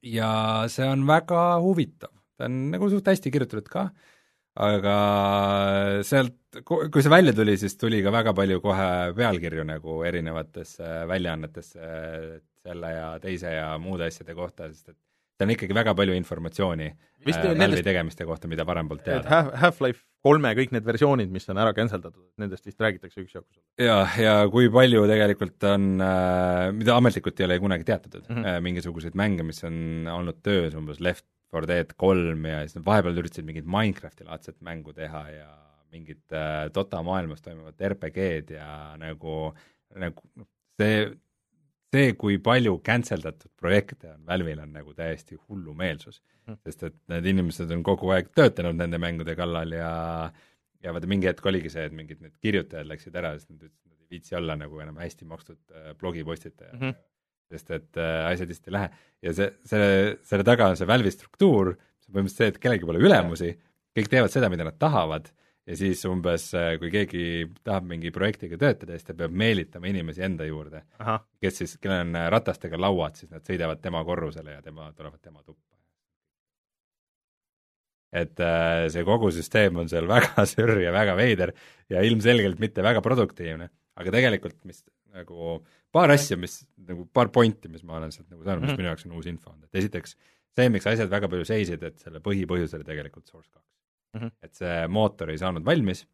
ja 0.05 0.31
see 0.73 0.89
on 0.89 1.05
väga 1.09 1.45
huvitav, 1.65 2.13
ta 2.37 2.49
on 2.49 2.63
nagu 2.75 2.89
suht 2.93 3.09
hästi 3.13 3.33
kirjutatud 3.33 3.69
ka, 3.73 3.89
aga 4.61 4.97
sealt, 6.07 6.37
kui 6.67 7.05
see 7.05 7.13
välja 7.13 7.37
tuli, 7.37 7.57
siis 7.61 7.77
tuli 7.81 8.01
ka 8.05 8.13
väga 8.13 8.35
palju 8.37 8.61
kohe 8.65 8.91
pealkirju 9.17 9.65
nagu 9.69 10.01
erinevatesse 10.09 11.05
väljaannetesse 11.09 11.91
selle 12.67 12.91
ja 12.93 13.07
teise 13.23 13.55
ja 13.55 13.71
muude 13.83 14.09
asjade 14.11 14.35
kohta, 14.37 14.69
sest 14.73 14.93
et 14.93 14.99
seal 15.41 15.49
on 15.49 15.55
ikkagi 15.55 15.77
väga 15.77 15.95
palju 15.97 16.15
informatsiooni 16.19 16.91
Vist 17.27 17.41
äh, 17.41 17.53
Valve'i 17.57 17.85
tegemiste 17.85 18.25
kohta, 18.29 18.49
mida 18.49 18.65
varem 18.69 18.89
polnud 18.89 19.05
teada. 19.05 19.43
Half-Life 19.61 20.07
kolme 20.25 20.53
kõik 20.57 20.73
need 20.73 20.87
versioonid, 20.87 21.29
mis 21.33 21.49
on 21.53 21.61
ära 21.61 21.73
cancel 21.77 22.01
datud, 22.01 22.25
nendest 22.41 22.65
vist 22.69 22.81
räägitakse 22.81 23.21
üksjagu. 23.25 23.47
ja, 23.81 23.99
ja 24.21 24.35
kui 24.53 24.71
palju 24.73 25.07
tegelikult 25.09 25.69
on 25.69 25.91
äh,, 26.05 26.71
mida 26.77 26.97
ametlikult 26.97 27.41
ei 27.41 27.49
ole 27.49 27.59
kunagi 27.61 27.89
teatatud 27.89 28.25
mm, 28.25 28.37
-hmm. 28.37 28.49
äh, 28.49 28.61
mingisuguseid 28.65 29.17
mänge, 29.17 29.45
mis 29.49 29.65
on 29.69 30.09
olnud 30.13 30.41
töös, 30.45 30.77
umbes 30.77 31.01
Left 31.01 31.27
4 31.53 31.67
Dead 31.69 31.97
kolm 31.97 32.45
ja 32.47 32.61
siis 32.65 32.79
nad 32.79 32.87
vahepeal 32.87 33.21
üritasid 33.21 33.49
mingit 33.49 33.67
Minecrafti 33.69 34.25
laadset 34.25 34.61
mängu 34.65 34.93
teha 34.97 35.25
ja 35.35 35.51
mingit 35.91 36.33
äh, 36.33 36.69
Dota 36.75 37.03
maailmas 37.03 37.43
toimuvat 37.43 37.81
RPG-d 37.91 38.55
ja 38.57 38.97
nagu, 39.01 39.51
nagu 39.99 40.29
noh, 40.37 40.49
see, 40.81 41.11
see, 41.91 42.13
kui 42.19 42.39
palju 42.43 42.77
cancel 42.87 43.23
datud 43.25 43.51
projekte 43.59 44.13
on 44.15 44.23
Valve'il, 44.29 44.61
on 44.63 44.73
nagu 44.77 44.95
täiesti 44.97 45.39
hullumeelsus. 45.49 46.21
Mm.. 46.47 46.61
sest 46.67 46.87
et 46.89 46.97
need 47.13 47.27
inimesed 47.35 47.71
on 47.75 47.83
kogu 47.87 48.11
aeg 48.15 48.31
töötanud 48.37 48.79
nende 48.79 48.99
mängude 49.03 49.37
kallal 49.39 49.75
ja 49.77 49.93
ja 50.81 50.95
vaata, 50.97 51.11
mingi 51.11 51.29
hetk 51.29 51.45
oligi 51.47 51.71
see, 51.73 51.85
et 51.91 51.95
mingid 51.97 52.23
need 52.25 52.33
kirjutajad 52.41 52.89
läksid 52.89 53.17
ära, 53.21 53.35
sest 53.37 53.51
nad 53.51 53.61
ütlesid, 53.61 53.77
et 53.85 53.93
nad 53.93 54.07
ei 54.07 54.17
viitsi 54.17 54.37
olla 54.39 54.57
nagu 54.57 54.81
enam 54.81 55.01
hästi 55.03 55.29
makstud 55.29 55.61
äh, 55.75 55.95
blogipostitajad. 56.01 56.77
Mm. 56.79 56.85
-hmm 56.89 57.07
sest 57.51 57.73
et 57.75 57.99
äh, 57.99 58.29
asjad 58.31 58.51
lihtsalt 58.51 58.69
ei 58.69 58.75
lähe. 58.77 58.89
ja 59.27 59.33
see, 59.35 59.49
selle, 59.67 59.91
selle 60.23 60.47
taga 60.47 60.69
on 60.71 60.77
see 60.79 60.87
Valve'i 60.87 61.11
struktuur, 61.11 61.73
see 61.99 62.11
on 62.11 62.15
põhimõtteliselt 62.15 62.45
see, 62.45 62.53
et 62.53 62.61
kellelgi 62.63 62.87
pole 62.87 63.03
ülemusi, 63.03 63.51
kõik 63.99 64.11
teevad 64.13 64.31
seda, 64.31 64.51
mida 64.53 64.67
nad 64.69 64.77
tahavad, 64.79 65.27
ja 65.71 65.79
siis 65.79 66.03
umbes, 66.09 66.51
kui 66.81 66.91
keegi 66.93 67.25
tahab 67.65 67.87
mingi 67.91 68.11
projektiga 68.15 68.59
töötada, 68.61 68.97
siis 68.97 69.07
ta 69.07 69.17
peab 69.17 69.35
meelitama 69.43 69.91
inimesi 69.91 70.25
enda 70.27 70.47
juurde, 70.49 70.83
kes 71.43 71.61
siis, 71.63 71.77
kellel 71.83 72.09
on 72.09 72.19
ratastega 72.35 72.81
lauad, 72.81 73.19
siis 73.19 73.31
nad 73.31 73.47
sõidavad 73.47 73.83
tema 73.83 74.03
korrusele 74.07 74.57
ja 74.57 74.65
tema, 74.65 74.91
tulevad 74.97 75.21
tema 75.23 75.43
tuppa. 75.43 75.67
et 78.11 78.41
äh, 78.43 78.89
see 78.91 79.05
kogu 79.07 79.29
süsteem 79.31 79.77
on 79.79 79.89
seal 79.89 80.09
väga 80.17 80.43
sürr 80.51 80.81
ja 80.83 80.91
väga 80.91 81.15
veider 81.15 81.53
ja 81.93 82.01
ilmselgelt 82.03 82.59
mitte 82.59 82.83
väga 82.83 82.99
produktiivne, 83.05 83.69
aga 83.95 84.15
tegelikult 84.17 84.59
mis 84.67 84.83
nagu 85.15 85.61
paar 85.95 86.11
asja, 86.11 86.35
mis 86.37 86.65
nagu 86.89 87.07
paar 87.15 87.31
pointi, 87.31 87.71
mis 87.71 87.85
ma 87.87 88.01
olen 88.01 88.11
sealt 88.11 88.27
nagu 88.27 88.43
saanud 88.43 88.65
mm, 88.65 88.67
-hmm. 88.67 88.73
mis 88.73 88.83
minu 88.83 88.91
jaoks 88.91 89.07
on 89.07 89.15
uus 89.15 89.31
info 89.31 89.53
olnud, 89.53 89.69
et 89.71 89.83
esiteks 89.85 90.17
see, 90.59 90.69
miks 90.75 90.91
asjad 90.91 91.11
väga 91.11 91.31
palju 91.31 91.47
seisid, 91.47 91.87
et 91.87 92.03
selle 92.03 92.19
põhipõhjus 92.19 92.75
oli 92.75 92.89
tegelikult 92.91 93.31
Source 93.31 93.53
kaks 93.53 93.80
mm. 94.15 94.21
-hmm. 94.21 94.33
et 94.43 94.55
see 94.55 94.89
mootor 94.89 95.31
ei 95.31 95.39
saanud 95.41 95.65
valmis, 95.67 96.05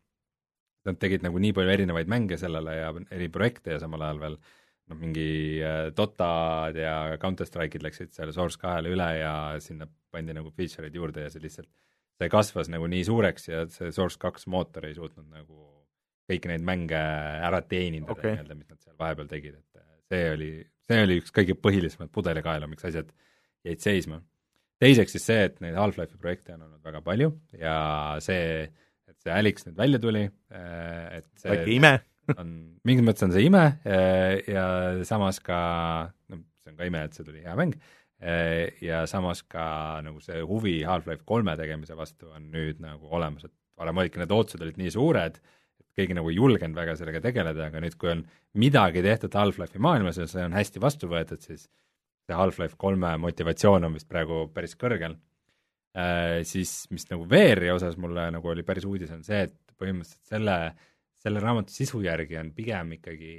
nad 0.87 1.01
tegid 1.03 1.25
nagu 1.27 1.41
nii 1.43 1.55
palju 1.57 1.73
erinevaid 1.73 2.09
mänge 2.11 2.39
sellele 2.39 2.77
ja 2.77 2.93
eri 3.11 3.29
projekte 3.33 3.75
ja 3.75 3.83
samal 3.83 4.05
ajal 4.07 4.21
veel 4.23 4.39
noh, 4.39 4.99
mingi 5.01 5.29
äh, 5.63 5.89
Dotad 5.97 6.79
ja 6.79 7.17
Counter 7.23 7.47
Strike'id 7.49 7.83
läksid 7.83 8.13
selle 8.15 8.35
Source 8.37 8.61
kahele 8.61 8.93
üle 8.95 9.09
ja 9.19 9.35
sinna 9.63 9.89
pandi 10.13 10.37
nagu 10.37 10.53
feature'id 10.55 10.95
juurde 10.95 11.27
ja 11.27 11.33
see 11.33 11.43
lihtsalt, 11.43 11.71
see 12.17 12.31
kasvas 12.33 12.71
nagu 12.73 12.87
nii 12.91 13.03
suureks 13.09 13.49
ja 13.51 13.65
see 13.73 13.91
Source 13.95 14.21
kaks 14.23 14.47
mootor 14.53 14.87
ei 14.87 14.95
suutnud 14.95 15.27
nagu 15.27 15.59
kõiki 16.31 16.51
neid 16.51 16.65
mänge 16.67 16.99
ära 16.99 17.61
teenindada 17.63 18.17
okay. 18.19 18.35
nii-öelda, 18.35 18.57
mis 18.59 18.71
nad 18.71 18.81
seal 18.83 18.97
vahepeal 18.99 19.29
tegid, 19.31 19.59
et 19.61 19.83
äh, 19.83 19.91
see 20.11 20.31
oli, 20.35 20.51
see 20.87 21.03
oli 21.07 21.21
üks 21.23 21.35
kõige 21.35 21.59
põhilisemaid 21.59 22.11
pudelikaela, 22.15 22.71
miks 22.71 22.87
asjad 22.89 23.13
jäid 23.67 23.83
seisma. 23.83 24.21
Teiseks 24.83 25.17
siis 25.17 25.27
see, 25.29 25.47
et 25.49 25.61
neid 25.65 25.77
Half-Life'i 25.79 26.21
projekte 26.21 26.55
on 26.57 26.67
olnud 26.67 26.85
väga 26.85 27.03
palju 27.05 27.31
ja 27.61 27.77
see, 28.25 28.67
et 29.09 29.17
see 29.23 29.33
Alyx 29.33 29.67
nüüd 29.69 29.79
välja 29.79 30.01
tuli, 30.03 30.27
äh, 30.53 31.21
et 31.21 31.29
see 31.41 31.53
väike 31.53 31.75
ime. 31.77 31.93
on, 32.41 32.49
mingis 32.87 33.07
mõttes 33.07 33.27
on 33.27 33.35
see 33.35 33.47
ime 33.47 33.63
äh, 33.87 34.41
ja 34.51 34.67
samas 35.07 35.39
ka, 35.45 35.59
noh, 36.33 36.43
see 36.63 36.73
on 36.73 36.81
ka 36.81 36.89
ime, 36.89 37.05
et 37.07 37.17
see 37.17 37.27
tuli 37.27 37.45
hea 37.45 37.55
mäng, 37.59 37.77
äh, 38.21 38.75
ja 38.85 39.05
samas 39.11 39.45
ka 39.47 39.67
nagu 40.07 40.23
see 40.25 40.41
huvi 40.43 40.81
Half-Life 40.89 41.25
kolme 41.29 41.57
tegemise 41.59 41.99
vastu 41.99 42.33
on 42.35 42.51
nüüd 42.53 42.83
nagu 42.85 43.13
olemas, 43.17 43.47
et 43.47 43.55
varem 43.77 44.03
olidki 44.03 44.21
need 44.21 44.35
ootused 44.35 44.65
olid 44.65 44.81
nii 44.81 44.93
suured, 44.93 45.39
et 45.81 45.97
keegi 45.97 46.17
nagu 46.17 46.29
ei 46.33 46.37
julgenud 46.37 46.77
väga 46.77 46.97
sellega 46.99 47.23
tegeleda, 47.25 47.71
aga 47.71 47.81
nüüd, 47.81 47.97
kui 48.01 48.13
on 48.13 48.27
midagi 48.61 49.05
tehtud 49.05 49.37
Half-Life'i 49.37 49.81
maailmas 49.83 50.21
ja 50.21 50.29
see 50.29 50.45
on 50.45 50.57
hästi 50.57 50.83
vastu 50.83 51.09
võetud, 51.13 51.41
siis 51.45 51.69
see 52.27 52.37
Half-Life 52.37 52.79
kolme 52.81 53.13
motivatsioon 53.23 53.87
on 53.87 53.97
vist 53.97 54.09
praegu 54.11 54.47
päris 54.55 54.75
kõrgel 54.79 55.15
äh,, 55.97 56.43
siis 56.49 56.89
mis 56.93 57.07
nagu 57.11 57.27
VR-i 57.31 57.71
osas 57.75 57.99
mulle 58.03 58.29
nagu 58.35 58.53
oli 58.53 58.67
päris 58.67 58.87
uudis, 58.89 59.13
on 59.15 59.23
see, 59.27 59.47
et 59.47 59.77
põhimõtteliselt 59.79 60.35
selle, 60.35 60.57
selle 61.23 61.43
raamatu 61.43 61.75
sisu 61.75 62.03
järgi 62.05 62.39
on 62.41 62.51
pigem 62.57 62.97
ikkagi 62.99 63.37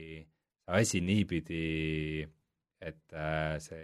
asi 0.77 1.01
niipidi, 1.03 2.23
et 2.83 3.15
äh, 3.15 3.57
see 3.63 3.83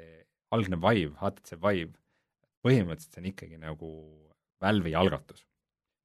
algne 0.53 0.79
Vive, 0.79 1.15
HTC 1.19 1.59
Vive, 1.63 1.95
põhimõtteliselt 2.63 3.17
see 3.17 3.23
on 3.23 3.29
ikkagi 3.31 3.59
nagu 3.61 3.91
Valve'i 4.63 4.95
algatus. 4.95 5.45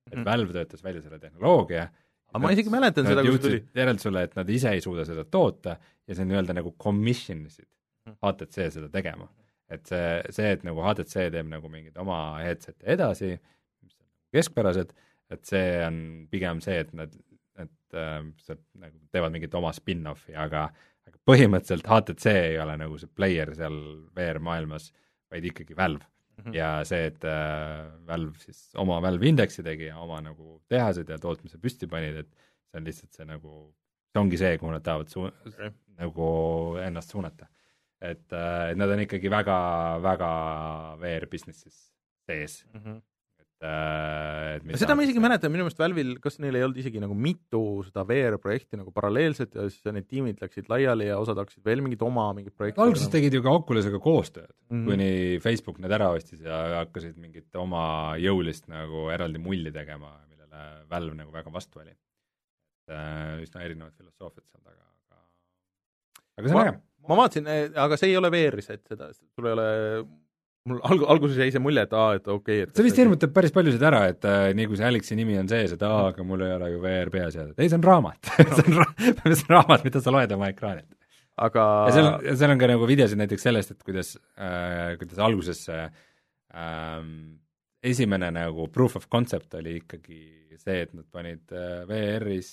et 0.08 0.14
mm 0.14 0.20
-hmm. 0.22 0.24
Valve 0.24 0.52
töötas 0.52 0.84
välja 0.84 1.02
selle 1.02 1.18
tehnoloogia 1.18 1.90
aga 2.28 2.38
ma 2.42 2.52
isegi 2.52 2.70
mäletan 2.72 3.06
seda, 3.06 3.22
kui 3.22 3.36
see 3.36 3.42
tuli. 3.42 3.58
järeldusele, 3.74 4.22
et 4.22 4.36
nad 4.36 4.48
ise 4.48 4.70
ei 4.70 4.80
suuda 4.80 5.04
seda 5.04 5.24
toota 5.24 5.76
ja 6.06 6.14
see 6.14 6.24
nii-öelda 6.24 6.56
nagu 6.56 6.74
commission 6.80 7.44
isid 7.46 7.68
HTC 8.16 8.70
seda 8.76 8.88
tegema. 8.92 9.28
et 9.68 9.84
see, 9.84 10.04
see, 10.32 10.50
et 10.56 10.62
nagu 10.64 10.80
HTC 10.80 11.28
teeb 11.34 11.48
nagu 11.50 11.68
mingeid 11.68 11.96
oma 12.00 12.38
headset'e 12.40 12.86
edasi, 12.94 13.34
mis 13.84 13.96
on 14.00 14.06
keskpärased, 14.32 14.94
et 15.34 15.42
see 15.44 15.72
on 15.84 15.98
pigem 16.32 16.62
see, 16.64 16.78
et 16.86 16.94
nad, 16.96 17.12
et 17.60 17.96
äh, 18.00 18.22
sealt 18.40 18.62
nagu 18.80 18.96
teevad 19.12 19.34
mingit 19.34 19.56
oma 19.58 19.74
spin-off'i, 19.76 20.32
aga 20.40 20.70
aga 21.08 21.20
põhimõtteliselt 21.28 21.88
HTC 21.88 22.32
ei 22.52 22.56
ole 22.62 22.78
nagu 22.80 22.96
see 23.00 23.10
player 23.16 23.52
seal 23.56 23.76
VR-maailmas, 24.16 24.90
vaid 25.32 25.44
ikkagi 25.50 25.76
Valve 25.76 26.04
mm. 26.04 26.44
-hmm. 26.44 26.56
ja 26.56 26.70
see, 26.88 27.10
et 27.12 27.24
äh, 27.24 27.84
Valve 28.06 28.38
siis 28.44 28.70
oma 28.76 29.02
Valve 29.02 29.28
Indexi 29.28 29.62
tegi 29.62 29.90
ja 29.90 29.98
oma 29.98 30.20
nagu 30.24 30.62
tehased 30.68 31.08
ja 31.08 31.18
tootmise 31.18 31.58
püsti 31.58 31.88
panid, 31.90 32.24
et 32.24 32.48
see 32.68 32.80
on 32.80 32.88
lihtsalt 32.88 33.20
see 33.20 33.28
nagu, 33.28 33.52
see 34.12 34.20
ongi 34.20 34.40
see, 34.40 34.56
kuhu 34.58 34.72
nad 34.72 34.84
tahavad 34.84 35.12
su-, 35.12 35.28
okay. 35.52 35.72
nagu 36.00 36.28
ennast 36.84 37.12
suunata 37.12 37.48
et, 37.98 38.26
äh, 38.32 38.70
et 38.72 38.78
nad 38.78 38.90
on 38.94 39.02
ikkagi 39.02 39.30
väga, 39.32 39.58
väga 40.04 40.32
VR 41.02 41.28
business'is 41.30 41.88
sees 42.28 42.60
mm. 42.70 42.80
-hmm. 42.84 42.98
et, 43.42 43.66
äh, 43.66 44.72
et 44.72 44.80
seda 44.82 44.94
ma 44.94 45.02
isegi 45.06 45.22
mäletan, 45.22 45.50
minu 45.50 45.66
meelest 45.66 45.80
Valve'il, 45.82 46.14
kas 46.22 46.38
neil 46.38 46.58
ei 46.58 46.66
olnud 46.66 46.78
isegi 46.78 47.02
nagu 47.02 47.16
mitu 47.28 47.62
seda 47.88 48.04
VR-projekti 48.06 48.78
nagu 48.78 48.94
paralleelselt 48.94 49.58
ja 49.58 49.66
siis 49.66 49.90
need 49.90 50.06
tiimid 50.06 50.42
läksid 50.44 50.70
laiali 50.70 51.10
ja 51.10 51.18
osad 51.18 51.40
hakkasid 51.42 51.64
veel 51.66 51.82
mingit 51.82 52.02
oma 52.06 52.30
mingit 52.38 52.54
projekti 52.54 52.84
alguses 52.84 53.10
tegid 53.14 53.34
ju 53.34 53.42
ka 53.42 53.56
Oculusega 53.58 53.98
koostööd 53.98 54.52
mm, 54.52 54.76
-hmm. 54.76 54.90
kuni 54.90 55.40
Facebook 55.42 55.82
need 55.82 55.94
ära 55.98 56.12
ostis 56.14 56.44
ja 56.46 56.84
hakkasid 56.84 57.18
mingit 57.18 57.56
oma 57.56 58.14
jõulist 58.22 58.70
nagu 58.70 59.08
eraldi 59.14 59.42
mulli 59.42 59.74
tegema, 59.74 60.14
millele 60.30 60.84
Valve 60.90 61.18
nagu 61.18 61.34
väga 61.34 61.50
vastu 61.52 61.82
oli. 61.82 61.90
et 61.90 62.94
äh, 62.94 63.42
üsna 63.42 63.64
erinevad 63.66 63.92
filosoofiad 63.98 64.46
seal 64.46 64.62
taga, 64.62 64.84
aga 64.86 65.24
aga 66.38 66.48
see 66.48 66.54
on 66.54 66.68
äge 66.68 66.87
ma 67.06 67.18
vaatasin, 67.22 67.50
eh, 67.52 67.68
aga 67.78 67.98
see 68.00 68.10
ei 68.12 68.16
ole 68.20 68.30
VR-is, 68.32 68.70
et 68.74 68.82
seda, 68.88 69.12
sul 69.14 69.48
ei 69.48 69.54
ole 69.56 69.68
mul 70.68 70.80
alg-, 70.84 71.06
alguses 71.14 71.38
jäi 71.40 71.48
see 71.54 71.62
mulje, 71.62 71.84
et 71.86 71.96
aa, 71.96 72.18
et 72.18 72.28
okei 72.28 72.62
okay,, 72.62 72.68
et 72.68 72.76
see 72.76 72.86
vist 72.86 73.00
hirmutab 73.00 73.32
päris 73.36 73.54
paljusid 73.54 73.84
ära, 73.88 74.02
et 74.12 74.28
äh, 74.28 74.50
nii 74.58 74.68
kui 74.70 74.78
see 74.80 74.88
Alexi 74.88 75.18
nimi 75.18 75.38
on 75.40 75.48
sees, 75.50 75.74
et 75.76 75.84
aa, 75.86 76.10
aga 76.12 76.26
mul 76.26 76.44
ei 76.46 76.54
ole 76.56 76.70
ju 76.74 76.82
VR 76.84 77.12
peaseadet. 77.14 77.56
ei, 77.56 77.70
see 77.70 77.78
on 77.78 77.86
raamat 77.88 78.32
see 78.58 78.64
on 78.66 78.78
ra-, 78.80 78.92
see 79.08 79.48
on 79.48 79.54
raamat, 79.56 79.86
mida 79.88 80.04
sa 80.04 80.14
loed 80.14 80.36
oma 80.36 80.50
ekraanilt. 80.52 80.94
aga 81.48 81.66
ja 81.88 81.96
seal 81.96 82.10
on, 82.10 82.30
seal 82.42 82.54
on 82.54 82.62
ka 82.62 82.70
nagu 82.72 82.90
videosid 82.90 83.22
näiteks 83.22 83.48
sellest, 83.48 83.76
et 83.76 83.86
kuidas 83.86 84.14
äh,, 84.36 84.96
kuidas 85.00 85.22
alguses 85.28 85.62
see 85.68 85.84
ähm, 86.58 87.12
esimene 87.84 88.32
nagu 88.34 88.68
proof 88.74 88.98
of 88.98 89.08
concept 89.12 89.54
oli 89.58 89.78
ikkagi 89.82 90.20
see, 90.58 90.82
et 90.82 90.96
nad 90.96 91.06
panid 91.14 91.54
äh, 91.54 91.84
VR-is 91.88 92.50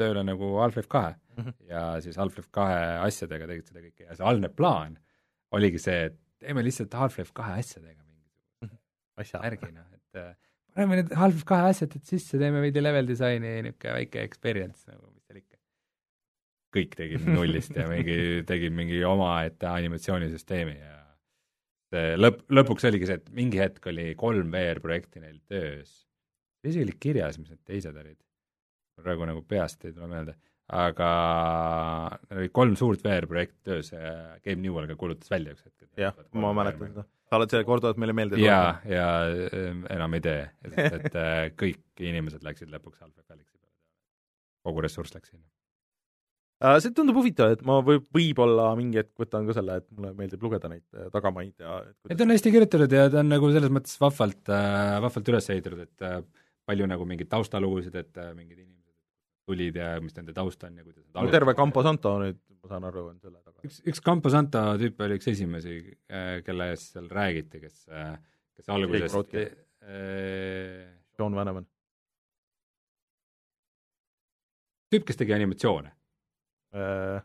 tööle 0.00 0.24
nagu 0.26 0.54
Half-Life 0.58 0.90
kahe 0.92 1.14
mm 1.14 1.42
-hmm. 1.42 1.54
ja 1.70 1.84
siis 2.04 2.18
Half-Life 2.20 2.50
kahe 2.54 2.80
asjadega 3.06 3.48
tegid 3.50 3.70
seda 3.70 3.82
kõike 3.84 4.08
ja 4.08 4.16
see 4.18 4.26
algne 4.30 4.48
plaan 4.48 4.96
oligi 5.54 5.78
see, 5.82 6.08
et 6.10 6.18
teeme 6.42 6.64
lihtsalt 6.66 6.94
Half-Life 6.94 7.34
kahe 7.34 7.58
asjadega 7.60 8.00
mingisuguse 8.02 8.66
mhm. 8.66 8.80
asja 9.22 9.42
värgi, 9.42 9.70
noh, 9.72 9.90
et 9.94 10.20
äh, 10.20 10.32
paneme 10.74 11.00
need 11.00 11.14
Half-Life 11.20 11.48
kahe 11.48 11.70
asjad 11.72 11.94
sisse, 12.02 12.38
teeme 12.40 12.62
veidi 12.64 12.82
level 12.82 13.06
disaini, 13.10 13.60
niisugune 13.68 13.98
väike 14.00 14.24
experience 14.28 14.90
nagu, 14.90 15.06
mis 15.12 15.28
seal 15.28 15.40
ikka. 15.42 15.60
kõik 16.74 16.98
tegid 16.98 17.30
nullist 17.30 17.76
ja 17.78 17.86
mingi, 17.90 18.18
tegid 18.50 18.74
mingi 18.74 19.04
omaette 19.06 19.70
animatsioonisüsteemi 19.70 20.76
ja 20.80 20.98
see 21.94 22.14
lõpp, 22.18 22.42
lõpuks 22.50 22.88
oligi 22.90 23.06
see, 23.10 23.20
et 23.22 23.30
mingi 23.30 23.60
hetk 23.62 23.86
oli 23.92 24.10
kolm 24.18 24.50
VR-projekti 24.54 25.22
neil 25.22 25.38
töös. 25.48 26.02
isegi 26.64 26.86
oli 26.88 26.96
kirjas, 27.06 27.38
mis 27.38 27.52
need 27.52 27.62
teised 27.68 27.94
olid 27.94 28.18
praegu 29.02 29.26
nagu 29.28 29.42
peast 29.48 29.84
ei 29.84 29.94
tule 29.94 30.08
meelde, 30.10 30.34
aga 30.72 31.08
neil 32.30 32.44
oli 32.44 32.52
kolm 32.56 32.76
suurt 32.78 33.02
VR-projekti 33.04 33.58
töös 33.68 33.90
ja 33.92 34.12
Gabe 34.44 34.60
Newell 34.60 34.88
ka 34.88 34.96
kuulutas 35.00 35.30
välja 35.32 35.52
üks 35.52 35.66
hetk. 35.66 35.88
jah, 36.00 36.14
ma 36.32 36.52
mäletan 36.56 36.92
seda. 36.92 37.04
sa 37.28 37.40
oled 37.40 37.52
selle 37.52 37.66
korduvalt 37.68 37.98
meile 38.00 38.14
meelde 38.16 38.40
jaa, 38.40 38.78
ja 38.88 39.08
ehm, 39.50 39.84
enam 39.92 40.16
ei 40.16 40.22
tee, 40.24 40.46
et, 40.64 40.78
et 41.00 41.18
äh, 41.20 41.40
kõik 41.60 42.04
inimesed 42.04 42.46
läksid 42.46 42.72
lõpuks 42.72 43.02
Alfred 43.02 43.26
Felixi 43.26 43.58
peale. 43.58 43.74
kogu 44.64 44.86
ressurss 44.86 45.12
läks 45.16 45.34
sinna 45.34 45.44
äh, 46.64 46.78
see 46.80 46.94
tundub 46.96 47.20
huvitav, 47.20 47.52
et 47.58 47.64
ma 47.68 47.82
võib, 47.84 48.06
võib-olla 48.14 48.70
mingi 48.78 49.02
hetk 49.02 49.12
võtan 49.20 49.44
ka 49.50 49.58
selle, 49.58 49.82
et 49.82 49.90
mulle 49.92 50.14
meeldib 50.16 50.48
lugeda 50.48 50.70
neid 50.72 50.86
äh, 50.96 51.10
tagamaid 51.12 51.52
ja 51.60 51.82
et 52.08 52.16
ta 52.16 52.24
on 52.24 52.32
hästi 52.32 52.54
kirjutatud 52.56 52.96
ja 52.96 53.10
ta 53.12 53.20
on 53.20 53.28
nagu 53.34 53.52
selles 53.52 53.76
mõttes 53.76 54.00
vahvalt 54.00 54.48
vahvalt 54.48 55.34
üles 55.34 55.52
ehitatud, 55.52 55.84
et 55.84 56.32
palju 56.64 56.88
nagu 56.88 57.04
mingeid 57.04 57.28
taustalugusid, 57.28 58.00
et 58.00 58.24
mingid 58.32 58.62
inimesed 58.62 58.83
tulid 59.48 59.76
ja 59.76 59.94
mis 60.02 60.14
nende 60.16 60.34
taust 60.36 60.62
on 60.64 60.78
ja 60.78 60.84
kuidas 60.84 61.04
no 61.14 61.32
terve 61.32 61.54
Campo 61.56 61.82
Santo 61.84 62.14
nüüd, 62.22 62.38
ma 62.62 62.70
saan 62.70 62.86
aru, 62.88 63.08
on 63.12 63.18
selle 63.20 63.40
taga. 63.42 63.60
üks, 63.66 63.80
üks 63.90 64.00
Campo 64.04 64.32
Santo 64.32 64.62
tüüp 64.80 65.02
oli 65.04 65.18
üks 65.20 65.28
esimesi, 65.34 65.76
äh, 66.08 66.38
kelle 66.46 66.70
eest 66.72 66.96
seal 66.96 67.10
räägiti, 67.12 67.60
kes, 67.64 67.84
äh, 67.92 68.14
kes 68.56 68.72
alguses 68.72 69.16
äh, 69.34 70.80
John 71.18 71.36
Vanneman. 71.36 71.68
tüüp, 74.94 75.06
kes 75.10 75.20
tegi 75.20 75.36
animatsioone 75.36 75.92
äh,. 76.78 77.20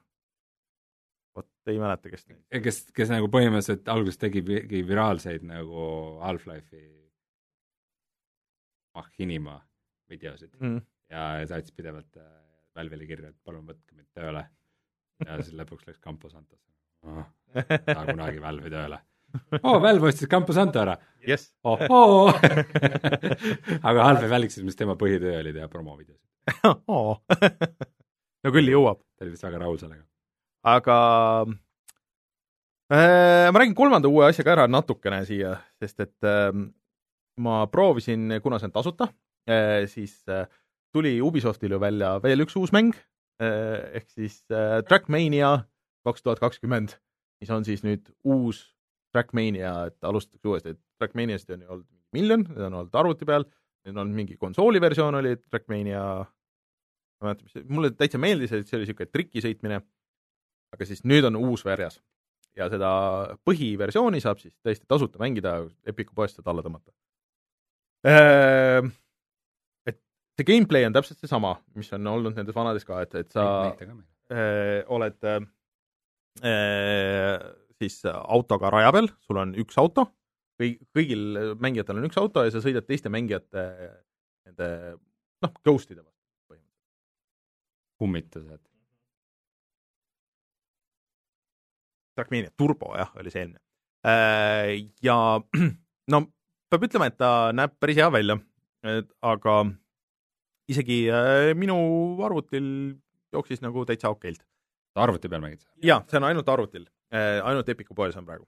vot 1.38 1.72
ei 1.72 1.80
mäleta, 1.80 2.12
kes 2.12 2.28
tegi. 2.28 2.42
kes, 2.68 2.84
kes 2.96 3.16
nagu 3.16 3.32
põhimõtteliselt 3.32 3.92
alguses 3.96 4.20
tegi, 4.20 4.44
tegi 4.44 4.84
viraalseid 4.92 5.48
nagu 5.48 5.90
Half-Life'i 6.26 6.88
Machinima 8.98 9.62
videosid 10.10 10.58
mm 10.60 10.80
ja 11.10 11.48
saatis 11.50 11.74
pidevalt 11.76 12.18
äh, 12.18 12.32
Valve'ile 12.78 13.08
kirja, 13.10 13.34
et 13.34 13.38
palun 13.44 13.66
võtke 13.68 13.96
mind 13.96 14.10
tööle. 14.16 14.46
ja 15.26 15.38
siis 15.42 15.56
lõpuks 15.58 15.88
läks 15.88 16.00
Campo 16.04 16.30
Santosse 16.30 16.70
oh,. 17.06 17.24
ei 17.56 17.94
saa 17.94 18.06
kunagi 18.08 18.42
Valve'i 18.42 18.72
tööle. 18.74 19.00
oo, 19.64 19.78
Valve 19.82 20.10
ostis 20.10 20.30
Campus 20.30 20.58
Anto 20.58 20.82
ära. 20.82 20.96
jess, 21.28 21.52
ohoo 21.64 22.30
aga 23.90 24.06
Half-Life 24.08 24.36
Alyxis, 24.36 24.66
mis 24.66 24.78
tema 24.80 24.96
põhitöö 25.00 25.40
oli 25.42 25.54
teha 25.54 25.68
promovideosid. 25.72 26.26
no 28.44 28.54
küll 28.56 28.72
jõuab, 28.74 29.02
ta 29.18 29.26
oli 29.26 29.36
vist 29.36 29.46
väga 29.46 29.62
rahul 29.64 29.80
sellega. 29.82 30.04
aga 30.74 30.98
äh, 32.94 33.50
ma 33.52 33.62
räägin 33.62 33.78
kolmanda 33.78 34.12
uue 34.12 34.30
asja 34.30 34.46
ka 34.48 34.56
ära 34.58 34.70
natukene 34.70 35.24
siia, 35.30 35.58
sest 35.82 36.08
et 36.08 36.30
äh, 36.30 36.52
ma 37.40 37.62
proovisin, 37.72 38.40
kuna 38.44 38.60
see 38.60 38.70
on 38.72 38.76
tasuta 38.76 39.12
äh,, 39.50 39.86
siis 39.92 40.22
äh, 40.30 40.48
tuli 40.96 41.20
Ubisoftil 41.22 41.76
ju 41.76 41.80
välja 41.82 42.16
veel 42.24 42.46
üks 42.46 42.58
uus 42.60 42.74
mäng 42.76 42.96
äh,, 43.42 44.00
ehk 44.00 44.10
siis 44.12 44.42
äh, 44.52 44.80
Trackmania 44.88 45.60
kaks 46.08 46.24
tuhat 46.24 46.42
kakskümmend, 46.42 46.96
mis 47.42 47.52
on 47.54 47.66
siis 47.68 47.84
nüüd 47.86 48.08
uus 48.24 48.64
Trackmania, 49.14 49.90
et 49.90 50.06
alustatakse 50.06 50.48
uuesti, 50.48 50.76
et 50.76 50.82
Trackmaniasid 51.02 51.56
on 51.56 51.64
ju 51.64 51.72
olnud 51.76 51.88
miljon, 52.16 52.44
need 52.48 52.66
on 52.66 52.78
olnud 52.82 53.00
arvuti 53.02 53.28
peal, 53.30 53.46
nüüd 53.88 53.98
on 54.02 54.12
mingi 54.14 54.38
konsooli 54.40 54.82
versioon 54.82 55.18
oli 55.20 55.36
Trackmania, 55.42 56.04
ma 57.20 57.26
ei 57.26 57.30
mäleta, 57.32 57.46
mis 57.46 57.58
see, 57.58 57.66
mulle 57.70 57.92
täitsa 57.98 58.22
meeldis, 58.22 58.54
et 58.54 58.70
see 58.70 58.78
oli 58.78 58.88
niisugune 58.88 59.12
trikisõitmine, 59.14 59.82
aga 60.76 60.88
siis 60.88 61.04
nüüd 61.10 61.28
on 61.30 61.40
uus 61.40 61.66
verjas 61.66 62.00
ja 62.58 62.68
seda 62.72 62.90
põhiversiooni 63.48 64.22
saab 64.24 64.42
siis 64.42 64.54
täiesti 64.66 64.88
tasuta 64.90 65.22
mängida, 65.22 65.62
Epiku 65.88 66.16
poest 66.18 66.40
saad 66.40 66.50
alla 66.52 66.66
tõmmata. 66.66 66.94
See 70.40 70.48
gameplay 70.48 70.86
on 70.88 70.94
täpselt 70.96 71.20
seesama, 71.20 71.58
mis 71.76 71.90
on 71.92 72.06
olnud 72.08 72.38
nendes 72.38 72.56
vanades 72.56 72.86
ka, 72.88 73.02
et, 73.04 73.16
et 73.20 73.34
sa 73.36 73.44
äh, 73.76 74.86
oled 74.88 75.26
äh, 75.28 75.42
siis 77.76 77.98
autoga 78.08 78.72
raja 78.72 78.94
peal, 78.96 79.10
sul 79.28 79.42
on 79.42 79.52
üks 79.60 79.76
auto, 79.82 80.06
kõigil 80.96 81.56
mängijatel 81.60 82.00
on 82.00 82.08
üks 82.08 82.22
auto 82.22 82.46
ja 82.46 82.54
sa 82.54 82.62
sõidad 82.64 82.88
teiste 82.88 83.12
mängijate 83.12 83.66
nende 84.48 84.70
noh, 85.44 85.52
ghost'ide 85.60 86.06
vastu 86.06 86.24
põhimõtteliselt. 86.48 88.00
kummitused. 88.00 88.64
Trackmania 92.16 92.56
Turbo 92.56 92.96
jah, 92.96 93.12
oli 93.20 93.36
see 93.36 93.44
eelmine. 93.44 93.64
Ja 95.04 95.20
no 96.16 96.24
peab 96.72 96.88
ütlema, 96.88 97.12
et 97.12 97.20
ta 97.20 97.52
näeb 97.56 97.76
päris 97.76 98.00
hea 98.00 98.08
välja, 98.16 98.40
aga 99.20 99.60
isegi 100.70 101.02
äh, 101.10 101.52
minu 101.58 101.78
arvutil 102.26 102.70
jooksis 103.34 103.62
nagu 103.66 103.86
täitsa 103.86 104.12
okeilt. 104.14 104.44
arvuti 104.96 105.30
peal 105.30 105.42
mängid 105.42 105.62
sa? 105.64 105.70
jaa, 105.84 106.02
see 106.10 106.18
on 106.20 106.28
ainult 106.28 106.50
arvutil, 106.50 106.86
ainult 107.12 107.70
Epiku 107.70 107.96
poes 107.96 108.18
on 108.20 108.26
praegu. 108.26 108.46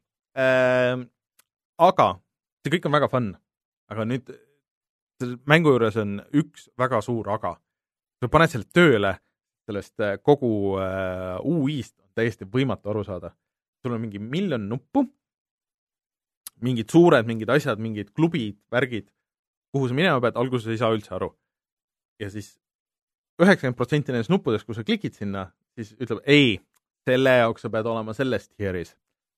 Aga 1.82 2.08
see 2.62 2.74
kõik 2.76 2.88
on 2.88 2.96
väga 2.96 3.10
fun, 3.12 3.32
aga 3.92 4.06
nüüd 4.08 4.32
selle 5.22 5.38
mängu 5.50 5.74
juures 5.74 5.98
on 6.02 6.20
üks 6.38 6.68
väga 6.80 7.02
suur 7.06 7.30
aga. 7.34 7.56
sa 8.22 8.30
paned 8.30 8.52
selle 8.52 8.70
tööle, 8.70 9.16
sellest 9.66 10.02
äh, 10.02 10.18
kogu 10.22 10.78
äh, 10.82 11.40
UI-st 11.42 11.96
on 12.04 12.10
täiesti 12.18 12.46
võimatu 12.46 12.92
aru 12.94 13.04
saada. 13.06 13.32
sul 13.82 13.96
on 13.96 14.02
mingi 14.02 14.20
miljon 14.20 14.68
nuppu, 14.70 15.08
mingid 16.62 16.92
suured 16.94 17.26
mingid 17.26 17.50
asjad, 17.50 17.80
mingid 17.82 18.12
klubid, 18.14 18.60
värgid, 18.72 19.10
kuhu 19.74 19.88
sa 19.90 19.98
minema 19.98 20.22
pead, 20.22 20.38
alguses 20.38 20.70
ei 20.70 20.78
saa 20.78 20.94
üldse 20.94 21.16
aru. 21.18 21.32
Ja 22.22 22.30
siis 22.30 22.54
üheksakümmend 23.42 23.78
protsenti 23.78 24.14
nendest 24.14 24.32
nuppudest, 24.32 24.68
kui 24.68 24.78
sa 24.78 24.86
klikid 24.86 25.18
sinna, 25.18 25.48
siis 25.76 25.96
ütleb 25.98 26.22
ei, 26.30 26.60
selle 27.08 27.34
jaoks 27.42 27.66
sa 27.66 27.72
pead 27.74 27.90
olema 27.90 28.14
selles 28.14 28.48
tier'is. 28.50 28.94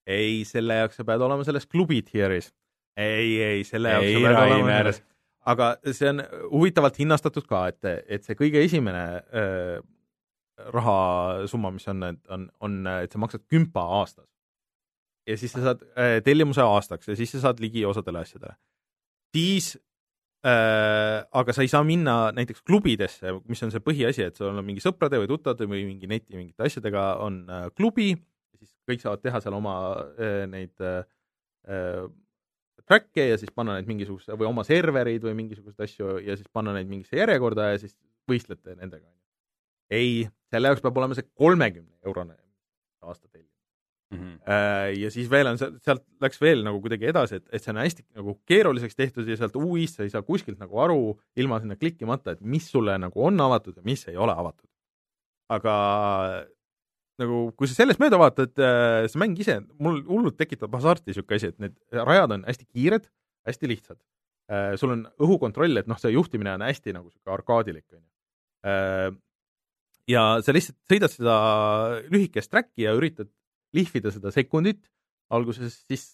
ei, 0.06 0.44
selle 0.44 0.82
jaoks 0.82 1.00
sa 1.00 1.08
pead 1.08 1.24
olema 1.24 1.46
selles 1.48 1.66
klubi 1.66 2.02
tier'is. 2.04 2.52
ei, 2.96 3.40
ei, 3.40 3.64
selle 3.64 3.96
jaoks 3.96 4.10
ei, 4.10 4.14
sa 4.18 4.26
pead 4.28 4.30
olema 4.36 4.54
Rainer, 4.60 4.92
selles 4.92 5.02
aga 5.50 5.70
see 5.92 6.10
on 6.10 6.22
huvitavalt 6.52 6.98
hinnastatud 6.98 7.46
ka, 7.48 7.66
et, 7.72 7.90
et 8.08 8.24
see 8.24 8.36
kõige 8.38 8.62
esimene 8.64 9.02
äh, 9.20 9.80
rahasumma, 10.74 11.72
mis 11.74 11.86
on, 11.90 12.06
on, 12.32 12.46
on, 12.64 12.78
et 13.02 13.12
sa 13.12 13.20
maksad 13.20 13.44
kümpa 13.50 13.82
aastas. 14.00 14.28
ja 15.28 15.36
siis 15.40 15.52
sa 15.56 15.62
saad 15.64 15.82
äh, 15.96 16.18
tellimuse 16.24 16.62
aastaks 16.62 17.08
ja 17.08 17.16
siis 17.16 17.32
sa 17.32 17.40
saad 17.46 17.60
ligi 17.60 17.84
osadele 17.84 18.24
asjadele. 18.24 18.56
siis 19.36 19.74
aga 20.44 21.54
sa 21.56 21.64
ei 21.64 21.70
saa 21.72 21.84
minna 21.86 22.28
näiteks 22.36 22.60
klubidesse, 22.68 23.32
mis 23.48 23.62
on 23.64 23.72
see 23.72 23.80
põhiasi, 23.84 24.26
et 24.28 24.36
sul 24.36 24.50
on 24.50 24.60
mingi 24.66 24.82
sõprade 24.84 25.16
või 25.20 25.30
tuttavate 25.30 25.68
või 25.70 25.86
mingi 25.88 26.10
neti 26.10 26.36
mingite 26.36 26.66
asjadega 26.66 27.04
on 27.24 27.38
äh, 27.48 27.68
klubi, 27.76 28.10
siis 28.58 28.74
kõik 28.88 29.04
saavad 29.04 29.22
teha 29.24 29.40
seal 29.40 29.56
oma 29.56 29.76
äh, 30.20 30.44
neid 30.50 30.84
äh, 30.84 31.06
äh, 31.68 32.04
track'e 32.84 33.28
ja 33.30 33.40
siis 33.40 33.52
panna 33.56 33.78
neid 33.78 33.88
mingisuguse 33.88 34.36
või 34.36 34.50
oma 34.50 34.66
servereid 34.68 35.24
või 35.24 35.36
mingisuguseid 35.40 35.86
asju 35.86 36.18
ja 36.26 36.36
siis 36.36 36.50
panna 36.52 36.76
neid 36.76 36.90
mingisse 36.90 37.16
järjekorda 37.16 37.72
ja 37.72 37.80
siis 37.80 37.96
võistlete 38.28 38.76
nendega. 38.76 39.08
ei, 39.92 40.26
selle 40.52 40.70
jaoks 40.72 40.84
peab 40.84 41.00
olema 41.00 41.16
see 41.16 41.28
kolmekümne 41.32 42.04
eurone 42.04 42.36
aasta 43.04 43.28
tellimine. 44.14 44.38
Mhm. 44.38 45.02
ja 45.02 45.10
siis 45.10 45.30
veel 45.30 45.50
on 45.50 45.60
seal, 45.60 45.76
sealt 45.84 46.04
läks 46.24 46.40
veel 46.40 46.64
nagu 46.66 46.80
kuidagi 46.84 47.10
edasi, 47.10 47.40
et, 47.40 47.46
et 47.52 47.62
see 47.62 47.74
on 47.74 47.82
hästi 47.82 48.06
nagu 48.16 48.36
keeruliseks 48.48 48.96
tehtud 48.96 49.28
ja 49.28 49.36
sealt 49.40 49.56
UI-st 49.60 50.00
sa 50.00 50.06
ei 50.06 50.12
saa 50.12 50.22
kuskilt 50.22 50.58
nagu 50.62 50.80
aru 50.80 51.14
ilma 51.36 51.60
sinna 51.60 51.76
klikkimata, 51.76 52.34
et 52.34 52.42
mis 52.42 52.66
sulle 52.70 52.96
nagu 52.98 53.26
on 53.26 53.40
avatud 53.40 53.76
ja 53.76 53.86
mis 53.86 54.06
ei 54.08 54.16
ole 54.16 54.32
avatud. 54.32 54.68
aga 55.54 55.74
nagu 57.20 57.40
kui 57.58 57.70
sa 57.70 57.76
sellest 57.76 58.00
mööda 58.02 58.18
vaatad, 58.20 58.54
see 59.10 59.20
mäng 59.22 59.38
ise, 59.40 59.60
mul 59.82 60.00
hullult 60.08 60.38
tekitab 60.40 60.72
hasarti 60.74 61.12
niisugune 61.12 61.38
asi, 61.38 61.52
et 61.52 61.60
need 61.62 61.76
rajad 61.94 62.34
on 62.38 62.46
hästi 62.48 62.66
kiired, 62.66 63.06
hästi 63.48 63.70
lihtsad. 63.70 64.00
sul 64.80 64.92
on 64.92 65.04
õhukontroll, 65.24 65.78
et 65.80 65.86
noh, 65.88 65.98
see 66.00 66.12
juhtimine 66.12 66.56
on 66.58 66.66
hästi 66.66 66.96
nagu 66.96 67.08
niisugune 67.08 67.36
arkaadilik, 67.36 67.86
on 67.94 68.02
ju. 68.02 69.20
ja 70.10 70.24
sa 70.44 70.56
lihtsalt 70.56 70.80
sõidad 70.90 71.14
seda 71.14 71.36
lühikest 72.12 72.52
track'i 72.52 72.84
ja 72.84 72.96
üritad 72.98 73.30
lihvida 73.74 74.12
seda 74.14 74.32
sekundit, 74.34 74.82
alguses 75.34 75.80
siis 75.88 76.04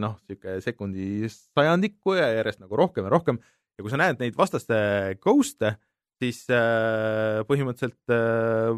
noh, 0.00 0.18
niisugune 0.28 0.60
sekundi 0.62 1.28
sajandikku 1.30 2.14
ja 2.18 2.28
järjest 2.36 2.60
nagu 2.62 2.76
rohkem 2.78 3.06
ja 3.08 3.12
rohkem 3.12 3.40
ja 3.80 3.84
kui 3.84 3.92
sa 3.92 4.00
näed 4.00 4.20
neid 4.20 4.36
vastaste 4.36 4.76
ghost'e, 5.24 5.74
siis 6.20 6.44
äh, 6.52 7.40
põhimõtteliselt 7.48 8.12
äh, 8.12 8.76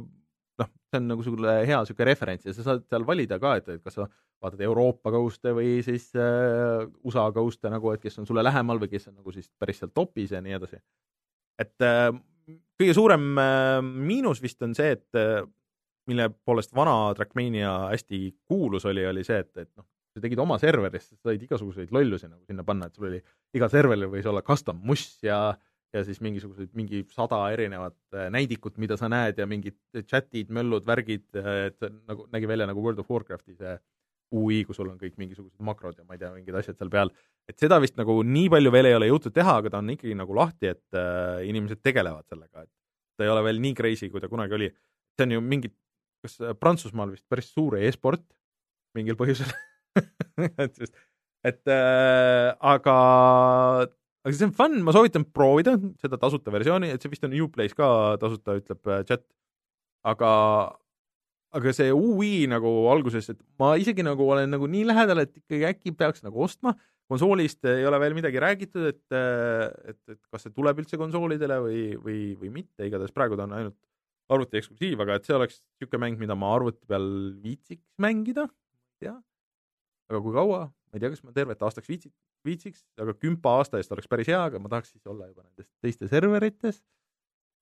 noh, 0.62 0.68
see 0.90 1.00
on 1.00 1.09
nagu 1.10 1.24
sulle 1.26 1.54
hea 1.66 1.80
niisugune 1.80 2.09
referents 2.09 2.46
ja 2.46 2.54
sa 2.54 2.66
saad 2.66 2.84
seal 2.86 3.06
valida 3.09 3.38
ka, 3.42 3.56
et, 3.59 3.70
et 3.74 3.82
kas 3.82 3.98
sa 3.98 4.06
vaatad 4.42 4.62
Euroopa 4.66 5.12
ghost'e 5.14 5.54
või 5.56 5.80
siis 5.86 6.10
äh, 6.18 6.84
USA 7.06 7.28
ghost'e 7.34 7.72
nagu, 7.72 7.90
et 7.94 8.02
kes 8.02 8.20
on 8.22 8.28
sulle 8.28 8.44
lähemal 8.46 8.82
või 8.82 8.92
kes 8.92 9.10
on 9.10 9.18
nagu 9.20 9.34
siis 9.34 9.50
päris 9.59 9.82
seal 9.82 9.90
topis 9.94 10.34
ja 10.34 10.42
nii 10.44 10.59
edasi. 10.59 10.78
et 11.62 11.88
äh, 11.88 12.10
kõige 12.78 12.94
suurem 12.94 13.26
äh, 13.38 13.80
miinus 13.82 14.42
vist 14.42 14.62
on 14.62 14.76
see, 14.78 14.94
et 14.98 15.22
mille 16.10 16.28
poolest 16.44 16.74
vana 16.74 17.14
Trackmania 17.14 17.72
hästi 17.92 18.22
kuulus 18.48 18.86
oli, 18.90 19.04
oli 19.06 19.24
see, 19.26 19.42
et, 19.44 19.52
et 19.56 19.70
noh, 19.78 19.86
sa 20.12 20.22
tegid 20.22 20.40
oma 20.42 20.58
serveris, 20.60 21.10
sa 21.10 21.30
said 21.30 21.44
igasuguseid 21.46 21.92
lollusi 21.94 22.28
nagu 22.28 22.42
sinna 22.48 22.64
panna, 22.66 22.88
et 22.88 22.98
sul 22.98 23.08
oli 23.08 23.20
igal 23.56 23.70
serveril 23.72 24.10
võis 24.12 24.26
olla 24.28 24.42
custom 24.46 24.80
muss 24.84 25.06
ja 25.24 25.44
ja 25.92 26.00
siis 26.06 26.22
mingisugused, 26.24 26.70
mingi 26.72 27.02
sada 27.12 27.38
erinevat 27.52 27.96
äh, 28.16 28.30
näidikut, 28.32 28.78
mida 28.80 28.96
sa 28.96 29.10
näed 29.12 29.36
ja 29.36 29.44
mingid 29.48 29.76
chat'id, 30.08 30.48
möllud, 30.48 30.86
värgid, 30.88 31.26
et 31.36 31.84
nagu 32.08 32.24
nägi 32.32 32.48
välja 32.48 32.68
nagu 32.70 32.80
World 32.80 33.02
of 33.02 33.10
Warcrafti 33.12 33.58
see 33.58 33.74
UI, 34.32 34.62
kus 34.64 34.78
sul 34.80 34.88
on 34.88 34.96
kõik 35.00 35.18
mingisugused 35.20 35.60
makrod 35.64 35.98
ja 36.00 36.06
ma 36.06 36.16
ei 36.16 36.22
tea, 36.22 36.30
mingid 36.32 36.56
asjad 36.56 36.78
seal 36.78 36.92
peal. 36.92 37.12
et 37.50 37.58
seda 37.60 37.76
vist 37.82 37.98
nagu 37.98 38.14
nii 38.24 38.48
palju 38.52 38.72
veel 38.72 38.88
ei 38.88 38.96
ole 38.96 39.10
jõutud 39.10 39.34
teha, 39.36 39.58
aga 39.60 39.74
ta 39.74 39.82
on 39.82 39.92
ikkagi 39.92 40.16
nagu 40.16 40.36
lahti, 40.38 40.72
et 40.72 40.96
äh, 40.96 41.42
inimesed 41.50 41.82
tegelevad 41.84 42.24
sellega, 42.30 42.64
et 42.64 42.72
ta 43.18 43.26
ei 43.26 43.32
ole 43.32 43.44
veel 43.44 43.60
nii 43.60 43.76
crazy, 43.76 44.08
kui 44.08 44.22
ta 44.22 44.30
kunagi 44.32 44.56
oli. 44.56 44.70
see 45.12 45.26
on 45.26 45.34
ju 45.36 45.42
mingi, 45.44 45.68
kas 46.22 46.38
Prantsusmaal 46.60 47.14
vist 47.14 47.26
päris 47.30 47.50
suur 47.52 47.76
e-sport 47.80 48.24
mingil 48.96 49.18
põhjusel 49.18 49.50
et 50.64 50.76
sest, 50.78 50.94
et 51.46 51.72
äh, 51.72 52.52
aga 52.72 52.96
aga 54.22 54.34
see 54.36 54.46
on 54.46 54.54
fun, 54.56 54.78
ma 54.86 54.94
soovitan 54.94 55.24
proovida 55.34 55.74
seda 56.00 56.18
tasuta 56.20 56.54
versiooni, 56.54 56.92
et 56.94 57.02
see 57.02 57.10
vist 57.12 57.26
on 57.26 57.34
Uplay's 57.46 57.74
ka 57.78 57.88
tasuta, 58.22 58.56
ütleb 58.60 58.92
äh, 58.92 59.02
chat. 59.08 59.24
aga, 60.06 60.30
aga 61.54 61.74
see 61.74 61.90
UI 61.94 62.46
nagu 62.50 62.70
alguses, 62.90 63.28
et 63.34 63.40
ma 63.60 63.74
isegi 63.78 64.06
nagu 64.06 64.26
olen 64.34 64.50
nagu 64.54 64.70
nii 64.70 64.86
lähedal, 64.88 65.24
et 65.26 65.34
ikkagi 65.42 65.68
äkki 65.68 65.94
peaks 65.98 66.24
nagu 66.26 66.42
ostma, 66.46 66.74
konsoolist 67.10 67.66
ei 67.68 67.84
ole 67.86 67.98
veel 68.00 68.14
midagi 68.16 68.40
räägitud, 68.40 68.86
et, 68.88 69.02
et, 69.12 70.00
et 70.14 70.20
kas 70.30 70.46
see 70.46 70.54
tuleb 70.54 70.78
üldse 70.80 70.98
konsoolidele 71.00 71.58
või, 71.66 71.82
või, 72.00 72.20
või 72.40 72.54
mitte, 72.62 72.86
igatahes 72.86 73.14
praegu 73.14 73.36
ta 73.38 73.48
on 73.48 73.58
ainult 73.58 73.78
arvuti 74.34 74.60
eksklusiiv, 74.60 75.02
aga 75.04 75.18
et 75.18 75.28
see 75.28 75.36
oleks 75.36 75.60
niisugune 75.60 76.02
mäng, 76.04 76.20
mida 76.20 76.36
ma 76.38 76.52
arvuti 76.56 76.88
peal 76.88 77.06
viitsiks 77.42 77.86
mängida, 78.02 78.48
ei 78.96 79.09
tea. 79.09 79.16
aga 80.10 80.22
kui 80.24 80.36
kaua, 80.36 80.66
ma 80.68 80.98
ei 80.98 81.04
tea, 81.04 81.12
kas 81.14 81.24
ma 81.24 81.34
tervet 81.36 81.62
aastaks 81.64 81.90
viitsiks, 81.90 82.16
viitsiks, 82.46 82.84
aga 83.02 83.14
kümpa 83.18 83.56
aasta 83.60 83.80
eest 83.80 83.94
oleks 83.94 84.10
päris 84.10 84.30
hea, 84.32 84.40
aga 84.50 84.60
ma 84.62 84.72
tahaks 84.72 84.92
siis 84.94 85.06
olla 85.09 85.30
juba 85.30 85.44
nendes 85.46 85.68
teistes 85.84 86.10
serverites. 86.12 86.82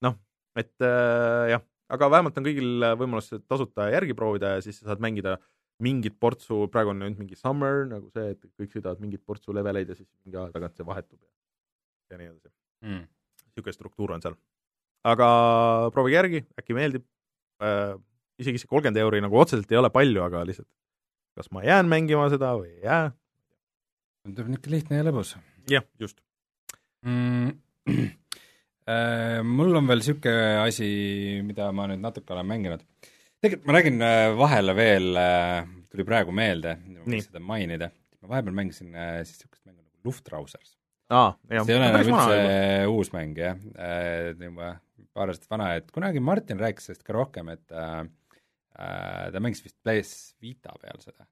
noh, 0.07 0.17
et 0.59 0.75
äh, 0.87 1.53
jah, 1.55 1.65
aga 1.93 2.11
vähemalt 2.17 2.39
on 2.41 2.47
kõigil 2.47 2.91
võimalus 3.01 3.33
tasuta 3.51 3.91
järgi 3.93 4.17
proovida 4.19 4.57
ja 4.57 4.65
siis 4.65 4.81
sa 4.81 4.91
saad 4.91 5.03
mängida 5.05 5.37
mingit 5.81 6.17
portsu, 6.21 6.67
praegu 6.73 6.93
on 6.93 7.01
nüüd 7.03 7.19
mingi 7.21 7.39
summer 7.39 7.87
nagu 7.89 8.11
see, 8.15 8.35
et 8.35 8.45
kõik 8.61 8.75
sõidavad 8.75 9.01
mingit 9.03 9.25
portsu 9.27 9.55
leveleid 9.57 9.91
ja 9.91 9.97
siis 9.97 10.09
mingi 10.25 10.37
aja 10.37 10.53
tagant 10.55 10.77
see 10.77 10.87
vahetub 10.87 11.21
ja, 11.23 11.31
ja 12.13 12.21
nii 12.21 12.29
edasi 12.31 12.53
mm.. 12.85 13.07
niisugune 13.49 13.77
struktuur 13.77 14.15
on 14.17 14.25
seal. 14.25 14.37
Aga 15.09 15.29
proovige 15.95 16.19
järgi, 16.19 16.43
äkki 16.61 16.77
meeldib 16.77 17.05
äh,, 17.65 17.97
isegi 18.41 18.61
see 18.61 18.71
kolmkümmend 18.71 19.01
euri 19.01 19.23
nagu 19.25 19.39
otseselt 19.41 19.71
ei 19.73 19.81
ole 19.81 19.91
palju, 19.93 20.23
aga 20.27 20.45
lihtsalt 20.49 20.69
kas 21.39 21.51
ma 21.55 21.65
jään 21.65 21.89
mängima 21.91 22.29
seda 22.33 22.53
või 22.59 22.73
ei 22.75 22.87
jää. 22.87 23.11
tundub 24.27 24.51
niisugune 24.51 24.77
lihtne 24.77 25.01
ja 25.01 25.07
lõbus. 25.09 25.37
jah, 25.71 25.87
just 26.01 26.21
mm,. 27.07 27.53
Äh, 28.91 29.39
mul 29.47 29.77
on 29.77 29.87
veel 29.87 30.01
niisugune 30.01 30.63
asi, 30.65 30.87
mida 31.47 31.69
ma 31.77 31.85
nüüd 31.87 32.01
natuke 32.03 32.33
olen 32.35 32.47
mänginud. 32.49 32.81
tegelikult 33.39 33.69
ma 33.69 33.75
räägin 33.77 34.03
äh, 34.03 34.33
vahele 34.35 34.75
veel, 34.75 35.11
äh, 35.21 35.69
tuli 35.93 36.07
praegu 36.09 36.33
meelde, 36.35 36.73
võiks 37.05 37.29
seda 37.29 37.43
mainida, 37.45 37.91
ma 38.25 38.33
vahepeal 38.33 38.57
mängisin 38.57 38.89
siis 38.91 39.37
niisugust 39.37 39.63
mängu 39.69 39.85
nagu 39.85 40.09
Luftrausers 40.09 40.75
aa, 41.13 41.37
see 41.51 41.61
ei 41.61 41.77
ole 41.77 41.93
nagu 41.93 42.11
üldse 42.15 42.41
uus 42.91 43.13
mäng, 43.15 43.39
jah, 43.39 43.61
juba 44.41 44.73
paar 45.15 45.33
aastat 45.33 45.51
vana, 45.51 45.75
et 45.79 45.91
kunagi 45.95 46.23
Martin 46.23 46.61
rääkis 46.61 46.91
sellest 46.91 47.05
ka 47.07 47.15
rohkem, 47.17 47.51
et 47.53 47.75
äh, 47.75 48.05
Äh, 48.81 49.29
ta 49.33 49.41
mängis 49.43 49.61
vist 49.65 49.77
PS 49.85 50.13
Vita 50.41 50.73
peal 50.81 51.01
seda. 51.03 51.27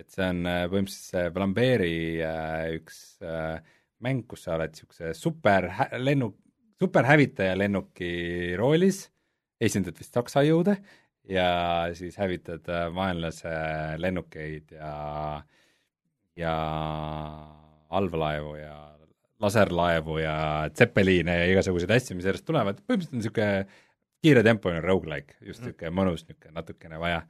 et 0.00 0.08
see 0.10 0.24
on 0.24 0.46
äh, 0.48 0.64
põhimõtteliselt 0.72 1.10
see 1.12 1.32
Flamberi 1.34 1.96
äh, 2.24 2.70
üks 2.78 3.00
mäng, 4.04 4.24
kus 4.28 4.46
sa 4.46 4.56
oled 4.56 4.72
niisuguse 4.72 5.12
super 5.16 5.68
lennuk, 6.00 6.38
superhävitaja 6.80 7.54
lennuki 7.56 8.54
roolis, 8.58 9.04
esindad 9.60 10.00
vist 10.00 10.16
Saksa 10.16 10.42
jõude 10.44 10.78
ja 11.28 11.46
siis 11.96 12.16
hävitad 12.20 12.66
vaenlase 12.96 13.52
lennukeid 14.00 14.74
ja, 14.74 14.96
ja 16.36 16.56
allveelaevu 17.94 18.56
ja 18.58 18.74
laserlaevu 19.42 20.18
ja 20.22 20.34
tsepeliine 20.72 21.38
ja 21.40 21.48
igasuguseid 21.52 21.90
asju, 21.96 22.16
mis 22.18 22.28
järjest 22.28 22.46
tulevad, 22.46 22.78
põhimõtteliselt 22.84 23.16
on 23.16 23.22
niisugune 23.22 23.66
kiiretempoline 24.24 24.80
rogu-like, 24.84 25.34
just 25.40 25.60
Mhm. 25.60 25.72
niisugune 25.72 25.94
mõnus, 25.98 26.24
niisugune 26.28 26.54
natukene 26.60 27.00
vaja. 27.00 27.22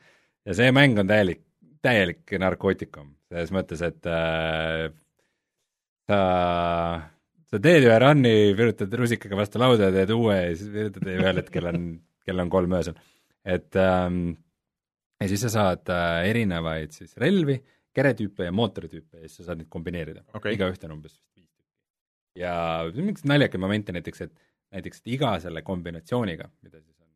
ja 0.44 0.54
see 0.54 0.70
mäng 0.72 0.98
on 1.00 1.08
täielik, 1.08 1.40
täielik 1.82 2.36
narkootikum, 2.38 3.14
selles 3.28 3.50
mõttes, 3.50 3.80
et 3.82 4.06
äh, 4.06 4.90
sa, 6.08 6.20
sa 7.50 7.60
teed 7.62 7.86
ühe 7.88 7.98
run'i, 8.02 8.34
virutad 8.56 8.92
rusikaga 9.00 9.38
vastu 9.40 9.62
lauda, 9.62 9.90
teed 9.94 10.12
uue 10.14 10.36
ja 10.36 10.54
siis 10.56 10.72
virutad 10.72 11.08
ühel 11.14 11.40
hetkel 11.40 11.70
on, 11.72 11.86
kell 12.26 12.44
on 12.44 12.52
kolm 12.52 12.76
öösel. 12.76 12.96
et 13.44 13.76
ähm, 13.76 14.36
ja 15.20 15.28
siis 15.28 15.44
sa 15.46 15.52
saad 15.52 15.90
äh, 15.92 16.28
erinevaid 16.30 16.92
siis 16.96 17.16
relvi, 17.20 17.58
keretüüpe 17.94 18.48
ja 18.48 18.52
mootoritüüpe 18.52 19.20
ja 19.20 19.28
siis 19.28 19.40
sa 19.42 19.50
saad 19.50 19.62
neid 19.62 19.70
kombineerida 19.72 20.24
okay.. 20.34 20.56
igaüht 20.56 20.84
on 20.84 20.96
umbes 20.96 21.16
tükki. 21.16 21.33
Ja 22.38 22.54
mingit 22.94 23.24
naljakaid 23.28 23.62
momente 23.62 23.94
näiteks, 23.94 24.26
et 24.26 24.34
näiteks, 24.74 25.02
et 25.02 25.12
iga 25.14 25.34
selle 25.42 25.62
kombinatsiooniga, 25.66 26.48
mida 26.66 26.80
siis 26.80 26.98
on 26.98 27.10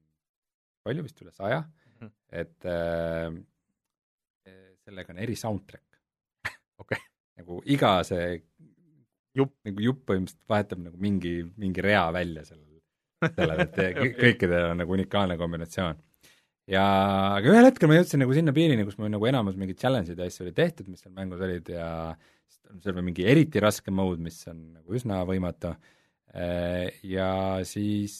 palju, 0.86 1.04
vist 1.06 1.22
üle 1.24 1.34
saja 1.34 1.62
mm, 1.62 2.00
-hmm. 2.00 2.12
et 2.42 2.68
äh, 2.70 3.38
sellega 4.88 5.12
on 5.12 5.22
eri 5.24 5.36
soundtrack 5.36 6.00
okay. 6.82 7.00
nagu 7.40 7.62
iga 7.66 7.98
see 8.06 8.38
jupp, 9.38 9.54
nagu 9.66 9.84
jupp 9.84 10.04
põhimõtteliselt 10.08 10.50
vahetab 10.50 10.82
nagu 10.86 11.00
mingi, 11.00 11.34
mingi 11.60 11.84
rea 11.84 12.06
välja 12.14 12.44
sellel, 12.48 12.78
sellel, 13.38 13.64
et 13.66 13.80
kõikidel 14.18 14.72
on 14.72 14.82
nagu 14.82 14.96
unikaalne 14.96 15.36
kombinatsioon. 15.40 16.00
ja, 16.70 16.86
aga 17.36 17.52
ühel 17.52 17.68
hetkel 17.68 17.90
ma 17.90 17.98
jõudsin 18.00 18.22
nagu 18.24 18.34
sinna 18.36 18.54
piirini, 18.56 18.86
kus 18.88 18.98
mul 19.00 19.12
nagu 19.12 19.30
enamus 19.30 19.58
mingeid 19.60 19.80
challenge'id 19.82 20.18
ja 20.18 20.28
asju 20.30 20.46
oli 20.46 20.56
tehtud, 20.56 20.90
mis 20.92 21.04
seal 21.04 21.14
mängus 21.16 21.44
olid 21.44 21.70
ja 21.74 21.88
seal 22.82 22.98
on 23.00 23.06
mingi 23.06 23.24
eriti 23.28 23.60
raske 23.62 23.92
mode, 23.94 24.20
mis 24.22 24.40
on 24.50 24.60
nagu 24.78 24.98
üsna 24.98 25.22
võimatu 25.28 25.74
Äh, 26.34 26.92
ja 27.08 27.60
siis 27.64 28.18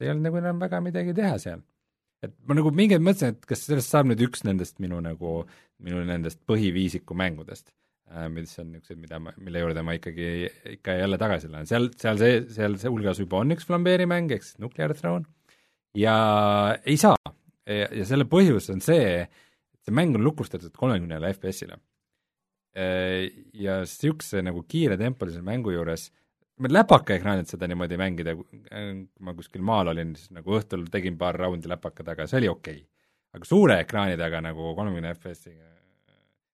ei 0.00 0.10
olnud 0.10 0.26
nagu 0.26 0.40
enam 0.40 0.60
väga 0.60 0.80
midagi 0.82 1.14
teha 1.14 1.38
seal. 1.38 1.62
et 2.24 2.32
ma 2.48 2.56
nagu 2.58 2.72
mingi 2.74 2.96
hetk 2.96 3.04
mõtlesin, 3.06 3.36
et 3.36 3.46
kas 3.46 3.62
sellest 3.68 3.92
saab 3.92 4.08
nüüd 4.08 4.22
üks 4.24 4.42
nendest 4.42 4.80
minu 4.82 4.98
nagu, 5.04 5.44
minu 5.84 6.00
nendest 6.08 6.40
põhiviisiku 6.48 7.14
mängudest, 7.14 7.70
äh, 8.10 8.26
mis 8.32 8.56
on 8.58 8.72
niisugused, 8.72 8.98
mida 8.98 9.20
ma, 9.22 9.34
mille 9.38 9.62
juurde 9.62 9.84
ma 9.86 9.94
ikkagi 9.94 10.26
ikka 10.72 10.96
jälle 10.96 11.20
tagasi 11.22 11.52
lähen, 11.52 11.68
seal, 11.70 11.90
seal 12.00 12.18
see, 12.18 12.40
seal 12.56 12.78
see 12.82 12.90
hulgas 12.90 13.20
juba 13.22 13.44
on 13.44 13.54
üks 13.54 13.68
Flambeeri 13.68 14.08
mäng, 14.10 14.32
ehk 14.34 14.42
siis 14.42 14.58
Nuclear 14.64 14.96
Throne, 14.98 15.28
ja 15.94 16.16
ei 16.82 16.98
saa. 16.98 17.14
ja 17.66 18.08
selle 18.08 18.26
põhjus 18.30 18.72
on 18.74 18.82
see, 18.82 19.22
et 19.22 19.86
see 19.86 19.94
mäng 19.94 20.18
on 20.18 20.26
lukustatud 20.26 20.74
kolmekümnele 20.74 21.30
FPS-ile. 21.36 21.78
Äh, 22.76 23.30
ja 23.56 23.78
niisuguse 23.86 24.42
nagu 24.44 24.60
kiiretempolise 24.68 25.40
mängu 25.44 25.72
juures 25.72 26.10
ma 26.60 26.68
läpakaekraanilt 26.72 27.48
seda 27.48 27.68
niimoodi 27.68 27.96
mängida, 28.00 28.34
kui 28.36 28.60
ma 29.24 29.32
kuskil 29.36 29.64
maal 29.64 29.92
olin, 29.92 30.14
siis 30.16 30.32
nagu 30.36 30.56
õhtul 30.58 30.84
tegin 30.92 31.16
paar 31.20 31.38
raundi 31.40 31.70
läpaka 31.72 32.04
taga, 32.04 32.26
see 32.28 32.40
oli 32.42 32.50
okei 32.52 32.82
okay.. 32.82 32.84
aga 33.36 33.48
suure 33.48 33.78
ekraani 33.84 34.18
taga 34.20 34.42
nagu 34.44 34.74
kolmekümne 34.76 35.14
FPS-iga, 35.16 35.70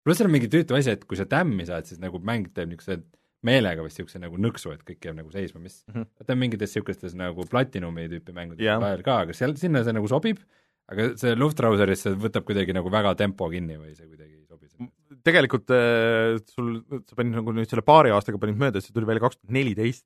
pluss 0.03 0.19
seal 0.19 0.27
on 0.27 0.35
mingi 0.35 0.51
tüütu 0.51 0.75
asi, 0.75 0.95
et 0.95 1.07
kui 1.07 1.19
sa 1.19 1.27
tämmi 1.29 1.67
saad, 1.67 1.87
siis 1.87 2.03
nagu 2.03 2.19
mäng 2.19 2.51
teeb 2.55 2.71
niisuguse 2.71 2.99
meelega 3.47 3.83
vist 3.85 3.99
niisuguse 3.99 4.19
nagu 4.23 4.39
nõksu, 4.43 4.71
et 4.75 4.83
kõik 4.87 5.07
jääb 5.07 5.19
nagu 5.19 5.31
seisma, 5.31 5.63
mis 5.63 5.81
mm 5.87 5.95
-hmm. 5.95 6.09
vaata 6.19 6.39
mingites 6.39 6.75
niisugustes 6.75 7.15
nagu 7.19 7.47
Platinumi 7.51 8.07
tüüpi 8.11 8.35
mängudes 8.35 8.63
yeah. 8.63 8.79
vahel 8.81 9.03
ka, 9.07 9.21
aga 9.23 9.35
seal, 9.35 9.55
sinna 9.59 9.83
see 9.87 9.95
nagu 9.95 10.07
sobib, 10.11 10.43
aga 10.91 11.13
see 11.19 11.35
Luftrauseris 11.35 12.07
see 12.07 12.15
võtab 12.27 12.47
kuidagi 12.47 12.75
nagu 12.75 12.91
väga 12.91 13.15
tempo 13.15 13.49
kinni 13.51 13.79
või 13.79 13.95
see 13.95 14.07
kuidagi 14.07 14.35
ei 14.35 14.45
sobi 14.47 14.67
tegelikult 15.25 15.71
äh, 15.75 16.37
sul, 16.53 16.79
sa 17.07 17.17
panid 17.17 17.37
nagu 17.37 17.53
nüüd 17.55 17.69
selle 17.69 17.85
paari 17.85 18.13
aastaga 18.15 18.41
panid 18.41 18.59
mööda, 18.61 18.81
see 18.83 18.95
tuli 18.95 19.09
välja 19.09 19.25
kaks 19.25 19.39
tuhat 19.39 19.55
neliteist. 19.55 20.05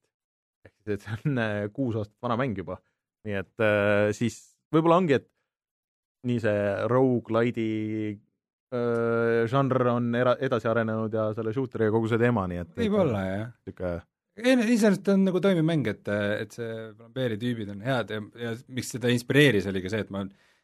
ehk 0.64 0.74
siis, 0.74 0.96
et 0.96 1.06
see 1.06 1.18
on 1.20 1.44
äh, 1.44 1.60
kuus 1.76 1.98
aastat 2.00 2.18
vana 2.24 2.38
mäng 2.40 2.58
juba. 2.58 2.80
nii 3.28 3.40
et 3.40 3.64
äh, 3.64 4.12
siis 4.16 4.40
võib-olla 4.74 5.02
ongi, 5.02 5.20
et 5.20 5.30
nii 6.28 6.40
see 6.44 6.64
rogu-lide'i 6.92 8.14
äh, 8.14 9.44
žanr 9.52 9.92
on 9.98 10.10
era-, 10.20 10.38
edasi 10.44 10.72
arenenud 10.72 11.14
ja 11.14 11.30
selle 11.38 11.54
shooter'i 11.56 11.90
ja 11.90 11.94
kogu 11.94 12.10
see 12.12 12.22
teema, 12.22 12.48
nii 12.52 12.64
et 12.64 12.74
võib-olla, 12.86 13.28
jah. 13.28 13.54
niisugune 13.68 14.02
iseenesest 14.34 15.12
on 15.14 15.28
nagu 15.28 15.38
toimiv 15.44 15.66
mäng, 15.68 15.86
et, 15.92 16.08
et 16.10 16.56
see 16.56 16.72
Flambeeri 16.98 17.36
tüübid 17.38 17.70
on 17.70 17.84
head 17.86 18.16
ja, 18.16 18.24
ja 18.42 18.56
miks 18.74 18.90
seda 18.96 19.12
inspireeris, 19.14 19.68
oli 19.70 19.84
ka 19.84 19.92
see, 19.94 20.02
et 20.08 20.10
ma 20.14 20.24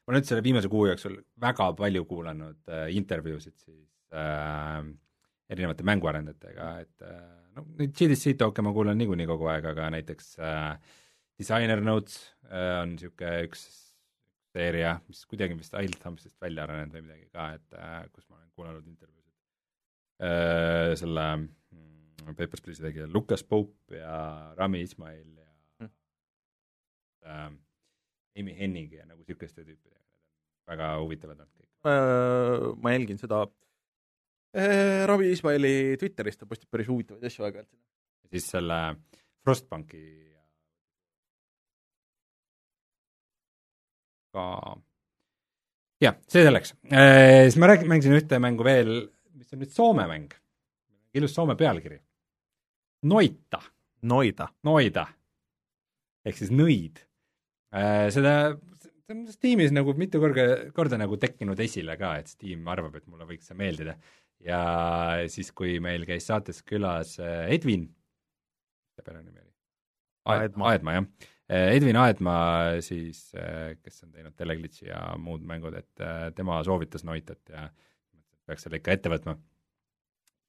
ma 0.09 0.15
olen 0.15 0.23
nüüd 0.23 0.29
selle 0.31 0.41
viimase 0.41 0.69
kuu 0.73 0.87
jooksul 0.89 1.19
väga 1.41 1.67
palju 1.77 2.01
kuulanud 2.09 2.71
äh, 2.73 2.87
intervjuusid 2.97 3.53
siis 3.61 3.85
äh, 4.15 4.79
erinevate 5.49 5.85
mänguarendajatega, 5.87 6.69
et 6.85 7.05
äh, 7.05 7.27
no 7.57 7.65
neid 7.79 7.93
GDC 7.97 8.35
talk'e 8.39 8.65
ma 8.65 8.73
kuulan 8.75 8.97
niikuinii 8.99 9.27
kogu 9.29 9.49
aeg, 9.51 9.69
aga 9.71 9.89
näiteks 9.95 10.33
äh, 10.45 10.97
Designer 11.39 11.81
Notes 11.81 12.19
äh, 12.49 12.81
on 12.81 12.95
niisugune 12.95 13.45
üks 13.47 13.63
seeria, 14.53 14.97
mis 15.07 15.23
kuidagi 15.29 15.57
vist 15.57 15.75
Ilthamsist 15.77 16.35
välja 16.41 16.65
arenenud 16.65 16.95
või 16.97 17.05
midagi 17.05 17.29
ka, 17.33 17.51
et 17.59 17.77
äh, 17.77 18.01
kus 18.13 18.27
ma 18.29 18.39
olen 18.39 18.51
kuulanud 18.57 18.89
intervjuusid 18.89 19.35
äh,. 20.25 20.95
selle 20.99 21.25
mm, 21.37 22.33
Papers, 22.35 22.63
Please'i 22.65 22.85
tegija 22.89 23.07
Lukas 23.13 23.45
Pope 23.45 24.01
ja 24.01 24.19
Rami 24.57 24.83
Ismail 24.85 25.29
ja 25.37 25.49
mm. 25.85 25.93
äh, 27.25 27.47
Amy 28.39 28.57
Hennig 28.57 28.93
ja 28.97 29.05
nagu 29.05 29.23
niisuguste 29.23 29.65
tüüpidega, 29.65 30.03
väga 30.69 30.91
huvitavad 31.01 31.39
olnud 31.39 31.55
kõik. 31.55 31.71
Äh, 31.89 32.67
ma 32.83 32.93
jälgin 32.93 33.21
seda 33.21 33.43
äh, 33.45 33.68
Ravi 34.49 35.29
Ismaili 35.35 35.97
Twitteris, 36.01 36.39
ta 36.39 36.47
postib 36.49 36.71
päris 36.73 36.87
huvitavaid 36.89 37.27
asju 37.29 37.45
aeg-ajalt. 37.45 37.69
ja 38.23 38.31
siis 38.33 38.47
selle 38.49 38.79
Frostbanki 39.45 40.01
ka 44.33 44.45
jah, 46.03 46.17
see 46.29 46.45
selleks. 46.45 46.75
Siis 46.83 47.57
ma 47.59 47.71
räägin, 47.71 47.89
mängisin 47.91 48.15
ühte 48.17 48.39
mängu 48.41 48.65
veel, 48.67 48.93
mis 49.37 49.51
on 49.53 49.63
nüüd 49.63 49.73
Soome 49.73 50.05
mäng. 50.09 50.33
ilus 51.13 51.33
Soome 51.35 51.55
pealkiri. 51.59 51.99
Noita. 53.09 53.61
Noida. 54.09 54.49
Noida. 54.63 55.07
ehk 56.25 56.37
siis 56.37 56.51
nõid. 56.51 56.99
seda, 58.13 58.33
see 58.83 59.15
on 59.15 59.25
Steamis 59.31 59.71
nagu 59.73 59.93
mitu 59.97 60.19
korda, 60.21 60.71
korda 60.75 60.97
nagu 60.99 61.17
tekkinud 61.17 61.59
esile 61.59 61.95
ka, 61.97 62.17
et 62.19 62.27
Steam 62.27 62.67
arvab, 62.67 62.95
et 62.99 63.07
mulle 63.07 63.25
võiks 63.29 63.49
see 63.49 63.57
meeldida. 63.57 63.95
Ja 64.45 64.61
siis, 65.31 65.51
kui 65.55 65.79
meil 65.83 66.05
käis 66.07 66.27
saates 66.29 66.61
külas 66.67 67.17
Edvin, 67.19 67.87
mis 67.89 68.95
ta 68.97 69.05
perenimi 69.05 69.41
oli? 69.41 69.51
Aedma. 70.29 70.71
Aedma, 70.71 70.95
jah. 70.99 71.29
Edvin 71.49 71.97
Aedma 71.97 72.33
siis, 72.85 73.31
kes 73.81 74.03
on 74.05 74.11
teinud 74.13 74.35
Teleglitchi 74.37 74.91
ja 74.91 74.99
muud 75.17 75.41
mängud, 75.49 75.73
et 75.79 76.03
tema 76.37 76.59
soovitas 76.65 77.03
Noitat 77.07 77.49
ja 77.49 77.63
peaks 78.45 78.67
selle 78.67 78.77
ikka 78.81 78.93
ette 78.93 79.11
võtma. 79.11 79.35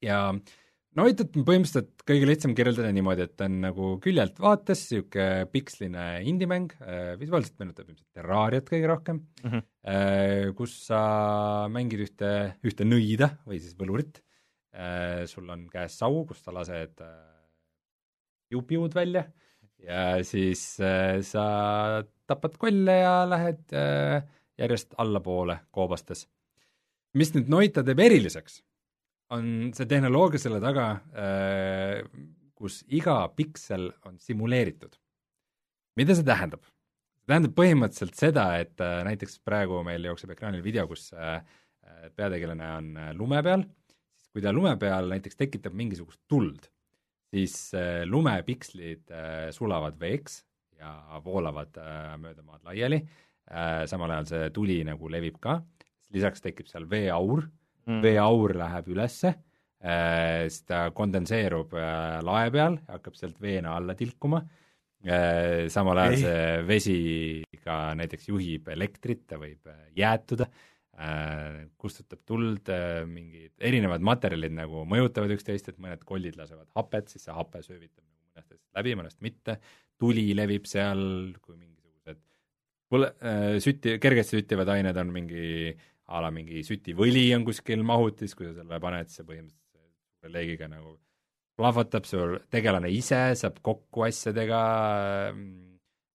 ja 0.05 0.21
Noitat 0.99 1.37
on 1.39 1.45
põhimõtteliselt 1.47 2.03
kõige 2.03 2.27
lihtsam 2.27 2.55
kirjeldada 2.59 2.89
niimoodi, 2.91 3.23
et 3.29 3.37
ta 3.39 3.47
on 3.47 3.61
nagu 3.62 3.91
küljelt 4.03 4.41
vaates 4.43 4.81
niisugune 4.91 5.47
piksline 5.53 6.07
indie-mäng, 6.27 6.73
visuaalselt 7.21 7.61
meenutab 7.62 7.93
ilmselt 7.93 8.09
Terrariat 8.19 8.67
kõige 8.67 8.89
rohkem 8.91 9.21
mm, 9.21 9.53
-hmm. 9.53 10.57
kus 10.59 10.75
sa 10.89 11.03
mängid 11.71 12.03
ühte, 12.03 12.31
ühte 12.67 12.87
nõida 12.89 13.29
või 13.47 13.61
siis 13.62 13.77
võlurit, 13.79 14.19
sul 15.31 15.53
on 15.55 15.69
käes 15.71 15.95
sau, 16.01 16.25
kus 16.27 16.43
sa 16.43 16.55
lased 16.57 16.99
piu-piud 18.51 18.95
välja 18.95 19.29
ja 19.87 20.25
siis 20.27 20.65
sa 21.31 21.45
tapad 22.27 22.59
kolle 22.59 22.99
ja 22.99 23.15
lähed 23.31 23.79
järjest 24.59 24.99
allapoole 24.99 25.61
koobastes. 25.71 26.27
mis 27.15 27.31
nüüd 27.35 27.47
Noita 27.47 27.87
teeb 27.87 28.03
eriliseks 28.03 28.59
on 29.35 29.70
see 29.77 29.89
tehnoloogia 29.90 30.43
selle 30.43 30.61
taga, 30.62 30.90
äh, 31.15 32.02
kus 32.59 32.81
iga 32.93 33.23
piksel 33.36 33.89
on 34.09 34.19
simuleeritud. 34.20 34.98
mida 35.98 36.15
see 36.16 36.27
tähendab? 36.27 36.65
see 36.65 37.31
tähendab 37.31 37.55
põhimõtteliselt 37.59 38.19
seda, 38.19 38.47
et 38.62 38.82
äh, 38.85 39.01
näiteks 39.07 39.40
praegu 39.47 39.82
meil 39.86 40.05
jookseb 40.11 40.35
ekraanil 40.35 40.65
video, 40.65 40.86
kus 40.90 41.11
äh, 41.15 41.40
peategelane 42.16 42.69
on 42.77 42.93
lume 43.19 43.43
peal, 43.47 43.65
siis 44.19 44.31
kui 44.35 44.44
ta 44.44 44.52
lume 44.55 44.74
peal 44.81 45.11
näiteks 45.11 45.39
tekitab 45.39 45.74
mingisugust 45.77 46.20
tuld, 46.31 46.69
siis 47.31 47.73
lumepikslid 48.07 49.11
sulavad 49.55 49.98
veeks 50.01 50.40
ja 50.78 51.20
voolavad 51.23 51.77
mööda 52.19 52.43
maad 52.43 52.65
laiali, 52.66 52.98
samal 53.90 54.15
ajal 54.15 54.28
see 54.31 54.48
tuli 54.55 54.78
nagu 54.86 55.11
levib 55.12 55.36
ka, 55.43 55.59
lisaks 56.15 56.43
tekib 56.43 56.70
seal 56.70 56.89
veeaur 56.90 57.44
mm. 57.91 58.01
veeaur 58.05 58.55
läheb 58.59 58.89
ülesse, 58.95 59.35
äh, 59.83 60.47
siis 60.49 60.65
ta 60.69 60.87
kondenseerub 60.97 61.75
äh, 61.79 62.19
lae 62.27 62.49
peal, 62.55 62.81
hakkab 62.91 63.19
sealt 63.19 63.39
veena 63.43 63.77
alla 63.79 63.97
tilkuma, 63.99 64.43
äh, 65.05 65.69
samal 65.73 66.03
ajal 66.05 66.19
see 66.23 66.43
vesi 66.69 66.99
ka 67.65 67.83
näiteks 67.99 68.31
juhib 68.31 68.71
elektrit, 68.73 69.27
ta 69.29 69.41
võib 69.41 69.71
jäätuda, 69.97 70.49
kustutab 71.81 72.21
tuld, 72.29 72.69
mingid 73.09 73.55
erinevad 73.65 74.03
materjalid 74.05 74.53
nagu 74.53 74.83
mõjutavad 74.89 75.33
üksteist, 75.33 75.71
et 75.71 75.79
mõned 75.81 76.03
kollid 76.05 76.37
lasevad 76.37 76.67
hapet, 76.77 77.09
siis 77.09 77.25
see 77.25 77.33
hape 77.33 77.62
söövitab 77.65 78.03
nagu 78.03 78.19
mõnest 78.19 78.43
asjast 78.43 78.77
läbi, 78.77 78.97
mõnest 78.99 79.21
mitte, 79.25 79.55
tuli 80.01 80.27
levib 80.37 80.69
seal, 80.69 81.01
kui 81.41 81.57
mingisugused 81.57 82.21
põle-, 82.93 83.15
sütti, 83.65 83.97
kergesti 84.03 84.43
süttivad 84.43 84.75
ained 84.75 85.01
on 85.01 85.15
mingi 85.15 85.47
äh, 85.73 85.89
a 86.11 86.20
la 86.24 86.31
mingi 86.35 86.62
sütivõli 86.66 87.28
on 87.37 87.45
kuskil 87.47 87.85
mahutis, 87.87 88.35
kui 88.35 88.49
sa 88.49 88.57
selle 88.57 88.81
paned, 88.82 89.11
see 89.12 89.27
põhimõtteliselt 89.27 90.35
leegiga 90.35 90.69
nagu 90.70 90.97
plahvatab, 91.61 92.07
sul 92.09 92.39
tegelane 92.53 92.91
ise 92.93 93.20
saab 93.39 93.61
kokku 93.65 94.07
asjadega, 94.09 94.62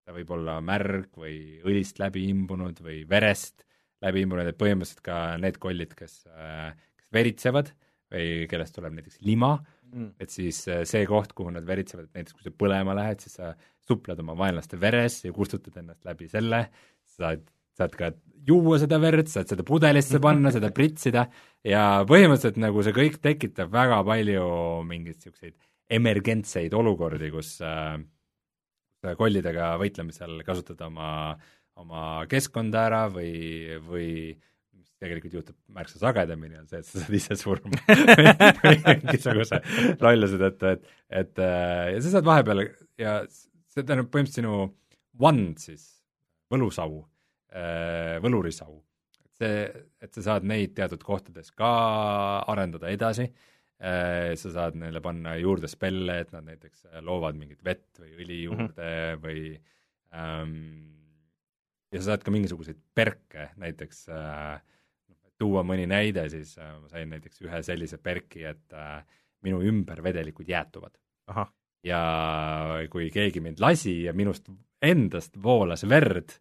ta 0.05 0.15
võib 0.15 0.33
olla 0.35 0.57
märg 0.65 1.15
või 1.21 1.61
õlist 1.65 2.01
läbi 2.01 2.27
imbunud 2.31 2.81
või 2.83 3.03
verest 3.09 3.65
läbi 4.05 4.25
imbunud, 4.25 4.49
et 4.49 4.59
põhimõtteliselt 4.59 5.03
ka 5.05 5.19
need 5.41 5.57
kollid, 5.61 5.95
kes, 5.97 6.23
kes 6.25 7.15
veritsevad 7.15 7.71
või 8.13 8.45
kellest 8.49 8.75
tuleb 8.77 8.97
näiteks 8.97 9.21
lima 9.25 9.55
mm., 9.57 10.11
et 10.21 10.33
siis 10.33 10.59
see 10.65 11.05
koht, 11.09 11.33
kuhu 11.37 11.53
nad 11.55 11.65
veritsevad, 11.67 12.09
et 12.09 12.19
näiteks 12.19 12.37
kui 12.37 12.45
sa 12.45 12.53
põlema 12.53 12.95
lähed, 12.97 13.23
siis 13.23 13.37
sa 13.39 13.53
supled 13.85 14.19
oma 14.21 14.35
vaenlaste 14.37 14.79
veres 14.81 15.21
ja 15.25 15.33
kustutad 15.35 15.77
ennast 15.81 16.05
läbi 16.07 16.29
selle, 16.31 16.65
sa 17.05 17.29
saad 17.29 17.47
saad 17.75 17.95
ka 17.99 18.11
juua 18.45 18.79
seda 18.81 18.99
verd, 19.01 19.29
saad 19.31 19.49
seda 19.51 19.65
pudelisse 19.67 20.19
panna, 20.23 20.51
seda 20.53 20.71
pritsida 20.75 21.25
ja 21.65 21.85
põhimõtteliselt 22.07 22.59
nagu 22.61 22.83
see 22.85 22.95
kõik 22.95 23.19
tekitab 23.23 23.71
väga 23.73 24.01
palju 24.07 24.49
mingeid 24.87 25.17
niisuguseid 25.17 25.55
emergentseid 25.95 26.73
olukordi, 26.73 27.29
kus 27.33 27.57
äh, 27.65 27.97
kollidega 29.17 29.75
võitlemisel 29.81 30.39
kasutada 30.45 30.89
oma, 30.89 31.09
oma 31.77 32.03
keskkonda 32.29 32.85
ära 32.87 33.01
või, 33.13 33.77
või 33.85 34.09
mis 34.73 34.89
tegelikult 35.01 35.37
juhtub 35.39 35.57
märksa 35.75 36.01
sagedamini, 36.01 36.57
on 36.61 36.69
see, 36.69 36.81
et 36.81 36.89
sa 36.89 37.01
saad 37.03 37.17
ise 37.19 37.37
surma 37.37 37.81
mingisuguse 39.03 39.61
lolluse 40.01 40.41
tõttu, 40.41 40.71
et, 40.73 40.95
et 41.21 41.43
äh, 41.45 41.91
ja 41.95 41.99
sa 42.01 42.15
saad 42.15 42.29
vahepeal 42.29 42.65
ja 43.01 43.19
see 43.29 43.83
tähendab 43.83 44.09
põhimõtteliselt 44.13 44.41
sinu 44.41 44.63
wand 45.21 45.61
siis, 45.61 45.85
võlusau 46.49 47.03
võlurisau. 48.21 48.81
et 49.25 49.35
see, 49.37 49.83
et 50.01 50.17
sa 50.17 50.21
saad 50.21 50.47
neid 50.47 50.73
teatud 50.75 51.03
kohtades 51.03 51.51
ka 51.51 51.69
arendada 52.51 52.89
edasi, 52.91 53.29
äh, 53.79 54.33
sa 54.35 54.51
saad 54.51 54.75
neile 54.81 55.01
panna 55.01 55.35
juurde 55.37 55.69
spelle, 55.71 56.19
et 56.19 56.33
nad 56.33 56.43
näiteks 56.43 56.87
loovad 57.01 57.37
mingit 57.39 57.63
vett 57.63 58.01
või 58.01 58.11
õli 58.17 58.39
mhm. 58.39 58.43
juurde 58.49 58.89
mm 58.89 59.15
-hmm. 59.15 59.23
või 59.23 59.59
ähm, 60.13 60.95
ja 61.95 62.01
sa 62.01 62.11
saad 62.11 62.25
ka 62.25 62.33
mingisuguseid 62.33 62.79
perke, 62.95 63.49
näiteks 63.61 64.07
äh, 64.11 64.59
tuua 65.39 65.63
mõni 65.67 65.87
näide, 65.89 66.27
siis 66.31 66.55
äh, 66.59 66.73
ma 66.81 66.89
sain 66.91 67.11
näiteks 67.13 67.43
ühe 67.45 67.61
sellise 67.65 67.99
perki, 68.03 68.43
et 68.49 68.75
äh, 68.75 68.99
minu 69.45 69.61
ümber 69.63 70.01
vedelikud 70.03 70.49
jäätuvad. 70.49 70.95
ja 71.85 71.99
kui 72.89 73.11
keegi 73.13 73.41
mind 73.41 73.59
lasi 73.61 74.03
ja 74.03 74.13
minust 74.13 74.49
endast 74.81 75.37
voolas 75.41 75.83
verd, 75.89 76.33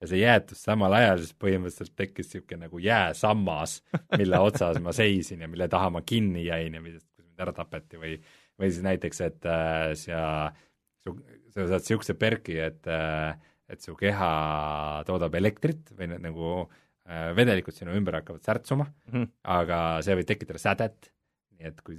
ja 0.00 0.08
see 0.10 0.20
jäätus 0.22 0.62
samal 0.62 0.94
ajal, 0.98 1.22
siis 1.22 1.34
põhimõtteliselt 1.42 1.96
tekkis 1.98 2.30
niisugune 2.30 2.66
nagu 2.66 2.80
jääsammas, 2.82 3.78
mille 4.16 4.40
otsas 4.48 4.78
ma 4.82 4.94
seisin 4.94 5.42
ja 5.44 5.50
mille 5.50 5.68
taha 5.70 5.90
ma 5.94 6.02
kinni 6.06 6.46
jäin 6.46 6.76
ja 6.78 6.82
millest, 6.82 7.08
kus 7.16 7.26
mind 7.26 7.46
ära 7.46 7.54
tapeti 7.56 8.00
või 8.00 8.14
või 8.58 8.72
siis 8.72 8.82
näiteks, 8.82 9.20
et 9.22 9.46
äh, 9.46 9.92
sa, 9.98 10.22
sa 11.54 11.66
saad 11.68 11.78
niisuguse 11.78 12.18
perki, 12.18 12.58
et 12.62 12.88
äh, 12.90 13.34
et 13.68 13.84
su 13.84 13.92
keha 13.98 14.28
toodab 15.04 15.34
elektrit 15.36 15.90
või 15.96 16.08
nagu 16.14 16.52
äh, 16.64 17.34
vedelikud 17.36 17.76
sinu 17.76 17.92
ümber 17.98 18.16
hakkavad 18.16 18.46
särtsuma 18.46 18.86
mm, 18.88 19.12
-hmm. 19.12 19.28
aga 19.58 19.80
see 20.04 20.16
võib 20.16 20.30
tekitada 20.30 20.62
sädet, 20.62 21.10
nii 21.58 21.68
et 21.68 21.82
kui 21.84 21.98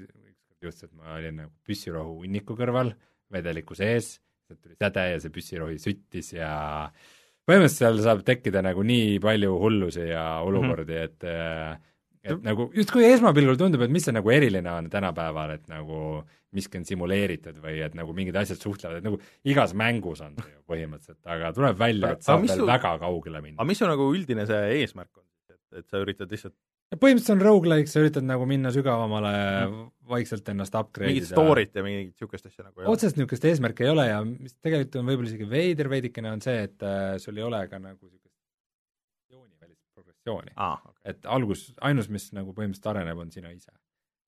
juhtus, 0.60 0.88
et 0.88 0.96
ma 0.98 1.20
olin 1.20 1.44
nagu 1.44 1.54
püssirohu 1.64 2.18
hunniku 2.24 2.58
kõrval 2.58 2.96
vedeliku 3.32 3.78
sees, 3.78 4.18
sealt 4.48 4.64
tuli 4.64 4.76
säde 4.82 5.06
ja 5.12 5.22
see 5.22 5.32
püssirohi 5.36 5.78
süttis 5.78 6.34
ja 6.34 6.50
äh, 6.90 7.19
põhimõtteliselt 7.50 7.82
seal 7.82 8.02
saab 8.06 8.26
tekkida 8.28 8.64
nagu 8.66 8.84
nii 8.86 9.20
palju 9.24 9.56
hullusi 9.62 10.10
ja 10.12 10.26
olukordi 10.46 10.96
mm, 10.96 11.00
-hmm. 11.00 11.06
et 11.06 11.30
äh, 11.30 11.90
et 12.24 12.36
mm. 12.36 12.44
nagu 12.46 12.68
justkui 12.76 13.06
esmapilgul 13.08 13.58
tundub, 13.60 13.84
et 13.86 13.94
mis 13.94 14.06
see 14.06 14.16
nagu 14.16 14.32
eriline 14.34 14.72
on 14.72 14.90
tänapäeval, 14.92 15.56
et 15.56 15.70
nagu 15.72 16.22
miski 16.56 16.80
on 16.80 16.86
simuleeritud 16.88 17.60
või 17.64 17.80
et 17.86 17.96
nagu 17.98 18.14
mingid 18.18 18.36
asjad 18.42 18.60
suhtlevad, 18.62 19.00
et 19.00 19.08
nagu 19.08 19.20
igas 19.48 19.76
mängus 19.78 20.24
on 20.26 20.36
see 20.40 20.52
ju 20.52 20.64
põhimõtteliselt, 20.70 21.22
aga 21.30 21.54
tuleb 21.56 21.80
välja, 21.80 22.14
et 22.18 22.26
saab 22.26 22.44
veel 22.46 22.64
su... 22.64 22.68
väga 22.70 22.96
kaugele 23.04 23.44
minna. 23.44 23.60
aga 23.60 23.70
mis 23.70 23.82
su 23.82 23.90
nagu 23.90 24.10
üldine 24.16 24.46
see 24.50 24.80
eesmärk 24.82 25.22
on, 25.22 25.26
et, 25.54 25.62
et 25.82 25.88
sa 25.88 26.02
üritad 26.04 26.34
lihtsalt 26.34 26.58
põhimõtteliselt 26.98 27.36
on 27.36 27.44
rogu-like, 27.46 27.90
sa 27.92 28.02
üritad 28.02 28.26
nagu 28.26 28.46
minna 28.50 28.72
sügavamale 28.74 29.34
mm., 29.34 29.82
vaikselt 30.10 30.48
ennast 30.50 30.74
upgrade 30.74 31.12
ida. 31.12 31.20
mingit 31.20 31.30
story't 31.30 31.76
ja 31.78 31.84
mingit 31.86 32.16
niisugust 32.16 32.48
asja 32.50 32.64
nagu 32.66 32.82
ei 32.82 32.86
ole? 32.86 32.94
otsest 32.96 33.20
niisugust 33.20 33.44
eesmärki 33.46 33.86
ei 33.86 33.92
ole 33.92 34.08
ja 34.08 34.24
mis 34.26 34.56
tegelikult 34.58 34.96
on 34.98 35.12
võib-olla 35.12 35.30
isegi 35.30 35.50
veider 35.52 35.90
veidikene, 35.92 36.32
on 36.34 36.42
see, 36.42 36.64
et 36.66 36.86
äh, 36.86 37.12
sul 37.22 37.38
ei 37.38 37.46
ole 37.46 37.60
ka 37.70 37.78
nagu 37.78 38.10
niisugust 38.10 39.36
joonivälist 39.36 39.84
progressiooni 39.94 40.56
ah,. 40.56 40.80
Okay. 40.90 41.14
et 41.14 41.30
algus, 41.30 41.68
ainus, 41.86 42.10
mis 42.10 42.26
nagu 42.34 42.56
põhimõtteliselt 42.58 42.90
areneb, 42.96 43.22
on 43.22 43.30
sina 43.36 43.54
ise. 43.54 43.76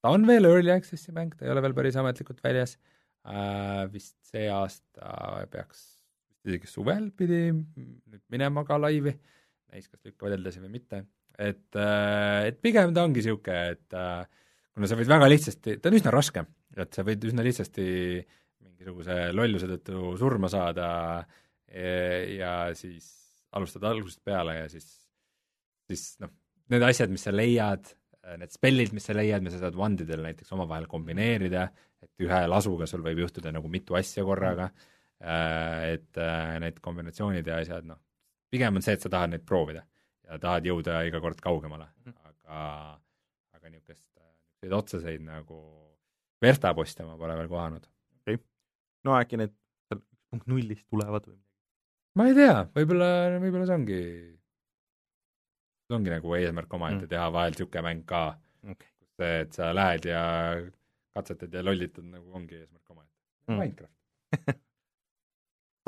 ta 0.06 0.14
on 0.14 0.30
veel 0.30 0.46
early 0.52 0.74
access'i 0.76 1.16
mäng, 1.18 1.34
ta 1.34 1.48
ei 1.48 1.56
ole 1.56 1.64
veel 1.66 1.78
päris 1.80 1.98
ametlikult 1.98 2.44
väljas 2.46 2.76
äh,, 3.26 3.88
vist 3.90 4.20
see 4.30 4.46
aasta 4.54 5.48
peaks, 5.50 5.82
isegi 6.46 6.70
suvel 6.70 7.10
pidi 7.10 7.48
nüüd 7.56 8.22
minema 8.30 8.62
ka 8.70 8.78
laivi, 8.78 9.16
näis, 9.74 9.90
kas 9.90 10.06
lükkavad 10.06 10.38
edasi 10.38 10.62
või 10.62 10.76
mitte 10.78 11.02
et, 11.42 11.68
äh, 11.76 12.50
et 12.50 12.60
pigem 12.62 12.94
ta 12.96 13.06
ongi 13.08 13.22
niisugune, 13.22 13.62
et 13.76 13.98
äh, 13.98 14.26
kuna 14.76 14.90
sa 14.90 14.98
võid 15.00 15.12
väga 15.12 15.30
lihtsasti, 15.32 15.78
ta 15.82 15.90
on 15.90 15.98
üsna 15.98 16.14
raske, 16.14 16.44
et 16.78 16.98
sa 16.98 17.06
võid 17.08 17.26
üsna 17.30 17.46
lihtsasti 17.46 17.86
mingisuguse 18.64 19.18
lolluse 19.36 19.70
tõttu 19.74 20.14
surma 20.20 20.50
saada 20.52 20.90
e, 21.68 22.38
ja 22.38 22.54
siis 22.78 23.10
alustad 23.58 23.84
algusest 23.90 24.22
peale 24.26 24.62
ja 24.62 24.70
siis, 24.72 24.88
siis 25.90 26.06
noh, 26.24 26.32
need 26.72 26.86
asjad, 26.88 27.12
mis 27.12 27.26
sa 27.28 27.34
leiad, 27.36 27.92
need 28.40 28.54
spellid, 28.54 28.94
mis 28.96 29.10
sa 29.10 29.18
leiad, 29.18 29.44
mis 29.44 29.58
sa 29.58 29.66
saad 29.66 29.76
wandidel 29.78 30.24
näiteks 30.24 30.56
omavahel 30.56 30.88
kombineerida, 30.90 31.66
et 32.02 32.26
ühe 32.26 32.42
lasuga 32.48 32.88
sul 32.90 33.04
võib 33.06 33.26
juhtuda 33.26 33.52
nagu 33.54 33.70
mitu 33.70 33.98
asja 34.00 34.24
korraga, 34.26 34.72
äh, 35.20 35.98
et 35.98 36.22
need 36.64 36.80
kombinatsioonid 36.86 37.52
ja 37.52 37.60
asjad, 37.66 37.90
noh, 37.92 38.00
pigem 38.52 38.80
on 38.80 38.86
see, 38.86 38.96
et 38.96 39.04
sa 39.04 39.12
tahad 39.12 39.36
neid 39.36 39.44
proovida 39.48 39.84
ja 40.28 40.40
tahad 40.42 40.68
jõuda 40.68 41.02
iga 41.08 41.22
kord 41.24 41.42
kaugemale 41.44 41.88
-hmm. 41.88 42.18
aga, 42.30 42.66
aga 43.58 43.70
niisugust, 43.70 44.06
niisuguseid 44.08 44.78
otseseid 44.78 45.24
nagu 45.26 45.62
verstaposte 46.42 47.06
ma 47.06 47.18
pole 47.18 47.38
veel 47.38 47.50
kohanud. 47.52 47.88
okei 48.22 48.36
okay., 48.36 48.46
no 49.08 49.18
äkki 49.20 49.42
need 49.42 49.56
punkt 50.32 50.48
nullist 50.48 50.88
tulevad 50.90 51.28
või 51.28 51.40
ma 52.18 52.28
ei 52.28 52.36
tea, 52.38 52.58
võib-olla, 52.76 53.10
võib-olla 53.44 53.68
see 53.70 53.78
ongi, 53.80 54.02
see 55.88 55.98
ongi 55.98 56.14
nagu 56.14 56.36
eesmärk 56.40 56.74
omaette 56.80 57.06
mm., 57.06 57.12
teha 57.14 57.30
vahel 57.36 57.56
niisugune 57.56 57.86
mäng 57.88 58.06
ka 58.08 58.24
okay., 58.64 58.92
kus 59.00 59.16
see, 59.22 59.40
et 59.46 59.60
sa 59.60 59.72
lähed 59.76 60.10
ja 60.12 60.24
katsetad 61.16 61.54
ja 61.54 61.64
lollitad 61.64 62.08
nagu 62.08 62.36
ongi 62.40 62.60
eesmärk 62.62 62.96
omaette 62.96 63.16
mm.. 63.48 63.58
Minecraft. 63.62 64.62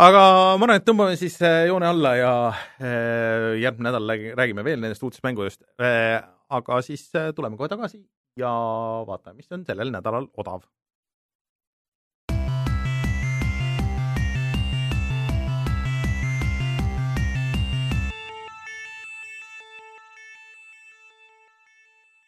aga 0.03 0.21
ma 0.59 0.65
arvan, 0.65 0.75
et 0.79 0.85
tõmbame 0.87 1.15
siis 1.19 1.35
äh, 1.45 1.65
joone 1.69 1.87
alla 1.87 2.13
ja 2.17 2.31
äh, 2.51 3.53
järgmine 3.61 3.89
nädal 3.91 4.09
räägi- 4.09 4.33
räägime 4.39 4.65
veel 4.65 4.81
nendest 4.83 5.03
uutest 5.03 5.23
mängudest. 5.23 5.63
aga 6.53 6.81
siis 6.81 7.07
äh, 7.15 7.31
tuleme 7.35 7.57
kohe 7.57 7.69
tagasi 7.69 8.03
ja 8.37 8.51
vaatame, 9.07 9.37
mis 9.37 9.51
on 9.51 9.65
sellel 9.65 9.91
nädalal 9.93 10.27
odav. 10.37 10.65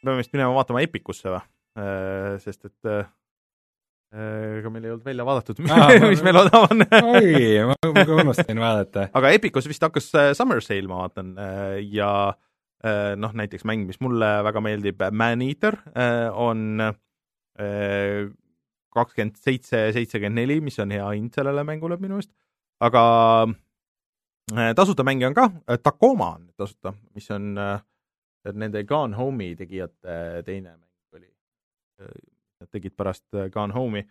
peame 0.06 0.22
vist 0.22 0.34
minema 0.38 0.54
vaatama 0.54 0.84
Epicusse 0.86 1.32
või? 1.34 1.42
sest 2.40 2.68
et 2.70 2.86
äh, 2.88 3.08
ega 4.14 4.70
meil 4.72 4.86
ei 4.86 4.94
olnud 4.94 5.06
välja 5.08 5.26
vaadatud, 5.28 5.62
mis 6.12 6.24
meil 6.24 6.40
odav 6.40 6.68
on. 6.70 6.86
oi, 6.86 7.32
ma 7.68 7.76
ka 8.06 8.20
unustasin 8.22 8.62
vaadata. 8.62 9.08
aga 9.18 9.32
Epicus 9.36 9.68
vist 9.68 9.84
hakkas 9.84 10.12
äh, 10.16 10.32
Summer 10.38 10.62
Sale, 10.64 10.88
ma 10.92 11.02
vaatan, 11.04 11.34
ja 11.92 12.12
äh, 12.86 13.16
noh, 13.20 13.34
näiteks 13.36 13.66
mäng, 13.68 13.84
mis 13.90 14.00
mulle 14.04 14.30
väga 14.48 14.64
meeldib, 14.64 15.04
Man-Eater 15.12 15.82
äh, 15.96 16.30
on 16.32 16.80
kakskümmend 18.96 19.40
seitse, 19.40 19.90
seitsekümmend 19.96 20.40
neli, 20.40 20.60
mis 20.64 20.80
on 20.84 20.94
hea 20.96 21.06
hind 21.12 21.36
sellele 21.36 21.66
mängule 21.68 21.98
minu 22.00 22.18
meelest, 22.18 22.32
aga 22.84 23.04
äh, 24.56 24.72
tasuta 24.78 25.06
mänge 25.08 25.28
on 25.30 25.36
ka, 25.38 25.50
Tacoma 25.84 26.32
on 26.38 26.48
tasuta, 26.58 26.94
mis 27.16 27.28
on 27.36 27.54
äh, 27.60 27.80
nende 28.54 28.86
Gone 28.88 29.18
Home'i 29.18 29.56
tegijate 29.60 30.44
teine 30.48 30.78
mäng 30.78 31.18
oli. 31.18 31.30
Nad 32.66 32.74
tegid 32.74 32.96
pärast 32.98 33.26
äh, 33.38 33.50
Gone 33.54 33.76
Home'i 33.76 34.06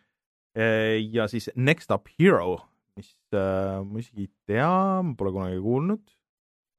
ja 0.54 1.24
siis 1.26 1.48
Next 1.58 1.90
Up 1.90 2.06
Hero, 2.14 2.60
mis 2.94 3.08
äh, 3.34 3.80
ma 3.82 3.98
isegi 3.98 4.28
ei 4.28 4.30
tea, 4.46 4.68
pole 5.18 5.32
kunagi 5.34 5.58
kuulnud. 5.64 6.04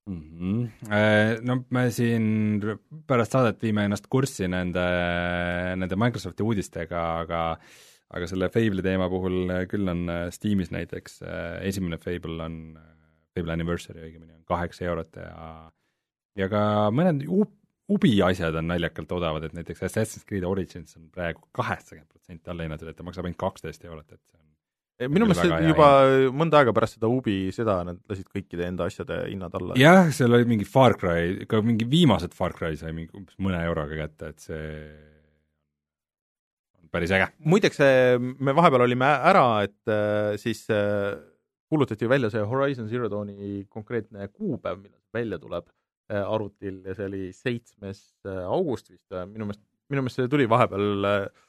Mhm. 0.05 0.59
no 1.49 1.55
me 1.73 1.81
siin 1.89 2.61
pärast 3.09 3.33
saadet 3.33 3.63
viime 3.65 3.87
ennast 3.87 4.05
kurssi 4.05 4.45
nende, 4.47 4.83
nende 5.81 5.97
Microsofti 5.97 6.45
uudistega, 6.45 7.01
aga 7.23 7.39
aga 8.13 8.27
selle 8.29 8.49
Fable'i 8.53 8.85
teema 8.85 9.07
puhul 9.11 9.49
küll 9.71 9.89
on 9.91 10.05
äh, 10.11 10.27
Steamis 10.33 10.71
näiteks 10.73 11.21
äh, 11.25 11.57
esimene 11.69 11.97
Fable 12.01 12.37
on, 12.45 12.59
Fable 13.35 13.55
Anniversary 13.55 14.05
õigemini 14.05 14.35
on 14.37 14.45
kaheksa 14.47 14.85
eurot 14.87 15.17
ja 15.19 15.71
ja 16.39 16.51
ka 16.51 16.61
mõned 16.95 17.25
ubi 17.91 18.15
asjad 18.25 18.55
on 18.59 18.69
naljakalt 18.71 19.11
odavad, 19.17 19.45
et 19.45 19.53
näiteks 19.57 19.85
Assassin's 19.85 20.25
Creed 20.27 20.45
Origins 20.47 20.97
on 20.97 21.09
praegu 21.13 21.43
kaheksakümmend 21.55 22.09
protsenti 22.09 22.51
alla 22.51 22.65
hinnatud, 22.65 22.89
et 22.89 22.97
ta 22.97 23.05
maksab 23.05 23.27
ainult 23.27 23.41
kaksteist 23.41 23.85
eurot, 23.85 24.07
et 24.11 24.21
see 24.21 24.39
on 24.39 24.45
minu 25.11 25.27
meelest 25.27 25.43
väga 25.43 25.59
hea 25.59 25.71
juba 25.73 25.87
mõnda 26.39 26.61
aega 26.61 26.73
pärast 26.75 26.97
seda 26.97 27.09
Ubi 27.11 27.35
seda 27.55 27.81
nad 27.87 27.99
lasid 28.09 28.29
kõikide 28.31 28.69
enda 28.69 28.87
asjade 28.89 29.19
hinnad 29.27 29.57
alla. 29.59 29.77
jah, 29.79 30.09
seal 30.15 30.37
oli 30.37 30.47
mingi 30.55 30.67
Far 30.69 30.95
Cry, 30.99 31.45
ka 31.51 31.59
mingi 31.65 31.87
viimased 31.91 32.33
Far 32.37 32.55
Cry 32.55 32.79
sai 32.79 32.95
mingi 32.95 33.11
umbes 33.17 33.37
mõne 33.43 33.59
euroga 33.67 33.99
kätte, 34.05 34.31
et 34.31 34.47
see 34.47 34.65
on 36.79 36.89
päris 36.95 37.13
äge. 37.15 37.29
muideks, 37.43 37.81
me 38.39 38.55
vahepeal 38.55 38.87
olime 38.87 39.13
ära, 39.33 39.47
et 39.67 39.93
äh, 39.93 40.33
siis 40.41 40.63
äh, 40.73 41.13
kuulutati 41.69 42.09
välja 42.09 42.31
see 42.33 42.45
Horizon 42.47 42.89
Zero 42.89 43.11
Dawni 43.11 43.65
konkreetne 43.69 44.29
kuupäev, 44.31 44.79
millal 44.79 45.01
see 45.01 45.19
välja 45.21 45.41
tuleb 45.43 45.69
arvutil 46.13 46.83
ja 46.85 46.95
see 46.97 47.07
oli 47.09 47.23
seitsmes 47.33 48.03
äh, 48.27 48.43
august 48.45 48.91
vist, 48.93 49.05
minu 49.31 49.47
meelest, 49.49 49.63
minu 49.89 50.05
meelest 50.05 50.21
see 50.21 50.31
tuli 50.31 50.45
vahepeal 50.49 51.09
äh, 51.09 51.45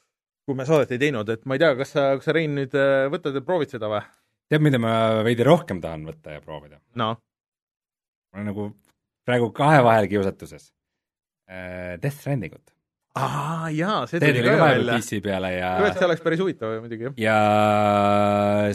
kui 0.47 0.55
me 0.55 0.65
saadet 0.67 0.95
ei 0.95 1.01
teinud, 1.01 1.27
et 1.33 1.43
ma 1.45 1.57
ei 1.57 1.61
tea, 1.61 1.73
kas 1.75 1.91
sa, 1.91 2.07
kas 2.15 2.29
sa, 2.29 2.35
Rein, 2.37 2.55
nüüd 2.55 2.75
äh, 2.77 3.09
võtad 3.11 3.35
ja 3.35 3.43
proovid 3.45 3.73
seda 3.75 3.91
või? 3.91 4.01
tead, 4.47 4.63
mida 4.63 4.79
ma 4.79 4.93
veidi 5.27 5.43
rohkem 5.43 5.81
tahan 5.83 6.07
võtta 6.07 6.37
ja 6.37 6.43
proovida? 6.43 6.79
noh, 6.99 7.19
ma 8.31 8.39
olen 8.39 8.49
nagu 8.53 8.71
praegu 9.27 9.51
kahe 9.55 9.83
vahel 9.83 10.07
kiusatuses. 10.07 10.71
Death 11.47 12.15
Strandingut. 12.19 12.73
aa 13.17 13.69
jaa, 13.71 14.01
see 14.07 14.19
tuli 14.21 14.43
ka 14.43 14.55
välja. 14.59 14.97
PC 14.99 15.19
peale 15.23 15.51
ja 15.55 15.71
see 15.89 16.07
oleks 16.07 16.23
päris 16.23 16.41
huvitav 16.43 16.77
muidugi, 16.83 17.11
ja 17.23 17.37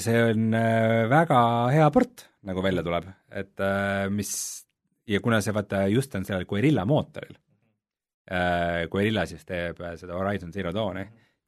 see 0.02 0.22
on 0.30 0.52
äh, 0.56 1.02
väga 1.12 1.40
hea 1.72 1.88
port, 1.94 2.26
nagu 2.48 2.64
välja 2.64 2.84
tuleb, 2.84 3.08
et 3.32 3.64
äh, 3.64 4.06
mis 4.12 4.32
ja 5.08 5.20
kuna 5.20 5.40
see 5.40 5.54
vaata 5.54 5.86
just 5.90 6.14
on 6.14 6.24
sellel 6.24 6.46
Guerilla 6.46 6.84
mootoril, 6.86 7.34
Guerilla 8.90 9.24
siis 9.26 9.44
teeb 9.44 9.80
äh, 9.82 9.96
seda 9.98 10.14
Horizon 10.14 10.52
Zero 10.54 10.72
Dawni, 10.74 11.02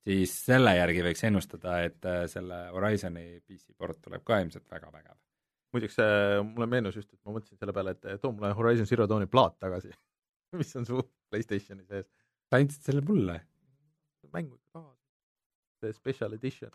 siis 0.05 0.33
selle 0.49 0.75
järgi 0.77 1.05
võiks 1.07 1.23
ennustada, 1.29 1.79
et 1.87 2.09
äh, 2.09 2.25
selle 2.31 2.65
Horizoni 2.75 3.27
PC 3.47 3.77
port 3.79 4.01
tuleb 4.03 4.25
ka 4.27 4.41
ilmselt 4.43 4.67
väga 4.71 4.91
vägev. 4.93 5.17
muideks 5.75 5.99
äh, 6.03 6.41
mulle 6.47 6.67
meenus 6.71 6.99
just, 6.99 7.13
et 7.13 7.21
ma 7.25 7.37
mõtlesin 7.37 7.61
selle 7.61 7.75
peale, 7.77 7.95
et 7.95 8.21
too 8.23 8.33
mulle 8.33 8.53
Horizon 8.59 8.91
Zero 8.91 9.07
Dawni 9.11 9.31
plaat 9.31 9.59
tagasi, 9.63 9.93
mis 10.61 10.77
on 10.77 10.87
su 10.87 11.03
Playstationi 11.31 11.87
sees. 11.87 12.11
sa 12.51 12.59
andsid 12.61 12.91
selle 12.91 13.05
mulle? 13.07 13.41
mängu 14.35 14.57
ikka 14.57 14.81
tahad. 14.81 14.99
see 15.81 15.93
special 15.93 16.33
edition, 16.35 16.71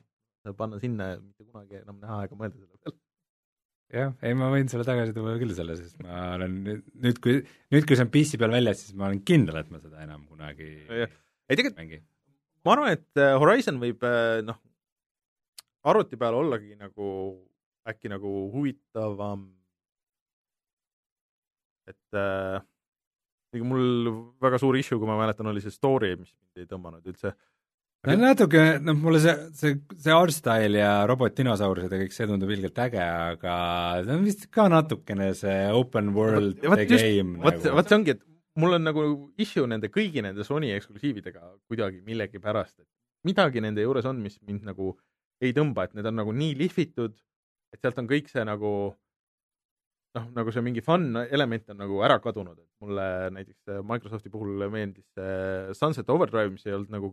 panna 0.57 0.79
sinna 0.79 1.15
mitte 1.19 1.43
kunagi 1.43 1.81
enam 1.81 1.99
näha 1.99 2.23
ega 2.27 2.37
mõelda 2.39 2.55
selle 2.55 2.77
peale. 2.77 3.08
jah, 3.93 4.13
ei 4.25 4.37
ma 4.37 4.49
võin 4.53 4.69
sulle 4.71 4.85
tagasi 4.87 5.15
tuua 5.15 5.35
küll 5.41 5.55
selle, 5.57 5.75
sest 5.79 5.99
ma 6.05 6.35
olen 6.35 6.55
nüüd, 6.65 6.85
nüüd, 7.05 7.19
kui, 7.23 7.39
nüüd 7.73 7.87
kui 7.89 7.97
see 7.97 8.05
on 8.05 8.13
PC 8.13 8.39
peal 8.41 8.53
väljas, 8.53 8.85
siis 8.85 8.97
ma 8.97 9.09
olen 9.09 9.21
kindel, 9.25 9.59
et 9.61 9.69
ma 9.73 9.81
seda 9.81 10.03
enam 10.05 10.25
kunagi 10.29 10.69
ei, 10.85 11.07
tegelikult 11.49 11.79
mängi. 11.81 12.01
ma 12.65 12.75
arvan, 12.75 12.97
et 12.97 13.21
äh, 13.21 13.35
Horizon 13.41 13.79
võib 13.81 14.05
äh, 14.07 14.39
noh, 14.45 14.59
arvuti 15.89 16.19
peal 16.21 16.37
ollagi 16.37 16.75
nagu 16.77 17.13
äkki 17.89 18.11
nagu 18.11 18.33
huvitavam. 18.53 19.47
et 21.89 22.17
äh, 22.17 22.59
mul 23.65 24.11
väga 24.41 24.59
suur 24.61 24.77
issue, 24.77 24.99
kui 25.01 25.09
ma 25.09 25.17
mäletan, 25.17 25.49
oli 25.49 25.63
see 25.63 25.73
story, 25.73 26.13
mis 26.19 26.35
mind 26.35 26.61
ei 26.61 26.69
tõmmanud 26.69 27.07
üldse. 27.09 27.33
No 28.07 28.15
natuke, 28.15 28.61
noh 28.79 28.95
mulle 28.95 29.19
see, 29.23 29.33
see, 29.59 29.73
see 29.99 30.13
art 30.15 30.31
style 30.35 30.79
ja 30.79 30.91
robot-dinosaurused 31.09 31.91
ja 31.91 31.99
kõik 32.03 32.13
see 32.15 32.27
tundub 32.29 32.51
ilgelt 32.55 32.77
äge, 32.85 33.01
aga 33.03 33.55
see 34.05 34.15
on 34.15 34.23
vist 34.27 34.45
ka 34.55 34.69
natukene 34.71 35.31
see 35.35 35.57
open 35.75 36.13
world 36.15 36.55
Vot- 36.61 36.69
vot 36.71 36.79
the 36.79 36.87
just- 36.93 37.03
game 37.05 37.35
vot, 37.43 37.57
nagu. 37.59 37.75
vot 37.75 37.91
see 37.91 37.97
ongi, 37.99 38.15
et 38.15 38.23
mul 38.59 38.77
on 38.77 38.87
nagu 38.87 39.03
issue 39.39 39.67
nende 39.67 39.91
kõigi 39.91 40.23
nende 40.23 40.45
Sony 40.47 40.71
eksklusiividega 40.77 41.43
kuidagi 41.67 41.99
millegipärast, 42.07 42.79
et 42.79 42.87
midagi 43.27 43.61
nende 43.63 43.83
juures 43.83 44.07
on, 44.07 44.21
mis 44.23 44.39
mind 44.47 44.63
nagu 44.71 44.93
ei 45.43 45.51
tõmba, 45.55 45.85
et 45.89 45.93
need 45.99 46.07
on 46.07 46.15
nagu 46.19 46.31
nii 46.35 46.55
lihvitud, 46.59 47.13
et 47.75 47.79
sealt 47.83 47.99
on 48.01 48.07
kõik 48.09 48.27
see 48.31 48.43
nagu 48.47 48.71
noh, 50.15 50.25
nagu 50.35 50.51
see 50.55 50.63
mingi 50.65 50.81
fun 50.83 51.11
element 51.29 51.69
on 51.75 51.77
nagu 51.83 51.99
ära 52.07 52.17
kadunud, 52.23 52.57
et 52.63 52.71
mulle 52.83 53.05
näiteks 53.35 53.75
äh, 53.75 53.83
Microsofti 53.85 54.31
puhul 54.33 54.65
meeldis 54.71 55.05
see 55.15 55.75
Sunset 55.77 56.09
Overdrive, 56.09 56.55
mis 56.55 56.65
ei 56.67 56.73
olnud 56.79 56.95
nagu 56.95 57.11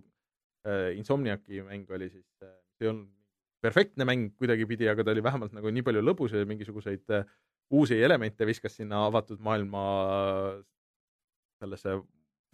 äh, 0.66 0.92
Insomniaci 0.98 1.62
mäng 1.66 1.90
oli 1.94 2.10
siis 2.10 2.26
äh,, 2.42 2.52
see 2.76 2.88
ei 2.88 2.92
olnud 2.92 3.12
perfektne 3.64 4.04
mäng 4.06 4.30
kuidagipidi, 4.38 4.88
aga 4.90 5.04
ta 5.04 5.14
oli 5.14 5.24
vähemalt 5.24 5.54
nagu 5.56 5.70
nii 5.72 5.84
palju 5.86 6.02
lõbus 6.04 6.34
ja 6.36 6.46
mingisuguseid 6.48 7.14
äh, 7.16 7.24
uusi 7.74 7.98
elemente 8.02 8.46
viskas 8.46 8.76
sinna 8.78 9.06
avatud 9.08 9.40
maailma 9.42 9.82
sellesse 11.60 11.96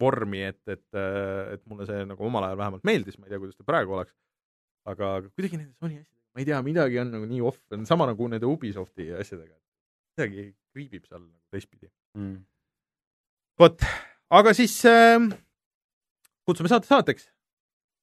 vormi, 0.01 0.41
et, 0.47 0.61
et, 0.67 0.85
et 1.53 1.61
mulle 1.69 1.85
see 1.87 2.05
nagu 2.07 2.25
omal 2.25 2.47
ajal 2.47 2.59
vähemalt 2.59 2.87
meeldis, 2.87 3.19
ma 3.19 3.27
ei 3.27 3.33
tea, 3.33 3.41
kuidas 3.41 3.59
ta 3.59 3.67
praegu 3.67 3.99
oleks. 3.99 4.15
aga 4.89 5.11
kuidagi 5.29 5.59
nende 5.59 5.75
Sony 5.79 5.99
asjadega, 5.99 6.19
ma 6.33 6.41
ei 6.41 6.47
tea, 6.49 6.61
midagi 6.65 6.99
on 7.03 7.13
nagu 7.13 7.27
nii 7.29 7.43
off, 7.45 7.61
on 7.75 7.85
sama 7.87 8.07
nagu 8.09 8.27
nende 8.31 8.49
Ubisofti 8.49 9.11
asjadega. 9.19 9.55
midagi 10.17 10.47
kriibib 10.73 11.05
seal 11.07 11.21
nagu 11.21 11.39
teistpidi. 11.53 11.91
mm.. 12.17 12.41
vot, 13.61 13.85
aga 14.41 14.55
siis 14.57 14.75
äh, 14.89 15.29
kutsume 16.47 16.71
saate 16.71 16.89
saateks. 16.89 17.29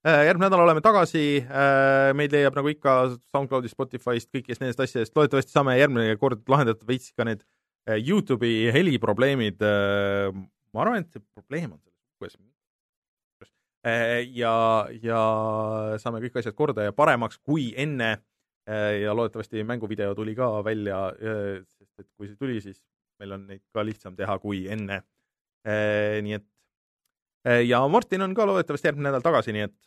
Järgmine 0.04 0.48
nädal 0.48 0.62
oleme 0.64 0.80
tagasi 0.80 1.42
äh,, 1.44 2.10
meid 2.16 2.32
leiab 2.32 2.56
nagu 2.56 2.70
ikka 2.72 2.94
SoundCloudist, 3.34 3.76
Spotify'st, 3.76 4.30
kõikidest 4.32 4.62
nendest 4.62 4.80
asjadest, 4.80 5.12
loodetavasti 5.16 5.52
saame 5.52 5.76
järgmine 5.76 6.16
kord 6.20 6.40
lahendatud 6.48 6.88
veits 6.88 7.12
ka 7.12 7.26
need 7.28 7.42
äh, 7.88 7.98
Youtube'i 8.00 8.70
heliprobleemid 8.72 9.60
äh,. 9.60 10.30
ma 10.72 10.84
arvan, 10.84 11.04
et 11.04 11.12
see 11.12 11.24
probleem 11.34 11.74
on 11.74 11.82
selles 11.82 12.00
uues 12.20 12.38
äh, 13.84 14.22
ja, 14.36 14.54
ja 15.02 15.20
saame 16.00 16.22
kõik 16.24 16.40
asjad 16.40 16.56
korda 16.56 16.88
ja 16.88 16.96
paremaks 16.96 17.36
kui 17.44 17.70
enne 17.76 18.14
äh, 18.16 19.02
ja 19.02 19.12
loodetavasti 19.16 19.66
mänguvideo 19.68 20.14
tuli 20.16 20.36
ka 20.38 20.48
välja 20.64 21.10
äh,, 21.12 21.60
sest 21.76 21.92
et 22.00 22.08
kui 22.16 22.30
see 22.30 22.40
tuli, 22.40 22.56
siis 22.64 22.80
meil 23.20 23.36
on 23.36 23.44
neid 23.52 23.66
ka 23.76 23.84
lihtsam 23.84 24.16
teha 24.16 24.38
kui 24.40 24.64
enne 24.64 25.02
äh,. 25.68 26.24
nii 26.24 26.40
et 26.40 26.48
äh, 27.44 27.62
ja 27.68 27.84
Martin 27.88 28.24
on 28.24 28.32
ka 28.32 28.48
loodetavasti 28.48 28.94
järgmine 28.94 29.10
nädal 29.10 29.28
tagasi, 29.28 29.52
nii 29.52 29.68
et 29.68 29.78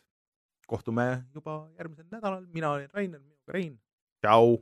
kohtume 0.66 1.24
juba 1.34 1.68
järgmisel 1.78 2.06
nädalal, 2.10 2.46
mina 2.52 2.70
olen 2.76 2.88
Rainer, 2.94 3.20
minuga 3.20 3.52
Rein, 3.52 3.78
tšau. 4.22 4.58